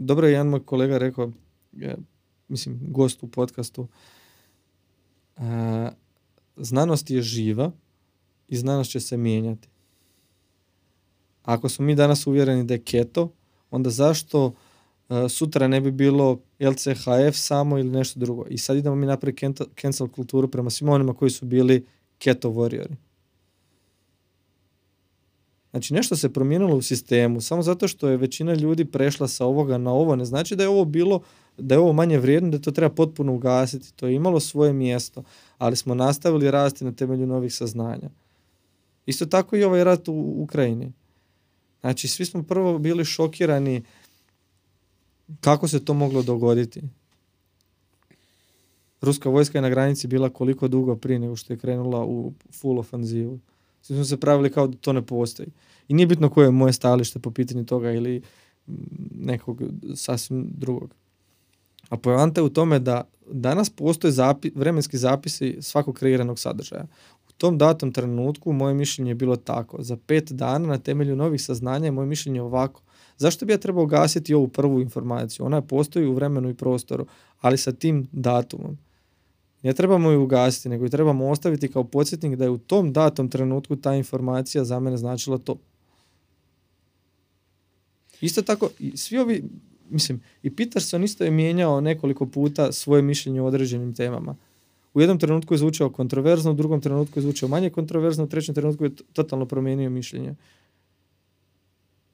dobro 0.00 0.26
je 0.26 0.32
jedan 0.32 0.48
moj 0.48 0.64
kolega 0.64 0.98
rekao, 0.98 1.32
mislim, 2.48 2.78
gost 2.82 3.22
u 3.22 3.28
podcastu, 3.28 3.88
znanost 6.56 7.10
je 7.10 7.22
živa 7.22 7.72
i 8.48 8.56
znanost 8.56 8.90
će 8.90 9.00
se 9.00 9.16
mijenjati. 9.16 9.68
Ako 11.42 11.68
smo 11.68 11.84
mi 11.84 11.94
danas 11.94 12.26
uvjereni 12.26 12.64
da 12.64 12.74
je 12.74 12.82
keto, 12.82 13.32
onda 13.70 13.90
zašto 13.90 14.54
sutra 15.28 15.68
ne 15.68 15.80
bi 15.80 15.90
bilo 15.90 16.40
LCHF 16.60 17.36
samo 17.36 17.78
ili 17.78 17.90
nešto 17.90 18.20
drugo. 18.20 18.46
I 18.48 18.58
sad 18.58 18.76
idemo 18.76 18.96
mi 18.96 19.06
napraviti 19.06 19.46
cancel 19.80 20.08
kulturu 20.08 20.48
prema 20.48 20.70
svima 20.70 20.92
onima 20.92 21.14
koji 21.14 21.30
su 21.30 21.46
bili 21.46 21.86
keto 22.18 22.50
warriori. 22.50 22.94
Znači 25.70 25.94
nešto 25.94 26.16
se 26.16 26.32
promijenilo 26.32 26.76
u 26.76 26.82
sistemu, 26.82 27.40
samo 27.40 27.62
zato 27.62 27.88
što 27.88 28.08
je 28.08 28.16
većina 28.16 28.54
ljudi 28.54 28.84
prešla 28.84 29.28
sa 29.28 29.46
ovoga 29.46 29.78
na 29.78 29.92
ovo, 29.92 30.16
ne 30.16 30.24
znači 30.24 30.56
da 30.56 30.62
je 30.62 30.68
ovo 30.68 30.84
bilo, 30.84 31.20
da 31.58 31.74
je 31.74 31.78
ovo 31.78 31.92
manje 31.92 32.18
vrijedno, 32.18 32.50
da 32.50 32.58
to 32.58 32.70
treba 32.70 32.94
potpuno 32.94 33.34
ugasiti. 33.34 33.92
To 33.92 34.06
je 34.06 34.14
imalo 34.14 34.40
svoje 34.40 34.72
mjesto, 34.72 35.22
ali 35.58 35.76
smo 35.76 35.94
nastavili 35.94 36.50
rasti 36.50 36.84
na 36.84 36.92
temelju 36.92 37.26
novih 37.26 37.54
saznanja. 37.54 38.10
Isto 39.06 39.26
tako 39.26 39.56
i 39.56 39.64
ovaj 39.64 39.84
rat 39.84 40.08
u 40.08 40.34
Ukrajini. 40.36 40.92
Znači, 41.80 42.08
svi 42.08 42.24
smo 42.24 42.42
prvo 42.42 42.78
bili 42.78 43.04
šokirani 43.04 43.82
kako 45.40 45.68
se 45.68 45.84
to 45.84 45.94
moglo 45.94 46.22
dogoditi. 46.22 46.82
Ruska 49.00 49.28
vojska 49.28 49.58
je 49.58 49.62
na 49.62 49.68
granici 49.68 50.06
bila 50.06 50.30
koliko 50.30 50.68
dugo 50.68 50.96
prije 50.96 51.18
nego 51.18 51.36
što 51.36 51.52
je 51.52 51.58
krenula 51.58 52.04
u 52.04 52.32
full 52.52 52.78
ofanzivu. 52.78 53.38
Svi 53.82 53.94
smo 53.94 54.04
se 54.04 54.16
pravili 54.16 54.50
kao 54.50 54.66
da 54.66 54.78
to 54.78 54.92
ne 54.92 55.02
postoji. 55.02 55.48
I 55.88 55.94
nije 55.94 56.06
bitno 56.06 56.30
koje 56.30 56.46
je 56.46 56.50
moje 56.50 56.72
stalište 56.72 57.18
po 57.18 57.30
pitanju 57.30 57.64
toga 57.64 57.92
ili 57.92 58.22
nekog 59.14 59.62
sasvim 59.94 60.50
drugog. 60.56 60.94
A 61.88 61.96
poanta 61.96 62.40
je 62.40 62.44
u 62.44 62.48
tome 62.48 62.78
da 62.78 63.08
danas 63.32 63.70
postoje 63.70 64.12
zapi, 64.12 64.50
vremenski 64.54 64.98
zapisi 64.98 65.58
svakog 65.60 65.94
kreiranog 65.94 66.38
sadržaja. 66.38 66.86
tom 67.40 67.58
datom 67.58 67.92
trenutku 67.92 68.52
moje 68.52 68.74
mišljenje 68.74 69.10
je 69.10 69.14
bilo 69.14 69.36
tako. 69.36 69.82
Za 69.82 69.96
pet 69.96 70.32
dana 70.32 70.68
na 70.68 70.78
temelju 70.78 71.16
novih 71.16 71.42
saznanja 71.42 71.84
je 71.84 71.90
moje 71.90 72.06
mišljenje 72.06 72.42
ovako. 72.42 72.82
Zašto 73.16 73.46
bi 73.46 73.52
ja 73.52 73.58
trebao 73.58 73.86
gasiti 73.86 74.34
ovu 74.34 74.48
prvu 74.48 74.80
informaciju? 74.80 75.46
Ona 75.46 75.62
postoji 75.62 76.06
u 76.06 76.14
vremenu 76.14 76.50
i 76.50 76.54
prostoru, 76.54 77.06
ali 77.40 77.58
sa 77.58 77.72
tim 77.72 78.08
datumom. 78.12 78.78
Ne 79.62 79.72
trebamo 79.72 80.10
ju 80.10 80.22
ugasiti, 80.22 80.68
nego 80.68 80.84
ju 80.84 80.88
trebamo 80.88 81.28
ostaviti 81.28 81.72
kao 81.72 81.84
podsjetnik 81.84 82.36
da 82.36 82.44
je 82.44 82.50
u 82.50 82.58
tom 82.58 82.92
datom 82.92 83.28
trenutku 83.28 83.76
ta 83.76 83.94
informacija 83.94 84.64
za 84.64 84.80
mene 84.80 84.96
značila 84.96 85.38
to. 85.38 85.56
Isto 88.20 88.42
tako, 88.42 88.70
svi 88.94 89.18
ovi, 89.18 89.44
mislim, 89.90 90.20
i 90.42 90.56
Peterson 90.56 91.04
isto 91.04 91.24
je 91.24 91.30
mijenjao 91.30 91.80
nekoliko 91.80 92.26
puta 92.26 92.72
svoje 92.72 93.02
mišljenje 93.02 93.40
o 93.40 93.46
određenim 93.46 93.94
temama. 93.94 94.36
U 94.94 95.00
jednom 95.00 95.18
trenutku 95.18 95.54
je 95.54 95.58
zvučao 95.58 95.90
kontroverzno, 95.90 96.50
u 96.50 96.54
drugom 96.54 96.80
trenutku 96.80 97.18
je 97.18 97.22
zvučao 97.22 97.48
manje 97.48 97.70
kontroverzno, 97.70 98.24
u 98.24 98.28
trećem 98.28 98.54
trenutku 98.54 98.84
je 98.84 98.90
totalno 99.12 99.46
promijenio 99.46 99.90
mišljenje. 99.90 100.34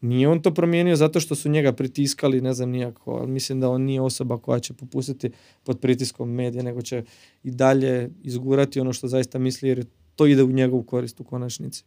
Nije 0.07 0.29
on 0.29 0.43
to 0.43 0.55
promijenio 0.55 0.97
zato 0.97 1.21
što 1.21 1.35
su 1.35 1.49
njega 1.49 1.73
pritiskali, 1.73 2.41
ne 2.41 2.55
znam 2.55 2.71
nijako, 2.71 3.13
ali 3.13 3.31
mislim 3.33 3.61
da 3.61 3.71
on 3.71 3.83
nije 3.83 4.01
osoba 4.01 4.39
koja 4.39 4.61
će 4.61 4.75
popustiti 4.75 5.31
pod 5.65 5.81
pritiskom 5.81 6.31
medija, 6.31 6.63
nego 6.63 6.83
će 6.83 7.05
i 7.43 7.51
dalje 7.51 8.11
izgurati 8.23 8.81
ono 8.81 8.93
što 8.93 9.09
zaista 9.09 9.39
misli 9.39 9.69
jer 9.69 9.87
to 10.15 10.27
ide 10.27 10.43
u 10.43 10.53
njegovu 10.53 10.83
korist 10.83 11.21
u 11.21 11.25
konačnici. 11.25 11.85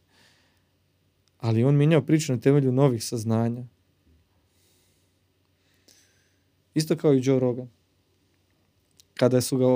Ali 1.38 1.64
on 1.64 1.76
mijenjao 1.76 2.02
priču 2.02 2.32
na 2.32 2.40
temelju 2.40 2.72
novih 2.72 3.04
saznanja. 3.04 3.64
Isto 6.74 6.96
kao 6.96 7.14
i 7.14 7.20
Joe 7.24 7.40
Rogan. 7.40 7.68
Kada 9.14 9.40
su 9.40 9.58
ga, 9.58 9.66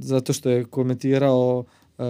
zato 0.00 0.32
što 0.32 0.50
je 0.50 0.64
komentirao 0.64 1.64
uh, 1.98 2.04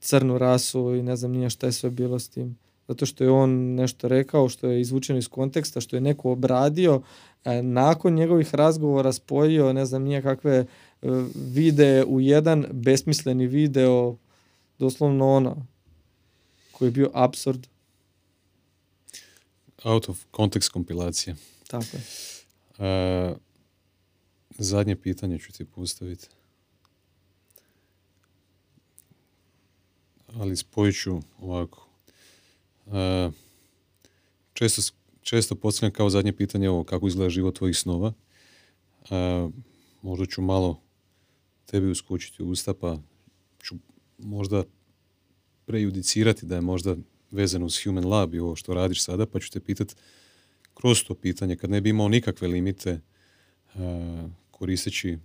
crnu 0.00 0.38
rasu 0.38 0.94
i 0.94 1.02
ne 1.02 1.16
znam 1.16 1.32
nije 1.32 1.50
šta 1.50 1.66
je 1.66 1.72
sve 1.72 1.90
bilo 1.90 2.18
s 2.18 2.28
tim 2.28 2.58
zato 2.88 3.06
što 3.06 3.24
je 3.24 3.30
on 3.30 3.50
nešto 3.74 4.08
rekao 4.08 4.48
što 4.48 4.66
je 4.66 4.80
izvučeno 4.80 5.18
iz 5.18 5.28
konteksta, 5.28 5.80
što 5.80 5.96
je 5.96 6.00
neko 6.00 6.30
obradio, 6.30 7.02
e, 7.44 7.62
nakon 7.62 8.14
njegovih 8.14 8.54
razgovora 8.54 9.12
spojio, 9.12 9.72
ne 9.72 9.86
znam 9.86 10.02
nije 10.02 10.22
kakve 10.22 10.56
e, 10.56 10.66
vide 11.34 12.04
u 12.04 12.20
jedan 12.20 12.66
besmisleni 12.72 13.46
video, 13.46 14.16
doslovno 14.78 15.28
ono, 15.28 15.66
koji 16.72 16.88
je 16.88 16.92
bio 16.92 17.10
absurd. 17.14 17.66
Out 19.84 20.08
of 20.08 20.24
context 20.32 20.70
kompilacije. 20.72 21.36
Tako 21.68 21.86
je. 21.92 22.02
E, 22.88 23.34
zadnje 24.58 24.96
pitanje 24.96 25.38
ću 25.38 25.52
ti 25.52 25.64
postaviti. 25.64 26.28
Ali 30.34 30.56
spojit 30.56 30.96
ću 31.02 31.20
ovako. 31.40 31.91
E, 32.86 33.30
često, 34.52 34.94
često 35.22 35.54
postavljam 35.54 35.92
kao 35.92 36.10
zadnje 36.10 36.32
pitanje 36.32 36.70
ovo 36.70 36.84
kako 36.84 37.08
izgleda 37.08 37.30
život 37.30 37.56
tvojih 37.56 37.78
snova. 37.78 38.12
E, 39.10 39.48
možda 40.02 40.26
ću 40.26 40.42
malo 40.42 40.80
tebi 41.66 41.90
uskočiti 41.90 42.42
u 42.42 42.48
usta 42.48 42.74
pa 42.74 42.98
ću 43.62 43.74
možda 44.18 44.64
prejudicirati 45.66 46.46
da 46.46 46.54
je 46.54 46.60
možda 46.60 46.96
vezano 47.30 47.66
uz 47.66 47.84
Human 47.84 48.04
Lab 48.04 48.34
i 48.34 48.38
ovo 48.38 48.56
što 48.56 48.74
radiš 48.74 49.04
sada, 49.04 49.26
pa 49.26 49.40
ću 49.40 49.50
te 49.50 49.60
pitati 49.60 49.94
kroz 50.74 51.04
to 51.04 51.14
pitanje, 51.14 51.56
kad 51.56 51.70
ne 51.70 51.80
bi 51.80 51.90
imao 51.90 52.08
nikakve 52.08 52.48
limite 52.48 52.90
e, 52.90 53.00
koristeći 54.50 55.18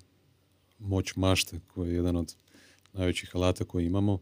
moć 0.79 1.15
mašte, 1.15 1.59
koja 1.67 1.89
je 1.89 1.95
jedan 1.95 2.15
od 2.15 2.35
najvećih 2.93 3.35
alata 3.35 3.65
koje 3.65 3.85
imamo, 3.85 4.19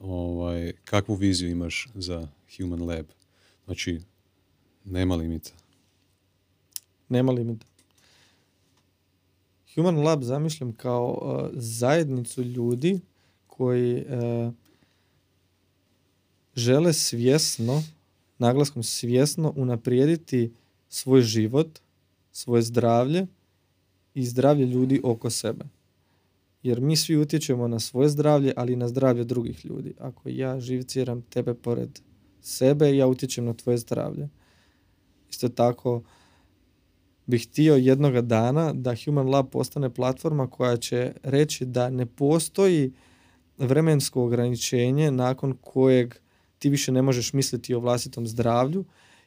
ovaj, 0.00 0.72
kakvu 0.84 1.14
viziju 1.14 1.50
imaš 1.50 1.88
za 1.94 2.28
Human 2.56 2.82
Lab? 2.82 3.06
Znači, 3.64 4.00
nema 4.84 5.16
limita. 5.16 5.50
Nema 7.08 7.32
limita. 7.32 7.66
Human 9.74 9.96
Lab 9.96 10.22
zamišljam 10.22 10.72
kao 10.72 11.18
uh, 11.22 11.50
zajednicu 11.52 12.42
ljudi 12.42 13.00
koji 13.46 14.04
uh, 14.04 14.52
žele 16.54 16.92
svjesno, 16.92 17.82
naglaskom 18.38 18.82
svjesno, 18.82 19.52
unaprijediti 19.56 20.52
svoj 20.88 21.22
život, 21.22 21.78
svoje 22.32 22.62
zdravlje 22.62 23.26
i 24.14 24.24
zdravlje 24.24 24.66
ljudi 24.66 25.00
oko 25.04 25.30
sebe. 25.30 25.64
Jer 26.62 26.80
mi 26.80 26.96
svi 26.96 27.16
utječemo 27.16 27.68
na 27.68 27.80
svoje 27.80 28.08
zdravlje, 28.08 28.52
ali 28.56 28.72
i 28.72 28.76
na 28.76 28.88
zdravlje 28.88 29.24
drugih 29.24 29.64
ljudi. 29.64 29.94
Ako 29.98 30.28
ja 30.28 30.60
živciram 30.60 31.22
tebe 31.22 31.54
pored 31.54 32.00
sebe, 32.46 32.96
ja 32.96 33.06
utječem 33.06 33.44
na 33.44 33.54
tvoje 33.54 33.78
zdravlje. 33.78 34.28
Isto 35.30 35.48
tako 35.48 36.02
bih 37.26 37.48
htio 37.48 37.74
jednoga 37.74 38.20
dana 38.20 38.72
da 38.72 38.94
Human 39.04 39.28
Lab 39.28 39.48
postane 39.50 39.90
platforma 39.90 40.50
koja 40.50 40.76
će 40.76 41.12
reći 41.22 41.64
da 41.64 41.90
ne 41.90 42.06
postoji 42.06 42.92
vremensko 43.58 44.24
ograničenje 44.24 45.10
nakon 45.10 45.56
kojeg 45.60 46.14
ti 46.58 46.68
više 46.68 46.92
ne 46.92 47.02
možeš 47.02 47.32
misliti 47.32 47.74
o 47.74 47.80
vlastitom 47.80 48.26
zdravlju 48.26 48.84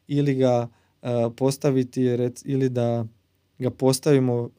ili 0.07 0.35
ga 0.35 0.67
uh, 1.01 1.09
postaviti 1.37 2.03
ili 2.45 2.69
da 2.69 3.05
ga 3.59 3.69
postavimo 3.69 4.49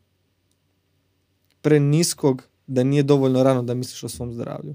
preniskog 1.62 2.48
da 2.66 2.84
nije 2.84 3.02
dovoljno 3.02 3.42
rano 3.42 3.62
da 3.62 3.74
misliš 3.74 4.04
o 4.04 4.08
svom 4.08 4.32
zdravlju. 4.32 4.74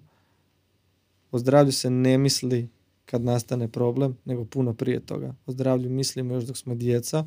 O 1.32 1.40
zdravlju 1.40 1.72
se 1.72 1.90
ne 1.90 2.18
misli 2.18 2.70
kad 3.06 3.24
nastane 3.24 3.68
problem, 3.68 4.18
nego 4.26 4.46
puno 4.46 4.74
prije 4.74 5.00
toga. 5.00 5.36
O 5.46 5.52
zdravlju 5.52 5.90
mislimo 5.90 6.34
još 6.34 6.44
dok 6.44 6.58
smo 6.58 6.76
djeca, 6.76 7.26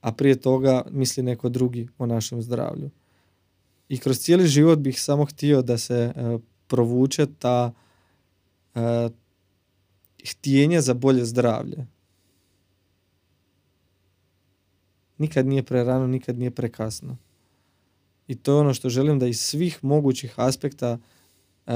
a 0.00 0.12
prije 0.12 0.40
toga 0.40 0.84
misli 0.90 1.22
neko 1.22 1.48
drugi 1.48 1.88
o 1.98 2.06
našem 2.06 2.42
zdravlju. 2.42 2.90
I 3.88 3.98
kroz 3.98 4.18
cijeli 4.18 4.46
život 4.46 4.78
bih 4.78 5.00
samo 5.00 5.24
htio 5.24 5.62
da 5.62 5.78
se 5.78 6.12
uh, 6.16 6.40
provuče 6.66 7.26
ta 7.38 7.72
uh, 8.74 8.80
htjenje 10.30 10.80
za 10.80 10.94
bolje 10.94 11.24
zdravlje. 11.24 11.86
Nikad 15.18 15.46
nije 15.46 15.62
prerano, 15.62 16.06
nikad 16.06 16.38
nije 16.38 16.50
prekasno. 16.50 17.16
I 18.28 18.34
to 18.34 18.52
je 18.52 18.58
ono 18.58 18.74
što 18.74 18.88
želim 18.88 19.18
da 19.18 19.26
iz 19.26 19.40
svih 19.40 19.84
mogućih 19.84 20.34
aspekta 20.36 20.98
uh, 21.66 21.72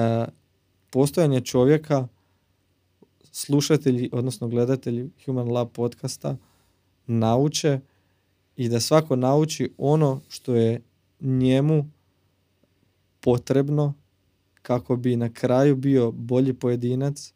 postojanja 0.90 1.40
čovjeka 1.40 2.08
slušatelji, 3.36 4.08
odnosno 4.12 4.48
gledatelji 4.48 5.10
Human 5.24 5.48
Lab 5.48 5.68
podcasta 5.72 6.36
nauče 7.06 7.80
i 8.56 8.68
da 8.68 8.80
svako 8.80 9.16
nauči 9.16 9.70
ono 9.78 10.20
što 10.28 10.54
je 10.54 10.82
njemu 11.20 11.90
potrebno 13.20 13.94
kako 14.62 14.96
bi 14.96 15.16
na 15.16 15.32
kraju 15.32 15.76
bio 15.76 16.10
bolji 16.10 16.54
pojedinac 16.54 17.32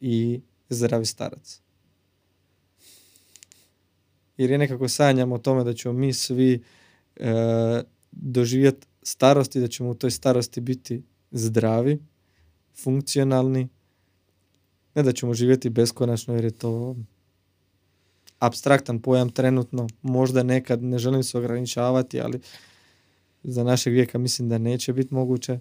i 0.00 0.40
zdravi 0.68 1.06
starac. 1.06 1.60
Jer 4.36 4.50
je 4.50 4.58
nekako 4.58 4.88
sanjam 4.88 5.32
o 5.32 5.38
tome 5.38 5.64
da 5.64 5.74
ćemo 5.74 5.94
mi 5.94 6.12
svi 6.12 6.62
e, 7.16 7.82
doživjeti 8.12 8.86
starosti, 9.02 9.60
da 9.60 9.68
ćemo 9.68 9.90
u 9.90 9.94
toj 9.94 10.10
starosti 10.10 10.60
biti 10.60 11.02
zdravi, 11.30 11.98
funkcionalni, 12.74 13.68
ne 14.94 15.02
da 15.02 15.12
ćemo 15.12 15.34
živjeti 15.34 15.70
beskonačno 15.70 16.34
jer 16.34 16.44
je 16.44 16.50
to 16.50 16.96
abstraktan 18.38 19.02
pojam 19.02 19.30
trenutno, 19.30 19.88
možda 20.02 20.42
nekad 20.42 20.82
ne 20.82 20.98
želim 20.98 21.22
se 21.22 21.38
ograničavati, 21.38 22.20
ali 22.20 22.40
za 23.42 23.64
našeg 23.64 23.92
vijeka 23.92 24.18
mislim 24.18 24.48
da 24.48 24.58
neće 24.58 24.92
biti 24.92 25.14
moguće. 25.14 25.58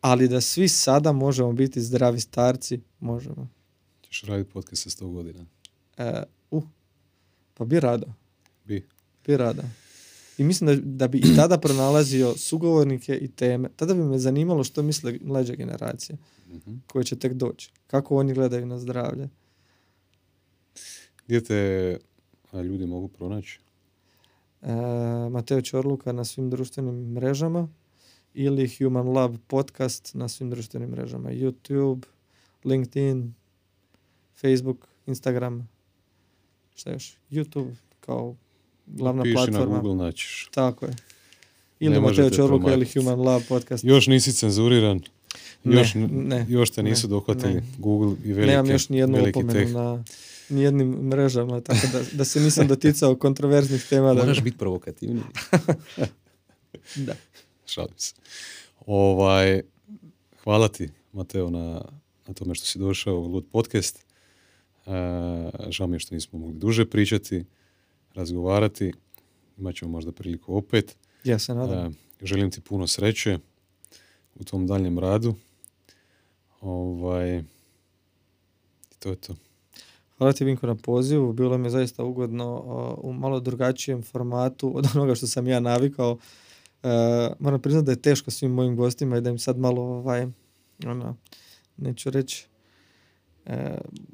Ali 0.00 0.28
da 0.28 0.40
svi 0.40 0.68
sada 0.68 1.12
možemo 1.12 1.52
biti 1.52 1.80
zdravi 1.80 2.20
starci, 2.20 2.80
možemo. 3.00 3.48
Ćeš 4.02 4.22
raditi 4.22 4.50
podcast 4.50 4.82
sa 4.82 5.04
100 5.04 5.12
godina? 5.12 5.46
E, 5.96 6.22
uh, 6.50 6.64
pa 7.54 7.64
bi 7.64 7.80
rado. 7.80 8.06
Bi. 8.64 8.86
Bi 9.26 9.36
rado. 9.36 9.62
I 10.40 10.44
mislim 10.44 10.66
da, 10.66 10.82
da 10.84 11.08
bi 11.08 11.18
i 11.18 11.36
tada 11.36 11.58
pronalazio 11.58 12.34
sugovornike 12.36 13.14
i 13.14 13.28
teme. 13.28 13.68
Tada 13.76 13.94
bi 13.94 14.00
me 14.00 14.18
zanimalo 14.18 14.64
što 14.64 14.82
misle 14.82 15.18
mlađe 15.22 15.56
generacije 15.56 16.16
Mhm. 16.48 16.74
koje 16.86 17.04
će 17.04 17.16
tek 17.18 17.32
doći. 17.32 17.72
Kako 17.86 18.16
oni 18.16 18.34
gledaju 18.34 18.66
na 18.66 18.78
zdravlje. 18.78 19.28
Gdje 21.26 21.44
te 21.44 21.98
ljudi 22.54 22.86
mogu 22.86 23.08
pronaći? 23.08 23.60
E, 24.62 24.72
Mateo 25.30 25.62
Čorluka 25.62 26.12
na 26.12 26.24
svim 26.24 26.50
društvenim 26.50 27.12
mrežama 27.12 27.68
ili 28.34 28.68
Human 28.68 29.08
Lab 29.08 29.36
podcast 29.46 30.14
na 30.14 30.28
svim 30.28 30.50
društvenim 30.50 30.90
mrežama. 30.90 31.30
YouTube, 31.30 32.02
LinkedIn, 32.64 33.34
Facebook, 34.36 34.88
Instagram, 35.06 35.68
šta 36.74 36.90
još? 36.92 37.18
YouTube 37.30 37.74
kao 38.00 38.36
glavna 38.90 39.22
Piši 39.22 39.34
platforma. 39.34 39.60
na 39.66 39.80
Google 39.80 39.94
naćiš. 39.96 40.48
Tako 40.54 40.86
je. 40.86 40.92
Ili 41.80 41.90
Mateo 41.90 42.02
možete 42.02 42.36
Čorluka 42.36 42.72
ili. 42.72 42.86
Human 42.94 43.20
Lab 43.20 43.42
podcast. 43.48 43.84
Još 43.84 44.06
nisi 44.06 44.32
cenzuriran. 44.32 45.00
Još, 45.64 45.94
Ne, 45.94 46.08
ne, 46.08 46.46
još 46.48 46.70
te 46.70 46.82
nisu 46.82 47.06
ne, 47.06 47.10
dohvatili 47.10 47.54
ne. 47.54 47.62
Google 47.78 48.16
i 48.24 48.32
velike, 48.32 48.50
Nemam 48.50 48.70
još 48.70 48.88
nijednu 48.88 49.18
opomenu 49.28 49.52
teh. 49.52 49.72
na 49.72 50.04
nijednim 50.48 50.88
mrežama, 50.88 51.60
tako 51.60 51.86
da, 51.92 52.00
da 52.12 52.24
se 52.24 52.40
nisam 52.40 52.66
doticao 52.68 53.16
kontroverznih 53.16 53.86
tema. 53.90 54.14
Da, 54.14 54.20
Moraš 54.20 54.42
biti 54.42 54.58
provokativniji. 54.58 55.22
da. 57.06 57.14
Šalim 57.66 57.94
se. 57.96 58.14
Ovaj, 58.86 59.62
hvala 60.44 60.68
ti, 60.68 60.88
Mateo, 61.12 61.50
na, 61.50 61.84
na 62.26 62.34
tome 62.34 62.54
što 62.54 62.66
si 62.66 62.78
došao 62.78 63.14
u 63.14 63.26
Lud 63.26 63.44
podcast. 63.52 64.04
E, 64.86 64.90
žao 65.68 65.86
mi 65.86 65.94
je 65.96 66.00
što 66.00 66.14
nismo 66.14 66.38
mogli 66.38 66.58
duže 66.58 66.84
pričati, 66.84 67.44
razgovarati. 68.14 68.92
Imat 69.58 69.74
ćemo 69.74 69.90
možda 69.90 70.12
priliku 70.12 70.56
opet. 70.56 70.96
Ja 71.24 71.38
se 71.38 71.54
nadam. 71.54 71.96
Želim 72.22 72.50
ti 72.50 72.60
puno 72.60 72.86
sreće 72.86 73.38
u 74.34 74.44
tom 74.44 74.66
daljem 74.66 74.98
radu. 74.98 75.34
Ovaj, 76.60 77.42
to 78.98 79.08
je 79.08 79.16
to. 79.16 79.34
Hvala 80.18 80.32
ti 80.32 80.44
Vinko 80.44 80.66
na 80.66 80.74
pozivu, 80.74 81.32
bilo 81.32 81.58
mi 81.58 81.66
je 81.66 81.70
zaista 81.70 82.04
ugodno 82.04 82.54
uh, 82.54 83.10
u 83.10 83.12
malo 83.12 83.40
drugačijem 83.40 84.02
formatu 84.02 84.78
od 84.78 84.86
onoga 84.94 85.14
što 85.14 85.26
sam 85.26 85.46
ja 85.46 85.60
navikao. 85.60 86.12
Uh, 86.12 86.90
moram 87.38 87.60
priznati 87.60 87.86
da 87.86 87.92
je 87.92 88.02
teško 88.02 88.30
svim 88.30 88.50
mojim 88.50 88.76
gostima 88.76 89.16
i 89.16 89.20
da 89.20 89.30
im 89.30 89.38
sad 89.38 89.58
malo, 89.58 89.82
ovaj, 89.82 90.26
ono, 90.86 91.16
neću 91.76 92.10
reći, 92.10 92.46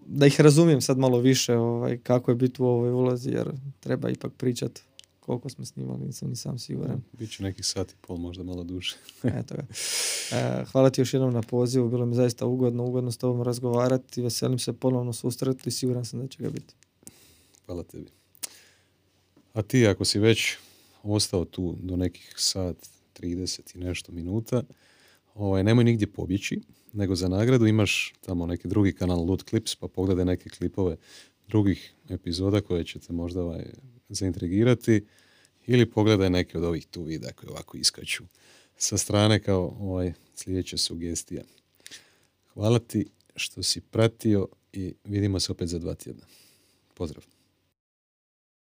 da 0.06 0.26
ih 0.26 0.40
razumijem 0.40 0.80
sad 0.80 0.98
malo 0.98 1.18
više 1.18 1.56
ovaj, 1.56 1.98
kako 1.98 2.30
je 2.30 2.34
biti 2.34 2.62
u 2.62 2.66
ovoj 2.66 2.90
ulozi, 2.90 3.30
jer 3.30 3.52
treba 3.80 4.10
ipak 4.10 4.32
pričat 4.32 4.80
koliko 5.20 5.48
smo 5.48 5.64
snimali, 5.64 6.06
nisam 6.06 6.28
ni 6.28 6.36
sam 6.36 6.58
siguran. 6.58 7.02
Biće 7.12 7.42
nekih 7.42 7.66
sat 7.66 7.92
i 7.92 7.94
pol, 8.00 8.16
možda 8.16 8.42
malo 8.42 8.64
duže. 8.64 8.96
Eto 9.40 9.54
ga. 9.54 9.66
E, 10.32 10.64
hvala 10.72 10.90
ti 10.90 11.00
još 11.00 11.14
jednom 11.14 11.32
na 11.32 11.42
pozivu, 11.42 11.88
bilo 11.88 12.06
mi 12.06 12.14
zaista 12.14 12.46
ugodno, 12.46 12.84
ugodno 12.84 13.12
s 13.12 13.16
tobom 13.16 13.42
razgovarati, 13.42 14.22
veselim 14.22 14.58
se 14.58 14.72
ponovno 14.72 15.12
susretu 15.12 15.68
i 15.68 15.72
siguran 15.72 16.04
sam 16.04 16.20
da 16.20 16.28
će 16.28 16.42
ga 16.42 16.50
biti. 16.50 16.74
Hvala 17.66 17.82
tebi. 17.82 18.10
A 19.52 19.62
ti 19.62 19.86
ako 19.86 20.04
si 20.04 20.18
već 20.18 20.56
ostao 21.02 21.44
tu 21.44 21.76
do 21.82 21.96
nekih 21.96 22.34
sat 22.36 22.76
30 23.20 23.76
i 23.76 23.78
nešto 23.78 24.12
minuta, 24.12 24.62
ovaj, 25.34 25.64
nemoj 25.64 25.84
nigdje 25.84 26.06
pobjeći, 26.06 26.60
nego 26.96 27.14
za 27.14 27.28
nagradu 27.28 27.66
imaš 27.66 28.14
tamo 28.20 28.46
neki 28.46 28.68
drugi 28.68 28.92
kanal 28.92 29.26
Loot 29.26 29.48
Clips, 29.48 29.76
pa 29.76 29.88
pogledaj 29.88 30.24
neke 30.24 30.50
klipove 30.50 30.96
drugih 31.48 31.94
epizoda 32.08 32.60
koje 32.60 32.84
će 32.84 32.98
te 32.98 33.12
možda 33.12 33.42
ovaj, 33.42 33.64
zaintrigirati 34.08 35.04
ili 35.66 35.90
pogledaj 35.90 36.30
neke 36.30 36.58
od 36.58 36.64
ovih 36.64 36.86
tu 36.86 37.02
videa 37.02 37.32
koje 37.32 37.50
ovako 37.50 37.76
iskaču 37.76 38.24
sa 38.76 38.98
strane 38.98 39.42
kao 39.42 39.76
ovaj, 39.80 40.12
sljedeća 40.34 40.76
sugestija. 40.76 41.42
Hvala 42.54 42.78
ti 42.78 43.06
što 43.36 43.62
si 43.62 43.80
pratio 43.80 44.48
i 44.72 44.94
vidimo 45.04 45.40
se 45.40 45.52
opet 45.52 45.68
za 45.68 45.78
dva 45.78 45.94
tjedna. 45.94 46.24
Pozdrav! 46.94 47.35